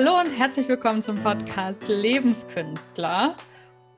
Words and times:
Hallo 0.00 0.16
und 0.16 0.30
herzlich 0.30 0.68
willkommen 0.68 1.02
zum 1.02 1.16
Podcast 1.16 1.88
Lebenskünstler. 1.88 3.34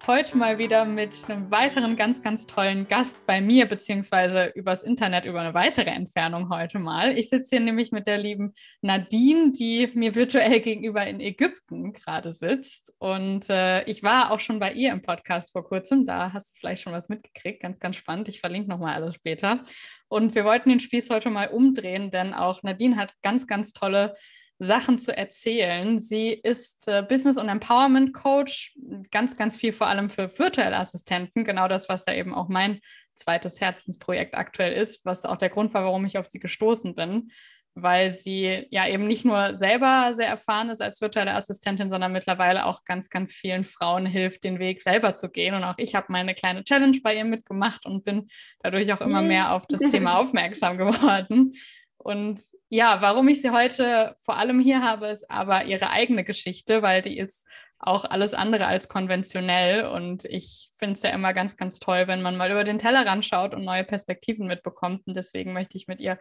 Heute 0.07 0.39
mal 0.39 0.57
wieder 0.57 0.87
mit 0.87 1.29
einem 1.29 1.51
weiteren 1.51 1.95
ganz, 1.95 2.23
ganz 2.23 2.47
tollen 2.47 2.89
Gast 2.89 3.27
bei 3.27 3.43
mir, 3.43 3.67
beziehungsweise 3.67 4.47
übers 4.55 4.83
Internet 4.83 5.27
über 5.27 5.43
eine 5.43 5.53
weitere 5.53 5.91
Entfernung 5.91 6.49
heute 6.49 6.79
mal. 6.79 7.19
Ich 7.19 7.29
sitze 7.29 7.51
hier 7.51 7.61
nämlich 7.61 7.93
mit 7.93 8.07
der 8.07 8.17
lieben 8.17 8.55
Nadine, 8.81 9.53
die 9.53 9.91
mir 9.93 10.15
virtuell 10.15 10.61
gegenüber 10.61 11.07
in 11.07 11.21
Ägypten 11.21 11.93
gerade 11.93 12.33
sitzt. 12.33 12.95
Und 12.99 13.51
äh, 13.51 13.85
ich 13.85 14.03
war 14.03 14.31
auch 14.31 14.41
schon 14.41 14.59
bei 14.59 14.73
ihr 14.73 14.93
im 14.93 15.03
Podcast 15.03 15.53
vor 15.53 15.69
kurzem. 15.69 16.07
Da 16.07 16.33
hast 16.33 16.53
du 16.53 16.61
vielleicht 16.61 16.81
schon 16.81 16.95
was 16.95 17.11
mitgekriegt. 17.11 17.61
Ganz, 17.61 17.79
ganz 17.79 17.97
spannend. 17.97 18.27
Ich 18.29 18.41
verlinke 18.41 18.71
nochmal 18.71 18.95
alles 18.95 19.17
später. 19.17 19.65
Und 20.09 20.35
wir 20.35 20.47
wollten 20.47 20.71
den 20.71 20.81
Spieß 20.81 21.11
heute 21.11 21.29
mal 21.29 21.49
umdrehen, 21.49 22.11
denn 22.11 22.33
auch 22.33 22.63
Nadine 22.63 22.97
hat 22.97 23.13
ganz, 23.21 23.47
ganz 23.47 23.75
tolle 23.75 24.17
Sachen 24.63 24.99
zu 24.99 25.17
erzählen. 25.17 25.99
Sie 25.99 26.29
ist 26.29 26.87
äh, 26.87 27.03
Business- 27.03 27.39
und 27.39 27.49
Empowerment-Coach, 27.49 28.77
ganz, 29.11 29.37
ganz 29.37 29.57
viel 29.57 29.73
vor 29.73 29.87
allem 29.87 30.11
für 30.11 30.39
virtuelle 30.39 30.77
Assistenten, 30.77 31.45
genau 31.45 31.67
das, 31.67 31.89
was 31.89 32.05
ja 32.07 32.15
eben 32.15 32.35
auch 32.35 32.49
mein 32.49 32.81
zweites 33.15 33.61
Herzensprojekt 33.61 34.35
aktuell 34.35 34.75
ist, 34.75 35.05
was 35.05 35.25
auch 35.25 35.39
der 35.39 35.49
Grund 35.49 35.73
war, 35.73 35.85
warum 35.85 36.05
ich 36.05 36.19
auf 36.19 36.27
sie 36.27 36.41
gestoßen 36.41 36.95
bin, 36.95 37.31
weil 37.75 38.11
sie 38.11 38.67
ja 38.71 38.87
eben 38.87 39.07
nicht 39.07 39.25
nur 39.25 39.55
selber 39.55 40.13
sehr 40.13 40.29
erfahren 40.29 40.69
ist 40.69 40.83
als 40.83 41.01
virtuelle 41.01 41.33
Assistentin, 41.33 41.89
sondern 41.89 42.13
mittlerweile 42.13 42.67
auch 42.67 42.85
ganz, 42.85 43.09
ganz 43.09 43.33
vielen 43.33 43.65
Frauen 43.65 44.05
hilft, 44.05 44.45
den 44.45 44.59
Weg 44.59 44.83
selber 44.83 45.15
zu 45.15 45.31
gehen. 45.31 45.55
Und 45.55 45.65
auch 45.65 45.77
ich 45.79 45.95
habe 45.95 46.07
meine 46.11 46.35
kleine 46.35 46.65
Challenge 46.65 46.99
bei 47.03 47.17
ihr 47.17 47.25
mitgemacht 47.25 47.87
und 47.87 48.05
bin 48.05 48.29
dadurch 48.63 48.93
auch 48.93 49.01
immer 49.01 49.23
mehr 49.23 49.53
auf 49.53 49.67
das 49.67 49.81
Thema 49.81 50.19
aufmerksam 50.19 50.77
geworden. 50.77 51.55
Und 52.03 52.41
ja, 52.71 53.03
warum 53.03 53.29
ich 53.29 53.43
sie 53.43 53.51
heute 53.51 54.17
vor 54.21 54.39
allem 54.39 54.59
hier 54.59 54.83
habe, 54.83 55.09
ist 55.09 55.31
aber 55.31 55.65
ihre 55.65 55.91
eigene 55.91 56.25
Geschichte, 56.25 56.81
weil 56.81 57.03
die 57.03 57.19
ist 57.19 57.47
auch 57.79 58.05
alles 58.05 58.33
andere 58.33 58.67
als 58.67 58.89
konventionell. 58.89 59.85
Und 59.87 60.25
ich 60.25 60.71
finde 60.75 60.95
es 60.95 61.03
ja 61.03 61.11
immer 61.11 61.35
ganz, 61.35 61.59
ganz 61.59 61.79
toll, 61.79 62.07
wenn 62.07 62.23
man 62.23 62.39
mal 62.39 62.51
über 62.51 62.65
den 62.65 62.79
Tellerrand 62.79 63.27
schaut 63.27 63.55
und 63.55 63.65
neue 63.65 63.85
Perspektiven 63.85 64.47
mitbekommt. 64.47 65.07
Und 65.07 65.15
deswegen 65.15 65.53
möchte 65.53 65.77
ich 65.77 65.89
mit 65.89 66.01
ihr 66.01 66.19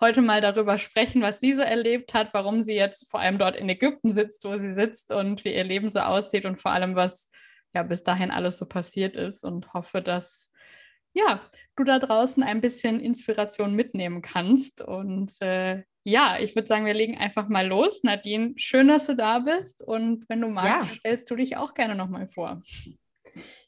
heute 0.00 0.20
mal 0.20 0.40
darüber 0.40 0.78
sprechen, 0.78 1.22
was 1.22 1.38
sie 1.38 1.52
so 1.52 1.62
erlebt 1.62 2.12
hat, 2.12 2.34
warum 2.34 2.60
sie 2.60 2.74
jetzt 2.74 3.08
vor 3.08 3.20
allem 3.20 3.38
dort 3.38 3.54
in 3.54 3.68
Ägypten 3.68 4.10
sitzt, 4.10 4.44
wo 4.44 4.56
sie 4.56 4.72
sitzt 4.72 5.12
und 5.12 5.44
wie 5.44 5.54
ihr 5.54 5.64
Leben 5.64 5.90
so 5.90 6.00
aussieht 6.00 6.44
und 6.44 6.60
vor 6.60 6.72
allem, 6.72 6.96
was 6.96 7.30
ja 7.72 7.84
bis 7.84 8.02
dahin 8.02 8.32
alles 8.32 8.58
so 8.58 8.66
passiert 8.66 9.16
ist 9.16 9.44
und 9.44 9.72
hoffe, 9.74 10.02
dass 10.02 10.50
ja, 11.12 11.40
du 11.76 11.84
da 11.84 11.98
draußen 11.98 12.42
ein 12.42 12.60
bisschen 12.60 13.00
Inspiration 13.00 13.74
mitnehmen 13.74 14.22
kannst. 14.22 14.82
Und 14.82 15.32
äh, 15.40 15.82
ja, 16.04 16.38
ich 16.40 16.54
würde 16.54 16.68
sagen, 16.68 16.86
wir 16.86 16.94
legen 16.94 17.18
einfach 17.18 17.48
mal 17.48 17.66
los. 17.66 18.02
Nadine, 18.02 18.54
schön, 18.56 18.88
dass 18.88 19.06
du 19.06 19.16
da 19.16 19.40
bist. 19.40 19.82
Und 19.86 20.24
wenn 20.28 20.40
du 20.40 20.48
magst, 20.48 20.84
ja. 20.84 20.94
stellst 20.98 21.30
du 21.30 21.36
dich 21.36 21.56
auch 21.56 21.74
gerne 21.74 21.94
nochmal 21.94 22.28
vor. 22.28 22.62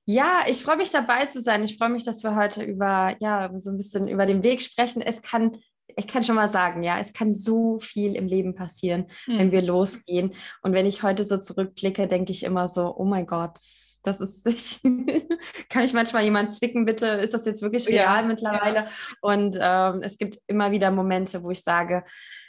Ja, 0.04 0.44
ich 0.48 0.62
freue 0.62 0.76
mich 0.76 0.90
dabei 0.90 1.26
zu 1.26 1.40
sein. 1.40 1.62
Ich 1.62 1.78
freue 1.78 1.90
mich, 1.90 2.04
dass 2.04 2.22
wir 2.22 2.34
heute 2.34 2.64
über, 2.64 3.16
ja, 3.20 3.50
so 3.56 3.70
ein 3.70 3.76
bisschen 3.76 4.08
über 4.08 4.26
den 4.26 4.42
Weg 4.42 4.60
sprechen. 4.60 5.00
Es 5.00 5.22
kann 5.22 5.56
ich 5.96 6.06
kann 6.06 6.24
schon 6.24 6.36
mal 6.36 6.48
sagen, 6.48 6.82
ja, 6.82 6.98
es 6.98 7.12
kann 7.12 7.34
so 7.34 7.78
viel 7.80 8.14
im 8.16 8.26
Leben 8.26 8.54
passieren, 8.54 9.06
mhm. 9.26 9.38
wenn 9.38 9.52
wir 9.52 9.62
losgehen. 9.62 10.34
Und 10.62 10.72
wenn 10.72 10.86
ich 10.86 11.02
heute 11.02 11.24
so 11.24 11.36
zurückblicke, 11.36 12.08
denke 12.08 12.32
ich 12.32 12.44
immer 12.44 12.68
so, 12.68 12.94
oh 12.96 13.04
mein 13.04 13.26
Gott, 13.26 13.58
das 14.02 14.20
ist, 14.20 14.46
ich, 14.46 14.80
kann 15.68 15.84
ich 15.84 15.92
manchmal 15.92 16.24
jemand 16.24 16.54
zwicken, 16.54 16.84
bitte, 16.84 17.06
ist 17.06 17.34
das 17.34 17.46
jetzt 17.46 17.62
wirklich 17.62 17.88
real 17.88 18.22
ja, 18.22 18.26
mittlerweile? 18.26 18.76
Ja. 18.76 18.88
Und 19.20 19.56
ähm, 19.60 20.02
es 20.02 20.18
gibt 20.18 20.38
immer 20.46 20.70
wieder 20.70 20.90
Momente, 20.90 21.42
wo 21.42 21.50
ich 21.50 21.62
sage, 21.62 22.04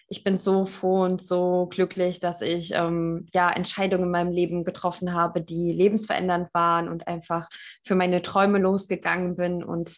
ich 0.09 0.23
bin 0.23 0.37
so 0.37 0.65
froh 0.65 1.03
und 1.03 1.21
so 1.21 1.67
glücklich, 1.71 2.19
dass 2.19 2.41
ich 2.41 2.73
ähm, 2.73 3.27
ja 3.33 3.51
Entscheidungen 3.51 4.05
in 4.05 4.11
meinem 4.11 4.31
Leben 4.31 4.63
getroffen 4.63 5.13
habe, 5.13 5.41
die 5.41 5.71
lebensverändernd 5.71 6.53
waren 6.53 6.89
und 6.89 7.07
einfach 7.07 7.49
für 7.83 7.95
meine 7.95 8.21
Träume 8.21 8.59
losgegangen 8.59 9.35
bin. 9.35 9.63
Und 9.63 9.97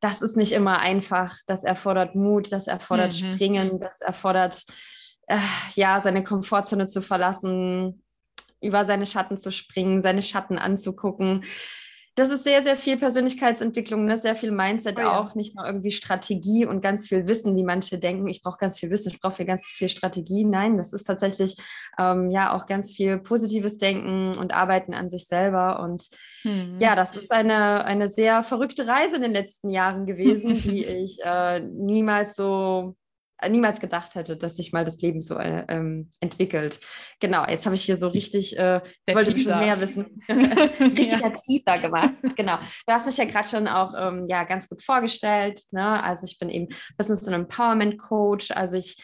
das 0.00 0.20
ist 0.20 0.36
nicht 0.36 0.52
immer 0.52 0.80
einfach. 0.80 1.36
Das 1.46 1.64
erfordert 1.64 2.14
Mut, 2.14 2.52
das 2.52 2.66
erfordert 2.66 3.14
mhm. 3.14 3.34
Springen, 3.34 3.80
das 3.80 4.00
erfordert 4.00 4.64
äh, 5.26 5.38
ja 5.74 6.00
seine 6.00 6.24
Komfortzone 6.24 6.86
zu 6.86 7.00
verlassen, 7.00 8.02
über 8.60 8.84
seine 8.84 9.06
Schatten 9.06 9.38
zu 9.38 9.50
springen, 9.50 10.02
seine 10.02 10.22
Schatten 10.22 10.58
anzugucken. 10.58 11.44
Das 12.16 12.28
ist 12.28 12.42
sehr, 12.42 12.62
sehr 12.62 12.76
viel 12.76 12.98
Persönlichkeitsentwicklung, 12.98 14.04
ne? 14.04 14.18
sehr 14.18 14.34
viel 14.34 14.50
Mindset 14.50 14.98
oh 14.98 15.00
ja. 15.00 15.18
auch, 15.18 15.34
nicht 15.36 15.54
nur 15.54 15.64
irgendwie 15.64 15.92
Strategie 15.92 16.66
und 16.66 16.82
ganz 16.82 17.06
viel 17.06 17.28
Wissen, 17.28 17.56
wie 17.56 17.62
manche 17.62 17.98
denken, 17.98 18.28
ich 18.28 18.42
brauche 18.42 18.58
ganz 18.58 18.78
viel 18.78 18.90
Wissen, 18.90 19.10
ich 19.10 19.20
brauche 19.20 19.44
ganz 19.44 19.64
viel 19.64 19.88
Strategie. 19.88 20.44
Nein, 20.44 20.76
das 20.76 20.92
ist 20.92 21.04
tatsächlich 21.04 21.56
ähm, 21.98 22.30
ja 22.30 22.54
auch 22.54 22.66
ganz 22.66 22.92
viel 22.92 23.18
positives 23.18 23.78
Denken 23.78 24.36
und 24.36 24.52
Arbeiten 24.52 24.92
an 24.92 25.08
sich 25.08 25.28
selber. 25.28 25.80
Und 25.80 26.08
hm. 26.42 26.78
ja, 26.80 26.96
das 26.96 27.16
ist 27.16 27.30
eine, 27.30 27.84
eine 27.84 28.10
sehr 28.10 28.42
verrückte 28.42 28.88
Reise 28.88 29.16
in 29.16 29.22
den 29.22 29.32
letzten 29.32 29.70
Jahren 29.70 30.04
gewesen, 30.04 30.54
die 30.62 30.84
ich 30.84 31.20
äh, 31.24 31.60
niemals 31.60 32.34
so 32.34 32.96
niemals 33.48 33.80
gedacht 33.80 34.14
hätte, 34.14 34.36
dass 34.36 34.56
sich 34.56 34.72
mal 34.72 34.84
das 34.84 35.00
Leben 35.00 35.22
so 35.22 35.36
äh, 35.36 35.64
ähm, 35.68 36.10
entwickelt. 36.20 36.80
Genau, 37.20 37.46
jetzt 37.46 37.66
habe 37.66 37.74
ich 37.74 37.82
hier 37.82 37.96
so 37.96 38.08
richtig, 38.08 38.58
äh, 38.58 38.80
jetzt 39.06 39.14
wollte 39.14 39.32
ich 39.32 39.44
schon 39.44 39.58
mehr 39.58 39.80
wissen, 39.80 40.22
richtiger 40.28 41.28
ja. 41.28 41.30
Teaser 41.30 41.78
gemacht. 41.78 42.14
Genau, 42.36 42.56
du 42.86 42.92
hast 42.92 43.06
mich 43.06 43.16
ja 43.16 43.24
gerade 43.24 43.48
schon 43.48 43.68
auch 43.68 43.94
ähm, 43.96 44.26
ja, 44.28 44.44
ganz 44.44 44.68
gut 44.68 44.82
vorgestellt. 44.82 45.60
Ne? 45.70 46.02
Also 46.02 46.26
ich 46.26 46.38
bin 46.38 46.48
eben 46.48 46.68
Business 46.96 47.26
und 47.26 47.32
Empowerment 47.32 47.98
Coach. 47.98 48.50
Also 48.50 48.76
ich 48.76 48.96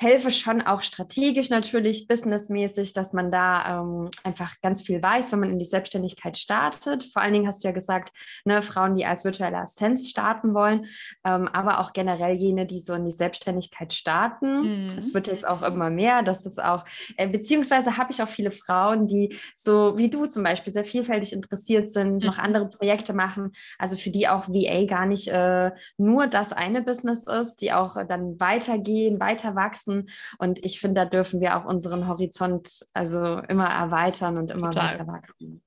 helfe 0.00 0.30
schon 0.30 0.62
auch 0.62 0.80
strategisch 0.80 1.50
natürlich, 1.50 2.06
businessmäßig, 2.06 2.92
dass 2.92 3.12
man 3.12 3.32
da 3.32 3.80
ähm, 3.80 4.10
einfach 4.22 4.54
ganz 4.62 4.82
viel 4.82 5.02
weiß, 5.02 5.32
wenn 5.32 5.40
man 5.40 5.50
in 5.50 5.58
die 5.58 5.64
Selbstständigkeit 5.64 6.38
startet. 6.38 7.04
Vor 7.12 7.20
allen 7.20 7.32
Dingen 7.32 7.48
hast 7.48 7.64
du 7.64 7.68
ja 7.68 7.74
gesagt, 7.74 8.12
ne, 8.44 8.62
Frauen, 8.62 8.94
die 8.94 9.04
als 9.04 9.24
virtuelle 9.24 9.58
Assistenz 9.58 10.08
starten 10.08 10.54
wollen, 10.54 10.86
ähm, 11.24 11.48
aber 11.48 11.80
auch 11.80 11.92
generell 11.92 12.36
jene, 12.36 12.64
die 12.64 12.78
so 12.78 12.94
in 12.94 13.04
die 13.04 13.10
Selbstständigkeit 13.10 13.92
starten. 13.92 14.86
Es 14.96 15.08
mhm. 15.08 15.14
wird 15.14 15.26
jetzt 15.26 15.46
auch 15.46 15.62
immer 15.62 15.90
mehr, 15.90 16.22
dass 16.22 16.42
das 16.42 16.60
auch, 16.60 16.84
äh, 17.16 17.28
beziehungsweise 17.28 17.96
habe 17.96 18.12
ich 18.12 18.22
auch 18.22 18.28
viele 18.28 18.52
Frauen, 18.52 19.08
die 19.08 19.36
so 19.56 19.98
wie 19.98 20.10
du 20.10 20.26
zum 20.26 20.44
Beispiel 20.44 20.72
sehr 20.72 20.84
vielfältig 20.84 21.32
interessiert 21.32 21.90
sind, 21.90 22.22
mhm. 22.22 22.26
noch 22.26 22.38
andere 22.38 22.70
Projekte 22.70 23.14
machen, 23.14 23.50
also 23.78 23.96
für 23.96 24.10
die 24.10 24.28
auch 24.28 24.48
VA 24.48 24.84
gar 24.84 25.06
nicht 25.06 25.26
äh, 25.26 25.72
nur 25.96 26.28
das 26.28 26.52
eine 26.52 26.82
Business 26.82 27.26
ist, 27.26 27.56
die 27.62 27.72
auch 27.72 27.96
dann 28.06 28.38
weitergehen, 28.38 29.18
weiter 29.18 29.56
wachsen 29.56 29.87
wachsen. 29.88 30.10
Und 30.38 30.64
ich 30.64 30.80
finde, 30.80 31.02
da 31.02 31.04
dürfen 31.06 31.40
wir 31.40 31.56
auch 31.56 31.64
unseren 31.64 32.08
Horizont 32.08 32.86
also 32.92 33.38
immer 33.48 33.68
erweitern 33.68 34.38
und 34.38 34.50
immer 34.50 34.70
Total. 34.70 34.92
weiter 34.94 35.06
wachsen. 35.06 35.62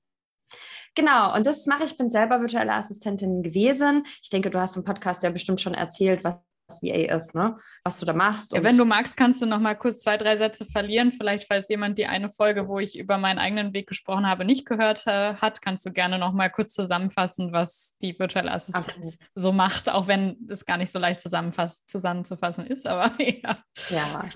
Genau, 0.94 1.34
und 1.34 1.46
das 1.46 1.66
mache 1.66 1.84
ich. 1.84 1.92
Ich 1.92 1.98
bin 1.98 2.10
selber 2.10 2.40
virtuelle 2.40 2.74
Assistentin 2.74 3.42
gewesen. 3.42 4.04
Ich 4.22 4.28
denke, 4.28 4.50
du 4.50 4.60
hast 4.60 4.76
im 4.76 4.84
Podcast 4.84 5.22
ja 5.22 5.30
bestimmt 5.30 5.60
schon 5.60 5.74
erzählt, 5.74 6.22
was 6.22 6.36
VA 6.80 7.14
ist, 7.16 7.34
ne? 7.34 7.56
was 7.84 7.98
du 7.98 8.06
da 8.06 8.12
machst. 8.12 8.52
Ja, 8.52 8.62
wenn 8.62 8.76
du 8.76 8.84
magst, 8.84 9.16
kannst 9.16 9.42
du 9.42 9.46
noch 9.46 9.58
mal 9.58 9.74
kurz 9.74 10.00
zwei, 10.00 10.16
drei 10.16 10.36
Sätze 10.36 10.64
verlieren. 10.64 11.12
Vielleicht, 11.12 11.48
falls 11.48 11.68
jemand 11.68 11.98
die 11.98 12.06
eine 12.06 12.30
Folge, 12.30 12.68
wo 12.68 12.78
ich 12.78 12.98
über 12.98 13.18
meinen 13.18 13.38
eigenen 13.38 13.74
Weg 13.74 13.88
gesprochen 13.88 14.26
habe, 14.26 14.44
nicht 14.44 14.66
gehört 14.66 15.06
äh, 15.06 15.34
hat, 15.34 15.60
kannst 15.62 15.84
du 15.84 15.92
gerne 15.92 16.18
noch 16.18 16.32
mal 16.32 16.48
kurz 16.48 16.72
zusammenfassen, 16.72 17.52
was 17.52 17.94
die 18.00 18.18
virtuelle 18.18 18.52
Assistenz 18.52 19.16
okay. 19.16 19.26
so 19.34 19.52
macht, 19.52 19.90
auch 19.90 20.06
wenn 20.06 20.36
es 20.48 20.64
gar 20.64 20.76
nicht 20.76 20.92
so 20.92 20.98
leicht 20.98 21.20
zusammenzufassen 21.20 22.66
ist. 22.66 22.86
Aber 22.86 23.10
ja. 23.18 23.58
Ja, 23.90 24.28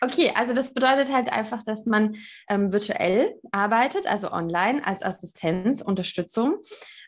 okay. 0.00 0.32
Also 0.34 0.54
das 0.54 0.74
bedeutet 0.74 1.12
halt 1.12 1.30
einfach, 1.30 1.62
dass 1.62 1.86
man 1.86 2.16
ähm, 2.48 2.72
virtuell 2.72 3.34
arbeitet, 3.52 4.06
also 4.06 4.32
online 4.32 4.84
als 4.86 5.02
Assistenz, 5.02 5.82
Unterstützung. 5.82 6.58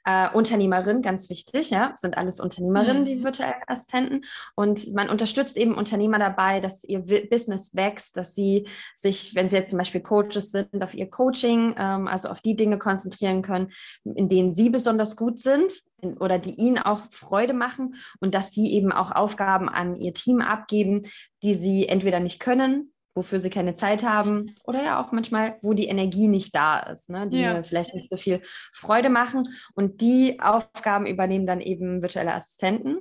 Äh, 0.04 0.30
Unternehmerin, 0.32 1.02
ganz 1.02 1.28
wichtig, 1.28 1.70
ja, 1.70 1.92
sind 1.96 2.16
alles 2.16 2.40
Unternehmerinnen, 2.40 3.02
mhm. 3.02 3.06
die 3.06 3.22
virtuellen 3.22 3.62
Assistenten. 3.66 4.24
Und 4.54 4.94
man 4.94 5.10
unterstützt 5.10 5.56
eben 5.56 5.74
Unternehmer 5.74 6.18
dabei, 6.18 6.60
dass 6.60 6.84
ihr 6.84 7.00
Business 7.00 7.74
wächst, 7.74 8.16
dass 8.16 8.34
sie 8.34 8.66
sich, 8.94 9.34
wenn 9.34 9.50
sie 9.50 9.56
jetzt 9.56 9.70
zum 9.70 9.78
Beispiel 9.78 10.00
Coaches 10.00 10.52
sind, 10.52 10.82
auf 10.82 10.94
ihr 10.94 11.10
Coaching, 11.10 11.74
ähm, 11.76 12.08
also 12.08 12.28
auf 12.28 12.40
die 12.40 12.56
Dinge 12.56 12.78
konzentrieren 12.78 13.42
können, 13.42 13.68
in 14.04 14.28
denen 14.28 14.54
sie 14.54 14.70
besonders 14.70 15.16
gut 15.16 15.38
sind 15.38 15.72
oder 16.18 16.38
die 16.38 16.54
ihnen 16.54 16.78
auch 16.78 17.02
Freude 17.10 17.52
machen 17.52 17.96
und 18.20 18.34
dass 18.34 18.52
sie 18.52 18.72
eben 18.72 18.92
auch 18.92 19.10
Aufgaben 19.10 19.68
an 19.68 20.00
ihr 20.00 20.14
Team 20.14 20.40
abgeben, 20.40 21.02
die 21.42 21.54
sie 21.54 21.88
entweder 21.88 22.20
nicht 22.20 22.40
können 22.40 22.92
wofür 23.14 23.40
sie 23.40 23.50
keine 23.50 23.74
Zeit 23.74 24.04
haben 24.04 24.54
oder 24.64 24.82
ja 24.82 25.02
auch 25.02 25.10
manchmal, 25.10 25.56
wo 25.62 25.74
die 25.74 25.88
Energie 25.88 26.28
nicht 26.28 26.54
da 26.54 26.78
ist, 26.78 27.10
ne? 27.10 27.28
die 27.28 27.40
ja. 27.40 27.54
mir 27.54 27.64
vielleicht 27.64 27.92
nicht 27.92 28.08
so 28.08 28.16
viel 28.16 28.40
Freude 28.72 29.10
machen. 29.10 29.42
Und 29.74 30.00
die 30.00 30.38
Aufgaben 30.40 31.06
übernehmen 31.06 31.46
dann 31.46 31.60
eben 31.60 32.02
virtuelle 32.02 32.34
Assistenten. 32.34 32.98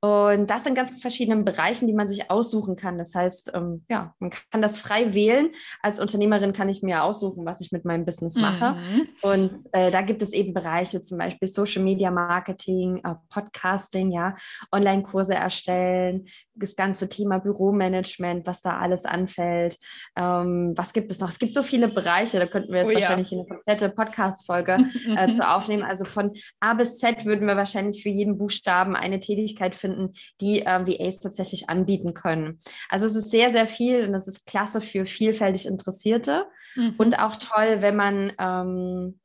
Und 0.00 0.48
das 0.48 0.64
in 0.64 0.74
ganz 0.74 1.00
verschiedenen 1.00 1.44
Bereichen, 1.44 1.86
die 1.86 1.92
man 1.92 2.08
sich 2.08 2.30
aussuchen 2.30 2.76
kann. 2.76 2.96
Das 2.96 3.14
heißt, 3.14 3.52
ähm, 3.54 3.84
ja, 3.90 4.14
man 4.18 4.30
kann 4.50 4.62
das 4.62 4.78
frei 4.78 5.12
wählen. 5.12 5.50
Als 5.82 6.00
Unternehmerin 6.00 6.54
kann 6.54 6.70
ich 6.70 6.82
mir 6.82 7.02
aussuchen, 7.02 7.44
was 7.44 7.60
ich 7.60 7.70
mit 7.70 7.84
meinem 7.84 8.06
Business 8.06 8.36
mache. 8.36 8.76
Mhm. 8.76 9.08
Und 9.22 9.52
äh, 9.72 9.90
da 9.90 10.00
gibt 10.00 10.22
es 10.22 10.32
eben 10.32 10.54
Bereiche, 10.54 11.02
zum 11.02 11.18
Beispiel 11.18 11.48
Social 11.48 11.82
Media 11.82 12.10
Marketing, 12.10 13.02
äh, 13.04 13.14
Podcasting, 13.28 14.10
ja, 14.10 14.36
Online-Kurse 14.72 15.34
erstellen, 15.34 16.28
das 16.54 16.76
ganze 16.76 17.08
Thema 17.08 17.38
Büromanagement, 17.38 18.46
was 18.46 18.62
da 18.62 18.78
alles 18.78 19.04
anfällt 19.04 19.49
Umfeld. 19.50 19.78
Ähm, 20.16 20.72
was 20.76 20.92
gibt 20.92 21.10
es 21.10 21.20
noch? 21.20 21.28
Es 21.28 21.38
gibt 21.38 21.54
so 21.54 21.62
viele 21.62 21.88
Bereiche, 21.88 22.38
da 22.38 22.46
könnten 22.46 22.72
wir 22.72 22.80
jetzt 22.80 22.92
oh, 22.92 22.94
wahrscheinlich 22.94 23.30
ja. 23.30 23.38
eine 23.38 23.46
komplette 23.46 23.88
Podcast-Folge 23.90 24.78
äh, 25.16 25.34
zu 25.34 25.48
aufnehmen. 25.48 25.82
Also 25.82 26.04
von 26.04 26.32
A 26.60 26.74
bis 26.74 26.98
Z 26.98 27.24
würden 27.24 27.46
wir 27.46 27.56
wahrscheinlich 27.56 28.02
für 28.02 28.08
jeden 28.08 28.38
Buchstaben 28.38 28.96
eine 28.96 29.20
Tätigkeit 29.20 29.74
finden, 29.74 30.12
die 30.40 30.62
äh, 30.62 30.86
VAs 30.86 31.20
tatsächlich 31.20 31.68
anbieten 31.68 32.14
können. 32.14 32.58
Also 32.88 33.06
es 33.06 33.14
ist 33.14 33.30
sehr, 33.30 33.50
sehr 33.50 33.66
viel 33.66 34.04
und 34.04 34.12
das 34.12 34.28
ist 34.28 34.46
klasse 34.46 34.80
für 34.80 35.04
vielfältig 35.04 35.66
Interessierte 35.66 36.46
mhm. 36.74 36.94
und 36.98 37.18
auch 37.18 37.36
toll, 37.36 37.78
wenn 37.80 37.96
man 37.96 38.32
ähm, 38.38 39.20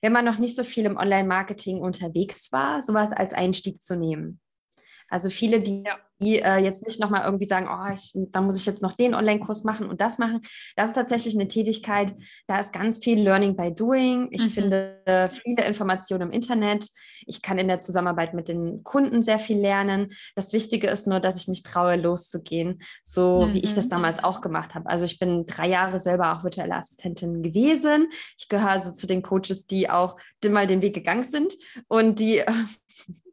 wenn 0.00 0.12
man 0.12 0.24
noch 0.24 0.38
nicht 0.38 0.54
so 0.54 0.62
viel 0.62 0.84
im 0.84 0.96
Online-Marketing 0.96 1.80
unterwegs 1.80 2.52
war, 2.52 2.82
sowas 2.82 3.10
als 3.10 3.32
Einstieg 3.32 3.82
zu 3.82 3.96
nehmen. 3.96 4.38
Also 5.08 5.28
viele, 5.28 5.60
die 5.60 5.82
ja 5.82 5.98
die 6.20 6.40
äh, 6.40 6.58
jetzt 6.58 6.84
nicht 6.86 7.00
nochmal 7.00 7.24
irgendwie 7.24 7.44
sagen, 7.44 7.68
oh, 7.70 7.92
ich, 7.92 8.12
da 8.32 8.40
muss 8.40 8.56
ich 8.56 8.66
jetzt 8.66 8.82
noch 8.82 8.94
den 8.94 9.14
Online-Kurs 9.14 9.64
machen 9.64 9.88
und 9.88 10.00
das 10.00 10.18
machen. 10.18 10.40
Das 10.76 10.90
ist 10.90 10.94
tatsächlich 10.94 11.34
eine 11.34 11.48
Tätigkeit, 11.48 12.14
da 12.46 12.58
ist 12.58 12.72
ganz 12.72 13.02
viel 13.02 13.20
Learning 13.20 13.56
by 13.56 13.74
Doing. 13.74 14.28
Ich 14.30 14.46
mhm. 14.46 14.50
finde 14.50 15.00
äh, 15.04 15.28
viele 15.28 15.64
Informationen 15.66 16.22
im 16.22 16.30
Internet. 16.30 16.88
Ich 17.26 17.42
kann 17.42 17.58
in 17.58 17.68
der 17.68 17.80
Zusammenarbeit 17.80 18.34
mit 18.34 18.48
den 18.48 18.82
Kunden 18.84 19.22
sehr 19.22 19.38
viel 19.38 19.58
lernen. 19.58 20.12
Das 20.34 20.52
Wichtige 20.52 20.88
ist 20.88 21.06
nur, 21.06 21.20
dass 21.20 21.36
ich 21.36 21.48
mich 21.48 21.62
traue, 21.62 21.96
loszugehen, 21.96 22.80
so 23.04 23.46
mhm. 23.46 23.54
wie 23.54 23.60
ich 23.60 23.74
das 23.74 23.86
mhm. 23.86 23.90
damals 23.90 24.22
auch 24.24 24.40
gemacht 24.40 24.74
habe. 24.74 24.88
Also 24.88 25.04
ich 25.04 25.18
bin 25.18 25.46
drei 25.46 25.68
Jahre 25.68 26.00
selber 26.00 26.36
auch 26.36 26.44
virtuelle 26.44 26.74
Assistentin 26.74 27.42
gewesen. 27.42 28.08
Ich 28.38 28.48
gehöre 28.48 28.70
also 28.70 28.92
zu 28.92 29.06
den 29.06 29.22
Coaches, 29.22 29.66
die 29.66 29.88
auch 29.88 30.16
mal 30.48 30.66
den 30.66 30.82
Weg 30.82 30.94
gegangen 30.94 31.24
sind 31.24 31.52
und 31.88 32.18
die 32.18 32.42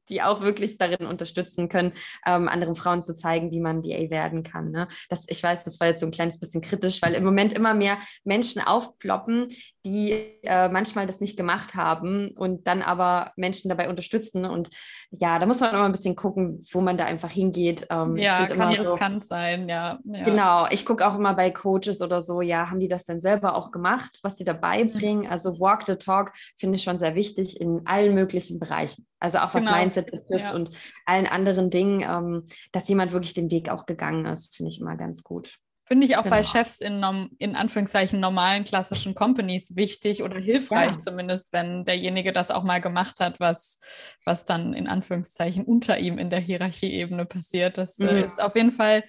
die 0.10 0.22
auch 0.22 0.42
wirklich 0.42 0.78
darin 0.78 1.08
unterstützen 1.08 1.70
können, 1.70 1.94
ähm, 2.26 2.48
anderen 2.48 2.75
Frauen 2.76 3.04
zu 3.04 3.14
zeigen, 3.14 3.52
wie 3.52 3.60
man 3.60 3.84
VA 3.84 4.10
werden 4.10 4.44
kann. 4.44 4.72
Ne? 4.72 4.88
Das, 5.10 5.26
ich 5.28 5.42
weiß, 5.42 5.64
das 5.64 5.80
war 5.80 5.88
jetzt 5.88 6.00
so 6.00 6.06
ein 6.06 6.12
kleines 6.12 6.40
bisschen 6.40 6.62
kritisch, 6.62 7.02
weil 7.02 7.14
im 7.14 7.24
Moment 7.24 7.54
immer 7.54 7.74
mehr 7.74 7.98
Menschen 8.24 8.62
aufploppen, 8.62 9.50
die 9.86 10.12
äh, 10.44 10.68
manchmal 10.70 11.06
das 11.06 11.22
nicht 11.22 11.38
gemacht 11.38 11.76
haben 11.76 12.32
und 12.32 12.68
dann 12.68 12.82
aber 12.82 13.32
Menschen 13.36 13.70
dabei 13.70 13.90
unterstützen. 13.90 14.46
Und 14.46 14.70
ja, 15.12 15.40
da 15.40 15.46
muss 15.46 15.60
man 15.60 15.74
immer 15.74 15.86
ein 15.86 15.92
bisschen 15.92 16.16
gucken, 16.16 16.66
wo 16.72 16.82
man 16.82 16.98
da 16.98 17.06
einfach 17.06 17.32
hingeht. 17.32 17.88
Ähm, 17.90 18.18
ja, 18.18 18.48
kann 18.48 18.70
riskant 18.70 19.24
so, 19.24 19.30
sein, 19.30 19.70
ja, 19.70 20.00
ja. 20.04 20.24
Genau, 20.24 20.68
ich 20.70 20.86
gucke 20.86 21.08
auch 21.08 21.16
immer 21.16 21.34
bei 21.34 21.52
Coaches 21.52 22.02
oder 22.02 22.22
so, 22.22 22.42
ja, 22.42 22.70
haben 22.70 22.80
die 22.80 22.88
das 22.88 23.06
denn 23.06 23.22
selber 23.22 23.56
auch 23.56 23.72
gemacht, 23.72 24.20
was 24.24 24.38
sie 24.38 24.44
dabei 24.44 24.84
mhm. 24.84 24.92
bringen? 24.92 25.28
Also 25.28 25.60
Walk 25.60 25.84
the 25.86 25.96
Talk 25.96 26.34
finde 26.58 26.76
ich 26.78 26.84
schon 26.84 26.98
sehr 26.98 27.16
wichtig 27.16 27.62
in 27.62 27.86
allen 27.86 28.16
möglichen 28.16 28.60
Bereichen. 28.60 29.06
Also 29.26 29.40
auch 29.40 29.56
was 29.56 29.66
genau. 29.66 29.76
Mindset 29.76 30.12
betrifft 30.12 30.46
ja. 30.46 30.54
und 30.54 30.70
allen 31.08 31.26
anderen 31.26 31.72
Dingen, 31.72 32.02
ähm, 32.02 32.44
dass 32.72 32.88
jemand 32.88 33.12
wirklich 33.12 33.34
den 33.34 33.50
Weg 33.50 33.70
auch 33.70 33.88
gegangen 33.88 34.28
ist, 34.28 34.56
finde 34.56 34.70
ich 34.70 34.80
immer 34.80 34.96
ganz 34.96 35.24
gut. 35.24 35.58
Finde 35.88 36.06
ich 36.06 36.16
auch 36.16 36.24
genau. 36.24 36.36
bei 36.36 36.44
Chefs 36.44 36.80
in, 36.80 37.04
in 37.40 37.56
Anführungszeichen 37.56 38.20
normalen 38.20 38.66
klassischen 38.66 39.16
Companies 39.16 39.76
wichtig 39.76 40.22
oder 40.22 40.40
hilfreich, 40.40 40.92
ja. 40.92 40.98
zumindest 41.00 41.54
wenn 41.54 41.86
derjenige 41.86 42.34
das 42.34 42.52
auch 42.52 42.64
mal 42.64 42.82
gemacht 42.82 43.20
hat, 43.20 43.40
was, 43.40 43.80
was 44.24 44.46
dann 44.46 44.76
in 44.76 44.88
Anführungszeichen 44.88 45.66
unter 45.66 45.98
ihm 45.98 46.20
in 46.20 46.30
der 46.30 46.40
Hierarchieebene 46.40 47.26
passiert. 47.26 47.80
Das 47.80 47.98
äh, 47.98 48.04
mhm. 48.04 48.24
ist 48.26 48.40
auf 48.40 48.56
jeden 48.56 48.74
Fall, 48.74 49.04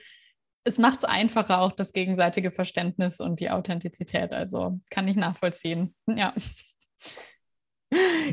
es 0.64 0.78
macht 0.78 1.00
es 1.00 1.04
einfacher, 1.04 1.60
auch 1.60 1.72
das 1.72 1.92
gegenseitige 1.92 2.50
Verständnis 2.50 3.20
und 3.20 3.40
die 3.40 3.50
Authentizität. 3.50 4.32
Also 4.32 4.80
kann 4.88 5.08
ich 5.08 5.16
nachvollziehen. 5.16 5.94
Ja. 6.06 6.32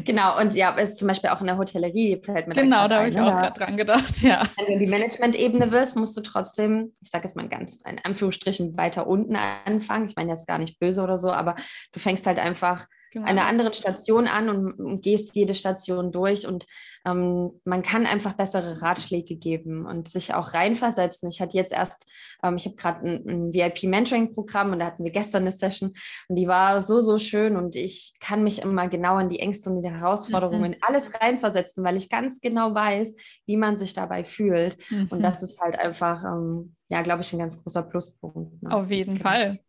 Genau, 0.04 0.40
und 0.40 0.56
ja, 0.56 0.72
ist 0.72 0.98
zum 0.98 1.08
Beispiel 1.08 1.30
auch 1.30 1.40
in 1.40 1.46
der 1.46 1.58
Hotellerie 1.58 2.20
fällt 2.24 2.48
mir 2.48 2.56
Genau, 2.56 2.88
da 2.88 2.98
habe 2.98 3.10
ich 3.10 3.16
ne? 3.16 3.26
auch 3.26 3.40
gerade 3.40 3.60
dran 3.60 3.78
gedacht, 3.78 4.22
ja. 4.22 4.42
Wenn 4.58 4.74
du 4.74 4.80
die 4.80 4.90
Management-Ebene 4.90 5.72
willst, 5.72 5.96
musst 5.96 6.18
du 6.18 6.22
trotzdem, 6.22 6.92
ich 7.02 7.12
sage 7.12 7.26
jetzt 7.26 7.36
mal 7.36 7.48
ganz 7.48 7.78
in 7.86 8.00
Anführungsstrichen, 8.00 8.76
weiter 8.78 9.06
unten 9.06 9.36
anfangen. 9.36 10.08
Ich 10.08 10.16
meine 10.16 10.32
jetzt 10.32 10.48
gar 10.48 10.58
nicht 10.58 10.80
böse 10.80 11.04
oder 11.04 11.20
so, 11.20 11.32
aber 11.32 11.56
du 11.92 12.00
fängst 12.00 12.26
halt 12.26 12.40
einfach 12.40 12.88
genau. 13.14 13.26
einer 13.26 13.46
anderen 13.46 13.74
Station 13.74 14.28
an 14.28 14.50
und, 14.50 14.74
und 14.74 15.02
gehst 15.02 15.36
jede 15.36 15.54
Station 15.54 16.12
durch 16.12 16.46
und 16.46 16.66
ähm, 17.06 17.52
man 17.66 17.82
kann 17.82 18.06
einfach 18.06 18.34
bessere 18.34 18.82
Ratschläge 18.82 19.36
geben 19.36 19.86
und 19.86 20.08
sich 20.08 20.34
auch 20.34 20.54
reinversetzen. 20.54 21.30
Ich 21.30 21.42
hatte 21.42 21.58
jetzt 21.58 21.74
erst, 21.74 22.10
ähm, 22.44 22.56
ich 22.56 22.66
habe 22.66 22.76
gerade 22.76 23.02
ein, 23.02 23.28
ein 23.28 23.54
VIP-Mentoring-Programm 23.54 24.72
und 24.72 24.80
da 24.80 24.86
hatten 24.86 25.04
wir 25.04 25.12
gestern 25.12 25.44
eine 25.44 25.52
Session 25.52 25.94
und 26.30 26.36
die 26.36 26.48
war 26.48 26.82
so, 26.82 27.02
so 27.02 27.20
schön 27.20 27.56
und 27.56 27.76
ich 27.76 28.14
kann 28.20 28.44
mich 28.44 28.62
immer 28.62 28.88
genau 28.88 29.18
in 29.20 29.30
die 29.30 29.40
Ängste 29.40 29.70
und 29.70 29.82
die 29.82 29.90
Herausforderungen 29.90 30.72
mhm. 30.72 30.78
alles 30.82 31.14
reinversetzen, 31.20 31.84
weil 31.84 31.98
ich 31.98 32.10
ganz 32.10 32.40
genau 32.40 32.74
weiß, 32.74 33.16
wie 33.46 33.58
man 33.58 33.78
sich 33.78 33.94
dabei 33.94 34.24
fühlt. 34.24 34.78
Mhm. 34.90 35.08
Und 35.10 35.22
das 35.22 35.44
ist 35.44 35.60
halt 35.60 35.78
einfach, 35.78 36.24
ähm, 36.24 36.76
ja, 36.90 37.02
glaube 37.02 37.22
ich, 37.22 37.34
ein 37.34 37.40
ganz 37.40 37.62
großer 37.62 37.84
Pluspunkt. 37.84 38.64
Ne? 38.64 38.72
Auf 38.72 38.90
jeden 38.90 39.16
genau. 39.16 39.30
Fall. 39.30 39.60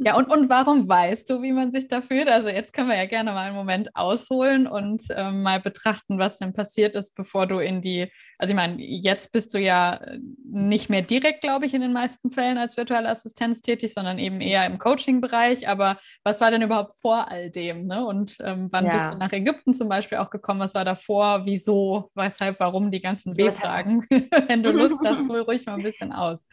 Ja, 0.00 0.16
und, 0.16 0.30
und 0.30 0.48
warum 0.48 0.88
weißt 0.88 1.28
du, 1.28 1.42
wie 1.42 1.52
man 1.52 1.70
sich 1.70 1.88
da 1.88 2.00
fühlt? 2.00 2.28
Also 2.28 2.48
jetzt 2.48 2.72
können 2.72 2.88
wir 2.88 2.96
ja 2.96 3.06
gerne 3.06 3.32
mal 3.32 3.46
einen 3.46 3.56
Moment 3.56 3.94
ausholen 3.94 4.66
und 4.66 5.02
ähm, 5.10 5.42
mal 5.42 5.60
betrachten, 5.60 6.18
was 6.18 6.38
denn 6.38 6.52
passiert 6.52 6.96
ist, 6.96 7.14
bevor 7.14 7.46
du 7.46 7.58
in 7.58 7.82
die, 7.82 8.10
also 8.38 8.52
ich 8.52 8.56
meine, 8.56 8.82
jetzt 8.82 9.32
bist 9.32 9.52
du 9.52 9.58
ja 9.58 10.00
nicht 10.44 10.88
mehr 10.88 11.02
direkt, 11.02 11.42
glaube 11.42 11.66
ich, 11.66 11.74
in 11.74 11.82
den 11.82 11.92
meisten 11.92 12.30
Fällen 12.30 12.56
als 12.56 12.76
virtuelle 12.76 13.08
Assistenz 13.08 13.60
tätig, 13.60 13.92
sondern 13.92 14.18
eben 14.18 14.40
eher 14.40 14.64
im 14.66 14.78
Coaching-Bereich. 14.78 15.68
Aber 15.68 15.98
was 16.24 16.40
war 16.40 16.50
denn 16.50 16.62
überhaupt 16.62 16.94
vor 17.00 17.30
all 17.30 17.50
dem? 17.50 17.86
Ne? 17.86 18.04
Und 18.04 18.36
ähm, 18.40 18.68
wann 18.72 18.86
ja. 18.86 18.92
bist 18.92 19.12
du 19.12 19.18
nach 19.18 19.32
Ägypten 19.32 19.74
zum 19.74 19.88
Beispiel 19.88 20.18
auch 20.18 20.30
gekommen? 20.30 20.60
Was 20.60 20.74
war 20.74 20.84
davor? 20.84 21.44
Wieso? 21.44 22.10
Weshalb? 22.14 22.60
Warum? 22.60 22.90
Die 22.90 23.00
ganzen 23.00 23.36
W-Fragen. 23.36 24.04
Wenn 24.48 24.62
du 24.62 24.70
Lust 24.70 24.98
hast, 25.04 25.28
hol 25.28 25.40
ruhig 25.40 25.66
mal 25.66 25.74
ein 25.74 25.82
bisschen 25.82 26.12
aus. 26.12 26.46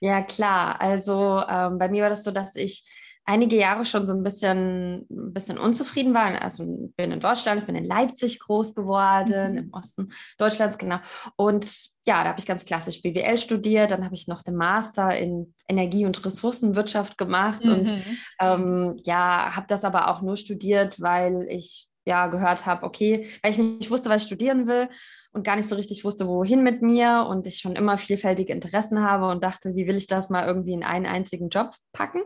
Ja, 0.00 0.22
klar. 0.22 0.80
Also 0.80 1.42
ähm, 1.48 1.78
bei 1.78 1.88
mir 1.88 2.02
war 2.02 2.10
das 2.10 2.24
so, 2.24 2.30
dass 2.30 2.54
ich 2.56 2.88
einige 3.26 3.56
Jahre 3.56 3.84
schon 3.84 4.04
so 4.04 4.12
ein 4.12 4.22
bisschen, 4.22 5.06
ein 5.10 5.32
bisschen 5.32 5.58
unzufrieden 5.58 6.14
war. 6.14 6.40
Also 6.40 6.62
ich 6.62 6.94
bin 6.94 7.10
in 7.10 7.20
Deutschland, 7.20 7.60
ich 7.60 7.66
bin 7.66 7.74
in 7.74 7.84
Leipzig 7.84 8.38
groß 8.38 8.74
geworden, 8.74 9.52
mhm. 9.52 9.58
im 9.58 9.72
Osten 9.72 10.12
Deutschlands, 10.38 10.78
genau. 10.78 10.98
Und 11.34 11.64
ja, 12.06 12.22
da 12.22 12.30
habe 12.30 12.38
ich 12.38 12.46
ganz 12.46 12.64
klassisch 12.64 13.02
BWL 13.02 13.36
studiert, 13.38 13.90
dann 13.90 14.04
habe 14.04 14.14
ich 14.14 14.28
noch 14.28 14.42
den 14.42 14.54
Master 14.54 15.16
in 15.16 15.54
Energie- 15.68 16.06
und 16.06 16.24
Ressourcenwirtschaft 16.24 17.18
gemacht 17.18 17.64
mhm. 17.64 17.72
und 17.72 17.92
ähm, 18.40 18.96
ja, 19.04 19.56
habe 19.56 19.66
das 19.68 19.84
aber 19.84 20.08
auch 20.08 20.22
nur 20.22 20.36
studiert, 20.36 21.00
weil 21.00 21.46
ich 21.50 21.88
ja 22.04 22.28
gehört 22.28 22.64
habe, 22.64 22.84
okay, 22.84 23.28
weil 23.42 23.50
ich 23.50 23.58
nicht 23.58 23.90
wusste, 23.90 24.08
was 24.08 24.22
ich 24.22 24.28
studieren 24.28 24.68
will 24.68 24.88
und 25.36 25.44
gar 25.44 25.56
nicht 25.56 25.68
so 25.68 25.76
richtig 25.76 26.02
wusste, 26.02 26.26
wohin 26.26 26.62
mit 26.62 26.80
mir 26.80 27.26
und 27.28 27.46
ich 27.46 27.58
schon 27.58 27.76
immer 27.76 27.98
vielfältige 27.98 28.54
Interessen 28.54 29.02
habe 29.02 29.28
und 29.28 29.44
dachte, 29.44 29.76
wie 29.76 29.86
will 29.86 29.96
ich 29.96 30.06
das 30.06 30.30
mal 30.30 30.46
irgendwie 30.46 30.72
in 30.72 30.82
einen 30.82 31.04
einzigen 31.04 31.50
Job 31.50 31.74
packen? 31.92 32.22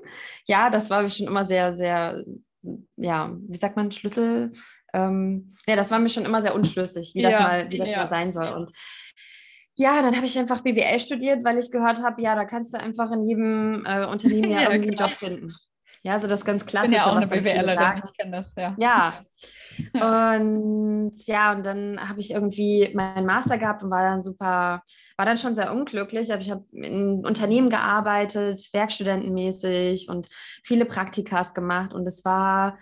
Ja, 0.47 0.71
das 0.71 0.91
war 0.91 1.03
mir 1.03 1.11
schon 1.11 1.27
immer 1.27 1.45
sehr, 1.45 1.77
sehr, 1.77 2.25
ja, 2.97 3.37
wie 3.49 3.57
sagt 3.57 3.77
man, 3.77 3.91
Schlüssel? 3.91 4.53
Ähm, 4.95 5.49
ja, 5.67 5.75
das 5.75 5.91
war 5.91 5.99
mir 5.99 6.09
schon 6.09 6.25
immer 6.25 6.41
sehr 6.41 6.55
unschlüssig, 6.55 7.13
wie 7.17 7.23
das, 7.23 7.33
ja, 7.33 7.41
mal, 7.41 7.71
wie 7.71 7.79
das 7.79 7.91
ja. 7.91 7.97
mal 7.97 8.09
sein 8.09 8.33
soll. 8.33 8.49
Und 8.49 8.71
ja, 9.75 10.03
dann 10.03 10.15
habe 10.15 10.27
ich 10.27 10.39
einfach 10.39 10.61
BWL 10.61 11.01
studiert, 11.01 11.45
weil 11.45 11.59
ich 11.59 11.73
gehört 11.73 12.01
habe, 12.03 12.23
ja, 12.23 12.37
da 12.37 12.45
kannst 12.45 12.73
du 12.75 12.79
einfach 12.79 13.11
in 13.11 13.27
jedem 13.27 13.85
äh, 13.87 14.07
Unternehmen 14.07 14.53
ja, 14.53 14.63
irgendwie 14.71 14.91
genau. 14.91 15.03
einen 15.03 15.11
Job 15.11 15.19
finden. 15.19 15.55
Ja, 16.03 16.19
so 16.19 16.27
das 16.27 16.45
ganz 16.45 16.65
klassische. 16.65 16.97
Ich 16.97 17.03
bin 17.03 17.13
ja 17.13 17.13
auch 17.13 17.17
eine 17.17 17.27
BWLerin, 17.27 18.03
ich 18.05 18.17
kenne 18.17 18.37
das, 18.37 18.55
ja. 18.55 18.75
Ja. 18.79 19.25
und 19.95 21.15
ja, 21.27 21.53
und 21.53 21.65
dann 21.65 22.09
habe 22.09 22.21
ich 22.21 22.33
irgendwie 22.33 22.91
meinen 22.95 23.25
Master 23.25 23.57
gehabt 23.57 23.83
und 23.83 23.91
war 23.91 24.03
dann 24.03 24.23
super, 24.23 24.83
war 25.17 25.27
dann 25.27 25.39
schon 25.39 25.55
sehr 25.55 25.73
unglücklich. 25.73 26.33
Aber 26.33 26.43
ich 26.43 26.51
habe 26.51 26.65
in 26.73 27.25
Unternehmen 27.25 27.71
gearbeitet, 27.71 28.69
werkstudentenmäßig 28.73 30.09
und 30.09 30.29
viele 30.65 30.85
Praktikas 30.85 31.55
gemacht 31.55 31.95
und 31.95 32.07
es 32.07 32.25
war 32.25 32.79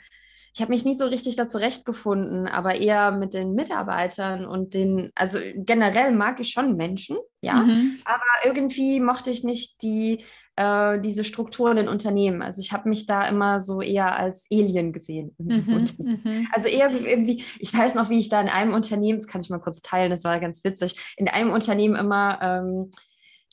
ich 0.58 0.62
habe 0.62 0.72
mich 0.72 0.84
nicht 0.84 0.98
so 0.98 1.06
richtig 1.06 1.36
da 1.36 1.46
zurechtgefunden, 1.46 2.48
aber 2.48 2.74
eher 2.74 3.12
mit 3.12 3.32
den 3.32 3.54
Mitarbeitern 3.54 4.44
und 4.44 4.74
den, 4.74 5.12
also 5.14 5.38
generell 5.54 6.10
mag 6.10 6.40
ich 6.40 6.50
schon 6.50 6.74
Menschen, 6.74 7.16
ja, 7.40 7.62
mhm. 7.62 7.96
aber 8.04 8.24
irgendwie 8.44 8.98
mochte 8.98 9.30
ich 9.30 9.44
nicht 9.44 9.82
die 9.82 10.24
äh, 10.58 11.00
diese 11.00 11.22
Strukturen 11.22 11.78
in 11.78 11.88
Unternehmen. 11.88 12.42
Also 12.42 12.60
ich 12.60 12.72
habe 12.72 12.88
mich 12.88 13.06
da 13.06 13.28
immer 13.28 13.60
so 13.60 13.80
eher 13.80 14.16
als 14.16 14.44
Alien 14.52 14.92
gesehen. 14.92 15.32
Mhm, 15.38 15.88
mhm, 15.98 16.48
also 16.52 16.68
eher 16.68 16.90
irgendwie, 16.90 17.44
ich 17.60 17.72
weiß 17.72 17.94
noch, 17.94 18.10
wie 18.10 18.18
ich 18.18 18.28
da 18.28 18.40
in 18.40 18.48
einem 18.48 18.74
Unternehmen, 18.74 19.18
das 19.18 19.28
kann 19.28 19.40
ich 19.40 19.50
mal 19.50 19.60
kurz 19.60 19.82
teilen, 19.82 20.10
das 20.10 20.24
war 20.24 20.40
ganz 20.40 20.64
witzig, 20.64 21.14
in 21.16 21.28
einem 21.28 21.52
Unternehmen 21.52 21.94
immer, 21.94 22.40
ähm, 22.42 22.90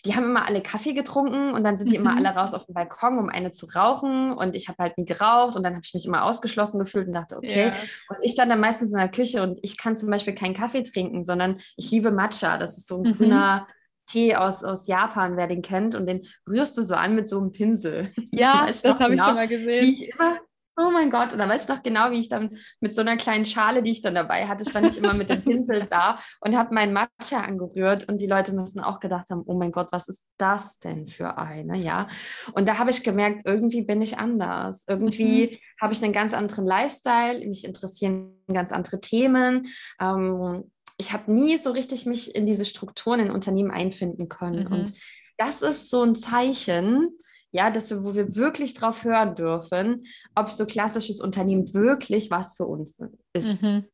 die 0.04 0.16
haben 0.16 0.26
immer 0.26 0.48
alle 0.48 0.62
Kaffee 0.62 0.94
getrunken 0.94 1.52
und 1.52 1.64
dann 1.64 1.78
sind 1.78 1.92
die 1.92 2.00
mhm. 2.00 2.06
immer 2.06 2.18
alle 2.18 2.30
raus 2.30 2.56
auf 2.56 2.66
den 2.66 2.74
Balkon, 2.74 3.20
um 3.20 3.30
eine 3.30 3.52
zu 3.52 3.68
rauchen. 3.68 4.34
Und 4.34 4.56
ich 4.56 4.68
habe 4.68 4.82
halt 4.82 4.98
nie 4.98 5.06
geraucht 5.06 5.56
und 5.56 5.64
dann 5.64 5.74
habe 5.74 5.84
ich 5.84 5.94
mich 5.94 6.06
immer 6.06 6.24
ausgeschlossen 6.24 6.80
gefühlt 6.80 7.08
und 7.08 7.14
dachte, 7.14 7.38
okay. 7.38 7.68
Yeah. 7.68 7.76
Und 8.10 8.18
ich 8.22 8.32
stand 8.32 8.52
dann 8.52 8.60
meistens 8.60 8.92
in 8.92 8.98
der 8.98 9.10
Küche 9.10 9.44
und 9.44 9.60
ich 9.62 9.78
kann 9.78 9.96
zum 9.96 10.10
Beispiel 10.10 10.34
keinen 10.34 10.56
Kaffee 10.56 10.84
trinken, 10.84 11.24
sondern 11.24 11.58
ich 11.76 11.92
liebe 11.92 12.12
Matcha. 12.12 12.58
Das 12.58 12.78
ist 12.78 12.88
so 12.88 12.98
ein 12.98 13.12
mhm. 13.12 13.16
grüner 13.16 13.68
Tee 14.06 14.36
aus, 14.36 14.64
aus 14.64 14.88
Japan, 14.88 15.38
wer 15.38 15.48
den 15.48 15.62
kennt, 15.62 15.96
und 15.96 16.08
den 16.08 16.28
rührst 16.48 16.78
du 16.78 16.84
so 16.84 16.96
an 16.96 17.16
mit 17.16 17.28
so 17.28 17.40
einem 17.40 17.52
Pinsel. 17.52 18.12
Ja, 18.32 18.68
das 18.68 18.84
habe 18.84 18.98
genau, 18.98 19.14
ich 19.14 19.22
schon 19.22 19.36
mal 19.36 19.48
gesehen. 19.48 19.86
Wie 19.86 19.94
ich 19.94 20.14
immer, 20.14 20.40
Oh 20.78 20.92
mein 20.92 21.10
Gott, 21.10 21.32
und 21.32 21.40
da 21.40 21.48
weiß 21.48 21.64
ich 21.64 21.70
noch 21.70 21.84
genau, 21.84 22.12
wie 22.12 22.20
ich 22.20 22.28
dann 22.28 22.58
mit 22.82 22.96
so 22.96 23.00
einer 23.00 23.16
kleinen 23.16 23.46
Schale, 23.46 23.82
die 23.82 23.92
ich 23.92 24.02
dann 24.02 24.14
dabei 24.14 24.46
hatte, 24.46 24.70
stand 24.70 24.88
ich 24.88 24.98
immer 24.98 25.14
mit 25.14 25.30
dem 25.30 25.42
Pinsel 25.42 25.88
da 25.90 26.20
und 26.42 26.58
habe 26.58 26.74
meinen 26.74 26.92
Matcha 26.92 27.40
angerührt 27.40 28.10
und 28.10 28.20
die 28.20 28.28
Leute 28.28 28.52
müssen 28.52 28.82
auch 28.82 29.00
gedacht 29.00 29.30
haben, 29.30 29.44
oh 29.46 29.58
mein 29.58 29.72
Gott, 29.72 29.88
was 29.92 30.10
ist 30.10 30.26
das 30.38 30.78
denn 30.80 31.08
für 31.08 31.38
eine, 31.38 31.78
ja? 31.78 32.10
Und 32.52 32.68
da 32.68 32.78
habe 32.78 32.92
ich 32.92 33.04
gemerkt, 33.04 33.44
irgendwie 33.46 33.84
bin 33.84 34.02
ich 34.02 34.18
anders. 34.18 34.84
Irgendwie 34.90 35.52
mhm. 35.52 35.58
habe 35.80 35.94
ich 35.94 36.04
einen 36.04 36.12
ganz 36.12 36.34
anderen 36.34 36.66
Lifestyle, 36.66 37.48
mich 37.48 37.64
interessieren 37.64 38.44
ganz 38.52 38.74
andere 38.74 39.00
Themen. 39.00 39.68
Ähm, 40.02 40.70
ich 40.98 41.14
habe 41.14 41.32
nie 41.32 41.58
so 41.58 41.72
richtig 41.72 42.06
mich 42.06 42.36
in 42.36 42.46
diese 42.46 42.66
Strukturen 42.66 43.20
in 43.20 43.32
Unternehmen 43.32 43.72
einfinden 43.72 44.30
können. 44.30 44.66
Mhm. 44.66 44.72
Und 44.72 44.94
das 45.38 45.62
ist 45.62 45.90
so 45.90 46.04
ein 46.04 46.16
Zeichen, 46.16 47.10
ja, 47.52 47.72
dass 47.72 47.90
wir, 47.90 48.04
wo 48.04 48.16
wir 48.16 48.36
wirklich 48.36 48.74
drauf 48.74 49.04
hören 49.04 49.36
dürfen, 49.36 50.04
ob 50.36 50.50
so 50.50 50.66
klassisches 50.66 51.22
Unternehmen 51.22 51.74
wirklich 51.74 52.32
was 52.32 52.56
für 52.56 52.66
uns 52.66 53.00
ist. 53.34 53.64
Mhm. 53.64 53.86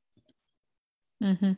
Mhm. 1.20 1.58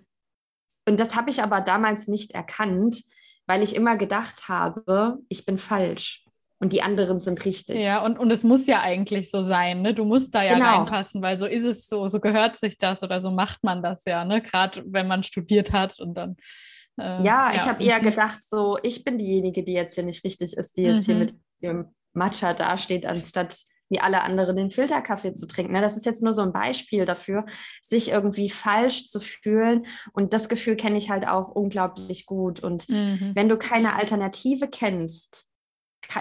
Und 0.86 1.00
das 1.00 1.16
habe 1.16 1.30
ich 1.30 1.42
aber 1.42 1.62
damals 1.62 2.08
nicht 2.08 2.32
erkannt, 2.32 3.02
weil 3.46 3.64
ich 3.64 3.76
immer 3.76 3.98
gedacht 3.98 4.48
habe, 4.50 5.20
ich 5.30 5.46
bin 5.46 5.58
falsch 5.58 6.26
und 6.63 6.72
die 6.72 6.82
anderen 6.82 7.20
sind 7.20 7.43
richtig. 7.43 7.84
Ja, 7.84 8.05
und, 8.05 8.17
und 8.17 8.32
es 8.32 8.46
muss 8.46 8.67
ja 8.67 8.79
eigentlich 8.79 9.29
so 9.29 9.41
sein, 9.41 9.82
ne? 9.82 9.93
Du 9.93 10.05
musst 10.05 10.34
da 10.34 10.43
ja 10.43 10.53
genau. 10.53 10.77
reinpassen, 10.77 11.22
weil 11.22 11.38
so 11.38 11.46
ist 11.46 11.65
es 11.65 11.89
so, 11.89 12.08
so 12.08 12.22
gehört 12.22 12.55
sich 12.55 12.77
das 12.77 13.03
oder 13.03 13.20
so 13.20 13.32
macht 13.32 13.65
man 13.65 13.84
das 13.84 14.05
ja, 14.05 14.24
ne? 14.24 14.41
Gerade 14.41 14.82
wenn 14.86 15.10
man 15.10 15.24
studiert 15.24 15.74
hat 15.74 16.00
und 16.00 16.13
dann. 16.13 16.38
Äh, 16.98 17.22
ja, 17.22 17.51
ja, 17.51 17.55
ich 17.55 17.63
habe 17.63 17.84
eher 17.84 18.00
mhm. 18.00 18.05
gedacht, 18.05 18.39
so, 18.50 18.77
ich 18.82 19.03
bin 19.03 19.17
diejenige, 19.17 19.62
die 19.65 19.74
jetzt 19.74 19.96
hier 19.96 20.05
nicht 20.05 20.24
richtig 20.24 20.55
ist, 20.55 20.77
die 20.77 20.84
jetzt 20.84 21.01
mhm. 21.01 21.12
hier 21.12 21.15
mit 21.15 21.36
ihrem 21.60 21.86
Matcha 22.13 22.53
dasteht, 22.53 23.05
anstatt 23.05 23.58
wie 23.89 24.00
alle 24.00 24.22
anderen 24.22 24.55
den 24.55 24.72
Filterkaffee 24.72 25.34
zu 25.34 25.48
trinken. 25.48 25.74
Ne? 25.74 25.82
Das 25.82 25.98
ist 25.98 26.05
jetzt 26.05 26.24
nur 26.24 26.34
so 26.34 26.43
ein 26.43 26.53
Beispiel 26.53 27.05
dafür, 27.05 27.43
sich 27.82 28.10
irgendwie 28.10 28.50
falsch 28.50 29.08
zu 29.10 29.20
fühlen. 29.20 29.86
Und 30.13 30.32
das 30.32 30.48
Gefühl 30.48 30.77
kenne 30.77 30.98
ich 30.98 31.10
halt 31.10 31.27
auch 31.27 31.50
unglaublich 31.50 32.25
gut. 32.25 32.62
Und 32.62 32.88
mhm. 32.88 33.34
wenn 33.36 33.50
du 33.50 33.58
keine 33.58 33.96
Alternative 33.96 34.70
kennst, 34.70 35.46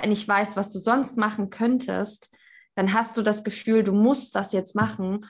nicht 0.06 0.26
weißt, 0.26 0.56
was 0.56 0.70
du 0.70 0.78
sonst 0.78 1.16
machen 1.16 1.50
könntest, 1.50 2.34
dann 2.74 2.92
hast 2.92 3.16
du 3.16 3.22
das 3.22 3.44
Gefühl, 3.44 3.84
du 3.84 3.92
musst 3.92 4.34
das 4.34 4.52
jetzt 4.52 4.74
machen. 4.74 5.26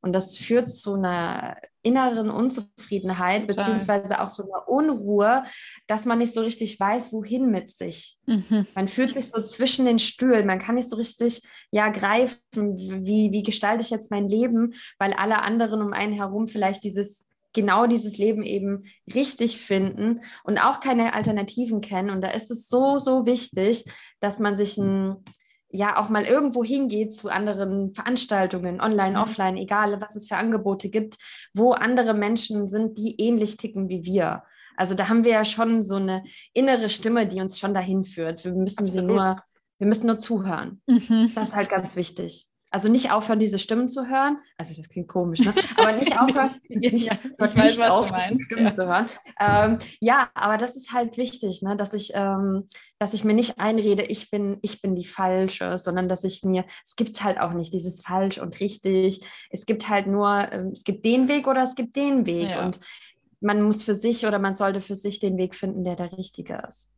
Und 0.00 0.12
das 0.12 0.36
führt 0.36 0.70
zu 0.70 0.94
einer 0.94 1.56
inneren 1.82 2.30
Unzufriedenheit, 2.30 3.46
beziehungsweise 3.46 4.20
auch 4.20 4.28
so 4.28 4.44
einer 4.44 4.68
Unruhe, 4.68 5.42
dass 5.86 6.04
man 6.04 6.18
nicht 6.18 6.34
so 6.34 6.40
richtig 6.42 6.78
weiß, 6.78 7.12
wohin 7.12 7.50
mit 7.50 7.70
sich. 7.70 8.16
Mhm. 8.26 8.66
Man 8.74 8.88
fühlt 8.88 9.14
sich 9.14 9.30
so 9.30 9.42
zwischen 9.42 9.86
den 9.86 9.98
Stühlen, 9.98 10.46
man 10.46 10.60
kann 10.60 10.76
nicht 10.76 10.88
so 10.88 10.96
richtig 10.96 11.42
ja 11.70 11.88
greifen, 11.88 12.38
wie, 12.54 13.32
wie 13.32 13.42
gestalte 13.42 13.82
ich 13.82 13.90
jetzt 13.90 14.10
mein 14.10 14.28
Leben, 14.28 14.74
weil 14.98 15.12
alle 15.14 15.42
anderen 15.42 15.82
um 15.82 15.92
einen 15.92 16.12
herum 16.12 16.46
vielleicht 16.46 16.84
dieses 16.84 17.27
genau 17.52 17.86
dieses 17.86 18.18
Leben 18.18 18.42
eben 18.42 18.84
richtig 19.14 19.60
finden 19.60 20.20
und 20.44 20.58
auch 20.58 20.80
keine 20.80 21.14
Alternativen 21.14 21.80
kennen. 21.80 22.10
Und 22.10 22.22
da 22.22 22.30
ist 22.30 22.50
es 22.50 22.68
so, 22.68 22.98
so 22.98 23.26
wichtig, 23.26 23.84
dass 24.20 24.38
man 24.38 24.56
sich 24.56 24.76
ein 24.76 25.16
ja 25.70 25.98
auch 25.98 26.08
mal 26.08 26.24
irgendwo 26.24 26.64
hingeht 26.64 27.14
zu 27.14 27.28
anderen 27.28 27.90
Veranstaltungen, 27.90 28.80
online, 28.80 29.16
mhm. 29.18 29.22
offline, 29.22 29.56
egal 29.56 30.00
was 30.00 30.16
es 30.16 30.28
für 30.28 30.36
Angebote 30.36 30.88
gibt, 30.88 31.16
wo 31.54 31.72
andere 31.72 32.14
Menschen 32.14 32.68
sind, 32.68 32.98
die 32.98 33.20
ähnlich 33.20 33.56
ticken 33.56 33.88
wie 33.88 34.04
wir. 34.04 34.42
Also 34.76 34.94
da 34.94 35.08
haben 35.08 35.24
wir 35.24 35.32
ja 35.32 35.44
schon 35.44 35.82
so 35.82 35.96
eine 35.96 36.24
innere 36.54 36.88
Stimme, 36.88 37.26
die 37.26 37.40
uns 37.40 37.58
schon 37.58 37.74
dahin 37.74 38.04
führt. 38.04 38.44
Wir 38.44 38.52
müssen 38.52 38.84
Absolut. 38.84 38.92
sie 38.92 39.02
nur, 39.02 39.36
wir 39.78 39.86
müssen 39.86 40.06
nur 40.06 40.18
zuhören. 40.18 40.80
Mhm. 40.86 41.32
Das 41.34 41.48
ist 41.48 41.54
halt 41.54 41.68
ganz 41.68 41.96
wichtig. 41.96 42.46
Also 42.70 42.90
nicht 42.90 43.10
aufhören, 43.10 43.38
diese 43.38 43.58
Stimmen 43.58 43.88
zu 43.88 44.08
hören. 44.08 44.38
Also 44.58 44.74
das 44.76 44.90
klingt 44.90 45.08
komisch, 45.08 45.40
ne? 45.40 45.54
Aber 45.78 45.92
nicht 45.92 46.12
aufhören, 46.20 46.60
nicht, 46.68 47.06
ja, 47.06 47.14
ich 47.22 47.38
weiß, 47.38 47.78
was 47.78 48.04
du 48.04 48.10
meinst. 48.10 48.44
Stimmen 48.44 48.64
ja. 48.64 48.74
zu 48.74 48.86
hören. 48.86 49.08
Ähm, 49.40 49.78
ja, 50.00 50.28
aber 50.34 50.58
das 50.58 50.76
ist 50.76 50.92
halt 50.92 51.16
wichtig, 51.16 51.62
ne? 51.62 51.76
dass 51.76 51.94
ich, 51.94 52.12
ähm, 52.14 52.66
dass 52.98 53.14
ich 53.14 53.24
mir 53.24 53.32
nicht 53.32 53.58
einrede, 53.58 54.02
ich 54.02 54.30
bin, 54.30 54.58
ich 54.60 54.82
bin 54.82 54.94
die 54.94 55.06
Falsche, 55.06 55.78
sondern 55.78 56.10
dass 56.10 56.24
ich 56.24 56.42
mir, 56.44 56.64
es 56.84 56.94
gibt 56.94 57.10
es 57.10 57.24
halt 57.24 57.40
auch 57.40 57.52
nicht, 57.52 57.72
dieses 57.72 58.02
falsch 58.02 58.38
und 58.38 58.60
richtig. 58.60 59.20
Es 59.48 59.64
gibt 59.64 59.88
halt 59.88 60.06
nur, 60.06 60.52
ähm, 60.52 60.72
es 60.72 60.84
gibt 60.84 61.06
den 61.06 61.28
Weg 61.28 61.46
oder 61.46 61.62
es 61.62 61.74
gibt 61.74 61.96
den 61.96 62.26
Weg. 62.26 62.50
Ja. 62.50 62.66
Und 62.66 62.80
man 63.40 63.62
muss 63.62 63.82
für 63.82 63.94
sich 63.94 64.26
oder 64.26 64.38
man 64.38 64.56
sollte 64.56 64.82
für 64.82 64.96
sich 64.96 65.20
den 65.20 65.38
Weg 65.38 65.54
finden, 65.54 65.84
der 65.84 65.96
der 65.96 66.12
richtige 66.12 66.62
ist. 66.68 66.90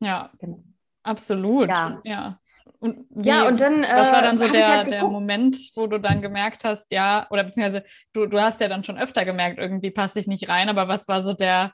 Ja. 0.00 0.22
Genau. 0.38 0.62
Absolut. 1.02 1.68
Ja. 1.68 2.39
Ja. 2.80 2.88
Und 2.88 3.06
wie, 3.10 3.28
ja, 3.28 3.46
und 3.46 3.60
dann. 3.60 3.82
Was 3.82 4.10
war 4.10 4.22
dann 4.22 4.38
so 4.38 4.48
der, 4.48 4.68
halt 4.68 4.90
der 4.90 5.04
Moment, 5.04 5.56
wo 5.74 5.86
du 5.86 5.98
dann 5.98 6.22
gemerkt 6.22 6.64
hast, 6.64 6.90
ja, 6.92 7.26
oder 7.30 7.44
beziehungsweise 7.44 7.84
du, 8.12 8.26
du 8.26 8.40
hast 8.40 8.60
ja 8.60 8.68
dann 8.68 8.84
schon 8.84 8.98
öfter 8.98 9.24
gemerkt, 9.24 9.58
irgendwie 9.58 9.90
passe 9.90 10.18
ich 10.18 10.26
nicht 10.26 10.48
rein, 10.48 10.68
aber 10.68 10.88
was 10.88 11.06
war 11.06 11.22
so 11.22 11.34
der, 11.34 11.72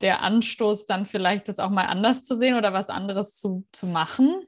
der 0.00 0.22
Anstoß, 0.22 0.86
dann 0.86 1.06
vielleicht 1.06 1.48
das 1.48 1.58
auch 1.58 1.70
mal 1.70 1.86
anders 1.86 2.22
zu 2.22 2.34
sehen 2.34 2.56
oder 2.56 2.72
was 2.72 2.88
anderes 2.88 3.34
zu, 3.34 3.66
zu 3.72 3.86
machen? 3.86 4.46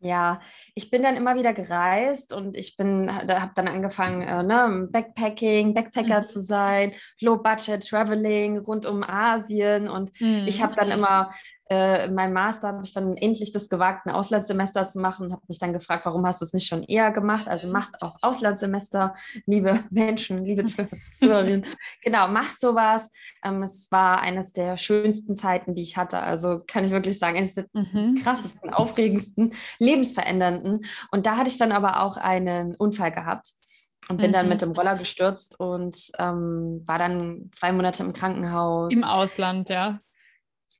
Ja, 0.00 0.40
ich 0.76 0.90
bin 0.90 1.02
dann 1.02 1.16
immer 1.16 1.34
wieder 1.34 1.52
gereist 1.52 2.32
und 2.32 2.56
ich 2.56 2.76
bin, 2.76 3.12
habe 3.12 3.52
dann 3.56 3.66
angefangen, 3.66 4.22
äh, 4.22 4.44
ne, 4.44 4.88
Backpacking, 4.92 5.74
Backpacker 5.74 6.20
mhm. 6.20 6.26
zu 6.26 6.40
sein, 6.40 6.92
Low 7.20 7.36
Budget 7.38 7.84
Traveling 7.84 8.58
rund 8.58 8.86
um 8.86 9.02
Asien 9.02 9.88
und 9.88 10.12
mhm. 10.20 10.44
ich 10.46 10.62
habe 10.62 10.76
dann 10.76 10.92
immer 10.92 11.32
äh, 11.70 12.06
in 12.06 12.14
meinem 12.14 12.32
Master 12.32 12.68
habe 12.68 12.82
ich 12.84 12.92
dann 12.94 13.16
endlich 13.16 13.52
das 13.52 13.68
gewagt, 13.68 14.06
ein 14.06 14.14
Auslandssemester 14.14 14.86
zu 14.86 14.98
machen 14.98 15.26
und 15.26 15.32
habe 15.32 15.42
mich 15.48 15.58
dann 15.58 15.72
gefragt, 15.72 16.06
warum 16.06 16.26
hast 16.26 16.40
du 16.40 16.46
es 16.46 16.54
nicht 16.54 16.66
schon 16.66 16.82
eher 16.82 17.10
gemacht? 17.10 17.46
Also 17.46 17.68
macht 17.68 18.00
auch 18.00 18.16
Auslandssemester, 18.22 19.14
liebe 19.46 19.84
Menschen, 19.90 20.44
liebe 20.44 20.64
Zuhörerinnen. 20.64 21.66
genau, 22.02 22.28
macht 22.28 22.58
sowas. 22.58 23.10
Ähm, 23.44 23.62
es 23.62 23.90
war 23.90 24.20
eines 24.20 24.52
der 24.52 24.76
schönsten 24.78 25.34
Zeiten, 25.34 25.74
die 25.74 25.82
ich 25.82 25.96
hatte. 25.96 26.20
Also 26.20 26.62
kann 26.66 26.84
ich 26.84 26.90
wirklich 26.90 27.18
sagen, 27.18 27.36
eines 27.36 27.54
der 27.54 27.66
mhm. 27.74 28.16
krassesten, 28.22 28.70
aufregendsten, 28.72 29.52
lebensverändernden. 29.78 30.86
Und 31.10 31.26
da 31.26 31.36
hatte 31.36 31.50
ich 31.50 31.58
dann 31.58 31.72
aber 31.72 32.02
auch 32.02 32.16
einen 32.16 32.74
Unfall 32.76 33.12
gehabt 33.12 33.52
und 34.08 34.16
bin 34.16 34.30
mhm. 34.30 34.34
dann 34.34 34.48
mit 34.48 34.62
dem 34.62 34.72
Roller 34.72 34.96
gestürzt 34.96 35.60
und 35.60 35.96
ähm, 36.18 36.82
war 36.86 36.98
dann 36.98 37.50
zwei 37.52 37.72
Monate 37.72 38.02
im 38.02 38.14
Krankenhaus. 38.14 38.92
Im 38.92 39.04
Ausland, 39.04 39.68
ja. 39.68 40.00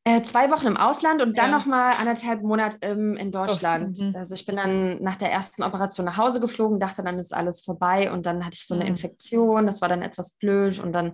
Äh, 0.09 0.23
zwei 0.23 0.51
Wochen 0.51 0.67
im 0.67 0.79
Ausland 0.79 1.21
und 1.21 1.37
dann 1.37 1.51
ja. 1.51 1.59
nochmal 1.59 1.93
anderthalb 1.99 2.43
Monate 2.43 2.79
ähm, 2.81 3.15
in 3.19 3.31
Deutschland. 3.31 3.99
Oh, 4.01 4.19
also 4.19 4.35
ich 4.35 4.47
bin 4.47 4.57
dann 4.57 5.03
nach 5.03 5.17
der 5.17 5.31
ersten 5.31 5.63
Operation 5.63 6.07
nach 6.07 6.17
Hause 6.17 6.41
geflogen, 6.41 6.81
dachte, 6.81 7.03
dann 7.03 7.19
ist 7.19 7.35
alles 7.35 7.61
vorbei 7.61 8.11
und 8.11 8.25
dann 8.25 8.47
hatte 8.47 8.55
ich 8.55 8.67
so 8.67 8.73
eine 8.73 8.85
mhm. 8.85 8.91
Infektion, 8.93 9.67
das 9.67 9.83
war 9.83 9.91
dann 9.91 10.01
etwas 10.01 10.33
blöd 10.33 10.79
und 10.79 10.95
dann 10.95 11.13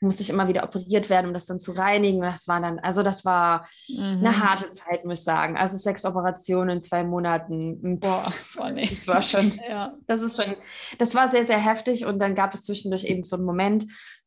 musste 0.00 0.22
ich 0.22 0.28
immer 0.28 0.48
wieder 0.48 0.64
operiert 0.64 1.08
werden, 1.08 1.28
um 1.28 1.32
das 1.32 1.46
dann 1.46 1.58
zu 1.58 1.72
reinigen. 1.72 2.18
Und 2.18 2.30
das 2.30 2.46
war 2.46 2.60
dann, 2.60 2.78
also 2.78 3.02
das 3.02 3.24
war 3.24 3.66
mhm. 3.88 4.18
eine 4.18 4.38
harte 4.38 4.70
Zeit, 4.72 5.06
muss 5.06 5.20
ich 5.20 5.24
sagen. 5.24 5.56
Also 5.56 5.78
sechs 5.78 6.04
Operationen 6.04 6.68
in 6.68 6.80
zwei 6.82 7.04
Monaten. 7.04 7.80
Hm, 7.82 8.00
boah, 8.00 8.30
boah 8.54 8.70
nee. 8.70 8.86
das 8.90 9.08
war 9.08 9.22
schon, 9.22 9.52
ja. 9.68 9.94
das 10.06 10.20
ist 10.20 10.36
schon, 10.36 10.56
das 10.98 11.14
war 11.14 11.28
sehr, 11.28 11.46
sehr 11.46 11.58
heftig 11.58 12.04
und 12.04 12.18
dann 12.18 12.34
gab 12.34 12.52
es 12.52 12.64
zwischendurch 12.64 13.04
eben 13.04 13.24
so 13.24 13.36
einen 13.36 13.46
Moment, 13.46 13.86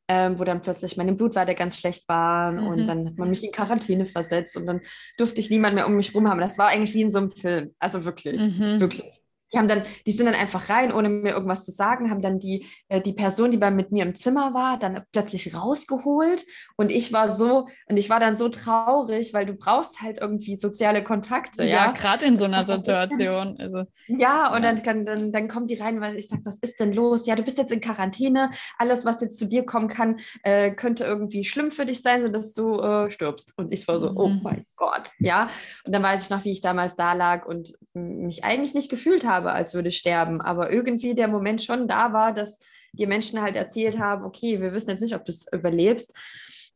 ähm, 0.09 0.39
wo 0.39 0.43
dann 0.43 0.63
plötzlich 0.63 0.97
meine 0.97 1.13
Blutwerte 1.13 1.53
ganz 1.53 1.77
schlecht 1.77 2.09
waren 2.09 2.61
mhm. 2.61 2.67
und 2.67 2.87
dann 2.87 3.05
hat 3.05 3.17
man 3.17 3.29
mich 3.29 3.43
in 3.43 3.51
Quarantäne 3.51 4.07
versetzt 4.07 4.57
und 4.57 4.65
dann 4.65 4.81
durfte 5.17 5.39
ich 5.39 5.51
niemand 5.51 5.75
mehr 5.75 5.85
um 5.85 5.95
mich 5.95 6.15
rum 6.15 6.27
haben. 6.27 6.41
Das 6.41 6.57
war 6.57 6.67
eigentlich 6.67 6.95
wie 6.95 7.03
in 7.03 7.11
so 7.11 7.19
einem 7.19 7.31
Film. 7.31 7.75
Also 7.77 8.03
wirklich, 8.05 8.41
mhm. 8.41 8.79
wirklich 8.79 9.03
die 9.51 9.57
haben 9.57 9.67
dann, 9.67 9.83
die 10.05 10.11
sind 10.11 10.25
dann 10.25 10.35
einfach 10.35 10.69
rein, 10.69 10.93
ohne 10.93 11.09
mir 11.09 11.31
irgendwas 11.31 11.65
zu 11.65 11.71
sagen, 11.71 12.09
haben 12.09 12.21
dann 12.21 12.39
die, 12.39 12.65
äh, 12.87 13.01
die 13.01 13.13
Person, 13.13 13.51
die 13.51 13.57
bei 13.57 13.71
mit 13.71 13.91
mir 13.91 14.03
im 14.03 14.15
Zimmer 14.15 14.53
war, 14.53 14.77
dann 14.77 15.01
plötzlich 15.11 15.55
rausgeholt. 15.55 16.45
Und 16.75 16.91
ich 16.91 17.11
war 17.13 17.33
so, 17.35 17.67
und 17.87 17.97
ich 17.97 18.09
war 18.09 18.19
dann 18.19 18.35
so 18.35 18.49
traurig, 18.49 19.33
weil 19.33 19.45
du 19.45 19.53
brauchst 19.53 20.01
halt 20.01 20.19
irgendwie 20.19 20.55
soziale 20.55 21.03
Kontakte. 21.03 21.63
Ja, 21.63 21.87
ja? 21.87 21.91
gerade 21.91 22.25
in 22.25 22.37
so 22.37 22.45
einer 22.45 22.63
Situation. 22.63 23.57
Also, 23.59 23.85
ja, 24.07 24.53
und 24.53 24.63
ja. 24.63 24.73
Dann, 24.73 25.05
dann, 25.05 25.31
dann 25.31 25.47
kommt 25.47 25.71
die 25.71 25.75
rein, 25.75 25.99
weil 25.99 26.15
ich 26.15 26.27
sage, 26.27 26.43
was 26.45 26.57
ist 26.59 26.79
denn 26.79 26.93
los? 26.93 27.25
Ja, 27.25 27.35
du 27.35 27.43
bist 27.43 27.57
jetzt 27.57 27.71
in 27.71 27.81
Quarantäne, 27.81 28.51
alles, 28.77 29.05
was 29.05 29.21
jetzt 29.21 29.37
zu 29.37 29.47
dir 29.47 29.65
kommen 29.65 29.87
kann, 29.87 30.19
äh, 30.43 30.71
könnte 30.71 31.03
irgendwie 31.03 31.43
schlimm 31.43 31.71
für 31.71 31.85
dich 31.85 32.01
sein, 32.01 32.23
sodass 32.23 32.53
du 32.53 32.79
äh, 32.79 33.11
stirbst. 33.11 33.53
Und 33.57 33.73
ich 33.73 33.87
war 33.87 33.99
so, 33.99 34.11
oh 34.15 34.27
mhm. 34.27 34.39
oh 34.39 34.41
mein 34.43 34.65
Gott, 34.75 35.09
ja. 35.19 35.49
Und 35.85 35.93
dann 35.93 36.03
weiß 36.03 36.23
ich 36.23 36.29
noch, 36.29 36.45
wie 36.45 36.51
ich 36.51 36.61
damals 36.61 36.95
da 36.95 37.13
lag 37.13 37.45
und 37.45 37.73
mich 37.93 38.43
eigentlich 38.43 38.73
nicht 38.73 38.89
gefühlt 38.89 39.25
habe 39.25 39.38
habe, 39.39 39.53
als 39.53 39.73
würde 39.73 39.91
sterben. 39.91 40.41
Aber 40.41 40.71
irgendwie 40.71 41.15
der 41.15 41.27
Moment 41.27 41.61
schon 41.61 41.87
da 41.87 42.13
war, 42.13 42.33
dass 42.33 42.59
die 42.93 43.07
Menschen 43.07 43.41
halt 43.41 43.55
erzählt 43.55 43.99
haben, 43.99 44.25
okay, 44.25 44.61
wir 44.61 44.73
wissen 44.73 44.89
jetzt 44.89 45.01
nicht, 45.01 45.15
ob 45.15 45.25
du 45.25 45.31
es 45.31 45.47
überlebst. 45.51 46.15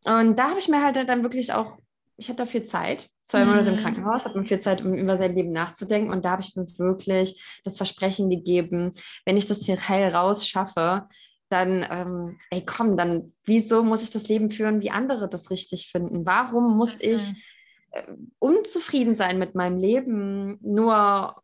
Und 0.05 0.37
da 0.37 0.49
habe 0.49 0.59
ich 0.59 0.67
mir 0.67 0.83
halt 0.83 0.95
dann 0.95 1.23
wirklich 1.23 1.53
auch, 1.53 1.77
ich 2.17 2.29
hatte 2.29 2.45
viel 2.45 2.63
Zeit, 2.63 3.09
zwei 3.27 3.45
Monate 3.45 3.69
im 3.69 3.77
mhm. 3.77 3.79
Krankenhaus, 3.79 4.25
habe 4.25 4.39
mir 4.39 4.45
viel 4.45 4.59
Zeit, 4.59 4.83
um 4.83 4.93
über 4.93 5.17
sein 5.17 5.33
Leben 5.33 5.51
nachzudenken. 5.51 6.11
Und 6.11 6.25
da 6.25 6.31
habe 6.31 6.41
ich 6.41 6.55
mir 6.55 6.67
wirklich 6.77 7.41
das 7.63 7.77
Versprechen 7.77 8.29
gegeben, 8.29 8.91
wenn 9.25 9.37
ich 9.37 9.45
das 9.45 9.65
hier 9.65 9.77
heil 9.87 10.13
rausschaffe, 10.13 11.07
dann, 11.49 11.85
ähm, 11.89 12.37
ey, 12.49 12.63
komm, 12.65 12.97
dann, 12.97 13.33
wieso 13.45 13.83
muss 13.83 14.03
ich 14.03 14.09
das 14.09 14.27
Leben 14.27 14.49
führen, 14.49 14.81
wie 14.81 14.89
andere 14.89 15.29
das 15.29 15.51
richtig 15.51 15.87
finden? 15.91 16.25
Warum 16.25 16.77
muss 16.77 16.95
ich 16.99 17.21
äh, 17.91 18.03
unzufrieden 18.39 19.13
sein 19.13 19.37
mit 19.37 19.53
meinem 19.53 19.77
Leben, 19.77 20.57
nur 20.61 21.42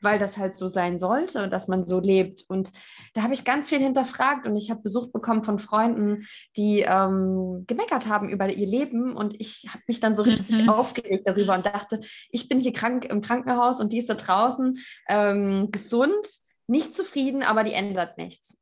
weil 0.00 0.18
das 0.18 0.38
halt 0.38 0.56
so 0.56 0.68
sein 0.68 0.98
sollte, 0.98 1.48
dass 1.48 1.68
man 1.68 1.86
so 1.86 2.00
lebt. 2.00 2.44
Und 2.48 2.70
da 3.14 3.22
habe 3.22 3.34
ich 3.34 3.44
ganz 3.44 3.68
viel 3.68 3.78
hinterfragt 3.78 4.46
und 4.46 4.56
ich 4.56 4.70
habe 4.70 4.82
Besuch 4.82 5.10
bekommen 5.10 5.44
von 5.44 5.58
Freunden, 5.58 6.26
die 6.56 6.80
ähm, 6.80 7.64
gemeckert 7.66 8.08
haben 8.08 8.28
über 8.28 8.48
ihr 8.48 8.66
Leben 8.66 9.16
und 9.16 9.40
ich 9.40 9.66
habe 9.68 9.82
mich 9.86 10.00
dann 10.00 10.14
so 10.14 10.22
richtig 10.22 10.62
mhm. 10.62 10.68
aufgeregt 10.68 11.26
darüber 11.26 11.54
und 11.54 11.66
dachte, 11.66 12.00
ich 12.30 12.48
bin 12.48 12.60
hier 12.60 12.72
krank 12.72 13.04
im 13.04 13.20
Krankenhaus 13.20 13.80
und 13.80 13.92
die 13.92 13.98
ist 13.98 14.10
da 14.10 14.14
draußen 14.14 14.78
ähm, 15.08 15.70
gesund, 15.70 16.26
nicht 16.66 16.94
zufrieden, 16.94 17.42
aber 17.42 17.64
die 17.64 17.72
ändert 17.72 18.18
nichts. 18.18 18.58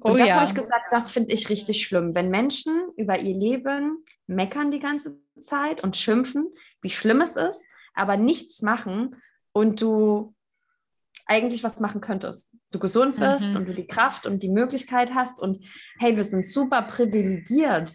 Und 0.00 0.12
oh, 0.12 0.16
das 0.16 0.28
ja. 0.28 0.34
habe 0.36 0.44
ich 0.44 0.54
gesagt, 0.54 0.86
das 0.90 1.10
finde 1.10 1.32
ich 1.32 1.48
richtig 1.48 1.84
schlimm. 1.84 2.14
Wenn 2.14 2.30
Menschen 2.30 2.90
über 2.96 3.18
ihr 3.18 3.34
Leben 3.34 4.04
meckern 4.26 4.70
die 4.70 4.78
ganze 4.78 5.18
Zeit 5.40 5.82
und 5.82 5.96
schimpfen, 5.96 6.48
wie 6.82 6.90
schlimm 6.90 7.20
es 7.20 7.36
ist, 7.36 7.66
aber 7.94 8.16
nichts 8.16 8.62
machen 8.62 9.16
und 9.52 9.80
du 9.80 10.34
eigentlich 11.28 11.62
was 11.62 11.78
machen 11.78 12.00
könntest. 12.00 12.52
Du 12.72 12.78
gesund 12.78 13.16
bist 13.16 13.50
mhm. 13.50 13.56
und 13.56 13.68
du 13.68 13.74
die 13.74 13.86
Kraft 13.86 14.26
und 14.26 14.42
die 14.42 14.48
Möglichkeit 14.48 15.14
hast 15.14 15.38
und 15.38 15.64
hey, 15.98 16.16
wir 16.16 16.24
sind 16.24 16.46
super 16.46 16.82
privilegiert 16.82 17.92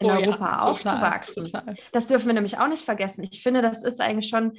in 0.00 0.10
oh, 0.10 0.14
Europa 0.14 0.44
ja, 0.44 0.60
aufzuwachsen. 0.60 1.44
Total. 1.44 1.74
Das 1.92 2.06
dürfen 2.06 2.26
wir 2.26 2.34
nämlich 2.34 2.58
auch 2.58 2.68
nicht 2.68 2.84
vergessen. 2.84 3.22
Ich 3.22 3.42
finde, 3.42 3.62
das 3.62 3.82
ist 3.82 4.00
eigentlich 4.00 4.28
schon 4.28 4.58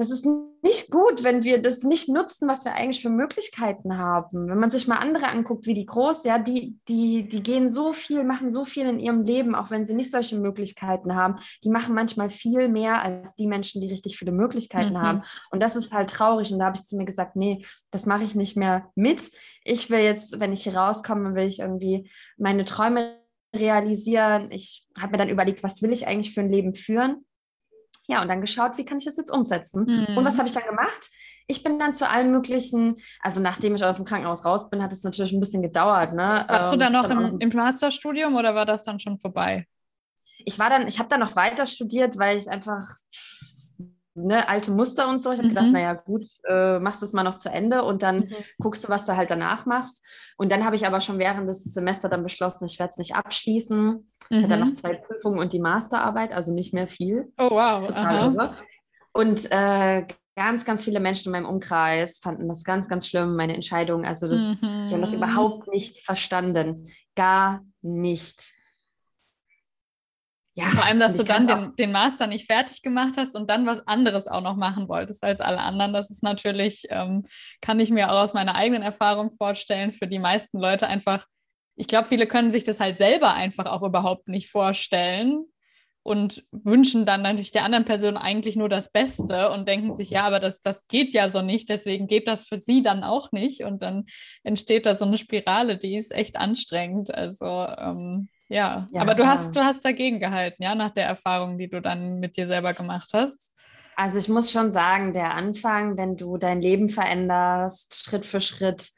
das 0.00 0.10
ist 0.10 0.26
nicht 0.62 0.90
gut, 0.90 1.24
wenn 1.24 1.44
wir 1.44 1.60
das 1.60 1.82
nicht 1.82 2.08
nutzen, 2.08 2.48
was 2.48 2.64
wir 2.64 2.72
eigentlich 2.72 3.02
für 3.02 3.10
Möglichkeiten 3.10 3.98
haben. 3.98 4.48
Wenn 4.48 4.58
man 4.58 4.70
sich 4.70 4.88
mal 4.88 4.96
andere 4.96 5.28
anguckt, 5.28 5.66
wie 5.66 5.74
die 5.74 5.84
groß, 5.84 6.24
ja, 6.24 6.38
die, 6.38 6.78
die, 6.88 7.28
die 7.28 7.42
gehen 7.42 7.68
so 7.68 7.92
viel, 7.92 8.24
machen 8.24 8.50
so 8.50 8.64
viel 8.64 8.86
in 8.86 8.98
ihrem 8.98 9.24
Leben, 9.24 9.54
auch 9.54 9.70
wenn 9.70 9.84
sie 9.84 9.92
nicht 9.92 10.10
solche 10.10 10.38
Möglichkeiten 10.38 11.14
haben. 11.14 11.36
Die 11.64 11.68
machen 11.68 11.94
manchmal 11.94 12.30
viel 12.30 12.68
mehr 12.68 13.02
als 13.02 13.36
die 13.36 13.46
Menschen, 13.46 13.82
die 13.82 13.88
richtig 13.88 14.16
viele 14.16 14.32
Möglichkeiten 14.32 14.94
mhm. 14.94 15.02
haben. 15.02 15.22
Und 15.50 15.62
das 15.62 15.76
ist 15.76 15.92
halt 15.92 16.08
traurig. 16.08 16.50
Und 16.50 16.60
da 16.60 16.64
habe 16.64 16.76
ich 16.76 16.84
zu 16.84 16.96
mir 16.96 17.04
gesagt, 17.04 17.36
nee, 17.36 17.66
das 17.90 18.06
mache 18.06 18.24
ich 18.24 18.34
nicht 18.34 18.56
mehr 18.56 18.90
mit. 18.94 19.30
Ich 19.64 19.90
will 19.90 20.00
jetzt, 20.00 20.40
wenn 20.40 20.54
ich 20.54 20.62
hier 20.62 20.78
rauskomme, 20.78 21.34
will 21.34 21.46
ich 21.46 21.58
irgendwie 21.58 22.10
meine 22.38 22.64
Träume 22.64 23.18
realisieren. 23.54 24.50
Ich 24.50 24.86
habe 24.98 25.12
mir 25.12 25.18
dann 25.18 25.28
überlegt, 25.28 25.62
was 25.62 25.82
will 25.82 25.92
ich 25.92 26.06
eigentlich 26.06 26.32
für 26.32 26.40
ein 26.40 26.48
Leben 26.48 26.74
führen? 26.74 27.26
Ja, 28.10 28.22
und 28.22 28.28
dann 28.28 28.40
geschaut, 28.40 28.76
wie 28.76 28.84
kann 28.84 28.98
ich 28.98 29.04
das 29.04 29.16
jetzt 29.16 29.30
umsetzen? 29.30 29.84
Mhm. 29.84 30.16
Und 30.16 30.24
was 30.24 30.36
habe 30.36 30.48
ich 30.48 30.52
dann 30.52 30.64
gemacht? 30.64 31.08
Ich 31.46 31.62
bin 31.62 31.78
dann 31.78 31.94
zu 31.94 32.08
allen 32.08 32.32
möglichen, 32.32 32.96
also 33.20 33.40
nachdem 33.40 33.76
ich 33.76 33.84
aus 33.84 33.96
dem 33.96 34.04
Krankenhaus 34.04 34.44
raus 34.44 34.68
bin, 34.68 34.82
hat 34.82 34.92
es 34.92 35.04
natürlich 35.04 35.32
ein 35.32 35.38
bisschen 35.38 35.62
gedauert. 35.62 36.12
Ne? 36.12 36.44
Warst 36.48 36.72
ähm, 36.72 36.78
du 36.78 36.84
dann 36.84 36.92
noch 36.92 37.08
im, 37.08 37.38
im 37.38 37.48
Masterstudium 37.50 38.34
oder 38.34 38.56
war 38.56 38.66
das 38.66 38.82
dann 38.82 38.98
schon 38.98 39.20
vorbei? 39.20 39.66
Ich 40.44 40.58
war 40.58 40.70
dann, 40.70 40.88
ich 40.88 40.98
habe 40.98 41.08
dann 41.08 41.20
noch 41.20 41.36
weiter 41.36 41.66
studiert, 41.66 42.18
weil 42.18 42.36
ich 42.36 42.48
einfach 42.48 42.96
ne, 44.26 44.48
alte 44.48 44.70
Muster 44.70 45.08
und 45.08 45.20
so. 45.20 45.32
Ich 45.32 45.38
habe 45.38 45.48
mhm. 45.48 45.54
gedacht, 45.54 45.72
naja, 45.72 45.94
gut, 45.94 46.24
äh, 46.48 46.78
machst 46.78 47.02
du 47.02 47.06
es 47.06 47.12
mal 47.12 47.22
noch 47.22 47.36
zu 47.36 47.50
Ende 47.50 47.82
und 47.82 48.02
dann 48.02 48.20
mhm. 48.20 48.34
guckst 48.58 48.84
du, 48.84 48.88
was 48.88 49.06
du 49.06 49.16
halt 49.16 49.30
danach 49.30 49.66
machst. 49.66 50.02
Und 50.36 50.52
dann 50.52 50.64
habe 50.64 50.76
ich 50.76 50.86
aber 50.86 51.00
schon 51.00 51.18
während 51.18 51.48
des 51.48 51.64
Semesters 51.64 52.10
dann 52.10 52.22
beschlossen, 52.22 52.64
ich 52.64 52.78
werde 52.78 52.90
es 52.90 52.98
nicht 52.98 53.14
abschließen. 53.14 53.92
Mhm. 53.92 54.04
Ich 54.30 54.38
hatte 54.38 54.48
dann 54.48 54.60
noch 54.60 54.68
mhm. 54.68 54.74
zwei 54.74 54.94
Prüfungen 54.94 55.38
und 55.38 55.52
die 55.52 55.60
Masterarbeit, 55.60 56.32
also 56.32 56.52
nicht 56.52 56.74
mehr 56.74 56.88
viel. 56.88 57.32
Oh, 57.38 57.50
wow. 57.50 57.86
Total 57.86 58.32
irre. 58.32 58.56
Und 59.12 59.50
äh, 59.50 60.06
ganz, 60.36 60.64
ganz 60.64 60.84
viele 60.84 61.00
Menschen 61.00 61.26
in 61.26 61.32
meinem 61.32 61.50
Umkreis 61.50 62.18
fanden 62.18 62.48
das 62.48 62.64
ganz, 62.64 62.88
ganz 62.88 63.06
schlimm, 63.06 63.36
meine 63.36 63.54
Entscheidung. 63.54 64.04
Also 64.04 64.28
das, 64.28 64.60
die 64.60 64.66
haben 64.66 65.00
das 65.00 65.10
mhm. 65.10 65.18
überhaupt 65.18 65.68
nicht 65.68 66.04
verstanden. 66.04 66.88
Gar 67.16 67.62
nicht. 67.82 68.52
Ja, 70.60 70.66
Vor 70.70 70.84
allem, 70.84 70.98
dass 70.98 71.16
du 71.16 71.24
dann 71.24 71.46
den, 71.46 71.74
den, 71.76 71.92
Master 71.92 72.26
nicht 72.26 72.46
fertig 72.46 72.82
gemacht 72.82 73.14
hast 73.16 73.34
und 73.34 73.48
dann 73.48 73.66
was 73.66 73.86
anderes 73.86 74.26
auch 74.26 74.42
noch 74.42 74.56
machen 74.56 74.88
wolltest 74.88 75.24
als 75.24 75.40
alle 75.40 75.60
anderen. 75.60 75.92
Das 75.92 76.10
ist 76.10 76.22
natürlich, 76.22 76.84
ähm, 76.90 77.24
kann 77.60 77.80
ich 77.80 77.90
mir 77.90 78.10
auch 78.10 78.20
aus 78.20 78.34
meiner 78.34 78.54
eigenen 78.54 78.82
Erfahrung 78.82 79.32
vorstellen, 79.32 79.92
für 79.92 80.06
die 80.06 80.18
meisten 80.18 80.58
Leute 80.58 80.86
einfach, 80.86 81.24
ich 81.76 81.86
glaube, 81.86 82.08
viele 82.08 82.26
können 82.26 82.50
sich 82.50 82.64
das 82.64 82.78
halt 82.78 82.98
selber 82.98 83.32
einfach 83.32 83.66
auch 83.66 83.82
überhaupt 83.82 84.28
nicht 84.28 84.50
vorstellen 84.50 85.46
und 86.02 86.44
wünschen 86.50 87.04
dann 87.04 87.22
natürlich 87.22 87.52
der 87.52 87.64
anderen 87.64 87.84
Person 87.84 88.16
eigentlich 88.16 88.56
nur 88.56 88.68
das 88.68 88.90
Beste 88.90 89.50
und 89.50 89.68
denken 89.68 89.94
sich, 89.94 90.10
ja, 90.10 90.24
aber 90.24 90.40
das, 90.40 90.60
das 90.60 90.86
geht 90.88 91.14
ja 91.14 91.28
so 91.28 91.42
nicht, 91.42 91.68
deswegen 91.68 92.06
geht 92.06 92.26
das 92.26 92.48
für 92.48 92.58
sie 92.58 92.82
dann 92.82 93.02
auch 93.02 93.32
nicht. 93.32 93.64
Und 93.64 93.82
dann 93.82 94.04
entsteht 94.42 94.86
da 94.86 94.94
so 94.94 95.04
eine 95.04 95.18
Spirale, 95.18 95.76
die 95.76 95.96
ist 95.96 96.12
echt 96.12 96.36
anstrengend. 96.36 97.14
Also 97.14 97.66
ähm, 97.78 98.28
ja. 98.50 98.86
ja, 98.90 99.00
aber 99.00 99.14
du 99.14 99.26
hast, 99.26 99.54
du 99.54 99.60
hast 99.60 99.84
dagegen 99.84 100.18
gehalten, 100.18 100.62
ja, 100.62 100.74
nach 100.74 100.90
der 100.90 101.06
Erfahrung, 101.06 101.56
die 101.56 101.70
du 101.70 101.80
dann 101.80 102.18
mit 102.18 102.36
dir 102.36 102.46
selber 102.46 102.74
gemacht 102.74 103.10
hast. 103.14 103.52
Also 103.96 104.18
ich 104.18 104.28
muss 104.28 104.50
schon 104.50 104.72
sagen, 104.72 105.12
der 105.12 105.34
Anfang, 105.34 105.96
wenn 105.96 106.16
du 106.16 106.36
dein 106.36 106.60
Leben 106.60 106.88
veränderst, 106.88 107.94
Schritt 107.94 108.26
für 108.26 108.40
Schritt, 108.40 108.90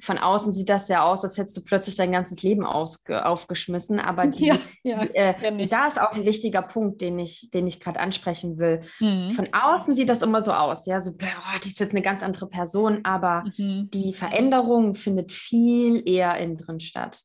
von 0.00 0.18
außen 0.18 0.50
sieht 0.50 0.68
das 0.68 0.88
ja 0.88 1.04
aus, 1.04 1.22
als 1.22 1.38
hättest 1.38 1.56
du 1.56 1.62
plötzlich 1.62 1.94
dein 1.94 2.10
ganzes 2.10 2.42
Leben 2.42 2.64
aufgeschmissen. 2.64 4.00
Aber 4.00 4.26
die, 4.28 4.46
ja, 4.46 4.56
ja, 4.82 5.04
die, 5.04 5.14
äh, 5.14 5.66
da 5.66 5.86
ist 5.86 6.00
auch 6.00 6.12
ein 6.12 6.24
wichtiger 6.24 6.62
Punkt, 6.62 7.00
den 7.00 7.18
ich, 7.18 7.50
den 7.52 7.66
ich 7.66 7.80
gerade 7.80 8.00
ansprechen 8.00 8.58
will. 8.58 8.82
Mhm. 9.00 9.30
Von 9.30 9.48
außen 9.52 9.94
sieht 9.94 10.08
das 10.08 10.22
immer 10.22 10.42
so 10.42 10.52
aus, 10.52 10.86
ja, 10.86 11.00
so, 11.00 11.10
oh, 11.12 11.58
die 11.62 11.68
ist 11.68 11.80
jetzt 11.80 11.94
eine 11.94 12.02
ganz 12.02 12.22
andere 12.22 12.48
Person, 12.48 13.00
aber 13.04 13.44
mhm. 13.56 13.90
die 13.92 14.12
Veränderung 14.12 14.96
findet 14.96 15.32
viel 15.32 16.02
eher 16.08 16.36
innen 16.38 16.56
drin 16.56 16.80
statt. 16.80 17.22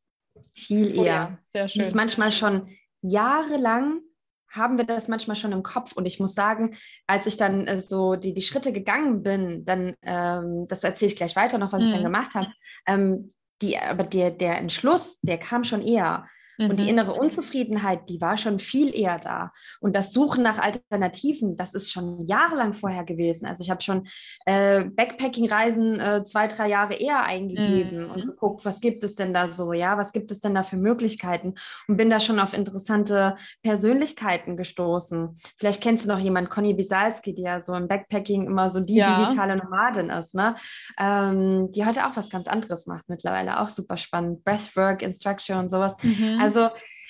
Viel 0.53 0.95
eher. 0.95 1.01
Oh 1.01 1.05
ja, 1.05 1.37
sehr 1.47 1.67
schön. 1.67 1.79
Das 1.79 1.89
ist 1.89 1.95
manchmal 1.95 2.31
schon 2.31 2.69
jahrelang 3.01 4.01
haben 4.49 4.77
wir 4.77 4.85
das 4.85 5.07
manchmal 5.07 5.35
schon 5.35 5.51
im 5.51 5.63
Kopf. 5.63 5.93
Und 5.93 6.05
ich 6.05 6.19
muss 6.19 6.33
sagen, 6.33 6.75
als 7.05 7.25
ich 7.25 7.37
dann 7.37 7.67
äh, 7.67 7.81
so 7.81 8.15
die, 8.15 8.33
die 8.33 8.41
Schritte 8.41 8.71
gegangen 8.71 9.23
bin, 9.23 9.65
dann, 9.65 9.95
ähm, 10.01 10.67
das 10.67 10.83
erzähle 10.83 11.11
ich 11.11 11.17
gleich 11.17 11.35
weiter 11.35 11.57
noch, 11.57 11.73
was 11.73 11.81
mhm. 11.81 11.87
ich 11.87 11.91
dann 11.91 12.01
mhm. 12.01 12.05
gemacht 12.05 12.33
habe, 12.33 12.47
ähm, 12.87 13.31
die, 13.61 13.77
aber 13.77 14.03
der, 14.03 14.31
der 14.31 14.57
Entschluss, 14.57 15.19
der 15.21 15.37
kam 15.37 15.63
schon 15.63 15.81
eher. 15.81 16.27
Mhm. 16.57 16.69
Und 16.69 16.79
die 16.79 16.83
mhm. 16.83 16.89
innere 16.89 17.13
Unzufriedenheit, 17.13 18.09
die 18.09 18.21
war 18.21 18.37
schon 18.37 18.59
viel 18.59 18.95
eher 18.95 19.19
da. 19.19 19.51
Und 19.79 19.95
das 19.95 20.13
Suchen 20.13 20.43
nach 20.43 20.59
Alternativen, 20.59 21.57
das 21.57 21.73
ist 21.73 21.91
schon 21.91 22.25
jahrelang 22.25 22.73
vorher 22.73 23.03
gewesen. 23.03 23.45
Also 23.45 23.63
ich 23.63 23.69
habe 23.69 23.81
schon 23.81 24.07
äh, 24.45 24.83
Backpacking-Reisen 24.85 25.99
äh, 25.99 26.23
zwei, 26.23 26.47
drei 26.47 26.69
Jahre 26.69 26.95
eher 26.95 27.23
eingegeben 27.23 28.05
mhm. 28.05 28.11
und 28.11 28.25
geguckt, 28.25 28.65
was 28.65 28.79
gibt 28.79 29.03
es 29.03 29.15
denn 29.15 29.33
da 29.33 29.47
so, 29.47 29.73
ja, 29.73 29.97
was 29.97 30.11
gibt 30.11 30.31
es 30.31 30.39
denn 30.39 30.55
da 30.55 30.63
für 30.63 30.77
Möglichkeiten 30.77 31.55
und 31.87 31.97
bin 31.97 32.09
da 32.09 32.19
schon 32.19 32.39
auf 32.39 32.53
interessante 32.53 33.35
Persönlichkeiten 33.63 34.57
gestoßen. 34.57 35.35
Vielleicht 35.57 35.81
kennst 35.81 36.05
du 36.05 36.09
noch 36.09 36.19
jemanden, 36.19 36.49
Conny 36.49 36.73
Bisalski, 36.73 37.33
die 37.33 37.43
ja 37.43 37.59
so 37.59 37.73
im 37.75 37.87
Backpacking 37.87 38.45
immer 38.45 38.69
so 38.69 38.79
die 38.79 38.95
ja. 38.95 39.25
digitale 39.25 39.57
Nomadin 39.57 40.09
ist, 40.09 40.33
ne? 40.33 40.55
Ähm, 40.99 41.69
die 41.71 41.85
heute 41.85 42.07
auch 42.07 42.15
was 42.15 42.29
ganz 42.29 42.47
anderes 42.47 42.87
macht 42.87 43.09
mittlerweile, 43.09 43.59
auch 43.59 43.69
super 43.69 43.97
spannend. 43.97 44.43
Breathwork, 44.43 45.01
Instruction 45.01 45.57
und 45.57 45.69
sowas. 45.69 45.95
Mhm. 46.01 46.39
Also 46.39 46.46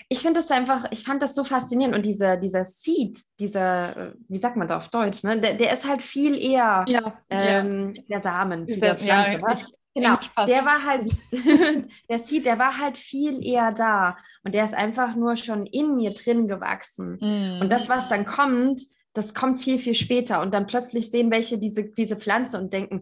ich 0.09 0.19
finde 0.19 0.39
das 0.39 0.51
einfach, 0.51 0.85
ich 0.91 1.03
fand 1.03 1.21
das 1.21 1.35
so 1.35 1.43
faszinierend 1.43 1.95
und 1.95 2.05
dieser, 2.05 2.37
dieser 2.37 2.63
Seed, 2.63 3.19
dieser, 3.39 4.13
wie 4.29 4.37
sagt 4.37 4.55
man 4.55 4.67
da 4.67 4.77
auf 4.77 4.89
Deutsch, 4.89 5.23
ne? 5.23 5.39
der, 5.39 5.55
der 5.55 5.73
ist 5.73 5.85
halt 5.85 6.01
viel 6.01 6.37
eher 6.37 6.85
ja, 6.87 7.19
ähm, 7.29 7.93
ja. 7.93 8.03
der 8.09 8.19
Samen 8.21 8.65
der 8.67 8.95
Pflanze. 8.95 9.41
Ja, 9.41 9.57
genau, 9.93 10.17
der 10.47 10.65
war 10.65 10.85
halt, 10.85 11.11
der 12.09 12.19
Seed, 12.19 12.45
der 12.45 12.57
war 12.57 12.77
halt 12.77 12.97
viel 12.97 13.45
eher 13.45 13.73
da 13.73 14.15
und 14.43 14.53
der 14.53 14.63
ist 14.63 14.73
einfach 14.73 15.15
nur 15.15 15.35
schon 15.35 15.65
in 15.65 15.95
mir 15.95 16.13
drin 16.13 16.47
gewachsen. 16.47 17.17
Mm. 17.19 17.61
Und 17.61 17.69
das, 17.69 17.89
was 17.89 18.07
dann 18.07 18.25
kommt, 18.25 18.83
das 19.11 19.33
kommt 19.33 19.59
viel, 19.59 19.77
viel 19.77 19.95
später 19.95 20.39
und 20.41 20.53
dann 20.53 20.67
plötzlich 20.67 21.11
sehen 21.11 21.31
welche 21.31 21.57
diese, 21.57 21.83
diese 21.83 22.15
Pflanze 22.15 22.57
und 22.59 22.71
denken, 22.71 23.01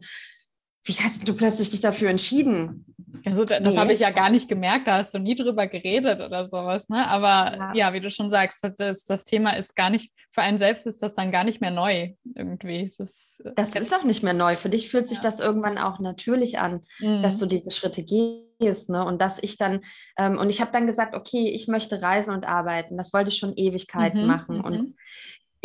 wie 0.85 0.93
hast 0.93 1.27
du 1.27 1.33
plötzlich 1.33 1.71
dich 1.71 1.81
dafür 1.81 2.09
entschieden? 2.09 2.85
Also 3.25 3.43
das 3.43 3.73
nee. 3.73 3.79
habe 3.79 3.91
ich 3.91 3.99
ja 3.99 4.11
gar 4.11 4.29
nicht 4.29 4.47
gemerkt, 4.47 4.87
da 4.87 4.97
hast 4.97 5.15
du 5.15 5.19
nie 5.19 5.33
drüber 5.33 5.65
geredet 5.65 6.21
oder 6.21 6.45
sowas, 6.45 6.89
ne? 6.89 7.07
Aber 7.07 7.57
ja, 7.57 7.73
ja 7.73 7.93
wie 7.93 7.99
du 7.99 8.11
schon 8.11 8.29
sagst, 8.29 8.63
das, 8.77 9.03
das 9.03 9.25
Thema 9.25 9.51
ist 9.57 9.75
gar 9.75 9.89
nicht, 9.89 10.13
für 10.29 10.41
einen 10.41 10.59
selbst 10.59 10.85
ist 10.85 11.01
das 11.01 11.15
dann 11.15 11.31
gar 11.31 11.43
nicht 11.43 11.59
mehr 11.59 11.71
neu 11.71 12.13
irgendwie. 12.35 12.93
Das, 12.99 13.41
äh, 13.43 13.51
das 13.55 13.73
ist 13.75 13.95
auch 13.95 14.03
nicht 14.03 14.21
mehr 14.21 14.33
neu. 14.33 14.55
Für 14.55 14.69
dich 14.69 14.89
fühlt 14.89 15.07
sich 15.09 15.19
ja. 15.19 15.23
das 15.23 15.39
irgendwann 15.39 15.79
auch 15.79 15.99
natürlich 15.99 16.59
an, 16.59 16.81
mhm. 16.99 17.23
dass 17.23 17.39
du 17.39 17.47
diese 17.47 17.71
Schritte 17.71 18.03
gehst, 18.03 18.91
ne? 18.91 19.03
Und 19.03 19.19
dass 19.21 19.39
ich 19.41 19.57
dann, 19.57 19.81
ähm, 20.19 20.37
und 20.37 20.51
ich 20.51 20.61
habe 20.61 20.71
dann 20.71 20.85
gesagt, 20.85 21.15
okay, 21.15 21.49
ich 21.49 21.67
möchte 21.67 22.03
reisen 22.03 22.31
und 22.31 22.47
arbeiten. 22.47 22.95
Das 22.95 23.11
wollte 23.11 23.29
ich 23.29 23.37
schon 23.37 23.53
Ewigkeiten 23.55 24.21
mhm. 24.21 24.27
machen. 24.27 24.61
Und 24.61 24.81
mhm. 24.81 24.93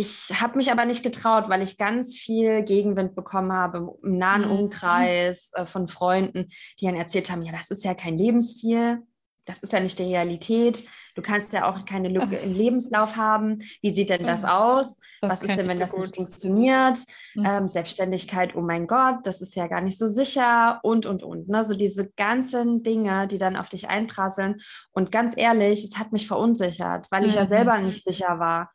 Ich 0.01 0.41
habe 0.41 0.57
mich 0.57 0.73
aber 0.73 0.87
nicht 0.87 1.03
getraut, 1.03 1.51
weil 1.51 1.61
ich 1.61 1.77
ganz 1.77 2.17
viel 2.17 2.63
Gegenwind 2.63 3.15
bekommen 3.15 3.53
habe 3.53 3.99
im 4.03 4.17
nahen 4.17 4.47
mhm. 4.47 4.59
Umkreis 4.59 5.51
äh, 5.53 5.67
von 5.67 5.89
Freunden, 5.89 6.49
die 6.81 6.87
dann 6.87 6.97
erzählt 6.97 7.31
haben, 7.31 7.43
ja, 7.43 7.53
das 7.53 7.71
ist 7.71 7.85
ja 7.85 7.93
kein 7.93 8.17
Lebensstil, 8.17 9.03
das 9.45 9.63
ist 9.63 9.75
ja 9.75 9.81
nicht 9.81 9.99
die 9.99 10.05
Realität. 10.05 10.85
Du 11.17 11.21
kannst 11.21 11.53
ja 11.53 11.69
auch 11.69 11.85
keine 11.85 12.09
Lücke 12.09 12.37
im 12.37 12.55
Lebenslauf 12.55 13.17
haben. 13.17 13.63
Wie 13.83 13.91
sieht 13.91 14.09
denn 14.09 14.27
das 14.27 14.45
aus? 14.45 14.97
Das 15.21 15.33
Was 15.33 15.43
ist 15.43 15.59
denn, 15.59 15.69
wenn 15.69 15.77
so 15.77 15.81
das 15.81 15.91
gut. 15.91 16.01
nicht 16.01 16.17
funktioniert? 16.17 16.99
Mhm. 17.35 17.45
Ähm, 17.45 17.67
Selbstständigkeit, 17.67 18.55
oh 18.57 18.63
mein 18.63 18.87
Gott, 18.87 19.19
das 19.25 19.43
ist 19.43 19.55
ja 19.55 19.67
gar 19.67 19.83
nicht 19.83 19.99
so 19.99 20.09
sicher 20.09 20.81
und, 20.83 21.05
und, 21.05 21.23
und. 21.23 21.49
Ne? 21.49 21.63
So 21.65 21.75
diese 21.75 22.09
ganzen 22.17 22.83
Dinge, 22.83 23.27
die 23.27 23.39
dann 23.39 23.57
auf 23.57 23.69
dich 23.69 23.91
einprasseln. 23.91 24.63
Und 24.93 25.13
ganz 25.13 25.35
ehrlich, 25.37 25.85
es 25.85 25.99
hat 25.99 26.13
mich 26.13 26.27
verunsichert, 26.27 27.07
weil 27.11 27.27
ich 27.27 27.35
ja 27.35 27.45
selber 27.45 27.77
mhm. 27.77 27.87
nicht 27.87 28.03
sicher 28.03 28.39
war 28.39 28.71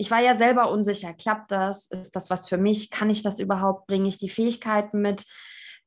ich 0.00 0.10
war 0.10 0.20
ja 0.20 0.34
selber 0.34 0.70
unsicher, 0.70 1.12
klappt 1.12 1.50
das? 1.50 1.88
Ist 1.88 2.16
das 2.16 2.30
was 2.30 2.48
für 2.48 2.56
mich? 2.56 2.90
Kann 2.90 3.10
ich 3.10 3.22
das 3.22 3.38
überhaupt? 3.38 3.86
Bringe 3.86 4.08
ich 4.08 4.18
die 4.18 4.30
Fähigkeiten 4.30 5.02
mit? 5.02 5.24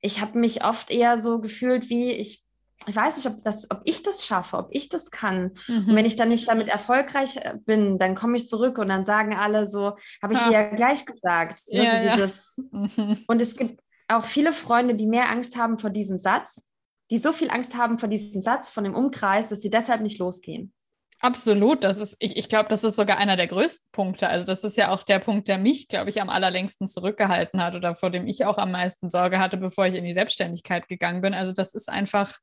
Ich 0.01 0.21
habe 0.21 0.37
mich 0.37 0.63
oft 0.63 0.91
eher 0.91 1.19
so 1.19 1.39
gefühlt 1.39 1.89
wie, 1.89 2.11
ich 2.11 2.43
ich 2.85 2.95
weiß 2.95 3.15
nicht, 3.15 3.27
ob, 3.27 3.43
das, 3.43 3.71
ob 3.71 3.81
ich 3.85 4.03
das 4.03 4.25
schaffe, 4.25 4.57
ob 4.57 4.67
ich 4.71 4.89
das 4.89 5.09
kann. 5.09 5.53
Mhm. 5.67 5.87
Und 5.87 5.95
wenn 5.95 6.05
ich 6.05 6.17
dann 6.17 6.29
nicht 6.29 6.49
damit 6.49 6.67
erfolgreich 6.67 7.37
äh, 7.37 7.55
bin, 7.65 7.97
dann 7.97 8.13
komme 8.13 8.35
ich 8.35 8.49
zurück 8.49 8.77
und 8.77 8.89
dann 8.89 9.05
sagen 9.05 9.35
alle 9.35 9.67
so, 9.67 9.95
habe 10.21 10.33
ich 10.33 10.39
ha. 10.39 10.49
dir 10.49 10.51
ja 10.51 10.63
gleich 10.69 11.05
gesagt. 11.05 11.61
Ja, 11.67 11.93
also 11.93 12.09
dieses, 12.09 12.55
ja. 12.97 13.15
Und 13.27 13.41
es 13.41 13.55
gibt 13.55 13.79
auch 14.09 14.25
viele 14.25 14.51
Freunde, 14.51 14.95
die 14.95 15.07
mehr 15.07 15.29
Angst 15.29 15.55
haben 15.55 15.79
vor 15.79 15.91
diesem 15.91 16.19
Satz, 16.19 16.67
die 17.09 17.19
so 17.19 17.31
viel 17.31 17.49
Angst 17.49 17.77
haben 17.77 17.99
vor 17.99 18.09
diesem 18.09 18.41
Satz, 18.41 18.69
von 18.69 18.83
dem 18.83 18.95
Umkreis, 18.95 19.49
dass 19.49 19.61
sie 19.61 19.69
deshalb 19.69 20.01
nicht 20.01 20.19
losgehen. 20.19 20.73
Absolut, 21.23 21.85
das 21.85 21.99
ist, 21.99 22.17
ich, 22.19 22.35
ich 22.35 22.49
glaube, 22.49 22.67
das 22.67 22.83
ist 22.83 22.97
sogar 22.97 23.17
einer 23.17 23.37
der 23.37 23.47
größten 23.47 23.87
Punkte. 23.93 24.27
Also 24.27 24.45
das 24.45 24.65
ist 24.65 24.75
ja 24.75 24.89
auch 24.91 25.03
der 25.03 25.19
Punkt, 25.19 25.47
der 25.47 25.57
mich, 25.57 25.87
glaube 25.87 26.09
ich, 26.09 26.21
am 26.21 26.27
allerlängsten 26.29 26.85
zurückgehalten 26.85 27.63
hat 27.63 27.75
oder 27.75 27.95
vor 27.95 28.09
dem 28.09 28.27
ich 28.27 28.43
auch 28.43 28.57
am 28.57 28.71
meisten 28.73 29.09
Sorge 29.09 29.39
hatte, 29.39 29.55
bevor 29.55 29.85
ich 29.87 29.95
in 29.95 30.03
die 30.03 30.11
Selbstständigkeit 30.11 30.89
gegangen 30.89 31.21
bin. 31.21 31.33
Also 31.33 31.53
das 31.53 31.73
ist 31.75 31.87
einfach, 31.87 32.33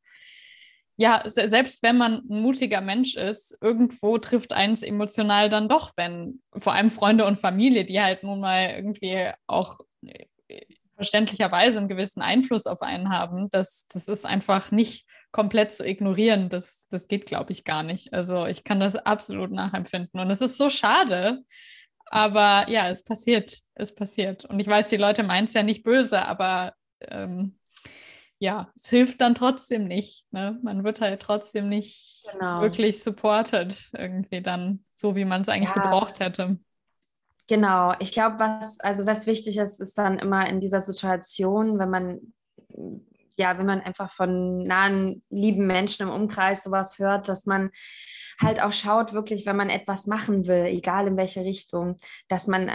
ja, 0.96 1.22
selbst 1.26 1.82
wenn 1.82 1.98
man 1.98 2.22
ein 2.30 2.40
mutiger 2.40 2.80
Mensch 2.80 3.16
ist, 3.16 3.54
irgendwo 3.60 4.16
trifft 4.16 4.54
eins 4.54 4.82
emotional 4.82 5.50
dann 5.50 5.68
doch, 5.68 5.92
wenn 5.98 6.40
vor 6.58 6.72
allem 6.72 6.90
Freunde 6.90 7.26
und 7.26 7.38
Familie, 7.38 7.84
die 7.84 8.00
halt 8.00 8.22
nun 8.22 8.40
mal 8.40 8.70
irgendwie 8.76 9.30
auch 9.46 9.80
äh, 10.06 10.24
verständlicherweise 10.96 11.80
einen 11.80 11.88
gewissen 11.88 12.22
Einfluss 12.22 12.64
auf 12.64 12.80
einen 12.80 13.10
haben, 13.10 13.50
das, 13.50 13.84
das 13.92 14.08
ist 14.08 14.24
einfach 14.24 14.70
nicht 14.70 15.06
komplett 15.32 15.72
zu 15.72 15.86
ignorieren. 15.86 16.48
Das, 16.48 16.88
das 16.90 17.08
geht, 17.08 17.26
glaube 17.26 17.52
ich, 17.52 17.64
gar 17.64 17.82
nicht. 17.82 18.12
Also 18.12 18.46
ich 18.46 18.64
kann 18.64 18.80
das 18.80 18.96
absolut 18.96 19.50
nachempfinden. 19.50 20.20
Und 20.20 20.30
es 20.30 20.40
ist 20.40 20.58
so 20.58 20.70
schade, 20.70 21.44
aber 22.06 22.68
ja, 22.68 22.88
es 22.88 23.04
passiert, 23.04 23.58
es 23.74 23.94
passiert. 23.94 24.44
Und 24.44 24.58
ich 24.60 24.66
weiß, 24.66 24.88
die 24.88 24.96
Leute 24.96 25.22
meinen 25.22 25.46
es 25.46 25.54
ja 25.54 25.62
nicht 25.62 25.84
böse, 25.84 26.20
aber 26.20 26.74
ähm, 27.00 27.56
ja, 28.40 28.72
es 28.74 28.88
hilft 28.88 29.20
dann 29.20 29.34
trotzdem 29.34 29.84
nicht. 29.84 30.24
Ne? 30.32 30.58
Man 30.62 30.82
wird 30.82 31.00
halt 31.00 31.20
trotzdem 31.20 31.68
nicht 31.68 32.26
genau. 32.32 32.62
wirklich 32.62 33.02
supported, 33.02 33.90
irgendwie 33.92 34.40
dann, 34.40 34.84
so 34.94 35.14
wie 35.14 35.26
man 35.26 35.42
es 35.42 35.48
eigentlich 35.48 35.74
ja. 35.76 35.82
gebraucht 35.82 36.20
hätte. 36.20 36.58
Genau, 37.46 37.92
ich 37.98 38.12
glaube, 38.12 38.38
was, 38.38 38.80
also 38.80 39.06
was 39.06 39.26
wichtig 39.26 39.58
ist, 39.58 39.80
ist 39.80 39.98
dann 39.98 40.18
immer 40.18 40.48
in 40.48 40.60
dieser 40.60 40.80
Situation, 40.80 41.78
wenn 41.78 41.90
man, 41.90 42.20
ja, 43.36 43.58
wenn 43.58 43.66
man 43.66 43.80
einfach 43.80 44.12
von 44.12 44.58
nahen, 44.58 45.22
lieben 45.30 45.66
Menschen 45.66 46.08
im 46.08 46.12
Umkreis 46.14 46.64
sowas 46.64 46.98
hört, 46.98 47.28
dass 47.28 47.46
man 47.46 47.70
halt 48.40 48.62
auch 48.62 48.72
schaut, 48.72 49.12
wirklich, 49.12 49.46
wenn 49.46 49.56
man 49.56 49.70
etwas 49.70 50.06
machen 50.06 50.46
will, 50.46 50.64
egal 50.64 51.06
in 51.06 51.16
welche 51.16 51.44
Richtung, 51.44 51.96
dass 52.28 52.46
man 52.46 52.72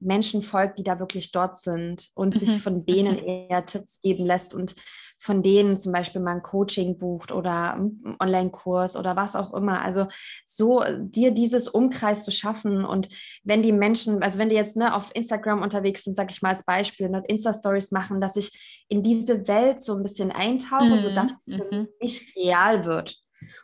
Menschen 0.00 0.42
folgt, 0.42 0.78
die 0.78 0.82
da 0.82 0.98
wirklich 0.98 1.30
dort 1.32 1.58
sind 1.58 2.08
und 2.14 2.34
mhm. 2.34 2.38
sich 2.38 2.62
von 2.62 2.84
denen 2.84 3.16
mhm. 3.16 3.48
eher 3.50 3.66
Tipps 3.66 4.00
geben 4.00 4.24
lässt 4.24 4.54
und 4.54 4.74
von 5.20 5.42
denen 5.42 5.76
zum 5.76 5.92
Beispiel 5.92 6.22
mal 6.22 6.36
ein 6.36 6.42
Coaching 6.42 6.98
bucht 6.98 7.30
oder 7.30 7.74
einen 7.74 8.16
Online-Kurs 8.18 8.96
oder 8.96 9.16
was 9.16 9.36
auch 9.36 9.52
immer. 9.52 9.82
Also 9.82 10.06
so 10.46 10.82
dir 10.98 11.30
dieses 11.30 11.68
Umkreis 11.68 12.24
zu 12.24 12.30
schaffen 12.30 12.84
und 12.86 13.08
wenn 13.44 13.62
die 13.62 13.72
Menschen, 13.72 14.22
also 14.22 14.38
wenn 14.38 14.48
die 14.48 14.56
jetzt 14.56 14.76
ne, 14.76 14.94
auf 14.94 15.10
Instagram 15.14 15.60
unterwegs 15.60 16.04
sind, 16.04 16.16
sage 16.16 16.30
ich 16.32 16.40
mal 16.40 16.50
als 16.50 16.64
Beispiel, 16.64 17.06
und 17.06 17.28
Insta-Stories 17.28 17.90
machen, 17.92 18.20
dass 18.20 18.36
ich 18.36 18.84
in 18.88 19.02
diese 19.02 19.46
Welt 19.46 19.82
so 19.82 19.94
ein 19.94 20.02
bisschen 20.02 20.32
eintauche, 20.32 20.84
mhm. 20.86 20.98
sodass 20.98 21.32
es 21.32 21.54
für 21.54 21.64
mhm. 21.70 21.88
mich 22.00 22.34
real 22.36 22.84
wird. 22.86 23.16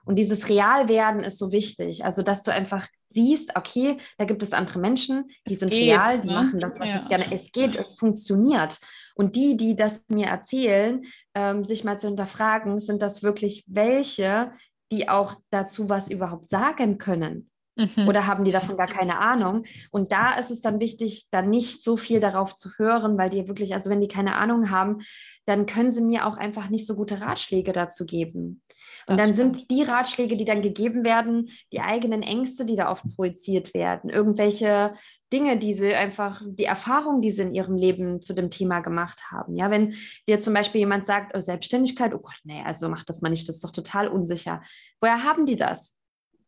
Und 0.07 0.16
dieses 0.16 0.49
Realwerden 0.49 1.23
ist 1.23 1.38
so 1.38 1.53
wichtig. 1.53 2.05
Also, 2.05 2.23
dass 2.23 2.45
du 2.45 2.53
einfach 2.53 2.87
siehst, 3.09 3.57
okay, 3.57 3.99
da 4.19 4.25
gibt 4.25 4.42
es 4.42 4.53
andere 4.53 4.79
Menschen, 4.79 5.29
die 5.47 5.55
es 5.55 5.61
sind 5.61 5.71
geht, 5.71 5.92
real, 5.92 6.21
die 6.21 6.29
ne? 6.29 6.35
machen 6.35 6.61
das, 6.61 6.79
was 6.79 6.88
ja. 6.88 6.97
ich 6.97 7.09
gerne. 7.09 7.33
Es 7.33 7.51
geht, 7.53 7.77
es 7.77 7.95
funktioniert. 7.95 8.79
Und 9.16 9.35
die, 9.35 9.57
die 9.57 9.75
das 9.75 10.05
mir 10.09 10.27
erzählen, 10.27 11.05
ähm, 11.35 11.64
sich 11.64 11.85
mal 11.85 11.99
zu 11.99 12.07
hinterfragen, 12.07 12.79
sind 12.81 13.03
das 13.03 13.23
wirklich 13.23 13.64
welche, 13.66 14.53
die 14.92 15.09
auch 15.09 15.35
dazu 15.51 15.88
was 15.88 16.09
überhaupt 16.09 16.49
sagen 16.49 16.99
können? 16.99 17.51
Mhm. 17.77 18.09
Oder 18.09 18.27
haben 18.27 18.45
die 18.45 18.53
davon 18.53 18.77
gar 18.77 18.87
keine 18.87 19.19
Ahnung? 19.19 19.64
Und 19.90 20.12
da 20.12 20.38
ist 20.38 20.51
es 20.51 20.61
dann 20.61 20.81
wichtig, 20.81 21.29
dann 21.31 21.51
nicht 21.51 21.83
so 21.83 21.97
viel 21.97 22.21
darauf 22.21 22.55
zu 22.55 22.71
hören, 22.79 23.19
weil 23.19 23.29
die 23.29 23.49
wirklich, 23.49 23.75
also 23.75 23.90
wenn 23.90 24.01
die 24.01 24.09
keine 24.09 24.37
Ahnung 24.37 24.71
haben, 24.71 24.99
dann 25.45 25.66
können 25.66 25.90
sie 25.90 26.01
mir 26.01 26.27
auch 26.27 26.38
einfach 26.38 26.71
nicht 26.71 26.87
so 26.87 26.97
gute 26.97 27.21
Ratschläge 27.21 27.73
dazu 27.73 28.07
geben. 28.07 28.62
Und 29.09 29.19
dann 29.19 29.33
stimmt. 29.33 29.57
sind 29.57 29.71
die 29.71 29.83
Ratschläge, 29.83 30.37
die 30.37 30.45
dann 30.45 30.62
gegeben 30.62 31.05
werden, 31.05 31.51
die 31.73 31.81
eigenen 31.81 32.23
Ängste, 32.23 32.64
die 32.64 32.75
da 32.75 32.90
oft 32.90 33.05
projiziert 33.14 33.73
werden, 33.73 34.11
irgendwelche 34.11 34.95
Dinge, 35.33 35.59
die 35.59 35.75
sie 35.75 35.95
einfach, 35.95 36.42
die 36.45 36.64
Erfahrungen, 36.64 37.23
die 37.23 37.31
sie 37.31 37.42
in 37.42 37.55
ihrem 37.55 37.77
Leben 37.77 38.21
zu 38.21 38.33
dem 38.33 38.51
Thema 38.51 38.81
gemacht 38.81 39.31
haben. 39.31 39.57
Ja, 39.57 39.71
wenn 39.71 39.95
dir 40.29 40.40
zum 40.40 40.55
Beispiel 40.55 40.81
jemand 40.81 41.07
sagt, 41.07 41.37
oh, 41.37 41.40
Selbstständigkeit, 41.40 42.14
oh 42.14 42.19
Gott, 42.19 42.38
nee, 42.45 42.62
also 42.64 42.88
mach 42.88 43.05
das 43.05 43.23
mal 43.23 43.29
nicht, 43.29 43.49
das 43.49 43.57
ist 43.57 43.64
doch 43.64 43.73
total 43.73 44.09
unsicher. 44.09 44.62
Woher 45.01 45.23
haben 45.23 45.47
die 45.47 45.57
das? 45.57 45.97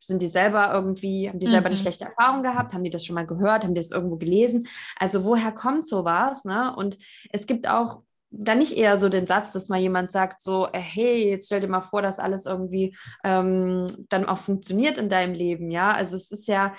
Sind 0.01 0.23
die 0.23 0.29
selber 0.29 0.73
irgendwie, 0.73 1.29
haben 1.29 1.41
die 1.41 1.47
selber 1.47 1.69
mhm. 1.69 1.75
eine 1.75 1.77
schlechte 1.77 2.05
Erfahrung 2.05 2.43
gehabt? 2.43 2.73
Haben 2.73 2.85
die 2.85 2.91
das 2.91 3.05
schon 3.05 3.15
mal 3.15 3.27
gehört? 3.27 3.65
Haben 3.65 3.75
die 3.75 3.81
das 3.81 3.91
irgendwo 3.91 4.17
gelesen? 4.17 4.69
Also 4.97 5.25
woher 5.25 5.53
kommt 5.53 5.87
sowas? 5.87 6.45
Ne? 6.45 6.75
Und 6.75 6.99
es 7.31 7.47
gibt 7.47 7.69
auch 7.69 8.03
dann 8.31 8.59
nicht 8.59 8.77
eher 8.77 8.99
so 8.99 9.09
den 9.09 9.27
Satz, 9.27 9.53
dass 9.53 9.69
mal 9.69 9.81
jemand 9.81 10.13
sagt, 10.13 10.41
so, 10.41 10.67
äh, 10.73 10.81
hey, 10.81 11.29
jetzt 11.31 11.47
stell 11.47 11.61
dir 11.61 11.69
mal 11.69 11.81
vor, 11.83 12.03
dass 12.03 12.19
alles 12.19 12.47
irgendwie 12.47 12.97
ähm, 13.25 13.87
dann 14.09 14.27
auch 14.27 14.39
funktioniert 14.39 14.99
in 14.99 15.09
deinem 15.09 15.35
Leben, 15.35 15.71
ja. 15.71 15.93
Also 15.93 16.17
es 16.17 16.31
ist 16.31 16.47
ja, 16.49 16.75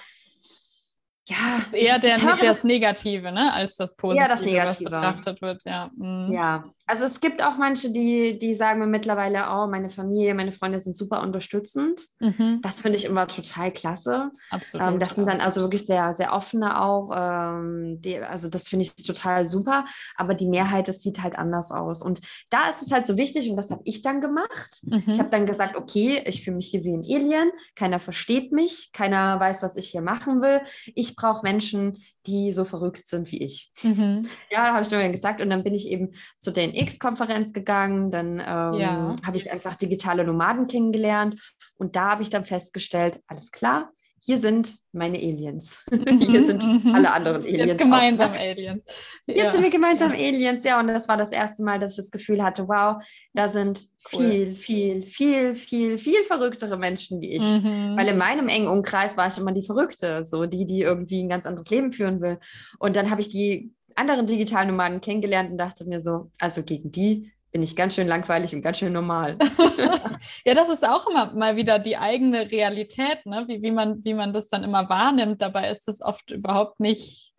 ja, 1.29 1.61
eher 1.71 1.95
ich, 1.95 2.01
der, 2.01 2.17
ich 2.17 2.41
das 2.41 2.63
Negative, 2.63 3.31
ne, 3.31 3.53
als 3.53 3.75
das 3.75 3.95
Positive, 3.95 4.27
ja, 4.27 4.35
das 4.35 4.41
Negative. 4.41 4.91
was 4.91 4.99
betrachtet 4.99 5.41
wird, 5.41 5.63
ja. 5.65 5.89
Mhm. 5.95 6.31
Ja, 6.31 6.63
also 6.89 7.05
es 7.05 7.19
gibt 7.19 7.43
auch 7.43 7.55
manche, 7.55 7.91
die, 7.91 8.39
die 8.39 8.55
sagen 8.55 8.79
mir 8.79 8.87
mittlerweile, 8.87 9.45
oh, 9.51 9.67
meine 9.67 9.89
Familie, 9.89 10.33
meine 10.33 10.51
Freunde 10.51 10.79
sind 10.79 10.95
super 10.95 11.21
unterstützend. 11.21 12.01
Mhm. 12.19 12.61
Das 12.63 12.81
finde 12.81 12.97
ich 12.97 13.05
immer 13.05 13.27
total 13.27 13.71
klasse. 13.71 14.31
Absolut. 14.49 14.87
Ähm, 14.87 14.99
das 14.99 15.13
sind 15.13 15.27
dann 15.27 15.39
also 15.39 15.61
wirklich 15.61 15.85
sehr, 15.85 16.15
sehr 16.15 16.33
offene 16.33 16.81
auch. 16.81 17.11
Ähm, 17.15 18.01
die, 18.01 18.17
also 18.17 18.49
das 18.49 18.67
finde 18.67 18.85
ich 18.85 18.95
total 18.95 19.45
super. 19.45 19.85
Aber 20.15 20.33
die 20.33 20.47
Mehrheit, 20.47 20.87
das 20.87 21.03
sieht 21.03 21.21
halt 21.21 21.37
anders 21.37 21.69
aus. 21.69 22.01
Und 22.01 22.21
da 22.49 22.69
ist 22.69 22.81
es 22.81 22.91
halt 22.91 23.05
so 23.05 23.17
wichtig 23.17 23.51
und 23.51 23.55
das 23.55 23.69
habe 23.69 23.81
ich 23.85 24.01
dann 24.01 24.19
gemacht. 24.19 24.79
Mhm. 24.81 25.03
Ich 25.05 25.19
habe 25.19 25.29
dann 25.29 25.45
gesagt, 25.45 25.75
okay, 25.75 26.23
ich 26.25 26.43
fühle 26.43 26.55
mich 26.55 26.69
hier 26.69 26.83
wie 26.83 26.93
ein 26.93 27.03
Alien. 27.03 27.51
Keiner 27.75 27.99
versteht 27.99 28.51
mich. 28.51 28.89
Keiner 28.93 29.39
weiß, 29.39 29.61
was 29.61 29.75
ich 29.75 29.89
hier 29.89 30.01
machen 30.01 30.41
will. 30.41 30.61
Ich 30.95 31.15
brauche 31.19 31.43
Menschen, 31.43 31.97
die 32.25 32.51
so 32.51 32.63
verrückt 32.63 33.07
sind 33.07 33.31
wie 33.31 33.43
ich. 33.43 33.71
Mhm. 33.83 34.27
Ja, 34.49 34.73
habe 34.73 34.81
ich 34.81 34.91
mir 34.91 35.11
gesagt. 35.11 35.41
Und 35.41 35.49
dann 35.49 35.63
bin 35.63 35.73
ich 35.73 35.87
eben 35.87 36.13
zu 36.39 36.51
der 36.51 36.67
NX-Konferenz 36.67 37.53
gegangen. 37.53 38.11
Dann 38.11 38.33
ähm, 38.33 38.79
ja. 38.79 39.15
habe 39.23 39.37
ich 39.37 39.51
einfach 39.51 39.75
digitale 39.75 40.23
Nomaden 40.23 40.67
kennengelernt. 40.67 41.35
Und 41.75 41.95
da 41.95 42.11
habe 42.11 42.21
ich 42.21 42.29
dann 42.29 42.45
festgestellt, 42.45 43.21
alles 43.27 43.51
klar, 43.51 43.91
hier 44.21 44.37
sind 44.37 44.75
meine 44.91 45.17
Aliens. 45.17 45.83
hier 46.19 46.43
sind 46.43 46.63
mhm. 46.63 46.95
alle 46.95 47.11
anderen 47.11 47.43
Aliens. 47.43 47.71
Jetzt 47.71 47.77
gemeinsam 47.77 48.31
auch. 48.31 48.35
Aliens. 48.35 48.83
Jetzt 49.27 49.37
ja. 49.37 49.51
sind 49.51 49.63
wir 49.63 49.69
gemeinsam 49.69 50.11
Aliens, 50.11 50.63
ja. 50.63 50.79
Und 50.79 50.87
das 50.87 51.07
war 51.07 51.17
das 51.17 51.31
erste 51.31 51.63
Mal, 51.63 51.79
dass 51.79 51.91
ich 51.91 51.97
das 51.97 52.11
Gefühl 52.11 52.43
hatte, 52.43 52.67
wow, 52.67 53.03
da 53.33 53.49
sind 53.49 53.85
cool. 54.13 54.55
viel, 54.55 54.55
viel, 54.55 55.03
viel, 55.03 55.55
viel, 55.55 55.97
viel 55.97 56.23
verrücktere 56.23 56.77
Menschen 56.77 57.21
wie 57.21 57.35
ich. 57.35 57.43
Mhm. 57.43 57.95
Weil 57.97 58.07
in 58.07 58.17
meinem 58.17 58.47
engen 58.47 58.67
Umkreis 58.67 59.17
war 59.17 59.27
ich 59.27 59.37
immer 59.37 59.51
die 59.51 59.65
Verrückte, 59.65 60.25
so 60.25 60.45
die, 60.45 60.65
die 60.65 60.81
irgendwie 60.81 61.23
ein 61.23 61.29
ganz 61.29 61.45
anderes 61.45 61.69
Leben 61.69 61.91
führen 61.91 62.21
will. 62.21 62.39
Und 62.79 62.95
dann 62.95 63.09
habe 63.09 63.21
ich 63.21 63.29
die 63.29 63.73
anderen 63.95 64.25
digitalen 64.25 64.69
Nomaden 64.69 65.01
kennengelernt 65.01 65.51
und 65.51 65.57
dachte 65.57 65.85
mir 65.85 65.99
so, 65.99 66.31
also 66.39 66.63
gegen 66.63 66.91
die 66.91 67.31
bin 67.51 67.63
ich 67.63 67.75
ganz 67.75 67.95
schön 67.95 68.07
langweilig 68.07 68.53
und 68.53 68.61
ganz 68.61 68.77
schön 68.77 68.93
normal. 68.93 69.37
ja, 70.45 70.53
das 70.53 70.69
ist 70.69 70.87
auch 70.87 71.07
immer 71.07 71.33
mal 71.33 71.55
wieder 71.55 71.79
die 71.79 71.97
eigene 71.97 72.51
Realität, 72.51 73.25
ne? 73.25 73.45
wie, 73.47 73.61
wie, 73.61 73.71
man, 73.71 74.03
wie 74.03 74.13
man 74.13 74.33
das 74.33 74.47
dann 74.49 74.63
immer 74.63 74.87
wahrnimmt. 74.89 75.41
Dabei 75.41 75.69
ist 75.69 75.87
es 75.87 76.01
oft 76.01 76.31
überhaupt 76.31 76.79
nicht 76.79 77.33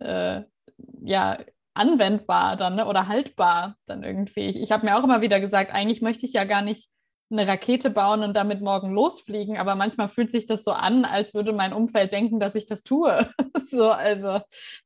äh, 0.00 0.42
ja, 1.02 1.38
anwendbar 1.74 2.56
dann 2.56 2.76
ne? 2.76 2.86
oder 2.86 3.08
haltbar 3.08 3.76
dann 3.86 4.02
irgendwie. 4.02 4.46
Ich, 4.46 4.60
ich 4.60 4.72
habe 4.72 4.84
mir 4.84 4.96
auch 4.96 5.04
immer 5.04 5.20
wieder 5.20 5.40
gesagt, 5.40 5.72
eigentlich 5.72 6.02
möchte 6.02 6.26
ich 6.26 6.32
ja 6.32 6.44
gar 6.44 6.62
nicht 6.62 6.90
eine 7.32 7.48
Rakete 7.48 7.90
bauen 7.90 8.22
und 8.22 8.34
damit 8.34 8.60
morgen 8.60 8.92
losfliegen, 8.92 9.56
aber 9.56 9.74
manchmal 9.74 10.08
fühlt 10.08 10.30
sich 10.30 10.46
das 10.46 10.64
so 10.64 10.72
an, 10.72 11.04
als 11.04 11.34
würde 11.34 11.52
mein 11.52 11.72
Umfeld 11.72 12.12
denken, 12.12 12.38
dass 12.38 12.54
ich 12.54 12.66
das 12.66 12.82
tue. 12.82 13.28
so, 13.64 13.90
also 13.90 14.40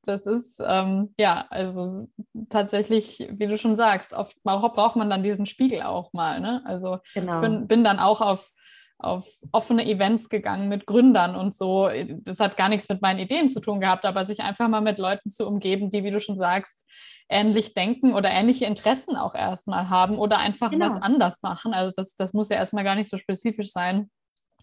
das 0.05 0.27
ist 0.27 0.63
ähm, 0.65 1.15
ja, 1.19 1.47
also 1.51 2.07
tatsächlich, 2.49 3.29
wie 3.33 3.47
du 3.47 3.59
schon 3.59 3.77
sagst, 3.77 4.15
oft 4.15 4.37
braucht 4.43 4.97
man 4.97 5.11
dann 5.11 5.23
diesen 5.23 5.47
Spiegel 5.47 5.83
auch 5.83 6.13
mal. 6.13 6.41
Ne? 6.41 6.63
Also 6.65 6.99
genau. 7.15 7.41
bin, 7.41 7.67
bin 7.67 7.85
dann 7.85 7.99
auch 7.99 8.21
auf 8.21 8.53
auf 8.99 9.29
offene 9.53 9.87
Events 9.87 10.29
gegangen 10.29 10.69
mit 10.69 10.87
Gründern 10.87 11.37
und 11.37 11.55
so. 11.55 11.91
Das 12.23 12.41
hat 12.41 12.57
gar 12.57 12.69
nichts 12.69 12.89
mit 12.89 13.03
meinen 13.03 13.19
Ideen 13.19 13.49
zu 13.49 13.61
tun 13.61 13.81
gehabt, 13.81 14.05
aber 14.05 14.25
sich 14.25 14.41
einfach 14.41 14.69
mal 14.69 14.81
mit 14.81 14.99
Leuten 14.99 15.31
zu 15.31 15.47
umgeben, 15.47 15.91
die, 15.91 16.03
wie 16.03 16.11
du 16.11 16.21
schon 16.21 16.37
sagst, 16.37 16.87
ähnlich 17.29 17.75
denken 17.75 18.15
oder 18.15 18.31
ähnliche 18.31 18.65
Interessen 18.65 19.17
auch 19.17 19.35
erstmal 19.35 19.91
haben 19.91 20.19
oder 20.19 20.39
einfach 20.39 20.71
genau. 20.71 20.87
was 20.87 21.01
anders 21.01 21.43
machen. 21.43 21.75
Also 21.75 21.93
das, 21.95 22.15
das 22.15 22.33
muss 22.33 22.49
ja 22.49 22.57
erstmal 22.57 22.85
gar 22.85 22.95
nicht 22.95 23.11
so 23.11 23.19
spezifisch 23.19 23.71
sein. 23.71 24.11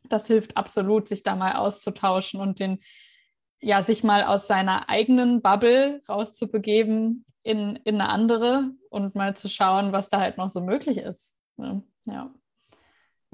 Das 0.10 0.28
hilft 0.28 0.58
absolut, 0.58 1.08
sich 1.08 1.24
da 1.24 1.36
mal 1.36 1.56
auszutauschen 1.56 2.42
und 2.42 2.60
den 2.60 2.80
ja, 3.62 3.82
sich 3.82 4.04
mal 4.04 4.24
aus 4.24 4.48
seiner 4.48 4.90
eigenen 4.90 5.42
Bubble 5.42 6.02
rauszubegeben 6.10 7.26
in, 7.44 7.78
in 7.78 7.96
eine 7.96 8.10
andere 8.10 8.72
und 8.90 9.16
mal 9.16 9.38
zu 9.38 9.48
schauen, 9.48 9.94
was 9.94 10.10
da 10.10 10.20
halt 10.20 10.38
noch 10.38 10.50
so 10.50 10.60
möglich 10.60 10.98
ist. 10.98 11.38
Ne? 11.56 11.82
Ja. 12.06 12.34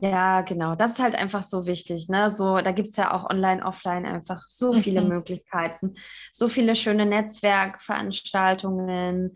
Ja, 0.02 0.42
genau. 0.42 0.76
Das 0.76 0.92
ist 0.92 1.00
halt 1.00 1.16
einfach 1.16 1.44
so 1.44 1.66
wichtig. 1.66 2.10
Ne? 2.10 2.30
So, 2.32 2.60
da 2.60 2.72
gibt 2.72 2.90
es 2.90 2.96
ja 2.96 3.14
auch 3.14 3.30
online, 3.30 3.66
offline 3.66 4.06
einfach 4.06 4.48
so 4.48 4.72
viele 4.74 5.02
mhm. 5.02 5.10
Möglichkeiten, 5.10 5.96
so 6.32 6.48
viele 6.48 6.76
schöne 6.76 7.06
Netzwerkveranstaltungen. 7.06 9.36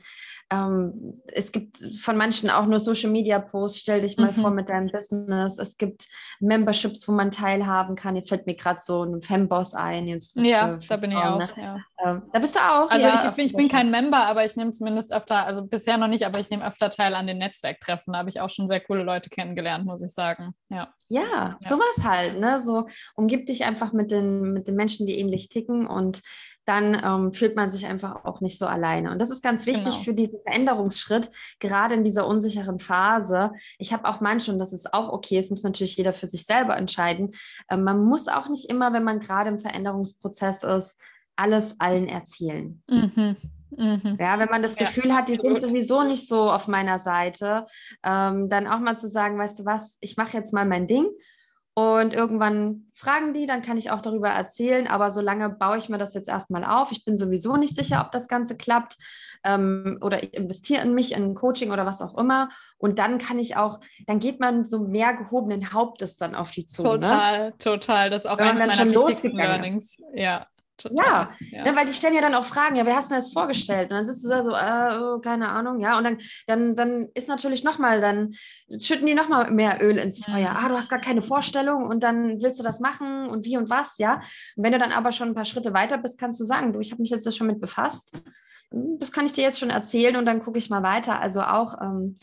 Ähm, 0.54 1.22
es 1.28 1.52
gibt 1.52 1.78
von 2.00 2.16
manchen 2.16 2.50
auch 2.50 2.68
nur 2.68 2.80
Social 2.80 3.10
Media 3.10 3.40
Posts, 3.40 3.80
stell 3.80 4.02
dich 4.02 4.18
mal 4.18 4.32
mhm. 4.32 4.42
vor 4.42 4.52
mit 4.52 4.70
deinem 4.70 4.92
Business. 4.92 5.58
Es 5.58 5.78
gibt 5.78 6.08
Memberships, 6.40 7.08
wo 7.08 7.12
man 7.12 7.32
teilhaben 7.32 7.96
kann. 7.96 8.16
Jetzt 8.16 8.30
fällt 8.30 8.46
mir 8.46 8.56
gerade 8.56 8.80
so 8.80 9.04
ein 9.04 9.22
Femboss 9.22 9.74
ein. 9.74 10.08
Jetzt 10.08 10.36
ja, 10.36 10.78
da 10.88 10.98
bin 10.98 11.12
Frauen, 11.12 11.42
ich 11.42 11.50
auch. 11.52 11.58
Ne? 11.58 11.64
Ja. 11.64 11.78
Ähm, 12.06 12.22
da 12.32 12.40
bist 12.40 12.56
du 12.56 12.60
auch. 12.60 12.92
Also 12.92 13.08
ja, 13.08 13.34
ich, 13.36 13.46
ich, 13.46 13.54
bin 13.54 13.68
kein 13.68 13.90
Member, 13.90 14.28
aber 14.28 14.46
ich 14.46 14.56
nehme 14.56 14.72
zumindest 14.72 15.12
öfter, 15.12 15.46
also 15.46 15.66
bisher 15.66 15.98
noch 15.98 16.08
nicht, 16.08 16.26
aber 16.26 16.40
ich 16.40 16.50
nehme 16.50 16.66
öfter 16.66 16.92
teil 16.92 17.16
an 17.16 17.26
den 17.26 17.40
Netzwerktreffen. 17.40 18.14
Da 18.14 18.20
habe 18.20 18.30
ich 18.30 18.40
auch 18.40 18.50
schon 18.50 18.68
sehr 18.68 18.80
coole 18.80 19.04
Leute 19.04 19.30
kennengelernt, 19.30 19.86
muss 19.86 20.04
ich 20.04 20.12
sagen. 20.12 20.54
Ja, 20.70 20.94
ja, 21.08 21.22
ja. 21.22 21.58
sowas 21.62 22.04
halt. 22.04 22.40
Ne? 22.40 22.60
So 22.60 22.88
umgib 23.16 23.48
dich 23.48 23.66
einfach 23.66 23.92
mit 23.92 24.12
den, 24.12 24.54
mit 24.54 24.68
den 24.68 24.76
Menschen, 24.76 25.08
die 25.08 25.18
ähnlich 25.18 25.50
ticken 25.50 25.88
und 25.88 26.22
dann 26.66 27.02
ähm, 27.04 27.34
fühlt 27.34 27.56
man 27.56 27.72
sich 27.72 27.86
einfach 27.86 28.26
auch 28.26 28.42
nicht 28.42 28.58
so 28.58 28.66
alleine. 28.66 29.12
Und 29.12 29.20
das 29.20 29.30
ist 29.30 29.44
ganz 29.44 29.66
wichtig 29.66 29.94
genau. 29.94 30.04
für 30.04 30.14
diesen 30.14 30.40
Veränderungsschritt, 30.42 31.30
gerade 31.60 31.96
in 31.96 32.04
dieser 32.04 32.28
unsicheren 32.28 32.80
Phase. 32.80 33.52
Ich 33.78 33.94
habe 33.94 34.08
auch 34.08 34.22
manche, 34.22 34.52
und 34.52 34.60
das 34.60 34.74
ist 34.74 34.94
auch 34.94 35.12
okay, 35.12 35.38
es 35.38 35.50
muss 35.50 35.64
natürlich 35.64 35.98
jeder 35.98 36.14
für 36.14 36.28
sich 36.28 36.46
selber 36.46 36.78
entscheiden. 36.78 37.32
Äh, 37.68 37.78
man 37.78 38.04
muss 38.04 38.28
auch 38.28 38.50
nicht 38.50 38.70
immer, 38.70 38.94
wenn 38.94 39.04
man 39.04 39.20
gerade 39.20 39.50
im 39.50 39.60
Veränderungsprozess 39.60 40.64
ist, 40.64 41.00
alles 41.36 41.80
allen 41.80 42.08
erzählen. 42.08 42.82
Mhm. 42.90 43.36
Mhm. 43.78 44.18
Ja, 44.20 44.38
wenn 44.40 44.50
man 44.50 44.62
das 44.62 44.78
ja, 44.78 44.86
Gefühl 44.86 45.14
hat, 45.14 45.30
die 45.30 45.34
absolut. 45.34 45.60
sind 45.60 45.70
sowieso 45.70 46.04
nicht 46.04 46.28
so 46.28 46.52
auf 46.52 46.68
meiner 46.68 47.00
Seite, 47.00 47.66
ähm, 48.04 48.48
dann 48.50 48.68
auch 48.68 48.80
mal 48.80 48.96
zu 48.96 49.10
sagen, 49.10 49.40
weißt 49.40 49.60
du 49.60 49.66
was, 49.66 49.98
ich 50.02 50.16
mache 50.16 50.38
jetzt 50.38 50.54
mal 50.54 50.66
mein 50.66 50.88
Ding 50.88 51.08
und 51.76 52.14
irgendwann 52.14 52.86
fragen 52.94 53.34
die, 53.34 53.48
dann 53.48 53.64
kann 53.64 53.78
ich 53.78 53.90
auch 53.90 54.02
darüber 54.02 54.30
erzählen, 54.30 54.86
aber 54.86 55.12
solange 55.12 55.50
baue 55.50 55.78
ich 55.78 55.90
mir 55.90 55.98
das 55.98 56.14
jetzt 56.14 56.30
erstmal 56.30 56.64
auf. 56.64 56.92
Ich 56.92 57.04
bin 57.04 57.18
sowieso 57.18 57.58
nicht 57.58 57.76
sicher, 57.76 58.04
ob 58.06 58.12
das 58.12 58.28
Ganze 58.28 58.56
klappt 58.56 58.98
ähm, 59.44 59.98
oder 60.02 60.22
ich 60.22 60.36
investiere 60.36 60.84
in 60.84 60.94
mich, 60.94 61.14
in 61.14 61.34
Coaching 61.34 61.72
oder 61.72 61.88
was 61.88 62.02
auch 62.02 62.16
immer. 62.16 62.50
Und 62.78 63.00
dann 63.00 63.18
kann 63.18 63.40
ich 63.40 63.56
auch, 63.58 63.80
dann 64.06 64.20
geht 64.20 64.40
man 64.40 64.66
so 64.66 64.82
mehr 64.82 65.14
gehobenen 65.14 65.74
Hauptes 65.74 66.18
dann 66.18 66.36
auf 66.36 66.52
die 66.52 66.68
zu. 66.68 66.84
Ne? 66.84 66.90
Total, 66.90 67.40
ne? 67.40 67.58
total. 67.58 68.10
Das 68.12 68.26
ist 68.26 68.30
auch 68.30 68.38
Wenn 68.38 68.50
eines 68.50 68.78
meiner 68.78 68.92
wichtigsten 68.92 69.36
Learnings. 69.36 69.98
Ja, 70.14 70.46
Total. 70.84 71.06
Ja, 71.06 71.32
ja. 71.52 71.64
Ne, 71.64 71.76
weil 71.78 71.86
die 71.86 71.94
stellen 71.94 72.14
ja 72.14 72.22
dann 72.22 72.36
auch 72.36 72.44
Fragen, 72.44 72.76
ja, 72.76 72.86
wer 72.86 72.98
hast 72.98 73.10
du 73.10 73.16
das 73.16 73.32
vorgestellt? 73.32 73.90
Und 73.90 73.98
dann 73.98 74.06
sitzt 74.06 74.26
du 74.26 74.30
da 74.30 74.44
so, 74.44 74.52
äh, 74.52 75.02
oh, 75.02 75.20
keine 75.22 75.48
Ahnung, 75.50 75.80
ja, 75.80 75.98
und 75.98 76.04
dann, 76.04 76.18
dann, 76.46 76.76
dann 76.76 77.10
ist 77.14 77.30
natürlich 77.30 77.64
nochmal, 77.64 78.02
dann 78.02 78.34
schütten 78.82 79.08
die 79.08 79.14
nochmal 79.14 79.50
mehr 79.52 79.82
Öl 79.82 79.98
ins 79.98 80.24
Feuer. 80.24 80.52
Mhm. 80.52 80.58
Ah, 80.58 80.68
du 80.68 80.76
hast 80.76 80.90
gar 80.90 81.00
keine 81.00 81.22
Vorstellung 81.22 81.88
und 81.88 82.04
dann 82.04 82.42
willst 82.42 82.60
du 82.60 82.64
das 82.64 82.82
machen 82.82 83.28
und 83.28 83.46
wie 83.46 83.56
und 83.56 83.70
was, 83.70 83.98
ja. 83.98 84.16
Und 84.58 84.64
wenn 84.64 84.74
du 84.74 84.80
dann 84.80 84.92
aber 84.92 85.14
schon 85.14 85.30
ein 85.30 85.36
paar 85.36 85.46
Schritte 85.46 85.74
weiter 85.74 85.98
bist, 85.98 86.20
kannst 86.20 86.42
du 86.42 86.44
sagen, 86.44 86.74
du, 86.74 86.82
ich 86.82 86.92
habe 86.92 87.02
mich 87.02 87.12
jetzt 87.12 87.34
schon 87.36 87.48
mit 87.48 87.62
befasst. 87.62 88.18
Hm, 88.72 88.98
das 89.00 89.14
kann 89.14 89.26
ich 89.26 89.32
dir 89.32 89.44
jetzt 89.44 89.60
schon 89.60 89.70
erzählen 89.70 90.18
und 90.18 90.26
dann 90.26 90.42
gucke 90.42 90.58
ich 90.58 90.70
mal 90.70 90.84
weiter. 90.84 91.22
Also 91.22 91.42
auch, 91.42 91.80
ähm, 91.82 92.18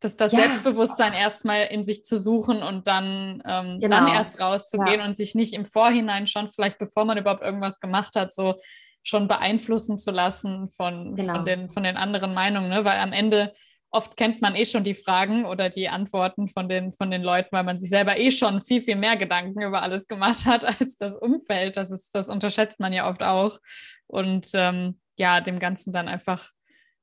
das, 0.00 0.16
das 0.16 0.32
ja. 0.32 0.40
Selbstbewusstsein 0.40 1.12
erstmal 1.12 1.66
in 1.66 1.84
sich 1.84 2.02
zu 2.04 2.18
suchen 2.18 2.62
und 2.62 2.88
dann, 2.88 3.42
ähm, 3.46 3.78
genau. 3.78 3.96
dann 3.96 4.08
erst 4.08 4.40
rauszugehen 4.40 5.00
ja. 5.00 5.04
und 5.04 5.16
sich 5.16 5.34
nicht 5.34 5.52
im 5.52 5.66
Vorhinein 5.66 6.26
schon, 6.26 6.48
vielleicht 6.48 6.78
bevor 6.78 7.04
man 7.04 7.18
überhaupt 7.18 7.42
irgendwas 7.42 7.80
gemacht 7.80 8.16
hat, 8.16 8.32
so 8.32 8.56
schon 9.02 9.28
beeinflussen 9.28 9.98
zu 9.98 10.10
lassen 10.10 10.70
von, 10.70 11.14
genau. 11.14 11.36
von, 11.36 11.44
den, 11.44 11.70
von 11.70 11.82
den 11.82 11.96
anderen 11.96 12.34
Meinungen, 12.34 12.68
ne? 12.68 12.84
weil 12.84 12.98
am 12.98 13.12
Ende 13.12 13.52
oft 13.90 14.16
kennt 14.16 14.40
man 14.40 14.54
eh 14.54 14.64
schon 14.64 14.84
die 14.84 14.94
Fragen 14.94 15.44
oder 15.44 15.68
die 15.68 15.88
Antworten 15.88 16.48
von 16.48 16.68
den, 16.68 16.92
von 16.92 17.10
den 17.10 17.22
Leuten, 17.22 17.48
weil 17.50 17.64
man 17.64 17.78
sich 17.78 17.90
selber 17.90 18.18
eh 18.18 18.30
schon 18.30 18.62
viel, 18.62 18.80
viel 18.80 18.96
mehr 18.96 19.16
Gedanken 19.16 19.62
über 19.62 19.82
alles 19.82 20.06
gemacht 20.06 20.46
hat 20.46 20.64
als 20.80 20.96
das 20.96 21.14
Umfeld. 21.14 21.76
Das, 21.76 21.90
ist, 21.90 22.14
das 22.14 22.28
unterschätzt 22.28 22.80
man 22.80 22.92
ja 22.92 23.10
oft 23.10 23.22
auch. 23.22 23.58
Und 24.06 24.48
ähm, 24.54 25.00
ja, 25.18 25.40
dem 25.40 25.58
Ganzen 25.58 25.92
dann 25.92 26.08
einfach 26.08 26.50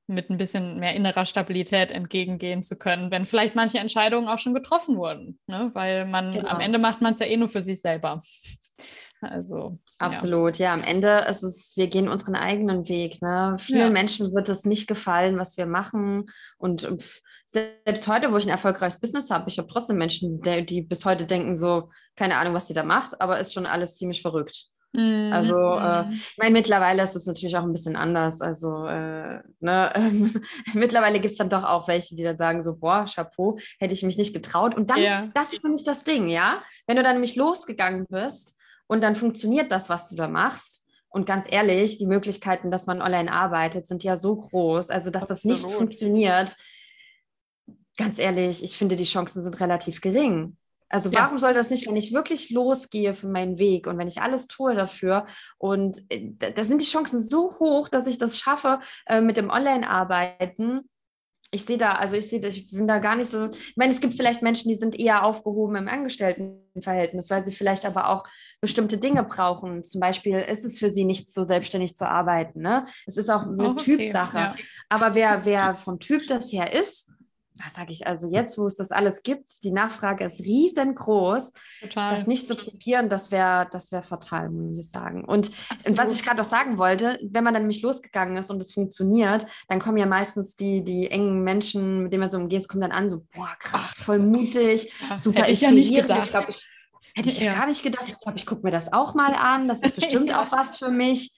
mit 0.08 0.30
ein 0.30 0.38
bisschen 0.38 0.80
mehr 0.80 0.96
innerer 0.96 1.26
Stabilität 1.26 1.92
entgegengehen 1.92 2.62
zu 2.62 2.78
können, 2.78 3.12
wenn 3.12 3.26
vielleicht 3.26 3.56
manche 3.56 3.80
Entscheidungen 3.80 4.30
auch 4.30 4.40
schon 4.40 4.54
getroffen 4.54 4.98
wurden, 4.98 5.40
ne? 5.48 5.70
weil 5.74 6.06
man 6.06 6.32
genau. 6.32 6.48
am 6.48 6.62
Ende 6.62 6.80
macht 6.80 7.02
man 7.02 7.12
es 7.12 7.20
ja 7.20 7.26
eh 7.26 7.38
nur 7.38 7.50
für 7.50 7.62
sich 7.62 7.82
selber. 7.82 8.22
Also 9.20 9.80
absolut, 9.98 10.58
ja. 10.60 10.68
ja. 10.68 10.74
Am 10.76 10.84
Ende 10.84 11.26
ist 11.28 11.42
es, 11.42 11.74
wir 11.76 11.88
gehen 11.88 12.08
unseren 12.08 12.36
eigenen 12.36 12.88
Weg. 12.88 13.20
Ne? 13.24 13.56
Vielen 13.58 13.80
ja. 13.80 13.90
Menschen 13.90 14.32
wird 14.32 14.48
es 14.48 14.64
nicht 14.64 14.88
gefallen, 14.88 15.40
was 15.40 15.58
wir 15.58 15.66
machen 15.66 16.28
und 16.60 16.88
selbst 17.48 18.08
heute, 18.08 18.32
wo 18.32 18.38
ich 18.38 18.46
ein 18.46 18.52
erfolgreiches 18.52 19.00
Business 19.00 19.32
habe, 19.32 19.50
ich 19.50 19.58
habe 19.58 19.70
trotzdem 19.72 19.98
Menschen, 19.98 20.42
die, 20.42 20.66
die 20.66 20.82
bis 20.84 21.06
heute 21.06 21.26
denken 21.26 21.56
so, 21.56 21.90
keine 22.16 22.38
Ahnung, 22.38 22.54
was 22.54 22.68
sie 22.68 22.74
da 22.74 22.84
macht, 22.84 23.20
aber 23.22 23.40
ist 23.40 23.54
schon 23.54 23.66
alles 23.66 23.96
ziemlich 23.96 24.22
verrückt. 24.22 24.68
Mhm. 24.98 25.32
Also, 25.32 25.56
äh, 25.56 26.06
mhm. 26.06 26.12
ich 26.12 26.38
meine, 26.38 26.54
mittlerweile 26.54 27.04
ist 27.04 27.16
es 27.16 27.28
natürlich 27.28 27.56
auch 27.56 27.64
ein 27.64 27.72
bisschen 27.72 27.96
anders. 27.96 28.42
Also, 28.42 28.88
äh, 28.88 29.42
ne, 29.60 29.94
mittlerweile 30.74 31.20
gibt 31.20 31.34
es 31.34 31.38
dann 31.38 31.50
doch 31.50 31.64
auch 31.64 31.88
welche, 31.88 32.16
die 32.16 32.24
dann 32.24 32.38
sagen: 32.38 32.64
so, 32.64 32.76
boah, 32.76 33.06
Chapeau, 33.06 33.60
hätte 33.80 33.94
ich 33.94 34.02
mich 34.02 34.18
nicht 34.18 34.34
getraut. 34.34 34.76
Und 34.76 34.90
dann, 34.90 35.00
ja. 35.00 35.30
das 35.36 35.54
ist 35.54 35.64
nämlich 35.64 35.84
das 35.84 36.04
Ding, 36.04 36.28
ja. 36.30 36.64
Wenn 36.88 36.98
du 36.98 37.04
dann 37.04 37.14
nämlich 37.14 37.36
losgegangen 37.36 38.08
bist 38.10 38.58
und 38.88 39.02
dann 39.02 39.16
funktioniert 39.16 39.72
das, 39.72 39.88
was 39.90 40.10
du 40.10 40.16
da 40.16 40.28
machst. 40.28 40.84
Und 41.10 41.26
ganz 41.26 41.46
ehrlich, 41.48 42.00
die 42.00 42.08
Möglichkeiten, 42.08 42.72
dass 42.72 42.88
man 42.88 43.02
online 43.02 43.32
arbeitet, 43.32 43.86
sind 43.86 44.04
ja 44.04 44.18
so 44.18 44.36
groß. 44.36 44.90
Also, 44.90 45.12
dass 45.12 45.30
Absolut. 45.30 45.58
das 45.58 45.64
nicht 45.64 45.76
funktioniert, 45.76 46.58
ganz 47.98 48.18
ehrlich, 48.18 48.64
ich 48.64 48.78
finde, 48.78 48.96
die 48.96 49.04
Chancen 49.04 49.44
sind 49.44 49.60
relativ 49.60 50.02
gering. 50.02 50.58
Also 50.90 51.12
warum 51.14 51.36
ja. 51.36 51.40
soll 51.40 51.54
das 51.54 51.70
nicht, 51.70 51.88
wenn 51.88 51.98
ich 51.98 52.14
wirklich 52.14 52.50
losgehe 52.50 53.14
für 53.14 53.28
meinen 53.28 53.60
Weg 53.60 53.88
und 53.88 53.98
wenn 53.98 54.08
ich 54.08 54.22
alles 54.22 54.48
tue 54.48 54.74
dafür 54.74 55.26
und 55.58 56.04
äh, 56.10 56.32
da 56.38 56.64
sind 56.64 56.82
die 56.82 56.86
Chancen 56.86 57.22
so 57.22 57.60
hoch, 57.60 57.90
dass 57.90 58.08
ich 58.08 58.18
das 58.18 58.38
schaffe 58.38 58.80
äh, 59.06 59.22
mit 59.22 59.38
dem 59.38 59.50
Online-Arbeiten. 59.50 60.90
Ich 61.52 61.64
sehe 61.64 61.78
da, 61.78 61.94
also 61.94 62.16
ich 62.16 62.30
sehe, 62.30 62.46
ich 62.46 62.72
bin 62.72 62.88
da 62.88 63.00
gar 63.00 63.16
nicht 63.16 63.32
so. 63.32 63.50
Ich 63.52 63.78
meine, 63.78 63.94
es 63.94 64.02
gibt 64.02 64.16
vielleicht 64.16 64.42
Menschen, 64.42 64.70
die 64.70 64.76
sind 64.76 65.00
eher 65.00 65.24
aufgehoben 65.24 65.78
im 65.78 65.88
Angestelltenverhältnis, 65.88 67.30
weil 67.30 67.44
sie 67.44 67.54
vielleicht 67.54 67.86
aber 67.86 68.10
auch 68.10 68.26
bestimmte 68.60 68.98
Dinge 68.98 69.24
brauchen. 69.24 69.84
Zum 69.84 70.02
Beispiel 70.02 70.40
ist 70.40 70.66
es 70.66 70.78
für 70.78 70.90
sie 70.90 71.06
nicht 71.06 71.34
so 71.34 71.46
selbstständig 71.46 71.96
zu 71.96 72.08
arbeiten. 72.08 72.62
Ne? 72.62 72.86
Es 73.06 73.16
ist 73.16 73.30
auch 73.30 73.44
eine 73.44 73.70
oh, 73.70 73.72
okay. 73.72 73.98
Typsache. 73.98 74.38
Ja. 74.38 74.56
Aber 74.90 75.16
wer, 75.16 75.46
wer 75.46 75.76
vom 75.76 76.00
Typ 76.00 76.28
das 76.28 76.52
her 76.52 76.74
ist, 76.74 77.07
was 77.64 77.74
sage 77.74 77.92
ich 77.92 78.08
also 78.08 78.30
jetzt, 78.30 78.58
wo 78.58 78.68
es 78.68 78.76
das 78.76 78.92
alles 78.92 79.24
gibt, 79.24 79.64
die 79.64 79.72
Nachfrage 79.72 80.26
ist 80.26 80.40
riesengroß. 80.40 81.54
Total. 81.82 82.16
Das 82.16 82.28
nicht 82.28 82.48
zu 82.48 82.56
kopieren, 82.56 83.10
das 83.10 83.32
wäre 83.32 83.68
das 83.72 83.92
wär 83.92 84.02
fatal, 84.02 84.50
muss 84.50 84.78
ich 84.78 84.90
sagen. 84.90 85.26
Und, 85.26 85.52
und 85.88 85.98
was 85.98 86.14
ich 86.14 86.24
gerade 86.24 86.38
noch 86.38 86.48
sagen 86.48 86.78
wollte, 86.78 87.20
wenn 87.24 87.44
man 87.44 87.54
dann 87.54 87.64
nämlich 87.64 87.82
losgegangen 87.82 88.38
ist 88.38 88.50
und 88.50 88.62
es 88.62 88.74
funktioniert, 88.74 89.46
dann 89.68 89.80
kommen 89.80 89.98
ja 89.98 90.06
meistens 90.06 90.56
die, 90.56 90.84
die 90.84 91.10
engen 91.10 91.44
Menschen, 91.44 92.04
mit 92.04 92.14
denen 92.14 92.22
man 92.22 92.30
so 92.30 92.38
umgeht, 92.38 92.68
kommen 92.68 92.82
dann 92.82 92.92
an, 92.92 93.10
so, 93.10 93.26
boah, 93.34 93.54
krass, 93.60 94.00
voll 94.00 94.20
mutig, 94.20 94.92
ja, 95.10 95.18
super 95.18 95.42
hätte 95.42 95.52
ich 95.52 95.62
ja 95.62 95.72
nicht 95.72 95.94
gedacht. 95.94 96.26
Ich 96.26 96.30
glaube, 96.30 96.52
ich 96.52 96.66
hätte 97.18 97.30
ich 97.30 97.40
ja. 97.40 97.54
gar 97.54 97.68
nicht 97.68 97.84
gedacht. 97.84 98.06
Ich 98.08 98.20
glaube, 98.20 98.38
ich 98.38 98.46
gucke 98.46 98.62
mir 98.64 98.72
das 98.72 98.94
auch 98.94 99.16
mal 99.16 99.34
an. 99.34 99.68
Das 99.68 99.82
ist 99.82 99.96
bestimmt 100.00 100.30
ja. 100.30 100.42
auch 100.42 100.52
was 100.52 100.78
für 100.78 100.90
mich 100.90 101.32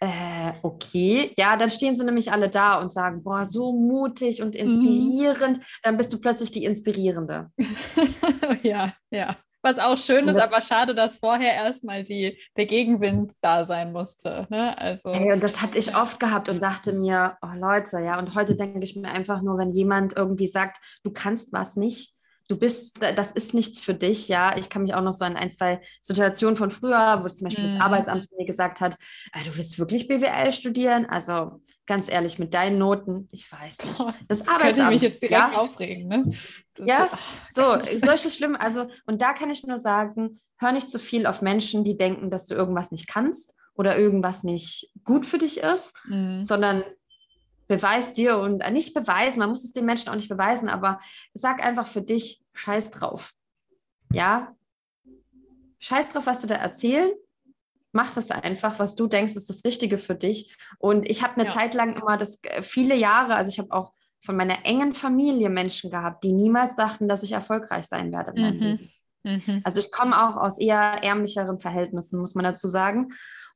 äh, 0.00 0.52
okay, 0.62 1.30
ja, 1.36 1.56
dann 1.56 1.70
stehen 1.70 1.94
sie 1.94 2.04
nämlich 2.04 2.32
alle 2.32 2.48
da 2.48 2.80
und 2.80 2.92
sagen, 2.92 3.22
boah, 3.22 3.44
so 3.44 3.72
mutig 3.72 4.42
und 4.42 4.54
mhm. 4.54 4.60
inspirierend. 4.60 5.58
Mhm. 5.58 5.62
Dann 5.82 5.96
bist 5.98 6.12
du 6.12 6.18
plötzlich 6.18 6.50
die 6.50 6.64
Inspirierende. 6.64 7.50
ja, 8.62 8.92
ja. 9.10 9.36
Was 9.62 9.78
auch 9.78 9.98
schön 9.98 10.26
ist, 10.26 10.40
aber 10.40 10.62
schade, 10.62 10.94
dass 10.94 11.18
vorher 11.18 11.52
erstmal 11.52 12.02
die, 12.02 12.38
der 12.56 12.64
Gegenwind 12.64 13.34
da 13.42 13.64
sein 13.66 13.92
musste. 13.92 14.46
Ne? 14.48 14.76
Also, 14.78 15.10
ey, 15.10 15.32
und 15.32 15.42
das 15.42 15.60
hatte 15.60 15.78
ich 15.78 15.94
oft 15.94 16.18
gehabt 16.18 16.48
und 16.48 16.62
dachte 16.62 16.94
mir, 16.94 17.36
oh 17.42 17.54
Leute, 17.54 18.00
ja, 18.00 18.18
und 18.18 18.34
heute 18.34 18.56
denke 18.56 18.82
ich 18.82 18.96
mir 18.96 19.10
einfach 19.10 19.42
nur, 19.42 19.58
wenn 19.58 19.70
jemand 19.70 20.16
irgendwie 20.16 20.46
sagt, 20.46 20.78
du 21.04 21.10
kannst 21.10 21.52
was 21.52 21.76
nicht, 21.76 22.14
du 22.50 22.56
bist, 22.56 23.00
das 23.00 23.30
ist 23.30 23.54
nichts 23.54 23.80
für 23.80 23.94
dich, 23.94 24.26
ja. 24.26 24.56
Ich 24.56 24.68
kann 24.68 24.82
mich 24.82 24.94
auch 24.94 25.02
noch 25.02 25.12
so 25.12 25.24
an 25.24 25.36
ein, 25.36 25.50
zwei 25.52 25.80
Situationen 26.00 26.56
von 26.56 26.72
früher, 26.72 27.20
wo 27.22 27.28
zum 27.28 27.44
Beispiel 27.44 27.64
mhm. 27.64 27.74
das 27.74 27.80
Arbeitsamt 27.80 28.26
zu 28.26 28.36
mir 28.36 28.44
gesagt 28.44 28.80
hat, 28.80 28.96
äh, 29.32 29.44
du 29.44 29.56
willst 29.56 29.78
wirklich 29.78 30.08
BWL 30.08 30.52
studieren? 30.52 31.06
Also 31.06 31.60
ganz 31.86 32.10
ehrlich, 32.10 32.40
mit 32.40 32.52
deinen 32.52 32.78
Noten, 32.78 33.28
ich 33.30 33.50
weiß 33.50 33.84
nicht. 33.84 34.04
Das 34.28 34.48
Arbeitsamt. 34.48 34.60
Könnte 34.60 34.80
ich 34.82 34.88
mich 34.88 35.02
jetzt 35.02 35.22
direkt 35.22 35.32
ja, 35.32 35.52
aufregen, 35.52 36.08
ne? 36.08 36.24
Das 36.74 36.88
ja, 36.88 37.08
so, 37.54 37.78
solche 38.04 38.30
schlimm, 38.30 38.56
also, 38.56 38.88
und 39.06 39.22
da 39.22 39.32
kann 39.32 39.50
ich 39.50 39.64
nur 39.64 39.78
sagen, 39.78 40.40
hör 40.58 40.72
nicht 40.72 40.90
zu 40.90 40.98
so 40.98 41.04
viel 41.04 41.26
auf 41.26 41.42
Menschen, 41.42 41.84
die 41.84 41.96
denken, 41.96 42.30
dass 42.30 42.46
du 42.46 42.54
irgendwas 42.54 42.90
nicht 42.90 43.06
kannst 43.06 43.54
oder 43.74 43.96
irgendwas 43.96 44.42
nicht 44.42 44.90
gut 45.04 45.24
für 45.24 45.38
dich 45.38 45.58
ist, 45.58 45.94
mhm. 46.08 46.40
sondern 46.40 46.82
beweis 47.70 48.12
dir 48.12 48.38
und 48.38 48.62
äh, 48.62 48.70
nicht 48.72 48.94
beweisen, 48.94 49.38
man 49.38 49.48
muss 49.48 49.64
es 49.64 49.72
den 49.72 49.84
Menschen 49.84 50.08
auch 50.08 50.16
nicht 50.16 50.28
beweisen, 50.28 50.68
aber 50.68 51.00
sag 51.34 51.64
einfach 51.64 51.86
für 51.86 52.02
dich, 52.02 52.42
scheiß 52.52 52.90
drauf. 52.90 53.32
Ja? 54.12 54.56
Scheiß 55.78 56.08
drauf, 56.08 56.26
was 56.26 56.40
du 56.40 56.48
da 56.48 56.56
erzählen. 56.56 57.12
mach 57.92 58.12
das 58.12 58.30
einfach, 58.30 58.78
was 58.78 58.96
du 58.96 59.06
denkst, 59.06 59.36
ist 59.36 59.48
das 59.48 59.64
Richtige 59.64 59.98
für 59.98 60.16
dich. 60.16 60.56
Und 60.78 61.08
ich 61.08 61.22
habe 61.22 61.34
eine 61.34 61.46
ja. 61.46 61.54
Zeit 61.54 61.74
lang 61.74 61.96
immer 61.96 62.16
das 62.16 62.40
äh, 62.42 62.62
viele 62.62 62.96
Jahre, 62.96 63.36
also 63.36 63.48
ich 63.48 63.58
habe 63.60 63.70
auch 63.70 63.92
von 64.20 64.36
meiner 64.36 64.66
engen 64.66 64.92
Familie 64.92 65.48
Menschen 65.48 65.90
gehabt, 65.90 66.24
die 66.24 66.32
niemals 66.32 66.74
dachten, 66.76 67.08
dass 67.08 67.22
ich 67.22 67.32
erfolgreich 67.32 67.86
sein 67.86 68.12
werde 68.12 68.32
mhm. 68.38 68.90
Mhm. 69.22 69.60
Also 69.64 69.78
ich 69.80 69.92
komme 69.92 70.28
auch 70.28 70.36
aus 70.36 70.58
eher 70.58 71.04
ärmlicheren 71.04 71.60
Verhältnissen, 71.60 72.20
muss 72.20 72.34
man 72.34 72.44
dazu 72.44 72.68
sagen. 72.68 73.08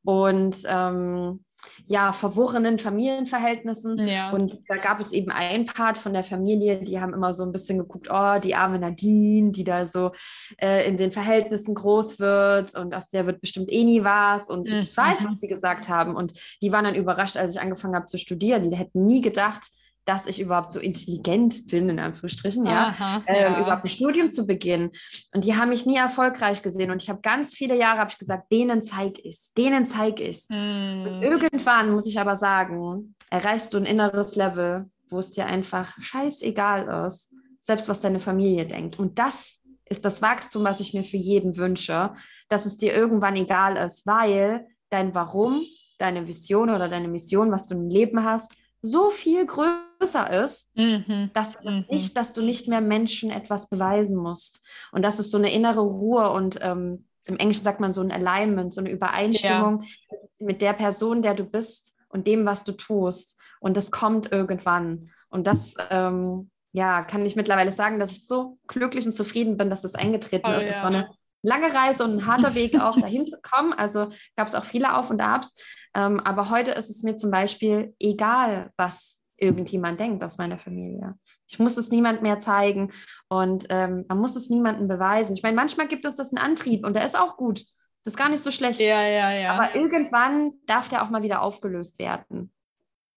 Und 0.04 0.56
ähm, 0.66 1.44
ja, 1.86 2.12
verworrenen 2.12 2.78
Familienverhältnissen. 2.78 4.06
Ja. 4.06 4.30
Und 4.30 4.54
da 4.68 4.76
gab 4.76 5.00
es 5.00 5.12
eben 5.12 5.30
ein 5.30 5.66
Part 5.66 5.98
von 5.98 6.12
der 6.12 6.24
Familie, 6.24 6.80
die 6.80 7.00
haben 7.00 7.14
immer 7.14 7.34
so 7.34 7.44
ein 7.44 7.52
bisschen 7.52 7.78
geguckt, 7.78 8.08
oh, 8.10 8.38
die 8.38 8.54
arme 8.54 8.78
Nadine, 8.78 9.52
die 9.52 9.64
da 9.64 9.86
so 9.86 10.12
äh, 10.60 10.88
in 10.88 10.96
den 10.96 11.12
Verhältnissen 11.12 11.74
groß 11.74 12.18
wird 12.18 12.74
und 12.74 12.94
aus 12.94 13.08
der 13.08 13.26
wird 13.26 13.40
bestimmt 13.40 13.70
eh 13.72 13.84
nie 13.84 14.04
was. 14.04 14.48
Und 14.48 14.68
mhm. 14.68 14.74
ich 14.74 14.96
weiß, 14.96 15.24
was 15.24 15.38
die 15.38 15.48
gesagt 15.48 15.88
haben. 15.88 16.14
Und 16.14 16.32
die 16.62 16.72
waren 16.72 16.84
dann 16.84 16.94
überrascht, 16.94 17.36
als 17.36 17.52
ich 17.52 17.60
angefangen 17.60 17.94
habe 17.94 18.06
zu 18.06 18.18
studieren. 18.18 18.70
Die 18.70 18.76
hätten 18.76 19.06
nie 19.06 19.20
gedacht, 19.20 19.70
dass 20.04 20.26
ich 20.26 20.40
überhaupt 20.40 20.70
so 20.70 20.80
intelligent 20.80 21.66
bin, 21.68 21.88
in 21.88 21.98
Anführungsstrichen, 21.98 22.66
ja, 22.66 22.88
Aha, 22.88 23.22
ähm, 23.26 23.52
ja. 23.52 23.60
überhaupt 23.60 23.84
ein 23.84 23.90
Studium 23.90 24.30
zu 24.30 24.46
beginnen. 24.46 24.90
Und 25.34 25.44
die 25.44 25.56
haben 25.56 25.70
mich 25.70 25.86
nie 25.86 25.96
erfolgreich 25.96 26.62
gesehen. 26.62 26.90
Und 26.90 27.02
ich 27.02 27.08
habe 27.08 27.20
ganz 27.22 27.54
viele 27.54 27.76
Jahre, 27.76 28.00
habe 28.00 28.10
ich 28.10 28.18
gesagt, 28.18 28.52
denen 28.52 28.82
zeig 28.82 29.18
ich 29.24 29.38
denen 29.56 29.86
zeig 29.86 30.20
ich 30.20 30.44
mm. 30.48 31.06
Und 31.06 31.22
irgendwann 31.22 31.92
muss 31.92 32.06
ich 32.06 32.20
aber 32.20 32.36
sagen, 32.36 33.14
erreichst 33.30 33.72
du 33.72 33.78
ein 33.78 33.86
inneres 33.86 34.36
Level, 34.36 34.90
wo 35.08 35.18
es 35.18 35.30
dir 35.30 35.46
einfach 35.46 35.96
scheißegal 36.00 37.06
ist, 37.06 37.30
selbst 37.60 37.88
was 37.88 38.00
deine 38.00 38.20
Familie 38.20 38.66
denkt. 38.66 38.98
Und 38.98 39.18
das 39.18 39.60
ist 39.86 40.04
das 40.04 40.22
Wachstum, 40.22 40.64
was 40.64 40.80
ich 40.80 40.94
mir 40.94 41.04
für 41.04 41.16
jeden 41.16 41.56
wünsche, 41.56 42.14
dass 42.48 42.66
es 42.66 42.76
dir 42.76 42.94
irgendwann 42.94 43.36
egal 43.36 43.76
ist, 43.76 44.06
weil 44.06 44.66
dein 44.90 45.14
Warum, 45.14 45.64
deine 45.98 46.26
Vision 46.26 46.70
oder 46.70 46.88
deine 46.88 47.08
Mission, 47.08 47.50
was 47.50 47.68
du 47.68 47.74
im 47.74 47.88
Leben 47.88 48.24
hast, 48.24 48.52
so 48.82 49.10
viel 49.10 49.46
größer 49.46 49.84
ist, 50.04 50.70
mhm. 50.76 51.30
dass, 51.32 51.62
mhm. 51.62 51.84
nicht, 51.88 52.16
dass 52.16 52.32
du 52.32 52.42
nicht 52.42 52.68
mehr 52.68 52.80
Menschen 52.80 53.30
etwas 53.30 53.68
beweisen 53.68 54.16
musst. 54.16 54.60
Und 54.92 55.02
das 55.02 55.18
ist 55.18 55.30
so 55.30 55.38
eine 55.38 55.52
innere 55.52 55.80
Ruhe 55.80 56.30
und 56.30 56.58
ähm, 56.62 57.06
im 57.26 57.38
Englischen 57.38 57.64
sagt 57.64 57.80
man 57.80 57.92
so 57.92 58.02
ein 58.02 58.12
Alignment, 58.12 58.72
so 58.72 58.80
eine 58.80 58.90
Übereinstimmung 58.90 59.82
ja. 59.82 60.18
mit 60.40 60.60
der 60.60 60.74
Person, 60.74 61.22
der 61.22 61.34
du 61.34 61.44
bist 61.44 61.94
und 62.08 62.26
dem, 62.26 62.44
was 62.44 62.64
du 62.64 62.72
tust. 62.72 63.38
Und 63.60 63.76
das 63.76 63.90
kommt 63.90 64.30
irgendwann. 64.30 65.10
Und 65.28 65.46
das, 65.46 65.74
ähm, 65.90 66.50
ja, 66.72 67.02
kann 67.02 67.24
ich 67.24 67.34
mittlerweile 67.34 67.72
sagen, 67.72 67.98
dass 67.98 68.12
ich 68.12 68.26
so 68.26 68.58
glücklich 68.66 69.06
und 69.06 69.12
zufrieden 69.12 69.56
bin, 69.56 69.70
dass 69.70 69.82
das 69.82 69.94
eingetreten 69.94 70.50
oh, 70.50 70.58
ist. 70.58 70.68
Es 70.68 70.76
ja. 70.76 70.82
war 70.82 70.88
eine 70.88 71.08
lange 71.42 71.74
Reise 71.74 72.04
und 72.04 72.18
ein 72.18 72.26
harter 72.26 72.54
Weg 72.54 72.74
auch 72.80 73.00
dahin 73.00 73.26
zu 73.26 73.38
kommen. 73.40 73.72
Also 73.72 74.10
gab 74.36 74.48
es 74.48 74.54
auch 74.54 74.64
viele 74.64 74.96
Auf 74.96 75.10
und 75.10 75.20
Abs. 75.20 75.54
Ähm, 75.94 76.20
aber 76.20 76.50
heute 76.50 76.72
ist 76.72 76.90
es 76.90 77.02
mir 77.02 77.16
zum 77.16 77.30
Beispiel 77.30 77.94
egal, 78.00 78.70
was 78.76 79.20
irgendjemand 79.36 80.00
denkt 80.00 80.22
aus 80.22 80.38
meiner 80.38 80.58
Familie. 80.58 81.14
Ich 81.48 81.58
muss 81.58 81.76
es 81.76 81.90
niemand 81.90 82.22
mehr 82.22 82.38
zeigen 82.38 82.92
und 83.28 83.66
ähm, 83.68 84.04
man 84.08 84.18
muss 84.18 84.36
es 84.36 84.48
niemandem 84.48 84.88
beweisen. 84.88 85.34
Ich 85.34 85.42
meine, 85.42 85.56
manchmal 85.56 85.88
gibt 85.88 86.06
uns 86.06 86.16
das 86.16 86.32
einen 86.32 86.44
Antrieb 86.44 86.84
und 86.84 86.94
der 86.94 87.04
ist 87.04 87.18
auch 87.18 87.36
gut. 87.36 87.64
Das 88.04 88.12
ist 88.12 88.18
gar 88.18 88.28
nicht 88.28 88.42
so 88.42 88.50
schlecht. 88.50 88.80
Ja, 88.80 89.02
ja, 89.02 89.32
ja. 89.32 89.52
Aber 89.52 89.74
irgendwann 89.74 90.52
darf 90.66 90.88
der 90.88 91.02
auch 91.02 91.10
mal 91.10 91.22
wieder 91.22 91.42
aufgelöst 91.42 91.98
werden. 91.98 92.52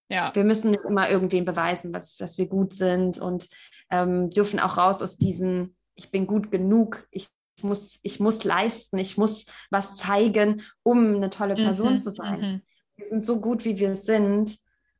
Ja. 0.09 0.33
Wir 0.33 0.45
müssen 0.45 0.71
nicht 0.71 0.85
immer 0.85 1.09
irgendwem 1.09 1.45
beweisen, 1.45 1.91
dass, 1.91 2.15
dass 2.15 2.37
wir 2.37 2.47
gut 2.47 2.73
sind 2.73 3.19
und 3.19 3.49
ähm, 3.89 4.29
dürfen 4.29 4.59
auch 4.59 4.77
raus 4.77 5.01
aus 5.01 5.17
diesem, 5.17 5.75
ich 5.95 6.11
bin 6.11 6.25
gut 6.27 6.51
genug, 6.51 7.05
ich 7.11 7.27
muss, 7.61 7.99
ich 8.03 8.19
muss 8.19 8.43
leisten, 8.43 8.97
ich 8.97 9.17
muss 9.17 9.45
was 9.69 9.97
zeigen, 9.97 10.61
um 10.83 11.15
eine 11.15 11.29
tolle 11.29 11.55
Person 11.55 11.93
mhm, 11.93 11.97
zu 11.97 12.11
sein. 12.11 12.39
Mhm. 12.39 12.61
Wir 12.95 13.05
sind 13.05 13.21
so 13.21 13.39
gut, 13.41 13.65
wie 13.65 13.77
wir 13.77 13.95
sind, 13.95 14.57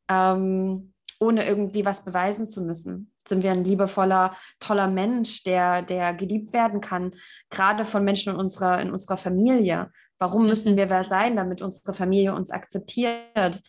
ähm, 0.10 0.94
ohne 1.20 1.48
irgendwie 1.48 1.86
was 1.86 2.06
beweisen 2.06 2.46
zu 2.46 2.62
müssen. 2.62 3.12
Sind 3.28 3.44
wir 3.44 3.52
ein 3.52 3.64
liebevoller, 3.64 4.36
toller 4.60 4.88
Mensch, 4.88 5.44
der, 5.44 5.82
der 5.82 6.14
geliebt 6.14 6.54
werden 6.54 6.82
kann, 6.82 7.14
gerade 7.50 7.86
von 7.86 8.04
Menschen 8.04 8.34
in 8.34 8.40
unserer, 8.40 8.82
in 8.82 8.92
unserer 8.92 9.18
Familie. 9.18 9.92
Warum 10.20 10.44
mhm. 10.44 10.50
müssen 10.50 10.78
wir 10.78 10.90
wer 10.90 11.04
sein, 11.04 11.36
damit 11.36 11.62
unsere 11.62 11.94
Familie 11.94 12.34
uns 12.34 12.52
akzeptiert? 12.52 13.62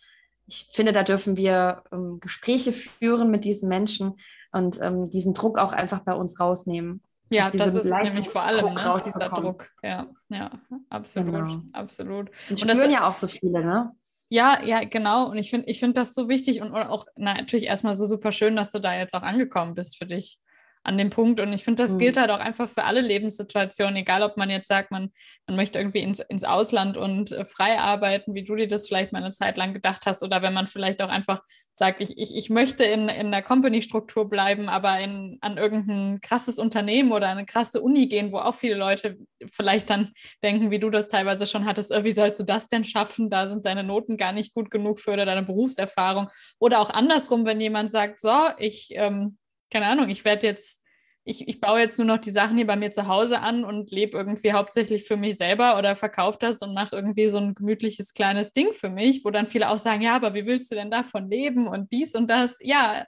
Ich 0.47 0.67
finde, 0.73 0.93
da 0.93 1.03
dürfen 1.03 1.37
wir 1.37 1.83
ähm, 1.91 2.19
Gespräche 2.19 2.71
führen 2.71 3.29
mit 3.29 3.45
diesen 3.45 3.69
Menschen 3.69 4.19
und 4.51 4.79
ähm, 4.81 5.09
diesen 5.09 5.33
Druck 5.33 5.59
auch 5.59 5.73
einfach 5.73 5.99
bei 5.99 6.13
uns 6.13 6.39
rausnehmen. 6.39 7.03
Ja, 7.31 7.49
das 7.51 7.75
ist 7.75 7.85
nämlich 7.85 8.29
vor 8.29 8.41
allem 8.41 8.73
ne, 8.73 9.01
dieser 9.05 9.29
Druck. 9.29 9.69
Ja, 9.83 10.07
ja, 10.29 10.49
absolut, 10.89 11.33
genau. 11.33 11.61
absolut. 11.73 12.29
Und, 12.29 12.51
und 12.51 12.59
spüren 12.59 12.77
das, 12.77 12.89
ja 12.89 13.07
auch 13.07 13.13
so 13.13 13.27
viele, 13.27 13.63
ne? 13.63 13.91
Ja, 14.31 14.61
ja, 14.63 14.83
genau. 14.83 15.29
Und 15.31 15.39
ich 15.39 15.49
finde 15.49 15.67
ich 15.69 15.79
find 15.79 15.97
das 15.97 16.13
so 16.13 16.29
wichtig 16.29 16.61
und 16.61 16.71
auch 16.75 17.05
na, 17.15 17.33
natürlich 17.33 17.65
erstmal 17.65 17.95
so 17.95 18.05
super 18.05 18.31
schön, 18.31 18.55
dass 18.55 18.71
du 18.71 18.77
da 18.79 18.95
jetzt 18.95 19.15
auch 19.15 19.23
angekommen 19.23 19.73
bist 19.73 19.97
für 19.97 20.05
dich 20.05 20.37
an 20.83 20.97
dem 20.97 21.09
Punkt. 21.09 21.39
Und 21.39 21.51
ich 21.53 21.63
finde, 21.63 21.83
das 21.83 21.93
mhm. 21.93 21.97
gilt 21.99 22.17
halt 22.17 22.31
auch 22.31 22.39
einfach 22.39 22.69
für 22.69 22.83
alle 22.83 23.01
Lebenssituationen, 23.01 23.95
egal 23.97 24.23
ob 24.23 24.37
man 24.37 24.49
jetzt 24.49 24.67
sagt, 24.67 24.91
man, 24.91 25.11
man 25.47 25.55
möchte 25.55 25.79
irgendwie 25.79 25.99
ins, 25.99 26.19
ins 26.19 26.43
Ausland 26.43 26.97
und 26.97 27.31
äh, 27.31 27.45
frei 27.45 27.79
arbeiten, 27.79 28.33
wie 28.33 28.43
du 28.43 28.55
dir 28.55 28.67
das 28.67 28.87
vielleicht 28.87 29.11
mal 29.11 29.23
eine 29.23 29.31
Zeit 29.31 29.57
lang 29.57 29.73
gedacht 29.73 30.05
hast, 30.05 30.23
oder 30.23 30.41
wenn 30.41 30.53
man 30.53 30.67
vielleicht 30.67 31.01
auch 31.01 31.09
einfach 31.09 31.41
sagt, 31.73 32.01
ich, 32.01 32.17
ich, 32.17 32.35
ich 32.35 32.49
möchte 32.49 32.83
in, 32.83 33.09
in 33.09 33.31
der 33.31 33.41
Company-Struktur 33.41 34.29
bleiben, 34.29 34.69
aber 34.69 34.99
in, 34.99 35.37
an 35.41 35.57
irgendein 35.57 36.19
krasses 36.21 36.59
Unternehmen 36.59 37.11
oder 37.11 37.29
eine 37.29 37.45
krasse 37.45 37.81
Uni 37.81 38.07
gehen, 38.07 38.31
wo 38.31 38.37
auch 38.37 38.55
viele 38.55 38.75
Leute 38.75 39.17
vielleicht 39.51 39.89
dann 39.89 40.11
denken, 40.43 40.71
wie 40.71 40.79
du 40.79 40.89
das 40.89 41.07
teilweise 41.07 41.47
schon 41.47 41.65
hattest, 41.65 41.91
äh, 41.91 42.03
wie 42.03 42.11
sollst 42.11 42.39
du 42.39 42.43
das 42.43 42.67
denn 42.67 42.83
schaffen? 42.83 43.29
Da 43.29 43.49
sind 43.49 43.65
deine 43.65 43.83
Noten 43.83 44.17
gar 44.17 44.33
nicht 44.33 44.53
gut 44.53 44.69
genug 44.71 44.99
für 44.99 45.11
oder 45.11 45.25
deine 45.25 45.43
Berufserfahrung. 45.43 46.29
Oder 46.59 46.79
auch 46.79 46.89
andersrum, 46.89 47.45
wenn 47.45 47.59
jemand 47.59 47.91
sagt, 47.91 48.19
so, 48.19 48.35
ich 48.57 48.89
ähm, 48.91 49.38
keine 49.69 49.87
Ahnung, 49.87 50.09
ich 50.09 50.25
werde 50.25 50.47
jetzt, 50.47 50.81
ich, 51.23 51.47
ich 51.47 51.59
baue 51.61 51.79
jetzt 51.79 51.97
nur 51.97 52.07
noch 52.07 52.17
die 52.17 52.31
Sachen 52.31 52.57
hier 52.57 52.67
bei 52.67 52.75
mir 52.75 52.91
zu 52.91 53.07
Hause 53.07 53.39
an 53.39 53.63
und 53.63 53.91
lebe 53.91 54.17
irgendwie 54.17 54.53
hauptsächlich 54.53 55.05
für 55.05 55.17
mich 55.17 55.37
selber 55.37 55.77
oder 55.77 55.95
verkaufe 55.95 56.37
das 56.39 56.61
und 56.61 56.73
mache 56.73 56.95
irgendwie 56.95 57.27
so 57.27 57.37
ein 57.37 57.55
gemütliches 57.55 58.13
kleines 58.13 58.53
Ding 58.53 58.73
für 58.73 58.89
mich, 58.89 59.23
wo 59.25 59.29
dann 59.29 59.47
viele 59.47 59.69
auch 59.69 59.79
sagen, 59.79 60.01
ja, 60.01 60.15
aber 60.15 60.33
wie 60.33 60.45
willst 60.45 60.71
du 60.71 60.75
denn 60.75 60.91
davon 60.91 61.29
leben 61.29 61.67
und 61.67 61.91
dies 61.91 62.15
und 62.15 62.27
das? 62.29 62.57
Ja, 62.61 63.05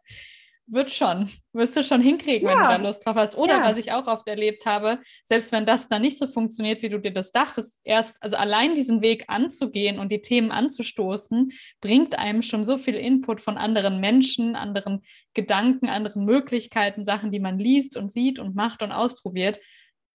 wird 0.71 0.89
schon. 0.89 1.29
Wirst 1.53 1.75
du 1.75 1.84
schon 1.84 2.01
hinkriegen, 2.01 2.47
ja. 2.47 2.55
wenn 2.55 2.62
du 2.62 2.69
da 2.69 2.75
Lust 2.77 3.05
drauf 3.05 3.15
hast. 3.15 3.38
Oder 3.38 3.57
ja. 3.57 3.63
was 3.63 3.77
ich 3.77 3.91
auch 3.91 4.07
oft 4.07 4.27
erlebt 4.27 4.65
habe, 4.65 4.99
selbst 5.25 5.51
wenn 5.51 5.65
das 5.65 5.88
dann 5.88 6.01
nicht 6.01 6.17
so 6.17 6.27
funktioniert, 6.27 6.81
wie 6.81 6.89
du 6.89 6.99
dir 6.99 7.12
das 7.12 7.31
dachtest, 7.31 7.79
erst, 7.84 8.15
also 8.21 8.38
allein 8.38 8.73
diesen 8.73 9.01
Weg 9.01 9.25
anzugehen 9.27 9.99
und 9.99 10.12
die 10.12 10.21
Themen 10.21 10.51
anzustoßen, 10.51 11.51
bringt 11.81 12.17
einem 12.17 12.41
schon 12.41 12.63
so 12.63 12.77
viel 12.77 12.95
Input 12.95 13.41
von 13.41 13.57
anderen 13.57 13.99
Menschen, 13.99 14.55
anderen 14.55 15.01
Gedanken, 15.34 15.88
anderen 15.89 16.25
Möglichkeiten, 16.25 17.03
Sachen, 17.03 17.31
die 17.31 17.39
man 17.39 17.60
liest 17.60 17.97
und 17.97 18.12
sieht 18.12 18.39
und 18.39 18.55
macht 18.55 18.81
und 18.81 18.91
ausprobiert, 18.91 19.60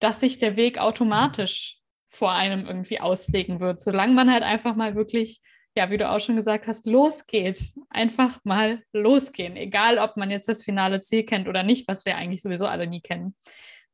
dass 0.00 0.20
sich 0.20 0.38
der 0.38 0.56
Weg 0.56 0.78
automatisch 0.78 1.78
vor 2.08 2.32
einem 2.32 2.66
irgendwie 2.66 3.00
auslegen 3.00 3.60
wird, 3.60 3.80
solange 3.80 4.14
man 4.14 4.32
halt 4.32 4.42
einfach 4.42 4.74
mal 4.74 4.94
wirklich 4.94 5.40
ja, 5.76 5.90
wie 5.90 5.98
du 5.98 6.08
auch 6.08 6.20
schon 6.20 6.36
gesagt 6.36 6.66
hast, 6.66 6.86
losgeht. 6.86 7.74
Einfach 7.90 8.40
mal 8.44 8.82
losgehen. 8.92 9.56
Egal, 9.56 9.98
ob 9.98 10.16
man 10.16 10.30
jetzt 10.30 10.48
das 10.48 10.64
finale 10.64 11.00
Ziel 11.00 11.24
kennt 11.24 11.48
oder 11.48 11.62
nicht, 11.62 11.86
was 11.86 12.06
wir 12.06 12.16
eigentlich 12.16 12.40
sowieso 12.42 12.66
alle 12.66 12.86
nie 12.86 13.02
kennen. 13.02 13.36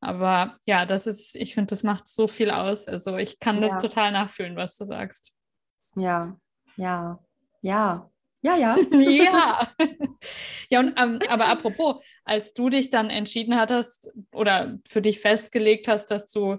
Aber 0.00 0.58
ja, 0.64 0.86
das 0.86 1.06
ist, 1.06 1.34
ich 1.34 1.54
finde, 1.54 1.68
das 1.68 1.82
macht 1.82 2.06
so 2.06 2.28
viel 2.28 2.50
aus. 2.50 2.86
Also 2.86 3.16
ich 3.16 3.40
kann 3.40 3.56
ja. 3.56 3.62
das 3.62 3.82
total 3.82 4.12
nachfühlen, 4.12 4.56
was 4.56 4.76
du 4.76 4.84
sagst. 4.84 5.32
Ja, 5.96 6.36
ja, 6.76 7.18
ja. 7.60 8.08
Ja, 8.44 8.56
ja. 8.56 8.76
ja. 8.90 9.68
ja, 10.68 10.80
und 10.80 11.00
ähm, 11.00 11.20
aber 11.28 11.46
apropos, 11.46 12.02
als 12.24 12.54
du 12.54 12.68
dich 12.68 12.90
dann 12.90 13.10
entschieden 13.10 13.56
hattest 13.56 14.10
oder 14.32 14.78
für 14.88 15.00
dich 15.00 15.20
festgelegt 15.20 15.86
hast, 15.86 16.06
dass 16.06 16.26
du 16.26 16.58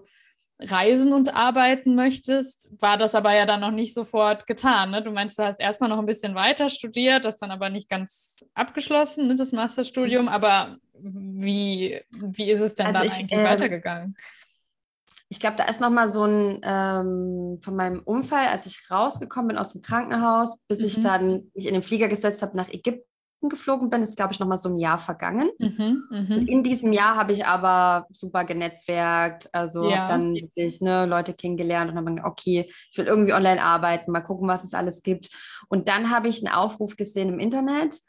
reisen 0.59 1.13
und 1.13 1.33
arbeiten 1.33 1.95
möchtest, 1.95 2.69
war 2.79 2.97
das 2.97 3.15
aber 3.15 3.33
ja 3.33 3.45
dann 3.45 3.61
noch 3.61 3.71
nicht 3.71 3.93
sofort 3.93 4.47
getan. 4.47 4.91
Ne? 4.91 5.01
Du 5.01 5.11
meinst, 5.11 5.37
du 5.37 5.43
hast 5.43 5.59
erstmal 5.59 5.89
noch 5.89 5.99
ein 5.99 6.05
bisschen 6.05 6.35
weiter 6.35 6.69
studiert, 6.69 7.25
das 7.25 7.37
dann 7.37 7.51
aber 7.51 7.69
nicht 7.69 7.89
ganz 7.89 8.45
abgeschlossen, 8.53 9.27
ne, 9.27 9.35
das 9.35 9.51
Masterstudium. 9.51 10.27
Aber 10.27 10.77
wie, 10.93 12.01
wie 12.11 12.51
ist 12.51 12.61
es 12.61 12.75
denn 12.75 12.87
also 12.87 12.99
dann 12.99 13.07
ich, 13.07 13.13
eigentlich 13.13 13.39
äh, 13.39 13.43
weitergegangen? 13.43 14.15
Ich 15.29 15.39
glaube, 15.39 15.55
da 15.57 15.65
ist 15.65 15.81
nochmal 15.81 16.09
so 16.09 16.25
ein 16.25 16.61
ähm, 16.63 17.59
von 17.61 17.75
meinem 17.75 18.01
Unfall, 18.03 18.47
als 18.47 18.67
ich 18.67 18.91
rausgekommen 18.91 19.49
bin 19.49 19.57
aus 19.57 19.73
dem 19.73 19.81
Krankenhaus, 19.81 20.63
bis 20.67 20.79
mhm. 20.79 20.85
ich 20.85 21.01
dann 21.01 21.51
mich 21.55 21.65
in 21.65 21.73
den 21.73 21.83
Flieger 21.83 22.07
gesetzt 22.07 22.41
habe 22.41 22.55
nach 22.55 22.69
Ägypten 22.69 23.12
geflogen 23.49 23.89
bin, 23.89 24.01
ist, 24.03 24.17
glaube 24.17 24.33
ich, 24.33 24.39
noch 24.39 24.47
mal 24.47 24.57
so 24.57 24.69
ein 24.69 24.77
Jahr 24.77 24.97
vergangen. 24.97 25.49
Mhm, 25.59 26.03
mh. 26.09 26.35
In 26.47 26.63
diesem 26.63 26.93
Jahr 26.93 27.15
habe 27.15 27.31
ich 27.31 27.45
aber 27.45 28.07
super 28.11 28.43
genetzwerkt, 28.43 29.49
also 29.53 29.89
ja. 29.89 30.07
dann 30.07 30.33
wirklich 30.33 30.81
ne, 30.81 31.05
Leute 31.05 31.33
kennengelernt 31.33 31.91
und 31.91 31.97
habe 31.97 32.11
gedacht, 32.11 32.27
okay, 32.27 32.69
ich 32.91 32.97
will 32.97 33.05
irgendwie 33.05 33.33
online 33.33 33.61
arbeiten, 33.61 34.11
mal 34.11 34.21
gucken, 34.21 34.47
was 34.47 34.63
es 34.63 34.73
alles 34.73 35.03
gibt. 35.03 35.29
Und 35.69 35.87
dann 35.87 36.09
habe 36.09 36.27
ich 36.27 36.45
einen 36.45 36.53
Aufruf 36.53 36.95
gesehen 36.97 37.29
im 37.29 37.39
Internet, 37.39 37.99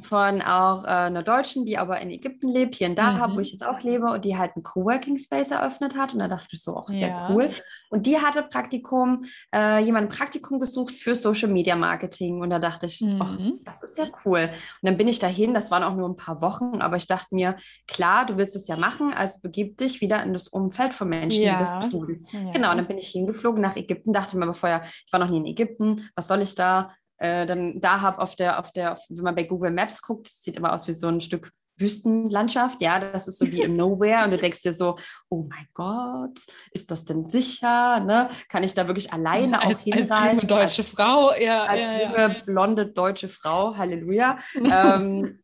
von 0.00 0.40
auch 0.42 0.84
äh, 0.84 0.88
einer 0.88 1.22
Deutschen, 1.22 1.64
die 1.64 1.78
aber 1.78 2.00
in 2.00 2.10
Ägypten 2.10 2.50
lebt, 2.50 2.76
hier 2.76 2.86
in 2.86 2.94
Dahab, 2.94 3.30
mhm. 3.30 3.36
wo 3.36 3.40
ich 3.40 3.52
jetzt 3.52 3.64
auch 3.64 3.80
lebe, 3.80 4.06
und 4.06 4.24
die 4.24 4.36
halt 4.36 4.52
einen 4.56 4.62
Coworking 4.62 5.18
Space 5.18 5.50
eröffnet 5.50 5.96
hat. 5.96 6.12
Und 6.12 6.20
da 6.20 6.28
dachte 6.28 6.48
ich 6.52 6.62
so, 6.62 6.76
auch 6.76 6.88
sehr 6.88 7.08
ja. 7.08 7.30
cool. 7.30 7.52
Und 7.90 8.06
die 8.06 8.18
hatte 8.18 8.42
Praktikum, 8.42 9.24
äh, 9.54 9.82
jemand 9.82 10.10
Praktikum 10.10 10.60
gesucht 10.60 10.94
für 10.94 11.14
Social 11.14 11.50
Media 11.50 11.76
Marketing. 11.76 12.40
Und 12.40 12.50
da 12.50 12.58
dachte 12.58 12.86
ich, 12.86 13.00
mhm. 13.00 13.20
ach, 13.20 13.36
das 13.64 13.82
ist 13.82 13.98
ja 13.98 14.06
cool. 14.24 14.48
Und 14.48 14.86
dann 14.86 14.96
bin 14.96 15.08
ich 15.08 15.18
dahin, 15.18 15.54
das 15.54 15.70
waren 15.70 15.82
auch 15.82 15.94
nur 15.94 16.08
ein 16.08 16.16
paar 16.16 16.40
Wochen, 16.40 16.80
aber 16.80 16.96
ich 16.96 17.06
dachte 17.06 17.34
mir, 17.34 17.56
klar, 17.86 18.26
du 18.26 18.36
willst 18.36 18.56
es 18.56 18.68
ja 18.68 18.76
machen, 18.76 19.12
also 19.12 19.40
begib 19.42 19.78
dich 19.78 20.00
wieder 20.00 20.22
in 20.22 20.32
das 20.32 20.48
Umfeld 20.48 20.94
von 20.94 21.08
Menschen, 21.08 21.42
ja. 21.42 21.52
die 21.52 21.64
das 21.64 21.90
tun. 21.90 22.22
Ja. 22.32 22.52
Genau, 22.52 22.70
und 22.70 22.78
dann 22.78 22.86
bin 22.86 22.98
ich 22.98 23.08
hingeflogen 23.08 23.60
nach 23.60 23.76
Ägypten, 23.76 24.12
dachte 24.12 24.36
mir 24.36 24.44
aber 24.44 24.54
vorher, 24.54 24.82
ich 24.84 25.12
war 25.12 25.20
noch 25.20 25.30
nie 25.30 25.38
in 25.38 25.46
Ägypten, 25.46 26.08
was 26.14 26.28
soll 26.28 26.42
ich 26.42 26.54
da? 26.54 26.92
Äh, 27.22 27.46
dann 27.46 27.80
da 27.80 28.00
habe 28.00 28.20
auf 28.20 28.34
der, 28.34 28.58
auf 28.58 28.72
der, 28.72 28.98
wenn 29.08 29.22
man 29.22 29.34
bei 29.36 29.44
Google 29.44 29.70
Maps 29.70 30.02
guckt, 30.02 30.28
sieht 30.28 30.56
immer 30.56 30.72
aus 30.72 30.88
wie 30.88 30.92
so 30.92 31.06
ein 31.06 31.20
Stück 31.20 31.52
Wüstenlandschaft, 31.76 32.82
ja, 32.82 32.98
das 33.00 33.28
ist 33.28 33.38
so 33.38 33.50
wie 33.50 33.62
im 33.62 33.76
Nowhere 33.76 34.24
und 34.24 34.32
du 34.32 34.38
denkst 34.38 34.60
dir 34.62 34.74
so, 34.74 34.98
oh 35.28 35.46
mein 35.48 35.66
Gott, 35.72 36.38
ist 36.72 36.90
das 36.90 37.04
denn 37.04 37.24
sicher, 37.24 38.00
ne? 38.00 38.28
Kann 38.48 38.62
ich 38.62 38.74
da 38.74 38.86
wirklich 38.88 39.12
alleine 39.12 39.60
als, 39.60 39.78
auch 39.78 39.84
hinreisen? 39.84 40.12
Als 40.12 40.42
junge 40.42 40.46
deutsche 40.46 40.84
Frau, 40.84 41.32
ja. 41.34 41.64
Als 41.64 41.80
ja, 41.80 42.02
junge, 42.02 42.16
ja. 42.16 42.42
blonde 42.44 42.86
deutsche 42.86 43.28
Frau, 43.28 43.76
Halleluja. 43.76 44.38
ähm, 44.54 45.41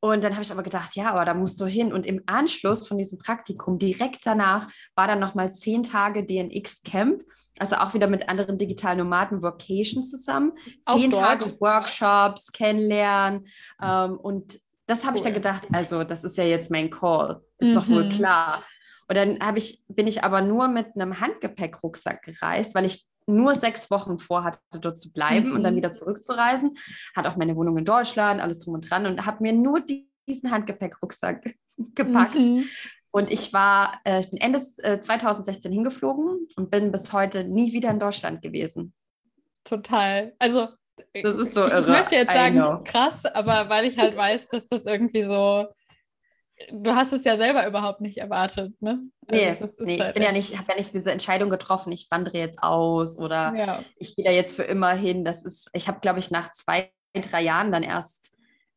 und 0.00 0.22
dann 0.22 0.34
habe 0.34 0.42
ich 0.42 0.52
aber 0.52 0.62
gedacht, 0.62 0.94
ja, 0.94 1.10
aber 1.10 1.24
da 1.24 1.34
musst 1.34 1.60
du 1.60 1.66
hin. 1.66 1.92
Und 1.92 2.06
im 2.06 2.22
Anschluss 2.26 2.86
von 2.86 2.98
diesem 2.98 3.18
Praktikum, 3.18 3.78
direkt 3.78 4.24
danach, 4.24 4.70
war 4.94 5.08
dann 5.08 5.18
nochmal 5.18 5.52
zehn 5.54 5.82
Tage 5.82 6.24
DNX-Camp, 6.24 7.24
also 7.58 7.76
auch 7.76 7.94
wieder 7.94 8.06
mit 8.06 8.28
anderen 8.28 8.58
digitalen 8.58 8.98
Nomaden 8.98 9.42
Vocation 9.42 10.04
zusammen. 10.04 10.52
Zehn 10.88 11.10
Tage 11.10 11.60
Workshops, 11.60 12.52
kennenlernen. 12.52 13.48
Ähm, 13.82 14.16
und 14.18 14.60
das 14.86 15.02
habe 15.02 15.12
cool. 15.12 15.16
ich 15.16 15.22
dann 15.22 15.34
gedacht, 15.34 15.66
also 15.72 16.04
das 16.04 16.22
ist 16.22 16.38
ja 16.38 16.44
jetzt 16.44 16.70
mein 16.70 16.90
Call, 16.90 17.42
ist 17.58 17.70
mhm. 17.70 17.74
doch 17.74 17.88
wohl 17.88 18.04
mhm. 18.04 18.10
klar. 18.10 18.62
Und 19.08 19.16
dann 19.16 19.56
ich, 19.56 19.82
bin 19.88 20.06
ich 20.06 20.22
aber 20.22 20.42
nur 20.42 20.68
mit 20.68 20.94
einem 20.94 21.18
Handgepäckrucksack 21.18 22.22
gereist, 22.22 22.74
weil 22.74 22.84
ich 22.84 23.07
nur 23.28 23.54
sechs 23.54 23.90
Wochen 23.90 24.18
vorhatte, 24.18 24.58
dort 24.80 24.98
zu 24.98 25.12
bleiben 25.12 25.50
mhm. 25.50 25.56
und 25.56 25.62
dann 25.62 25.74
mhm. 25.74 25.78
wieder 25.78 25.92
zurückzureisen. 25.92 26.76
Hat 27.14 27.26
auch 27.26 27.36
meine 27.36 27.56
Wohnung 27.56 27.76
in 27.78 27.84
Deutschland, 27.84 28.40
alles 28.40 28.60
drum 28.60 28.74
und 28.74 28.90
dran 28.90 29.06
und 29.06 29.26
habe 29.26 29.42
mir 29.42 29.52
nur 29.52 29.82
diesen 30.26 30.50
Handgepäckrucksack 30.50 31.54
gepackt. 31.94 32.36
Mhm. 32.36 32.64
Und 33.10 33.30
ich 33.30 33.52
war, 33.52 34.00
äh, 34.04 34.20
ich 34.20 34.30
bin 34.30 34.40
Ende 34.40 34.60
äh, 34.78 35.00
2016 35.00 35.72
hingeflogen 35.72 36.48
und 36.56 36.70
bin 36.70 36.92
bis 36.92 37.12
heute 37.12 37.44
nie 37.44 37.72
wieder 37.72 37.90
in 37.90 37.98
Deutschland 37.98 38.42
gewesen. 38.42 38.92
Total. 39.64 40.34
Also 40.38 40.68
das 41.14 41.38
ist 41.38 41.54
so 41.54 41.62
irre. 41.62 41.80
Ich 41.80 41.86
möchte 41.86 42.14
jetzt 42.16 42.32
sagen, 42.32 42.84
krass, 42.84 43.24
aber 43.24 43.68
weil 43.68 43.86
ich 43.86 43.98
halt 43.98 44.16
weiß, 44.16 44.48
dass 44.48 44.66
das 44.66 44.86
irgendwie 44.86 45.22
so 45.22 45.66
du 46.72 46.94
hast 46.94 47.12
es 47.12 47.24
ja 47.24 47.36
selber 47.36 47.66
überhaupt 47.66 48.00
nicht 48.00 48.18
erwartet, 48.18 48.72
ne? 48.80 49.02
Also 49.30 49.66
nee, 49.78 49.96
nee 49.96 49.98
halt 49.98 50.08
ich 50.08 50.14
bin 50.14 50.22
ja 50.22 50.32
nicht, 50.32 50.56
habe 50.56 50.70
ja 50.70 50.76
nicht 50.76 50.92
diese 50.92 51.12
Entscheidung 51.12 51.50
getroffen, 51.50 51.92
ich 51.92 52.08
wandere 52.10 52.38
jetzt 52.38 52.62
aus 52.62 53.18
oder 53.18 53.54
ja. 53.54 53.78
ich 53.96 54.16
gehe 54.16 54.24
da 54.24 54.30
jetzt 54.30 54.56
für 54.56 54.62
immer 54.62 54.92
hin. 54.92 55.24
Das 55.24 55.44
ist, 55.44 55.68
ich 55.72 55.88
habe, 55.88 56.00
glaube 56.00 56.18
ich, 56.18 56.30
nach 56.30 56.52
zwei, 56.52 56.90
drei 57.14 57.42
Jahren 57.42 57.72
dann 57.72 57.82
erst 57.82 58.27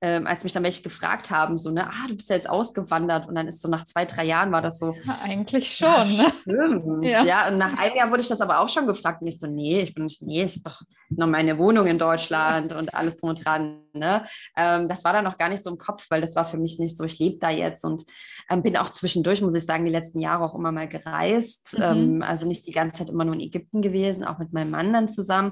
ähm, 0.02 0.26
als 0.26 0.44
mich 0.44 0.52
dann 0.52 0.64
welche 0.64 0.82
gefragt 0.82 1.30
haben, 1.30 1.60
so, 1.60 1.70
ne, 1.70 1.88
ah, 1.88 2.08
du 2.08 2.16
bist 2.16 2.30
ja 2.30 2.36
jetzt 2.36 2.50
ausgewandert 2.50 3.28
und 3.28 3.36
dann 3.36 3.48
ist 3.48 3.62
so 3.62 3.70
nach 3.70 3.86
zwei, 3.86 4.06
drei 4.06 4.26
Jahren 4.26 4.52
war 4.52 4.64
das 4.64 4.80
so. 4.80 4.96
Ja, 5.04 5.20
eigentlich 5.24 5.76
schon, 5.76 6.10
ja, 6.10 6.32
ne? 6.46 7.00
Ja. 7.08 7.24
ja, 7.24 7.48
und 7.48 7.60
nach 7.60 7.78
einem 7.78 7.96
Jahr 7.96 8.10
wurde 8.10 8.22
ich 8.22 8.28
das 8.28 8.42
aber 8.42 8.60
auch 8.62 8.70
schon 8.70 8.88
gefragt 8.88 9.22
und 9.22 9.28
ich 9.28 9.40
so, 9.40 9.46
nee, 9.46 9.82
ich 9.82 9.94
bin 9.94 10.06
nicht, 10.06 10.24
nee, 10.24 10.44
ich 10.44 10.56
habe 10.56 10.64
doch 10.64 10.82
noch 11.10 11.28
meine 11.28 11.58
Wohnung 11.58 11.88
in 11.88 12.00
Deutschland 12.00 12.72
und 12.72 12.96
alles 12.96 13.18
drum 13.18 13.32
und 13.32 13.46
dran, 13.46 13.82
ne? 13.94 14.26
Ähm, 14.56 14.88
das 14.90 15.04
war 15.04 15.14
dann 15.14 15.26
noch 15.26 15.38
gar 15.38 15.50
nicht 15.50 15.64
so 15.64 15.70
im 15.70 15.78
Kopf, 15.78 16.08
weil 16.10 16.22
das 16.22 16.36
war 16.36 16.46
für 16.46 16.58
mich 16.58 16.80
nicht 16.80 16.98
so, 16.98 17.04
ich 17.04 17.20
lebe 17.20 17.38
da 17.38 17.50
jetzt 17.50 17.84
und 17.84 18.04
ähm, 18.50 18.64
bin 18.64 18.78
auch 18.78 18.90
zwischendurch, 18.90 19.42
muss 19.42 19.56
ich 19.56 19.66
sagen, 19.66 19.86
die 19.86 19.92
letzten 19.92 20.20
Jahre 20.20 20.44
auch 20.44 20.56
immer 20.56 20.72
mal 20.72 20.88
gereist, 20.88 21.78
mhm. 21.78 21.82
Ähm, 21.84 22.24
also 22.24 22.48
nicht 22.48 22.66
die 22.68 22.72
ganze 22.72 23.00
Zeit 23.00 23.10
immer 23.10 23.26
nur 23.26 23.36
in 23.36 23.42
Ägypten 23.42 23.82
gewesen, 23.82 24.24
auch 24.24 24.40
mit 24.40 24.54
meinem 24.54 24.72
Mann 24.72 24.94
dann 24.94 25.10
zusammen, 25.10 25.52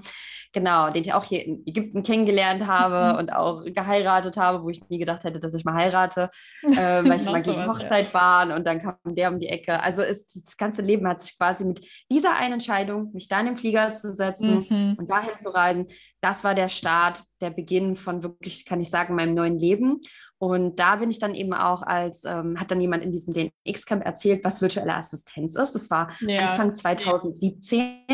genau, 0.53 0.89
den 0.89 1.03
ich 1.03 1.13
auch 1.13 1.23
hier 1.23 1.45
in 1.45 1.63
Ägypten 1.65 2.03
kennengelernt 2.03 2.65
habe 2.65 3.13
mhm. 3.13 3.19
und 3.19 3.33
auch 3.33 3.63
geheiratet 3.65 4.37
habe, 4.39 4.63
wo 4.63 4.69
ich 4.69 4.87
nie 4.89 4.97
gedacht 4.97 5.23
hätte, 5.23 5.39
dass 5.39 5.53
ich 5.53 5.65
mal 5.65 5.75
heirate, 5.75 6.29
äh, 6.63 7.03
weil 7.03 7.17
ich 7.17 7.25
mal 7.25 7.43
gegen 7.43 7.67
Hochzeit 7.67 8.07
ja. 8.07 8.13
war 8.13 8.55
und 8.55 8.65
dann 8.65 8.79
kam 8.79 8.95
der 9.05 9.29
um 9.29 9.39
die 9.39 9.49
Ecke. 9.49 9.81
Also 9.81 10.01
ist, 10.01 10.35
das 10.35 10.57
ganze 10.57 10.81
Leben 10.81 11.07
hat 11.07 11.21
sich 11.21 11.37
quasi 11.37 11.65
mit 11.65 11.81
dieser 12.11 12.35
einen 12.35 12.53
Entscheidung, 12.53 13.11
mich 13.13 13.27
da 13.27 13.39
in 13.39 13.45
den 13.45 13.57
Flieger 13.57 13.93
zu 13.93 14.13
setzen 14.15 14.65
mhm. 14.67 14.95
und 14.97 15.09
dahin 15.09 15.37
zu 15.37 15.53
reisen, 15.53 15.87
das 16.21 16.43
war 16.43 16.55
der 16.55 16.69
Start, 16.69 17.23
der 17.41 17.49
Beginn 17.49 17.95
von 17.95 18.23
wirklich, 18.23 18.65
kann 18.65 18.81
ich 18.81 18.89
sagen, 18.89 19.15
meinem 19.15 19.33
neuen 19.33 19.59
Leben. 19.59 20.01
Und 20.37 20.79
da 20.79 20.97
bin 20.97 21.09
ich 21.09 21.19
dann 21.19 21.35
eben 21.35 21.53
auch 21.53 21.83
als, 21.83 22.23
ähm, 22.25 22.59
hat 22.59 22.71
dann 22.71 22.81
jemand 22.81 23.03
in 23.03 23.11
diesem 23.11 23.33
DNX-Camp 23.33 24.05
erzählt, 24.05 24.43
was 24.43 24.61
virtuelle 24.61 24.95
Assistenz 24.95 25.55
ist. 25.55 25.75
Das 25.75 25.89
war 25.89 26.11
ja. 26.21 26.47
Anfang 26.47 26.73
2017. 26.73 28.05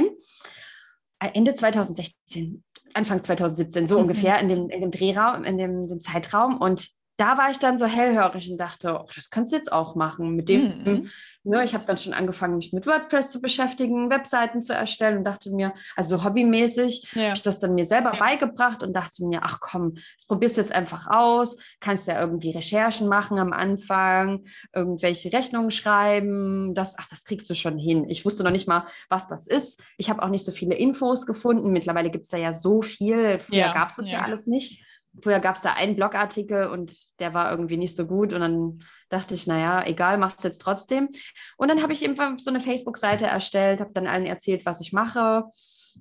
Äh, 1.19 1.29
Ende 1.33 1.53
2016, 1.53 2.63
Anfang 2.93 3.23
2017, 3.23 3.87
so 3.87 3.95
mhm. 3.95 4.01
ungefähr 4.01 4.39
in 4.39 4.49
dem, 4.49 4.69
in 4.69 4.81
dem 4.81 4.91
Drehraum, 4.91 5.43
in 5.43 5.57
dem, 5.57 5.87
dem, 5.87 5.99
Zeitraum. 5.99 6.57
Und 6.57 6.89
da 7.17 7.37
war 7.37 7.49
ich 7.49 7.59
dann 7.59 7.77
so 7.77 7.85
hellhörig 7.85 8.51
und 8.51 8.57
dachte, 8.57 8.99
oh, 8.99 9.07
das 9.13 9.29
kannst 9.29 9.53
du 9.53 9.57
jetzt 9.57 9.71
auch 9.71 9.95
machen. 9.95 10.35
Mit 10.35 10.49
dem, 10.49 10.83
mhm. 10.83 11.09
ne, 11.43 11.63
ich 11.63 11.73
habe 11.73 11.85
dann 11.85 11.97
schon 11.97 12.13
angefangen, 12.13 12.57
mich 12.57 12.73
mit 12.73 12.85
WordPress 12.85 13.31
zu 13.31 13.39
beschäftigen, 13.39 14.09
Webseiten 14.09 14.61
zu 14.61 14.73
erstellen 14.73 15.19
und 15.19 15.23
dachte 15.23 15.51
mir, 15.51 15.73
also 15.95 16.17
so 16.17 16.25
hobbymäßig, 16.25 17.13
ja. 17.13 17.27
habe 17.27 17.35
ich 17.35 17.41
das 17.41 17.59
dann 17.59 17.73
mir 17.73 17.85
selber 17.85 18.13
ja. 18.13 18.19
beigebracht 18.19 18.83
und 18.83 18.93
dachte 18.93 19.25
mir, 19.25 19.41
ach 19.43 19.59
komm, 19.61 19.93
das 19.93 20.27
probierst 20.27 20.57
du 20.57 20.61
jetzt 20.61 20.73
einfach 20.73 21.07
aus, 21.07 21.55
kannst 21.79 22.07
ja 22.07 22.19
irgendwie 22.19 22.51
Recherchen 22.51 23.07
machen 23.07 23.39
am 23.39 23.53
Anfang, 23.53 24.43
irgendwelche 24.73 25.31
Rechnungen 25.31 25.71
schreiben, 25.71 26.73
das, 26.75 26.95
ach, 26.97 27.07
das 27.09 27.23
kriegst 27.23 27.49
du 27.49 27.55
schon 27.55 27.77
hin. 27.77 28.09
Ich 28.09 28.25
wusste 28.25 28.43
noch 28.43 28.51
nicht 28.51 28.67
mal, 28.67 28.87
was 29.07 29.27
das 29.27 29.47
ist. 29.47 29.81
Ich 29.97 30.09
habe 30.09 30.21
auch 30.21 30.29
nicht 30.29 30.45
so 30.45 30.51
viele 30.51 30.75
Infos 30.75 31.25
gefunden. 31.25 31.71
Mittlerweile 31.71 32.11
gibt 32.11 32.25
es 32.25 32.31
da 32.31 32.37
ja 32.37 32.51
so 32.51 32.81
viel. 32.81 33.39
Früher 33.39 33.57
ja. 33.57 33.73
gab 33.73 33.89
es 33.89 33.95
das 33.95 34.11
ja 34.11 34.21
alles 34.21 34.47
nicht 34.47 34.84
früher 35.21 35.39
gab 35.39 35.55
es 35.55 35.61
da 35.61 35.73
einen 35.73 35.95
Blogartikel 35.95 36.67
und 36.67 36.93
der 37.19 37.33
war 37.33 37.51
irgendwie 37.51 37.77
nicht 37.77 37.95
so 37.95 38.05
gut 38.05 38.33
und 38.33 38.41
dann 38.41 38.79
dachte 39.09 39.35
ich, 39.35 39.47
naja, 39.47 39.83
egal, 39.85 40.17
machst 40.17 40.43
du 40.43 40.47
jetzt 40.47 40.61
trotzdem. 40.61 41.09
Und 41.57 41.67
dann 41.69 41.81
habe 41.81 41.93
ich 41.93 42.03
eben 42.03 42.15
so 42.37 42.49
eine 42.49 42.59
Facebook-Seite 42.59 43.25
erstellt, 43.25 43.79
habe 43.79 43.93
dann 43.93 44.07
allen 44.07 44.25
erzählt, 44.25 44.65
was 44.65 44.81
ich 44.81 44.93
mache 44.93 45.45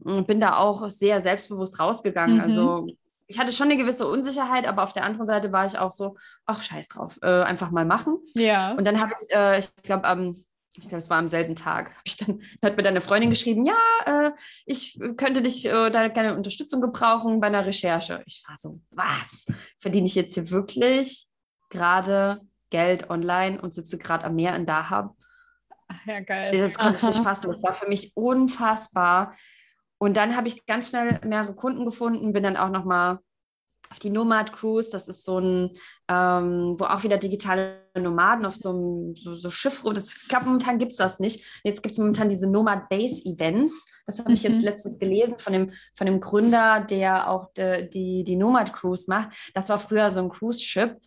und 0.02 0.26
bin 0.26 0.40
da 0.40 0.56
auch 0.56 0.90
sehr 0.90 1.22
selbstbewusst 1.22 1.78
rausgegangen. 1.78 2.36
Mhm. 2.36 2.42
Also 2.42 2.86
ich 3.26 3.38
hatte 3.38 3.52
schon 3.52 3.66
eine 3.66 3.76
gewisse 3.76 4.06
Unsicherheit, 4.06 4.66
aber 4.66 4.82
auf 4.84 4.92
der 4.92 5.04
anderen 5.04 5.26
Seite 5.26 5.52
war 5.52 5.66
ich 5.66 5.78
auch 5.78 5.92
so, 5.92 6.16
ach, 6.46 6.62
scheiß 6.62 6.88
drauf, 6.88 7.18
äh, 7.22 7.42
einfach 7.42 7.70
mal 7.70 7.84
machen. 7.84 8.18
Ja. 8.34 8.72
Und 8.72 8.84
dann 8.84 9.00
habe 9.00 9.12
ich, 9.18 9.34
äh, 9.34 9.58
ich 9.58 9.74
glaube, 9.82 10.04
am 10.04 10.44
ich 10.76 10.88
glaube, 10.88 10.98
es 10.98 11.10
war 11.10 11.18
am 11.18 11.28
selben 11.28 11.56
Tag, 11.56 11.92
ich 12.04 12.16
dann, 12.16 12.42
hat 12.62 12.76
mir 12.76 12.82
dann 12.82 12.94
eine 12.94 13.00
Freundin 13.00 13.30
geschrieben, 13.30 13.64
ja, 13.64 13.74
äh, 14.06 14.32
ich 14.66 14.98
könnte 15.16 15.42
dich 15.42 15.64
äh, 15.66 15.90
da 15.90 16.08
gerne 16.08 16.36
Unterstützung 16.36 16.80
gebrauchen 16.80 17.40
bei 17.40 17.46
einer 17.46 17.66
Recherche. 17.66 18.22
Ich 18.26 18.44
war 18.48 18.56
so, 18.56 18.80
was? 18.90 19.46
Verdiene 19.78 20.06
ich 20.06 20.14
jetzt 20.14 20.34
hier 20.34 20.50
wirklich 20.50 21.26
gerade 21.70 22.40
Geld 22.70 23.10
online 23.10 23.60
und 23.60 23.74
sitze 23.74 23.98
gerade 23.98 24.24
am 24.24 24.34
Meer 24.34 24.56
in 24.56 24.66
Dahab? 24.66 25.16
Ja, 26.06 26.20
geil. 26.20 26.56
Das 26.58 26.74
konnte 26.74 26.96
ich 26.96 27.02
nicht 27.02 27.22
fassen. 27.22 27.48
Das 27.48 27.62
war 27.62 27.72
für 27.72 27.88
mich 27.88 28.12
unfassbar. 28.16 29.34
Und 29.98 30.16
dann 30.16 30.36
habe 30.36 30.48
ich 30.48 30.66
ganz 30.66 30.88
schnell 30.88 31.20
mehrere 31.24 31.54
Kunden 31.54 31.84
gefunden, 31.84 32.32
bin 32.32 32.42
dann 32.42 32.56
auch 32.56 32.70
nochmal 32.70 33.20
auf 33.90 33.98
die 33.98 34.10
Nomad 34.10 34.52
Cruise. 34.52 34.90
Das 34.90 35.08
ist 35.08 35.24
so 35.24 35.38
ein, 35.38 35.72
ähm, 36.08 36.76
wo 36.78 36.84
auch 36.84 37.02
wieder 37.02 37.18
digitale 37.18 37.82
Nomaden 37.94 38.46
auf 38.46 38.56
so 38.56 38.70
einem 38.70 39.16
so, 39.16 39.36
so 39.36 39.50
Schiff, 39.50 39.82
das, 39.94 40.16
ich 40.22 40.28
glaube, 40.28 40.46
momentan 40.46 40.78
gibt 40.78 40.92
es 40.92 40.98
das 40.98 41.20
nicht. 41.20 41.44
Jetzt 41.62 41.82
gibt 41.82 41.92
es 41.92 41.98
momentan 41.98 42.28
diese 42.28 42.48
Nomad 42.48 42.88
Base 42.88 43.24
Events. 43.24 43.86
Das 44.06 44.18
habe 44.18 44.32
ich 44.32 44.42
jetzt 44.42 44.58
mhm. 44.58 44.64
letztens 44.64 44.98
gelesen 44.98 45.38
von 45.38 45.52
dem, 45.52 45.72
von 45.94 46.06
dem 46.06 46.20
Gründer, 46.20 46.80
der 46.80 47.30
auch 47.30 47.52
de, 47.54 47.88
die, 47.88 48.24
die 48.24 48.36
Nomad 48.36 48.72
Cruise 48.72 49.04
macht. 49.08 49.30
Das 49.54 49.68
war 49.68 49.78
früher 49.78 50.10
so 50.10 50.20
ein 50.20 50.28
Cruise-Ship 50.28 50.98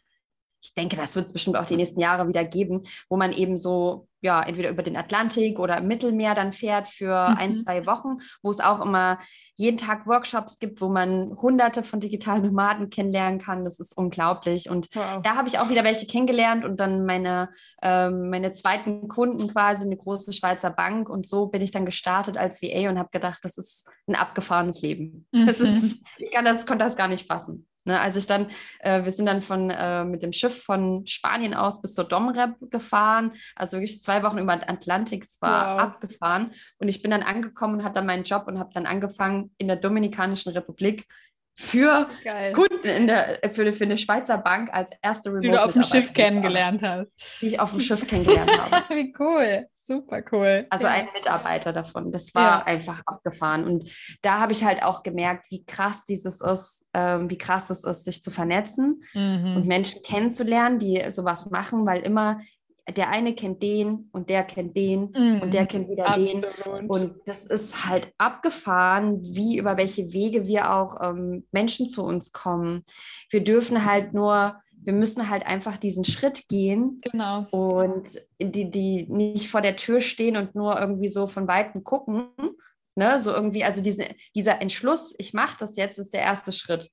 ich 0.68 0.74
denke, 0.74 0.98
das 0.98 1.16
wird 1.16 1.28
es 1.28 1.34
bestimmt 1.34 1.56
auch 1.56 1.66
die 1.66 1.78
nächsten 1.78 2.00
Jahre 2.02 2.28
wieder 2.28 2.44
geben, 2.44 2.84
wo 3.10 3.16
man 3.16 3.32
eben 3.32 3.58
so, 3.58 4.08
ja, 4.20 4.42
entweder 4.42 4.70
über 4.70 4.84
den 4.84 4.98
Atlantik 4.98 5.60
oder 5.60 5.78
im 5.78 5.88
Mittelmeer 5.88 6.36
dann 6.36 6.52
fährt 6.52 6.90
für 6.90 7.30
mhm. 7.30 7.38
ein, 7.38 7.56
zwei 7.56 7.86
Wochen, 7.86 8.18
wo 8.42 8.52
es 8.52 8.60
auch 8.60 8.84
immer 8.84 9.20
jeden 9.56 9.78
Tag 9.78 10.06
Workshops 10.08 10.60
gibt, 10.60 10.82
wo 10.82 10.90
man 10.90 11.38
hunderte 11.38 11.84
von 11.84 12.02
digitalen 12.02 12.44
Nomaden 12.44 12.90
kennenlernen 12.90 13.40
kann. 13.40 13.64
Das 13.64 13.80
ist 13.80 13.96
unglaublich. 13.96 14.70
Und 14.70 14.88
wow. 14.94 15.22
da 15.24 15.36
habe 15.36 15.48
ich 15.48 15.58
auch 15.58 15.70
wieder 15.70 15.86
welche 15.86 16.06
kennengelernt 16.06 16.66
und 16.66 16.80
dann 16.80 17.06
meine, 17.06 17.50
ähm, 17.82 18.30
meine 18.30 18.52
zweiten 18.52 19.08
Kunden 19.08 19.48
quasi, 19.48 19.86
eine 19.86 19.96
große 19.96 20.34
Schweizer 20.34 20.72
Bank. 20.72 21.08
Und 21.10 21.28
so 21.28 21.48
bin 21.48 21.62
ich 21.62 21.72
dann 21.72 21.86
gestartet 21.86 22.38
als 22.38 22.62
VA 22.62 22.90
und 22.90 23.00
habe 23.00 23.10
gedacht, 23.12 23.40
das 23.44 23.58
ist 23.58 23.88
ein 24.08 24.16
abgefahrenes 24.16 24.82
Leben. 24.82 25.28
Mhm. 25.32 25.46
Das 25.46 25.62
ist, 25.62 26.02
ich 26.18 26.32
kann 26.32 26.44
das, 26.44 26.66
konnte 26.66 26.84
das 26.84 26.98
gar 26.98 27.08
nicht 27.08 27.28
fassen. 27.28 27.68
Ne, 27.88 28.02
als 28.02 28.18
ich 28.18 28.28
dann, 28.28 28.48
äh, 28.80 29.06
wir 29.06 29.14
sind 29.14 29.28
dann 29.28 29.42
von, 29.42 29.70
äh, 29.70 30.04
mit 30.04 30.22
dem 30.22 30.34
Schiff 30.34 30.62
von 30.62 31.08
Spanien 31.08 31.54
aus 31.54 31.82
bis 31.82 31.94
zur 31.94 32.04
Domrep 32.04 32.56
gefahren, 32.70 33.32
also 33.56 33.78
wirklich 33.78 34.02
zwei 34.02 34.24
Wochen 34.24 34.40
über 34.40 34.54
den 34.58 34.68
Atlantik 34.68 35.26
war 35.40 35.76
wow. 35.76 35.82
abgefahren 35.84 36.52
und 36.80 36.90
ich 36.90 37.02
bin 37.02 37.12
dann 37.12 37.24
angekommen 37.24 37.76
und 37.76 37.86
hatte 37.86 37.96
dann 37.96 38.06
meinen 38.06 38.26
Job 38.26 38.44
und 38.48 38.60
habe 38.60 38.72
dann 38.74 38.86
angefangen 38.86 39.52
in 39.58 39.68
der 39.68 39.78
Dominikanischen 39.78 40.52
Republik 40.52 41.08
für 41.60 42.08
Geil. 42.24 42.54
Kunden 42.54 42.88
in 42.88 43.08
der, 43.08 43.40
für, 43.52 43.74
für 43.74 43.84
eine 43.84 43.98
Schweizer 43.98 44.38
Bank 44.38 44.70
als 44.72 44.92
erste 45.02 45.30
Remote 45.30 45.48
Die 45.48 45.52
du 45.52 45.64
auf 45.64 45.74
dem 45.74 45.84
Schiff 45.84 46.14
kennengelernt 46.14 46.84
hast. 46.84 47.12
Die 47.42 47.48
ich 47.48 47.60
auf 47.60 47.72
dem 47.72 47.80
Schiff 47.80 48.06
kennengelernt 48.08 48.52
habe. 48.60 48.86
Wie 48.96 49.14
cool. 49.18 49.66
Super 49.76 50.22
cool. 50.32 50.68
Also 50.70 50.86
ein 50.86 51.08
Mitarbeiter 51.14 51.74
davon. 51.74 52.12
Das 52.12 52.36
war 52.36 52.60
ja. 52.60 52.64
einfach 52.66 53.02
abgefahren. 53.06 53.64
Und 53.64 53.90
da 54.22 54.40
habe 54.40 54.52
ich 54.52 54.64
halt 54.64 54.84
auch 54.84 55.02
gemerkt, 55.02 55.50
wie 55.50 55.66
krass 55.66 56.06
dieses 56.06 56.42
ist, 56.42 56.86
ähm, 56.94 57.30
wie 57.30 57.38
krass 57.38 57.70
es 57.70 57.84
ist, 57.84 58.04
sich 58.04 58.22
zu 58.22 58.30
vernetzen 58.30 59.02
mhm. 59.14 59.56
und 59.56 59.66
Menschen 59.66 60.02
kennenzulernen, 60.04 60.78
die 60.78 61.04
sowas 61.10 61.50
machen, 61.50 61.86
weil 61.86 62.02
immer 62.02 62.42
der 62.96 63.10
eine 63.10 63.36
kennt 63.36 63.62
den 63.62 64.10
und 64.12 64.30
der 64.30 64.44
kennt 64.44 64.78
den 64.78 65.12
mm, 65.12 65.42
und 65.42 65.54
der 65.54 65.64
mhm. 65.64 65.68
kennt 65.68 65.90
wieder 65.90 66.08
absolut. 66.08 66.44
den. 66.66 66.88
Und 66.88 67.16
das 67.26 67.44
ist 67.44 67.86
halt 67.86 68.14
abgefahren, 68.18 69.20
wie 69.24 69.58
über 69.58 69.78
welche 69.78 70.14
Wege 70.14 70.48
wir 70.48 70.74
auch 70.74 70.98
ähm, 71.04 71.46
Menschen 71.52 71.86
zu 71.86 72.04
uns 72.04 72.32
kommen. 72.32 72.84
Wir 73.30 73.44
dürfen 73.44 73.84
halt 73.86 74.14
nur, 74.14 74.56
wir 74.72 74.94
müssen 74.94 75.30
halt 75.30 75.46
einfach 75.46 75.78
diesen 75.78 76.06
Schritt 76.06 76.48
gehen. 76.48 77.02
Genau. 77.02 77.46
Und 77.52 78.22
die, 78.42 78.70
die 78.70 79.06
nicht 79.10 79.50
vor 79.50 79.62
der 79.62 79.76
Tür 79.76 80.00
stehen 80.00 80.38
und 80.38 80.56
nur 80.56 80.80
irgendwie 80.80 81.10
so 81.10 81.28
von 81.28 81.48
Weitem 81.48 81.84
gucken. 81.84 82.30
Ne? 82.96 83.20
So 83.20 83.32
irgendwie, 83.32 83.66
also 83.66 83.82
diese, 83.82 84.08
dieser 84.34 84.62
Entschluss, 84.62 85.14
ich 85.18 85.34
mache 85.34 85.58
das 85.60 85.76
jetzt, 85.76 86.00
ist 86.00 86.14
der 86.14 86.22
erste 86.22 86.54
Schritt. 86.54 86.90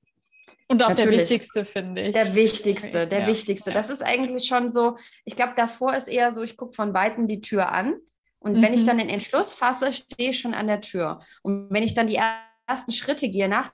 Und 0.67 0.81
auch 0.83 0.89
Natürlich. 0.89 1.19
der 1.19 1.29
wichtigste, 1.29 1.65
finde 1.65 2.01
ich. 2.01 2.13
Der 2.13 2.33
wichtigste, 2.33 3.07
der 3.07 3.21
ja. 3.21 3.27
wichtigste. 3.27 3.71
Das 3.71 3.89
ist 3.89 4.03
eigentlich 4.03 4.45
schon 4.47 4.67
so, 4.67 4.97
ich 5.23 5.35
glaube, 5.35 5.53
davor 5.55 5.95
ist 5.95 6.07
eher 6.07 6.31
so, 6.31 6.41
ich 6.41 6.57
gucke 6.57 6.73
von 6.73 6.93
Weitem 6.93 7.27
die 7.27 7.39
Tür 7.39 7.71
an 7.71 7.95
und 8.39 8.57
mhm. 8.57 8.61
wenn 8.61 8.73
ich 8.73 8.81
mhm. 8.81 8.87
dann 8.87 8.97
den 8.97 9.09
Entschluss 9.09 9.53
fasse, 9.53 9.91
stehe 9.91 10.31
ich 10.31 10.39
schon 10.39 10.53
an 10.53 10.67
der 10.67 10.81
Tür. 10.81 11.19
Und 11.43 11.67
wenn 11.69 11.83
ich 11.83 11.93
dann 11.93 12.07
die 12.07 12.19
ersten 12.67 12.91
Schritte 12.91 13.29
gehe 13.29 13.47
nach 13.47 13.71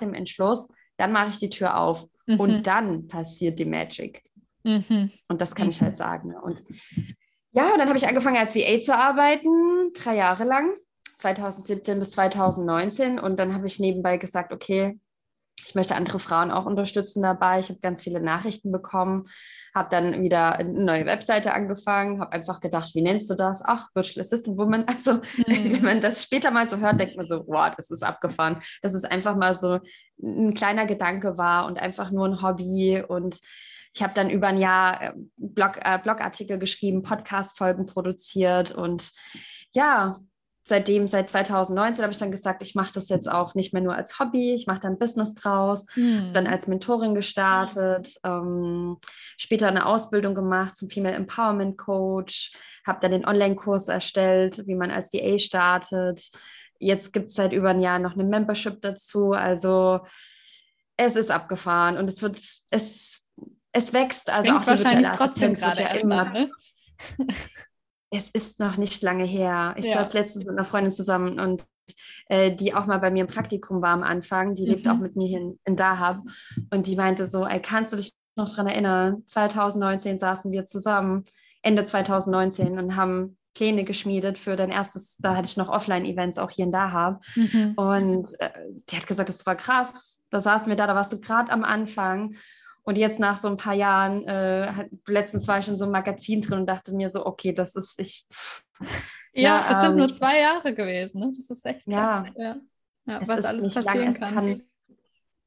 dem 0.00 0.14
Entschluss, 0.14 0.68
dann 0.96 1.12
mache 1.12 1.30
ich 1.30 1.38
die 1.38 1.50
Tür 1.50 1.78
auf 1.78 2.06
mhm. 2.26 2.40
und 2.40 2.66
dann 2.66 3.08
passiert 3.08 3.58
die 3.58 3.64
Magic. 3.64 4.22
Mhm. 4.62 5.10
Und 5.28 5.40
das 5.40 5.54
kann 5.54 5.68
ich 5.68 5.80
halt 5.80 5.96
sagen. 5.96 6.30
Ne? 6.30 6.40
Und 6.40 6.62
ja, 7.52 7.76
dann 7.76 7.88
habe 7.88 7.98
ich 7.98 8.06
angefangen 8.06 8.36
als 8.36 8.54
VA 8.54 8.80
zu 8.80 8.96
arbeiten, 8.96 9.92
drei 9.94 10.16
Jahre 10.16 10.44
lang. 10.44 10.72
2017 11.18 11.98
bis 12.00 12.10
2019 12.10 13.18
und 13.18 13.38
dann 13.38 13.54
habe 13.54 13.66
ich 13.66 13.78
nebenbei 13.78 14.18
gesagt, 14.18 14.52
okay, 14.52 14.98
ich 15.66 15.74
möchte 15.74 15.94
andere 15.94 16.18
Frauen 16.18 16.50
auch 16.50 16.66
unterstützen 16.66 17.22
dabei. 17.22 17.58
Ich 17.58 17.68
habe 17.68 17.80
ganz 17.80 18.02
viele 18.02 18.20
Nachrichten 18.20 18.70
bekommen, 18.70 19.24
habe 19.74 19.88
dann 19.90 20.22
wieder 20.22 20.56
eine 20.56 20.84
neue 20.84 21.06
Webseite 21.06 21.54
angefangen, 21.54 22.20
habe 22.20 22.32
einfach 22.32 22.60
gedacht, 22.60 22.94
wie 22.94 23.02
nennst 23.02 23.30
du 23.30 23.34
das? 23.34 23.62
Ach, 23.64 23.88
Virtual 23.94 24.24
Assistant 24.24 24.58
Woman. 24.58 24.84
Also, 24.94 25.14
mhm. 25.14 25.72
wenn 25.74 25.82
man 25.82 26.00
das 26.00 26.22
später 26.22 26.50
mal 26.50 26.68
so 26.68 26.78
hört, 26.78 27.00
denkt 27.00 27.16
man 27.16 27.26
so, 27.26 27.44
wow, 27.46 27.72
das 27.76 27.90
ist 27.90 28.02
abgefahren. 28.02 28.60
Dass 28.82 28.94
es 28.94 29.04
einfach 29.04 29.36
mal 29.36 29.54
so 29.54 29.80
ein 30.22 30.54
kleiner 30.54 30.86
Gedanke 30.86 31.36
war 31.36 31.66
und 31.66 31.78
einfach 31.78 32.10
nur 32.10 32.26
ein 32.26 32.42
Hobby. 32.42 33.02
Und 33.06 33.40
ich 33.94 34.02
habe 34.02 34.14
dann 34.14 34.30
über 34.30 34.48
ein 34.48 34.58
Jahr 34.58 35.02
äh, 35.02 35.12
Blog, 35.36 35.78
äh, 35.82 35.98
Blogartikel 36.02 36.58
geschrieben, 36.58 37.02
Podcast-Folgen 37.02 37.86
produziert 37.86 38.72
und 38.72 39.12
ja, 39.72 40.20
seitdem, 40.66 41.06
seit 41.06 41.30
2019 41.30 42.02
habe 42.02 42.12
ich 42.12 42.18
dann 42.18 42.30
gesagt, 42.30 42.62
ich 42.62 42.74
mache 42.74 42.92
das 42.94 43.08
jetzt 43.08 43.30
auch 43.30 43.54
nicht 43.54 43.72
mehr 43.72 43.82
nur 43.82 43.94
als 43.94 44.18
Hobby, 44.18 44.54
ich 44.54 44.66
mache 44.66 44.80
dann 44.80 44.98
Business 44.98 45.34
draus, 45.34 45.84
hm. 45.92 46.32
dann 46.32 46.46
als 46.46 46.66
Mentorin 46.66 47.14
gestartet, 47.14 48.14
ähm, 48.24 48.96
später 49.36 49.68
eine 49.68 49.86
Ausbildung 49.86 50.34
gemacht 50.34 50.76
zum 50.76 50.88
Female 50.88 51.14
Empowerment 51.14 51.76
Coach, 51.76 52.52
habe 52.86 53.00
dann 53.00 53.12
den 53.12 53.26
Online-Kurs 53.26 53.88
erstellt, 53.88 54.62
wie 54.66 54.74
man 54.74 54.90
als 54.90 55.12
VA 55.12 55.38
startet. 55.38 56.30
Jetzt 56.78 57.12
gibt 57.12 57.28
es 57.28 57.34
seit 57.34 57.52
über 57.52 57.70
ein 57.70 57.80
Jahr 57.80 57.98
noch 57.98 58.14
eine 58.14 58.24
Membership 58.24 58.80
dazu. 58.80 59.32
Also 59.32 60.00
es 60.96 61.16
ist 61.16 61.30
abgefahren 61.30 61.96
und 61.96 62.08
es 62.08 62.22
wird, 62.22 62.36
es, 62.36 63.22
es 63.72 63.92
wächst. 63.92 64.30
Also 64.30 64.52
auch 64.52 64.66
wahrscheinlich 64.66 65.08
trotzdem 65.10 65.54
gerade 65.54 65.82
ja 65.82 65.88
immer. 65.94 66.30
Ne? 66.30 66.50
es 68.16 68.30
ist 68.30 68.60
noch 68.60 68.76
nicht 68.76 69.02
lange 69.02 69.24
her. 69.24 69.74
Ich 69.76 69.86
ja. 69.86 69.94
saß 69.94 70.12
letztens 70.14 70.44
mit 70.44 70.56
einer 70.56 70.64
Freundin 70.64 70.92
zusammen 70.92 71.40
und 71.40 71.64
äh, 72.28 72.54
die 72.54 72.74
auch 72.74 72.86
mal 72.86 72.98
bei 72.98 73.10
mir 73.10 73.22
im 73.22 73.26
Praktikum 73.26 73.82
war 73.82 73.90
am 73.90 74.02
Anfang. 74.02 74.54
Die 74.54 74.62
mhm. 74.62 74.68
lebt 74.68 74.88
auch 74.88 74.98
mit 74.98 75.16
mir 75.16 75.28
hier 75.28 75.40
in, 75.40 75.58
in 75.64 75.76
Dahab. 75.76 76.22
Und 76.70 76.86
die 76.86 76.96
meinte 76.96 77.26
so, 77.26 77.46
ey, 77.46 77.60
kannst 77.60 77.92
du 77.92 77.96
dich 77.96 78.12
noch 78.36 78.48
daran 78.50 78.68
erinnern? 78.68 79.22
2019 79.26 80.18
saßen 80.18 80.52
wir 80.52 80.66
zusammen, 80.66 81.24
Ende 81.62 81.84
2019 81.84 82.78
und 82.78 82.96
haben 82.96 83.36
Pläne 83.54 83.84
geschmiedet 83.84 84.36
für 84.36 84.56
dein 84.56 84.70
erstes, 84.70 85.16
da 85.18 85.36
hatte 85.36 85.46
ich 85.46 85.56
noch 85.56 85.68
Offline-Events 85.68 86.38
auch 86.38 86.50
hier 86.50 86.64
in 86.64 86.72
Dahab. 86.72 87.24
Mhm. 87.36 87.74
Und 87.76 88.28
äh, 88.40 88.50
die 88.90 88.96
hat 88.96 89.06
gesagt, 89.06 89.28
das 89.28 89.46
war 89.46 89.54
krass. 89.54 90.20
Da 90.30 90.40
saßen 90.40 90.68
wir 90.68 90.76
da, 90.76 90.86
da 90.86 90.94
warst 90.94 91.12
du 91.12 91.20
gerade 91.20 91.52
am 91.52 91.62
Anfang 91.62 92.34
und 92.84 92.96
jetzt 92.96 93.18
nach 93.18 93.38
so 93.38 93.48
ein 93.48 93.56
paar 93.56 93.74
Jahren, 93.74 94.24
äh, 94.24 94.88
letztens 95.06 95.48
war 95.48 95.58
ich 95.58 95.68
in 95.68 95.76
so 95.76 95.84
einem 95.84 95.92
Magazin 95.92 96.42
drin 96.42 96.60
und 96.60 96.66
dachte 96.66 96.94
mir 96.94 97.08
so, 97.10 97.24
okay, 97.24 97.52
das 97.52 97.74
ist, 97.74 97.98
ich. 97.98 98.26
Ja, 99.32 99.42
ja 99.42 99.70
es 99.70 99.78
ähm, 99.78 99.84
sind 99.84 99.96
nur 99.96 100.08
zwei 100.10 100.40
Jahre 100.40 100.74
gewesen, 100.74 101.20
ne? 101.20 101.32
Das 101.34 101.50
ist 101.50 101.64
echt 101.66 101.86
krass. 101.86 102.28
Ja, 102.36 102.44
ja. 102.44 102.56
ja 103.06 103.20
was 103.26 103.44
alles 103.44 103.74
passieren 103.74 104.12
lang, 104.12 104.14
kann. 104.14 104.34
kann. 104.34 104.62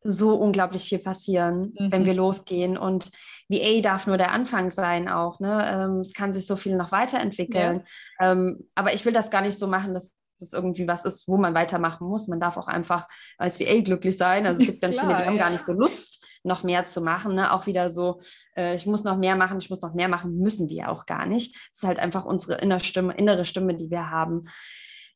So 0.04 0.36
unglaublich 0.36 0.84
viel 0.84 1.00
passieren, 1.00 1.74
mhm. 1.78 1.92
wenn 1.92 2.06
wir 2.06 2.14
losgehen. 2.14 2.78
Und 2.78 3.12
VA 3.50 3.82
darf 3.82 4.08
nur 4.08 4.18
der 4.18 4.32
Anfang 4.32 4.70
sein 4.70 5.08
auch. 5.08 5.40
Ne? 5.40 5.66
Ähm, 5.72 6.00
es 6.02 6.14
kann 6.14 6.34
sich 6.34 6.48
so 6.48 6.56
viel 6.56 6.76
noch 6.76 6.92
weiterentwickeln. 6.92 7.84
Ja. 8.20 8.32
Ähm, 8.32 8.68
aber 8.76 8.94
ich 8.94 9.06
will 9.06 9.14
das 9.14 9.32
gar 9.32 9.42
nicht 9.42 9.60
so 9.60 9.68
machen, 9.68 9.94
dass 9.94 10.14
das 10.40 10.54
irgendwie 10.54 10.88
was 10.88 11.06
ist, 11.06 11.28
wo 11.28 11.38
man 11.38 11.54
weitermachen 11.54 12.08
muss. 12.08 12.28
Man 12.28 12.40
darf 12.40 12.58
auch 12.58 12.68
einfach 12.68 13.08
als 13.38 13.60
VA 13.60 13.82
glücklich 13.82 14.18
sein. 14.18 14.46
Also 14.46 14.62
es 14.62 14.68
gibt 14.68 14.82
ganz 14.82 14.98
Klar, 14.98 15.08
viele, 15.08 15.20
die 15.20 15.28
haben 15.28 15.38
gar 15.38 15.50
nicht 15.50 15.66
so 15.66 15.74
Lust, 15.74 16.16
noch 16.44 16.64
mehr 16.64 16.86
zu 16.86 17.02
machen. 17.02 17.36
Ne? 17.36 17.52
Auch 17.52 17.66
wieder 17.66 17.90
so, 17.90 18.22
äh, 18.56 18.76
ich 18.76 18.86
muss 18.86 19.04
noch 19.04 19.18
mehr 19.18 19.36
machen, 19.36 19.60
ich 19.60 19.70
muss 19.70 19.82
noch 19.82 19.94
mehr 19.94 20.08
machen, 20.08 20.38
müssen 20.40 20.70
wir 20.70 20.90
auch 20.90 21.06
gar 21.06 21.26
nicht. 21.26 21.56
Es 21.72 21.80
ist 21.80 21.88
halt 21.88 22.00
einfach 22.00 22.26
unsere 22.26 22.56
innere 22.62 22.84
Stimme, 22.84 23.14
innere 23.14 23.46
Stimme, 23.46 23.76
die 23.76 23.90
wir 23.90 24.10
haben. 24.10 24.46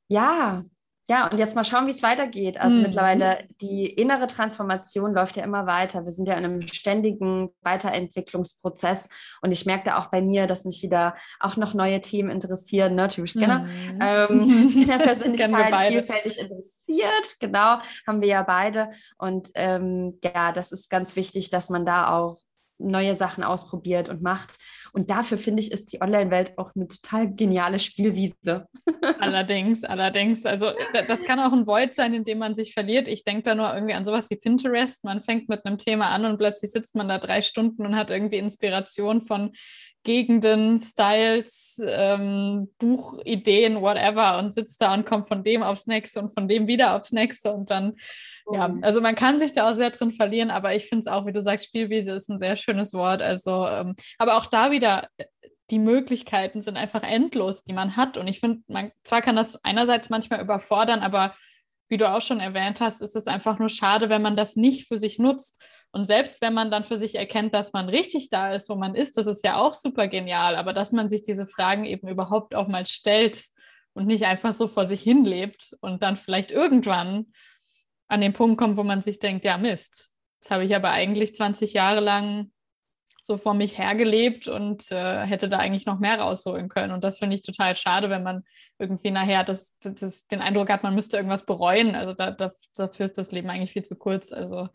Ja, 0.08 0.64
ja, 1.08 1.28
und 1.28 1.38
jetzt 1.40 1.56
mal 1.56 1.66
schauen, 1.66 1.88
wie 1.88 1.92
es 1.92 2.04
weitergeht. 2.04 2.60
Also 2.60 2.78
mhm. 2.78 2.84
mittlerweile, 2.84 3.44
die 3.60 3.86
innere 3.86 4.28
Transformation 4.28 5.14
läuft 5.14 5.36
ja 5.36 5.44
immer 5.44 5.66
weiter. 5.66 6.06
Wir 6.06 6.12
sind 6.12 6.28
ja 6.28 6.36
in 6.36 6.46
einem 6.46 6.62
ständigen 6.62 7.50
Weiterentwicklungsprozess. 7.62 9.10
Und 9.42 9.52
ich 9.52 9.66
merke 9.66 9.86
da 9.86 10.00
auch 10.00 10.08
bei 10.08 10.22
mir, 10.22 10.48
dass 10.48 10.64
mich 10.64 10.84
wieder 10.84 11.16
auch 11.40 11.58
noch 11.58 11.74
neue 11.74 12.02
Themen 12.02 12.30
interessieren, 12.30 12.96
ne? 12.96 13.08
Typisch 13.08 13.34
Scanner. 13.34 13.60
Mhm. 13.60 14.00
Ähm, 14.00 14.70
Scanner-Persönlichkeit 14.84 15.88
vielfältig 15.92 16.40
interessiert. 16.40 17.36
Genau, 17.40 17.80
haben 18.06 18.22
wir 18.22 18.28
ja 18.28 18.44
beide. 18.44 18.92
Und 19.18 19.50
ähm, 19.56 20.20
ja, 20.24 20.52
das 20.52 20.72
ist 20.72 20.90
ganz 20.90 21.16
wichtig, 21.16 21.50
dass 21.50 21.70
man 21.70 21.86
da 21.86 22.12
auch 22.12 22.38
neue 22.82 23.16
Sachen 23.16 23.44
ausprobiert 23.44 24.10
und 24.10 24.22
macht. 24.22 24.52
Und 24.94 25.10
dafür 25.10 25.38
finde 25.38 25.62
ich, 25.62 25.72
ist 25.72 25.94
die 25.94 26.02
Online-Welt 26.02 26.58
auch 26.58 26.72
eine 26.76 26.88
total 26.88 27.34
geniale 27.34 27.80
Spielwiese. 27.80 28.68
Allerdings, 29.20 29.84
allerdings. 29.84 30.46
Also 30.46 30.72
das 31.08 31.24
kann 31.24 31.40
auch 31.40 31.54
ein 31.54 31.66
Void 31.66 31.96
sein, 31.96 32.14
in 32.14 32.24
dem 32.24 32.40
man 32.40 32.56
sich 32.56 32.74
verliert. 32.74 33.08
Ich 33.08 33.24
denke 33.24 33.44
da 33.44 33.56
nur 33.56 33.74
irgendwie 33.74 33.94
an 33.94 34.06
sowas 34.06 34.30
wie 34.30 34.36
Pinterest. 34.36 35.04
Man 35.04 35.22
fängt 35.22 35.50
mit 35.50 35.66
einem 35.66 35.78
Thema 35.78 36.10
an 36.10 36.26
und 36.26 36.38
plötzlich 36.38 36.72
sitzt 36.72 36.96
man 36.96 37.08
da 37.08 37.18
drei 37.18 37.42
Stunden 37.42 37.86
und 37.86 37.96
hat 37.96 38.10
irgendwie 38.10 38.38
Inspiration 38.38 39.22
von 39.22 39.52
Gegenden, 40.04 40.80
Styles, 40.80 41.80
ähm, 41.86 42.70
Buchideen, 42.80 43.82
whatever 43.82 44.40
und 44.40 44.54
sitzt 44.54 44.82
da 44.82 44.94
und 44.94 45.06
kommt 45.06 45.28
von 45.28 45.44
dem 45.44 45.62
aufs 45.62 45.86
nächste 45.86 46.20
und 46.20 46.34
von 46.34 46.48
dem 46.48 46.68
wieder 46.68 46.96
aufs 46.96 47.12
nächste 47.12 47.54
und 47.54 47.70
dann, 47.70 47.94
oh. 48.46 48.56
ja, 48.56 48.74
also 48.82 49.00
man 49.02 49.16
kann 49.16 49.40
sich 49.40 49.54
da 49.54 49.70
auch 49.70 49.76
sehr 49.76 49.92
drin 49.92 50.12
verlieren, 50.12 50.50
aber 50.50 50.76
ich 50.76 50.88
finde 50.88 51.02
es 51.02 51.08
auch, 51.08 51.26
wie 51.28 51.34
du 51.34 51.42
sagst, 51.42 51.66
Spielwiese 51.66 52.14
ist 52.14 52.30
ein 52.30 52.40
sehr 52.40 52.56
schönes 52.56 52.94
Wort, 52.94 53.22
also, 53.22 53.68
ähm, 53.68 53.96
aber 54.18 54.38
auch 54.38 54.48
da 54.48 54.72
wieder, 54.72 55.08
äh, 55.18 55.26
die 55.70 55.80
Möglichkeiten 55.80 56.62
sind 56.62 56.78
einfach 56.78 57.04
endlos, 57.04 57.64
die 57.64 57.74
man 57.74 57.96
hat 57.96 58.18
und 58.18 58.28
ich 58.28 58.40
finde, 58.40 58.62
man, 58.68 58.92
zwar 59.04 59.22
kann 59.22 59.36
das 59.36 59.64
einerseits 59.64 60.10
manchmal 60.10 60.42
überfordern, 60.42 61.02
aber 61.02 61.36
wie 61.90 61.98
du 61.98 62.10
auch 62.10 62.22
schon 62.22 62.40
erwähnt 62.40 62.82
hast, 62.82 63.02
ist 63.02 63.16
es 63.16 63.28
einfach 63.28 63.60
nur 63.60 63.70
schade, 63.70 64.10
wenn 64.10 64.22
man 64.22 64.36
das 64.36 64.56
nicht 64.56 64.88
für 64.88 64.98
sich 64.98 65.20
nutzt 65.20 65.62
und 65.94 66.06
selbst 66.06 66.42
wenn 66.42 66.54
man 66.54 66.72
dann 66.72 66.86
für 66.86 66.96
sich 66.96 67.16
erkennt, 67.16 67.54
dass 67.54 67.74
man 67.74 67.90
richtig 67.90 68.30
da 68.30 68.54
ist, 68.54 68.70
wo 68.70 68.76
man 68.76 68.96
ist, 68.96 69.18
das 69.18 69.28
ist 69.28 69.44
ja 69.44 69.58
auch 69.58 69.74
super 69.74 70.08
genial. 70.08 70.56
Aber 70.56 70.72
dass 70.72 70.94
man 70.94 71.10
sich 71.10 71.22
diese 71.22 71.46
Fragen 71.46 71.84
eben 71.84 72.08
überhaupt 72.08 72.56
auch 72.56 72.68
mal 72.68 72.86
stellt 72.86 73.44
und 73.94 74.08
nicht 74.08 74.26
einfach 74.26 74.54
so 74.54 74.68
vor 74.68 74.88
sich 74.88 75.02
hin 75.02 75.26
lebt 75.26 75.76
und 75.82 76.02
dann 76.02 76.16
vielleicht 76.16 76.52
irgendwann 76.52 77.34
an 78.08 78.22
den 78.22 78.32
Punkt 78.32 78.58
kommt, 78.58 78.78
wo 78.78 78.84
man 78.84 79.02
sich 79.02 79.20
denkt, 79.20 79.44
ja 79.44 79.58
Mist, 79.58 80.12
jetzt 80.40 80.50
habe 80.50 80.64
ich 80.64 80.76
aber 80.76 80.92
eigentlich 80.92 81.36
20 81.36 81.74
Jahre 81.74 82.00
lang 82.00 82.52
so 83.24 83.38
vor 83.38 83.54
mich 83.54 83.78
hergelebt 83.78 84.48
und 84.48 84.92
äh, 84.92 85.26
hätte 85.26 85.50
da 85.50 85.60
eigentlich 85.60 85.86
noch 85.86 86.00
mehr 86.00 86.20
rausholen 86.20 86.70
können. 86.70 86.94
Und 86.94 87.04
das 87.04 87.20
finde 87.20 87.36
ich 87.36 87.42
total 87.42 87.76
schade, 87.76 88.10
wenn 88.10 88.24
man 88.24 88.44
irgendwie 88.80 89.12
nachher 89.12 89.44
das, 89.44 89.76
das, 89.82 89.94
das, 89.96 90.28
den 90.28 90.42
Eindruck 90.42 90.70
hat, 90.70 90.84
man 90.84 90.96
müsste 90.96 91.18
irgendwas 91.18 91.46
bereuen. 91.46 91.96
Also 91.96 92.14
da, 92.14 92.32
da, 92.32 92.52
dafür 92.76 93.06
ist 93.06 93.18
das 93.18 93.32
Leben 93.32 93.50
eigentlich 93.50 93.72
viel 93.74 93.84
zu 93.84 93.96
kurz. 93.96 94.32
Also 94.32 94.70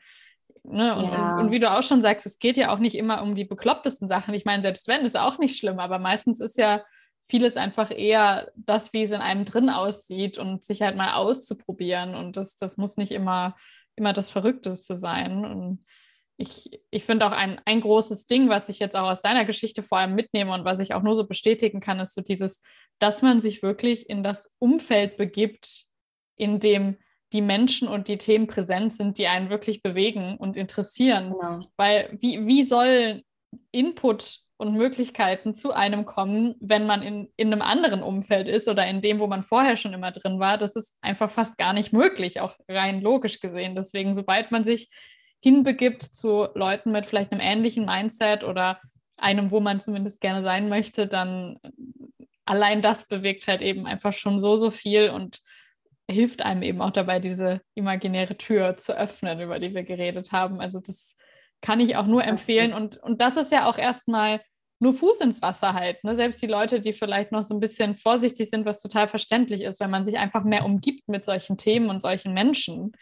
Ne? 0.69 0.95
Und, 0.97 1.05
ja. 1.05 1.35
und, 1.35 1.41
und, 1.41 1.51
wie 1.51 1.59
du 1.59 1.71
auch 1.71 1.83
schon 1.83 2.03
sagst, 2.03 2.27
es 2.27 2.39
geht 2.39 2.57
ja 2.57 2.73
auch 2.75 2.79
nicht 2.79 2.97
immer 2.97 3.23
um 3.23 3.35
die 3.35 3.45
beklopptesten 3.45 4.09
Sachen. 4.09 4.35
Ich 4.35 4.45
meine, 4.45 4.63
selbst 4.63 4.89
wenn, 4.89 5.05
ist 5.05 5.19
auch 5.19 5.39
nicht 5.39 5.59
schlimm, 5.59 5.79
aber 5.79 5.99
meistens 5.99 6.41
ist 6.41 6.59
ja 6.59 6.83
vieles 7.29 7.57
einfach 7.57 7.91
eher 7.91 8.51
das, 8.57 8.93
wie 8.93 9.03
es 9.03 9.11
in 9.11 9.21
einem 9.21 9.45
drin 9.45 9.71
aussieht 9.71 10.39
und 10.39 10.65
sich 10.65 10.83
halt 10.83 10.97
mal 10.97 11.15
auszuprobieren. 11.15 12.15
Und 12.15 12.37
das, 12.37 12.57
das 12.57 12.77
muss 12.77 12.97
nicht 12.97 13.11
immer 13.11 13.57
immer 13.97 14.13
das 14.13 14.31
Verrückteste 14.31 14.95
sein. 14.95 15.45
Und 15.45 15.85
ich, 16.37 16.83
ich 16.91 17.05
finde 17.05 17.27
auch 17.27 17.33
ein, 17.33 17.61
ein 17.65 17.81
großes 17.81 18.27
Ding, 18.27 18.49
was 18.49 18.69
ich 18.69 18.79
jetzt 18.79 18.95
auch 18.95 19.11
aus 19.11 19.23
seiner 19.23 19.45
Geschichte 19.45 19.83
vor 19.83 19.99
allem 19.99 20.15
mitnehme 20.15 20.53
und 20.53 20.65
was 20.65 20.81
ich 20.81 20.95
auch 20.95 21.03
nur 21.03 21.17
so 21.17 21.27
bestätigen 21.27 21.81
kann, 21.81 21.99
ist 21.99 22.15
so 22.15 22.21
dieses, 22.21 22.63
dass 22.99 23.23
man 23.23 23.41
sich 23.41 23.63
wirklich 23.63 24.09
in 24.09 24.23
das 24.23 24.53
Umfeld 24.59 25.17
begibt, 25.17 25.87
in 26.37 26.61
dem 26.61 26.99
die 27.33 27.43
Menschen 27.43 27.89
und 27.89 28.09
die 28.09 28.19
Themen 28.19 28.47
präsent 28.47 28.93
sind, 28.93 29.19
die 29.19 29.27
einen 29.27 29.51
wirklich 29.51 29.83
bewegen 29.83 30.37
und 30.37 30.57
interessieren. 30.57 31.33
Genau. 31.33 31.53
Weil 31.77 32.17
wie, 32.21 32.47
wie 32.47 32.63
soll 32.63 33.23
Input 33.73 34.41
und 34.59 34.75
Möglichkeiten 34.75 35.55
zu 35.55 35.73
einem 35.73 36.07
kommen, 36.07 36.55
wenn 36.61 36.87
man 36.87 37.03
in, 37.03 37.29
in 37.37 37.53
einem 37.53 37.63
anderen 37.63 38.03
Umfeld 38.03 38.49
ist 38.49 38.69
oder 38.69 38.87
in 38.87 39.03
dem, 39.03 39.19
wo 39.19 39.27
man 39.27 39.43
vorher 39.43 39.77
schon 39.77 39.93
immer 39.93 40.13
drin 40.13 40.41
war. 40.41 40.57
Das 40.57 40.77
ist 40.77 40.97
einfach 41.03 41.31
fast 41.31 41.59
gar 41.59 41.73
nicht 41.73 41.93
möglich, 41.93 42.41
auch 42.41 42.55
rein 42.69 43.03
logisch 43.03 43.41
gesehen. 43.41 43.75
Deswegen, 43.75 44.15
sobald 44.15 44.51
man 44.53 44.65
sich 44.65 44.89
hinbegibt 45.43 46.03
zu 46.03 46.49
Leuten 46.55 46.91
mit 46.91 47.05
vielleicht 47.05 47.33
einem 47.33 47.43
ähnlichen 47.43 47.85
Mindset 47.85 48.45
oder 48.45 48.81
einem, 49.19 49.51
wo 49.51 49.61
man 49.61 49.79
zumindest 49.79 50.21
gerne 50.21 50.43
sein 50.43 50.69
möchte, 50.69 51.07
dann 51.07 51.59
allein 52.47 52.81
das 52.81 53.07
bewegt 53.07 53.49
halt 53.49 53.61
eben 53.61 53.87
einfach 53.87 54.13
schon 54.13 54.39
so, 54.39 54.57
so 54.57 54.71
viel 54.71 55.11
und 55.11 55.41
hilft 56.11 56.43
einem 56.43 56.63
eben 56.63 56.81
auch 56.81 56.91
dabei, 56.91 57.19
diese 57.19 57.61
imaginäre 57.75 58.37
Tür 58.37 58.77
zu 58.77 58.97
öffnen, 58.97 59.41
über 59.41 59.59
die 59.59 59.75
wir 59.75 59.83
geredet 59.83 60.33
haben. 60.33 60.61
Also 60.61 60.81
das 60.81 61.17
kann 61.61 61.81
ich 61.81 61.97
auch 61.97 62.07
nur 62.07 62.25
empfehlen. 62.25 62.73
Und, 62.73 62.97
und 62.99 63.21
das 63.21 63.37
ist 63.37 63.51
ja 63.53 63.69
auch 63.69 63.79
erstmal 63.79 64.41
nur 64.79 64.93
Fuß 64.93 65.21
ins 65.21 65.43
Wasser 65.43 65.73
halt. 65.73 66.03
Ne? 66.05 66.15
Selbst 66.15 66.41
die 66.43 66.47
Leute, 66.47 66.81
die 66.81 66.93
vielleicht 66.93 67.33
noch 67.33 67.43
so 67.43 67.55
ein 67.55 67.61
bisschen 67.61 67.97
vorsichtig 67.97 68.51
sind, 68.51 68.67
was 68.67 68.83
total 68.83 69.09
verständlich 69.09 69.63
ist, 69.63 69.81
wenn 69.81 69.91
man 69.91 70.05
sich 70.05 70.19
einfach 70.19 70.45
mehr 70.45 70.65
umgibt 70.65 71.09
mit 71.09 71.25
solchen 71.25 71.57
Themen 71.57 71.89
und 71.89 72.03
solchen 72.03 72.35
Menschen, 72.35 72.93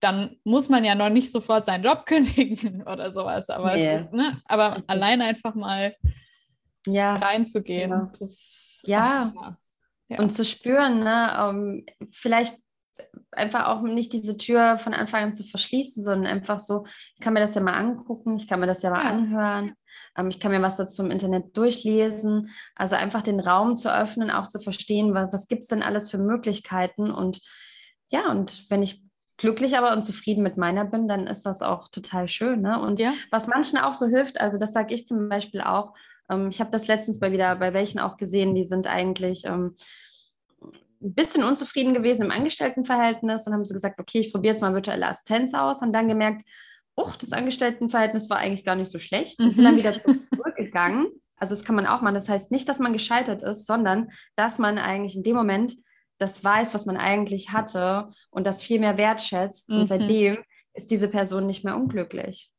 dann 0.00 0.36
muss 0.44 0.68
man 0.68 0.84
ja 0.84 0.94
noch 0.94 1.08
nicht 1.08 1.30
sofort 1.30 1.64
seinen 1.64 1.84
Job 1.84 2.06
kündigen 2.06 2.82
oder 2.82 3.10
sowas. 3.12 3.50
Aber, 3.50 3.74
nee. 3.74 3.96
ist, 3.96 4.12
ne? 4.12 4.40
aber 4.44 4.80
allein 4.88 5.22
einfach 5.22 5.54
mal 5.54 5.94
ja. 6.86 7.16
reinzugehen. 7.16 7.90
Genau. 7.90 8.10
Das, 8.18 8.82
ja. 8.84 9.32
Ach, 9.32 9.42
ja. 9.42 9.58
Ja. 10.08 10.18
Und 10.18 10.34
zu 10.34 10.44
spüren, 10.44 11.00
ne? 11.00 11.48
Um, 11.48 11.84
vielleicht 12.10 12.56
einfach 13.32 13.66
auch 13.66 13.82
nicht 13.82 14.12
diese 14.12 14.36
Tür 14.36 14.78
von 14.78 14.94
Anfang 14.94 15.24
an 15.24 15.32
zu 15.32 15.44
verschließen, 15.44 16.02
sondern 16.02 16.32
einfach 16.32 16.58
so, 16.58 16.86
ich 17.14 17.20
kann 17.20 17.34
mir 17.34 17.40
das 17.40 17.54
ja 17.54 17.60
mal 17.60 17.74
angucken, 17.74 18.36
ich 18.36 18.48
kann 18.48 18.60
mir 18.60 18.66
das 18.66 18.82
ja 18.82 18.90
mal 18.90 19.04
ja. 19.04 19.10
anhören, 19.10 19.74
ähm, 20.16 20.28
ich 20.28 20.40
kann 20.40 20.50
mir 20.50 20.62
was 20.62 20.76
dazu 20.76 21.02
im 21.02 21.10
Internet 21.10 21.56
durchlesen. 21.56 22.50
Also 22.74 22.96
einfach 22.96 23.22
den 23.22 23.40
Raum 23.40 23.76
zu 23.76 23.92
öffnen, 23.92 24.30
auch 24.30 24.46
zu 24.46 24.58
verstehen, 24.58 25.14
was, 25.14 25.32
was 25.32 25.48
gibt 25.48 25.62
es 25.62 25.68
denn 25.68 25.82
alles 25.82 26.10
für 26.10 26.18
Möglichkeiten. 26.18 27.10
Und 27.10 27.40
ja, 28.10 28.30
und 28.30 28.70
wenn 28.70 28.82
ich 28.82 29.02
glücklich 29.36 29.76
aber 29.76 29.92
und 29.92 30.02
zufrieden 30.02 30.42
mit 30.42 30.56
meiner 30.56 30.84
bin, 30.84 31.08
dann 31.08 31.26
ist 31.26 31.44
das 31.44 31.60
auch 31.60 31.88
total 31.90 32.28
schön. 32.28 32.62
Ne? 32.62 32.80
Und 32.80 32.98
ja. 32.98 33.12
was 33.30 33.46
manchen 33.46 33.78
auch 33.78 33.94
so 33.94 34.06
hilft, 34.06 34.40
also 34.40 34.58
das 34.58 34.72
sage 34.72 34.94
ich 34.94 35.06
zum 35.06 35.28
Beispiel 35.28 35.60
auch, 35.60 35.92
ähm, 36.30 36.48
ich 36.48 36.60
habe 36.60 36.70
das 36.70 36.86
letztens 36.86 37.20
bei 37.20 37.32
wieder 37.32 37.56
bei 37.56 37.72
welchen 37.72 37.98
auch 37.98 38.16
gesehen, 38.16 38.54
die 38.54 38.64
sind 38.64 38.86
eigentlich 38.86 39.44
ähm, 39.44 39.76
ein 41.02 41.14
bisschen 41.14 41.44
unzufrieden 41.44 41.94
gewesen 41.94 42.24
im 42.24 42.30
Angestelltenverhältnis. 42.30 43.44
Dann 43.44 43.54
haben 43.54 43.64
sie 43.64 43.74
gesagt, 43.74 44.00
okay, 44.00 44.18
ich 44.18 44.32
probiere 44.32 44.54
jetzt 44.54 44.60
mal 44.60 44.74
virtuelle 44.74 45.06
Assistenz 45.06 45.54
aus. 45.54 45.80
Haben 45.80 45.92
dann 45.92 46.08
gemerkt, 46.08 46.42
oh, 46.96 47.10
das 47.18 47.32
Angestelltenverhältnis 47.32 48.30
war 48.30 48.38
eigentlich 48.38 48.64
gar 48.64 48.76
nicht 48.76 48.90
so 48.90 48.98
schlecht. 48.98 49.38
Und 49.40 49.46
mhm. 49.46 49.50
sind 49.52 49.64
dann 49.64 49.76
wieder 49.76 49.94
zurückgegangen. 49.94 51.08
Also 51.36 51.54
das 51.54 51.64
kann 51.64 51.76
man 51.76 51.86
auch 51.86 52.00
machen. 52.00 52.14
Das 52.14 52.28
heißt 52.28 52.50
nicht, 52.50 52.68
dass 52.68 52.78
man 52.78 52.92
gescheitert 52.92 53.42
ist, 53.42 53.66
sondern 53.66 54.10
dass 54.36 54.58
man 54.58 54.78
eigentlich 54.78 55.16
in 55.16 55.22
dem 55.22 55.36
Moment 55.36 55.76
das 56.18 56.42
weiß, 56.42 56.72
was 56.74 56.86
man 56.86 56.96
eigentlich 56.96 57.52
hatte 57.52 58.08
und 58.30 58.46
das 58.46 58.62
viel 58.62 58.80
mehr 58.80 58.96
wertschätzt. 58.96 59.70
Mhm. 59.70 59.80
Und 59.80 59.86
seitdem 59.86 60.38
ist 60.72 60.90
diese 60.90 61.08
Person 61.08 61.46
nicht 61.46 61.62
mehr 61.62 61.76
unglücklich. 61.76 62.50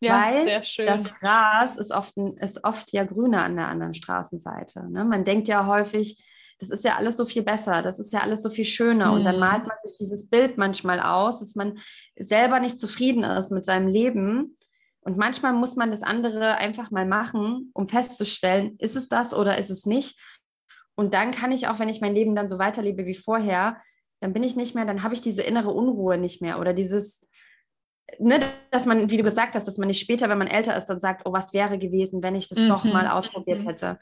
Ja, 0.00 0.22
Weil 0.22 0.62
das 0.86 1.10
Gras 1.20 1.78
ist 1.78 1.92
oft, 1.92 2.14
ist 2.16 2.64
oft 2.64 2.92
ja 2.92 3.04
grüner 3.04 3.42
an 3.44 3.56
der 3.56 3.68
anderen 3.68 3.94
Straßenseite. 3.94 4.90
Ne? 4.90 5.04
Man 5.04 5.24
denkt 5.24 5.48
ja 5.48 5.66
häufig, 5.66 6.22
das 6.58 6.70
ist 6.70 6.84
ja 6.84 6.96
alles 6.96 7.16
so 7.16 7.24
viel 7.24 7.42
besser, 7.42 7.82
das 7.82 7.98
ist 7.98 8.12
ja 8.12 8.20
alles 8.20 8.42
so 8.42 8.50
viel 8.50 8.64
schöner. 8.64 9.08
Mhm. 9.08 9.12
Und 9.14 9.24
dann 9.24 9.36
mhm. 9.36 9.40
malt 9.40 9.66
man 9.66 9.76
sich 9.82 9.96
dieses 9.98 10.28
Bild 10.28 10.58
manchmal 10.58 11.00
aus, 11.00 11.40
dass 11.40 11.54
man 11.54 11.78
selber 12.16 12.60
nicht 12.60 12.78
zufrieden 12.78 13.24
ist 13.24 13.50
mit 13.50 13.64
seinem 13.64 13.88
Leben. 13.88 14.56
Und 15.00 15.16
manchmal 15.16 15.52
muss 15.52 15.76
man 15.76 15.90
das 15.90 16.02
andere 16.02 16.56
einfach 16.56 16.90
mal 16.90 17.06
machen, 17.06 17.70
um 17.74 17.88
festzustellen, 17.88 18.76
ist 18.78 18.96
es 18.96 19.08
das 19.08 19.32
oder 19.32 19.56
ist 19.58 19.70
es 19.70 19.86
nicht. 19.86 20.20
Und 20.96 21.14
dann 21.14 21.30
kann 21.30 21.52
ich 21.52 21.68
auch, 21.68 21.78
wenn 21.78 21.88
ich 21.88 22.00
mein 22.00 22.14
Leben 22.14 22.34
dann 22.34 22.48
so 22.48 22.58
weiterlebe 22.58 23.06
wie 23.06 23.14
vorher, 23.14 23.80
dann 24.20 24.32
bin 24.32 24.42
ich 24.42 24.56
nicht 24.56 24.74
mehr, 24.74 24.84
dann 24.84 25.04
habe 25.04 25.14
ich 25.14 25.20
diese 25.20 25.42
innere 25.42 25.70
Unruhe 25.70 26.18
nicht 26.18 26.42
mehr 26.42 26.58
oder 26.58 26.74
dieses, 26.74 27.27
ne, 28.18 28.40
dass 28.70 28.86
man, 28.86 29.10
wie 29.10 29.16
du 29.16 29.22
gesagt 29.22 29.54
hast, 29.54 29.66
dass 29.66 29.78
man 29.78 29.88
nicht 29.88 30.00
später, 30.00 30.28
wenn 30.28 30.38
man 30.38 30.48
älter 30.48 30.76
ist, 30.76 30.86
dann 30.86 30.98
sagt, 30.98 31.22
oh, 31.24 31.32
was 31.32 31.52
wäre 31.52 31.78
gewesen, 31.78 32.22
wenn 32.22 32.34
ich 32.34 32.48
das 32.48 32.58
mhm. 32.58 32.68
doch 32.68 32.84
mal 32.84 33.08
ausprobiert 33.08 33.62
mhm. 33.62 33.68
hätte 33.68 33.98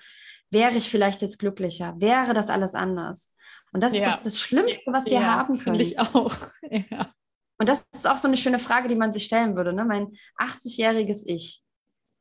wäre 0.51 0.77
ich 0.77 0.89
vielleicht 0.89 1.23
jetzt 1.23 1.39
glücklicher? 1.39 1.95
Wäre 1.99 2.35
das 2.35 2.49
alles 2.49 2.75
anders? 2.75 3.33
Und 3.73 3.83
das 3.83 3.93
ja. 3.93 4.01
ist 4.01 4.09
doch 4.09 4.23
das 4.23 4.41
Schlimmste, 4.41 4.93
was 4.93 5.07
wir 5.07 5.21
ja, 5.21 5.23
haben 5.23 5.59
können. 5.59 5.79
Finde 5.79 5.83
ich 5.83 5.99
auch. 5.99 6.35
Ja. 6.91 7.13
Und 7.59 7.71
das 7.71 7.87
ist 7.95 8.07
auch 8.07 8.19
so 8.19 8.29
eine 8.29 8.37
schöne 8.37 8.59
Frage, 8.59 8.87
die 8.87 8.97
man 8.97 9.13
sich 9.13 9.25
stellen 9.25 9.57
würde. 9.57 9.73
Ne? 9.73 9.87
Mein 9.87 10.09
80-jähriges 10.39 11.23
Ich, 11.25 11.63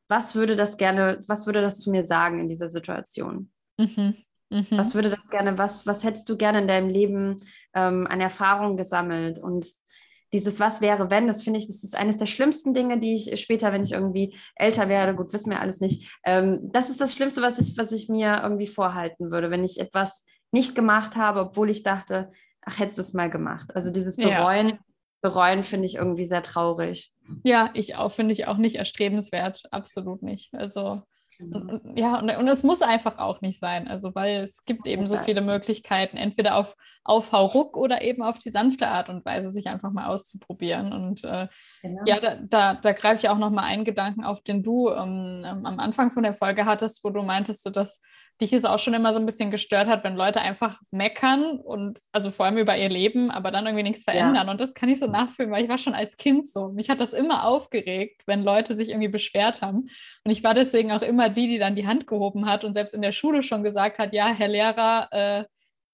was 0.08 0.34
würde 0.34 0.56
das 0.56 0.78
gerne, 0.78 1.20
was 1.26 1.44
würde 1.44 1.60
das 1.60 1.78
zu 1.78 1.90
mir 1.90 2.06
sagen 2.06 2.40
in 2.40 2.48
dieser 2.48 2.70
Situation? 2.70 3.50
Mhm. 3.76 4.16
Mhm. 4.48 4.66
Was 4.70 4.94
würde 4.94 5.10
das 5.10 5.28
gerne, 5.28 5.58
was, 5.58 5.86
was 5.86 6.04
hättest 6.04 6.30
du 6.30 6.38
gerne 6.38 6.60
in 6.60 6.68
deinem 6.68 6.88
Leben 6.88 7.40
ähm, 7.74 8.06
an 8.08 8.22
Erfahrungen 8.22 8.78
gesammelt? 8.78 9.38
Und 9.38 9.70
dieses 10.32 10.60
Was 10.60 10.80
wäre, 10.80 11.10
wenn, 11.10 11.26
das 11.26 11.42
finde 11.42 11.58
ich, 11.58 11.66
das 11.66 11.84
ist 11.84 11.96
eines 11.96 12.16
der 12.16 12.26
schlimmsten 12.26 12.74
Dinge, 12.74 12.98
die 12.98 13.14
ich 13.14 13.40
später, 13.40 13.72
wenn 13.72 13.82
ich 13.82 13.92
irgendwie 13.92 14.36
älter 14.54 14.88
werde, 14.88 15.14
gut, 15.14 15.32
wissen 15.32 15.50
wir 15.50 15.60
alles 15.60 15.80
nicht, 15.80 16.18
ähm, 16.24 16.70
das 16.72 16.90
ist 16.90 17.00
das 17.00 17.14
Schlimmste, 17.14 17.42
was 17.42 17.58
ich, 17.58 17.76
was 17.76 17.92
ich 17.92 18.08
mir 18.08 18.40
irgendwie 18.42 18.66
vorhalten 18.66 19.30
würde, 19.30 19.50
wenn 19.50 19.64
ich 19.64 19.80
etwas 19.80 20.24
nicht 20.50 20.74
gemacht 20.74 21.16
habe, 21.16 21.40
obwohl 21.40 21.70
ich 21.70 21.82
dachte, 21.82 22.30
ach, 22.62 22.78
hättest 22.78 22.98
du 22.98 23.02
es 23.02 23.14
mal 23.14 23.30
gemacht. 23.30 23.74
Also 23.74 23.92
dieses 23.92 24.16
Bereuen, 24.16 24.68
ja. 24.68 24.78
Bereuen 25.22 25.64
finde 25.64 25.86
ich 25.86 25.96
irgendwie 25.96 26.26
sehr 26.26 26.42
traurig. 26.42 27.12
Ja, 27.42 27.70
ich 27.74 27.96
auch, 27.96 28.12
finde 28.12 28.32
ich 28.32 28.46
auch 28.46 28.58
nicht 28.58 28.76
erstrebenswert, 28.76 29.62
absolut 29.70 30.22
nicht. 30.22 30.54
Also 30.54 31.02
Genau. 31.38 31.80
Ja, 31.94 32.18
und, 32.18 32.30
und 32.30 32.48
es 32.48 32.62
muss 32.62 32.82
einfach 32.82 33.18
auch 33.18 33.40
nicht 33.40 33.58
sein. 33.58 33.88
Also, 33.88 34.14
weil 34.14 34.40
es 34.40 34.64
gibt 34.64 34.86
eben 34.86 35.06
so 35.06 35.18
viele 35.18 35.40
Möglichkeiten, 35.40 36.16
entweder 36.16 36.56
auf, 36.56 36.76
auf 37.04 37.32
Hauruck 37.32 37.76
oder 37.76 38.02
eben 38.02 38.22
auf 38.22 38.38
die 38.38 38.50
sanfte 38.50 38.88
Art 38.88 39.08
und 39.08 39.24
Weise, 39.24 39.50
sich 39.50 39.68
einfach 39.68 39.90
mal 39.90 40.06
auszuprobieren. 40.06 40.92
Und 40.92 41.24
äh, 41.24 41.48
genau. 41.82 42.02
ja, 42.06 42.20
da, 42.20 42.36
da, 42.36 42.74
da 42.74 42.92
greife 42.92 43.24
ich 43.24 43.28
auch 43.28 43.38
noch 43.38 43.50
mal 43.50 43.64
einen 43.64 43.84
Gedanken 43.84 44.24
auf, 44.24 44.40
den 44.40 44.62
du 44.62 44.90
ähm, 44.90 45.42
am 45.44 45.78
Anfang 45.78 46.10
von 46.10 46.22
der 46.22 46.34
Folge 46.34 46.64
hattest, 46.64 47.04
wo 47.04 47.10
du 47.10 47.22
meintest, 47.22 47.62
so 47.62 47.70
dass 47.70 48.00
dich 48.40 48.52
es 48.52 48.64
auch 48.64 48.78
schon 48.78 48.94
immer 48.94 49.12
so 49.12 49.18
ein 49.18 49.26
bisschen 49.26 49.50
gestört 49.50 49.88
hat, 49.88 50.04
wenn 50.04 50.14
Leute 50.14 50.40
einfach 50.40 50.80
meckern 50.90 51.58
und 51.58 52.00
also 52.12 52.30
vor 52.30 52.46
allem 52.46 52.58
über 52.58 52.76
ihr 52.76 52.88
Leben, 52.88 53.30
aber 53.30 53.50
dann 53.50 53.66
irgendwie 53.66 53.82
nichts 53.82 54.04
verändern. 54.04 54.46
Ja. 54.46 54.50
Und 54.50 54.60
das 54.60 54.74
kann 54.74 54.88
ich 54.88 54.98
so 54.98 55.06
nachfühlen, 55.06 55.50
weil 55.50 55.64
ich 55.64 55.70
war 55.70 55.78
schon 55.78 55.94
als 55.94 56.16
Kind 56.16 56.46
so. 56.48 56.68
Mich 56.68 56.90
hat 56.90 57.00
das 57.00 57.12
immer 57.12 57.46
aufgeregt, 57.46 58.22
wenn 58.26 58.42
Leute 58.42 58.74
sich 58.74 58.90
irgendwie 58.90 59.08
beschwert 59.08 59.62
haben. 59.62 59.88
Und 60.24 60.30
ich 60.30 60.44
war 60.44 60.54
deswegen 60.54 60.92
auch 60.92 61.02
immer 61.02 61.30
die, 61.30 61.48
die 61.48 61.58
dann 61.58 61.76
die 61.76 61.86
Hand 61.86 62.06
gehoben 62.06 62.46
hat 62.46 62.64
und 62.64 62.74
selbst 62.74 62.94
in 62.94 63.02
der 63.02 63.12
Schule 63.12 63.42
schon 63.42 63.62
gesagt 63.62 63.98
hat, 63.98 64.12
ja, 64.12 64.28
Herr 64.28 64.48
Lehrer, 64.48 65.08
äh, 65.10 65.44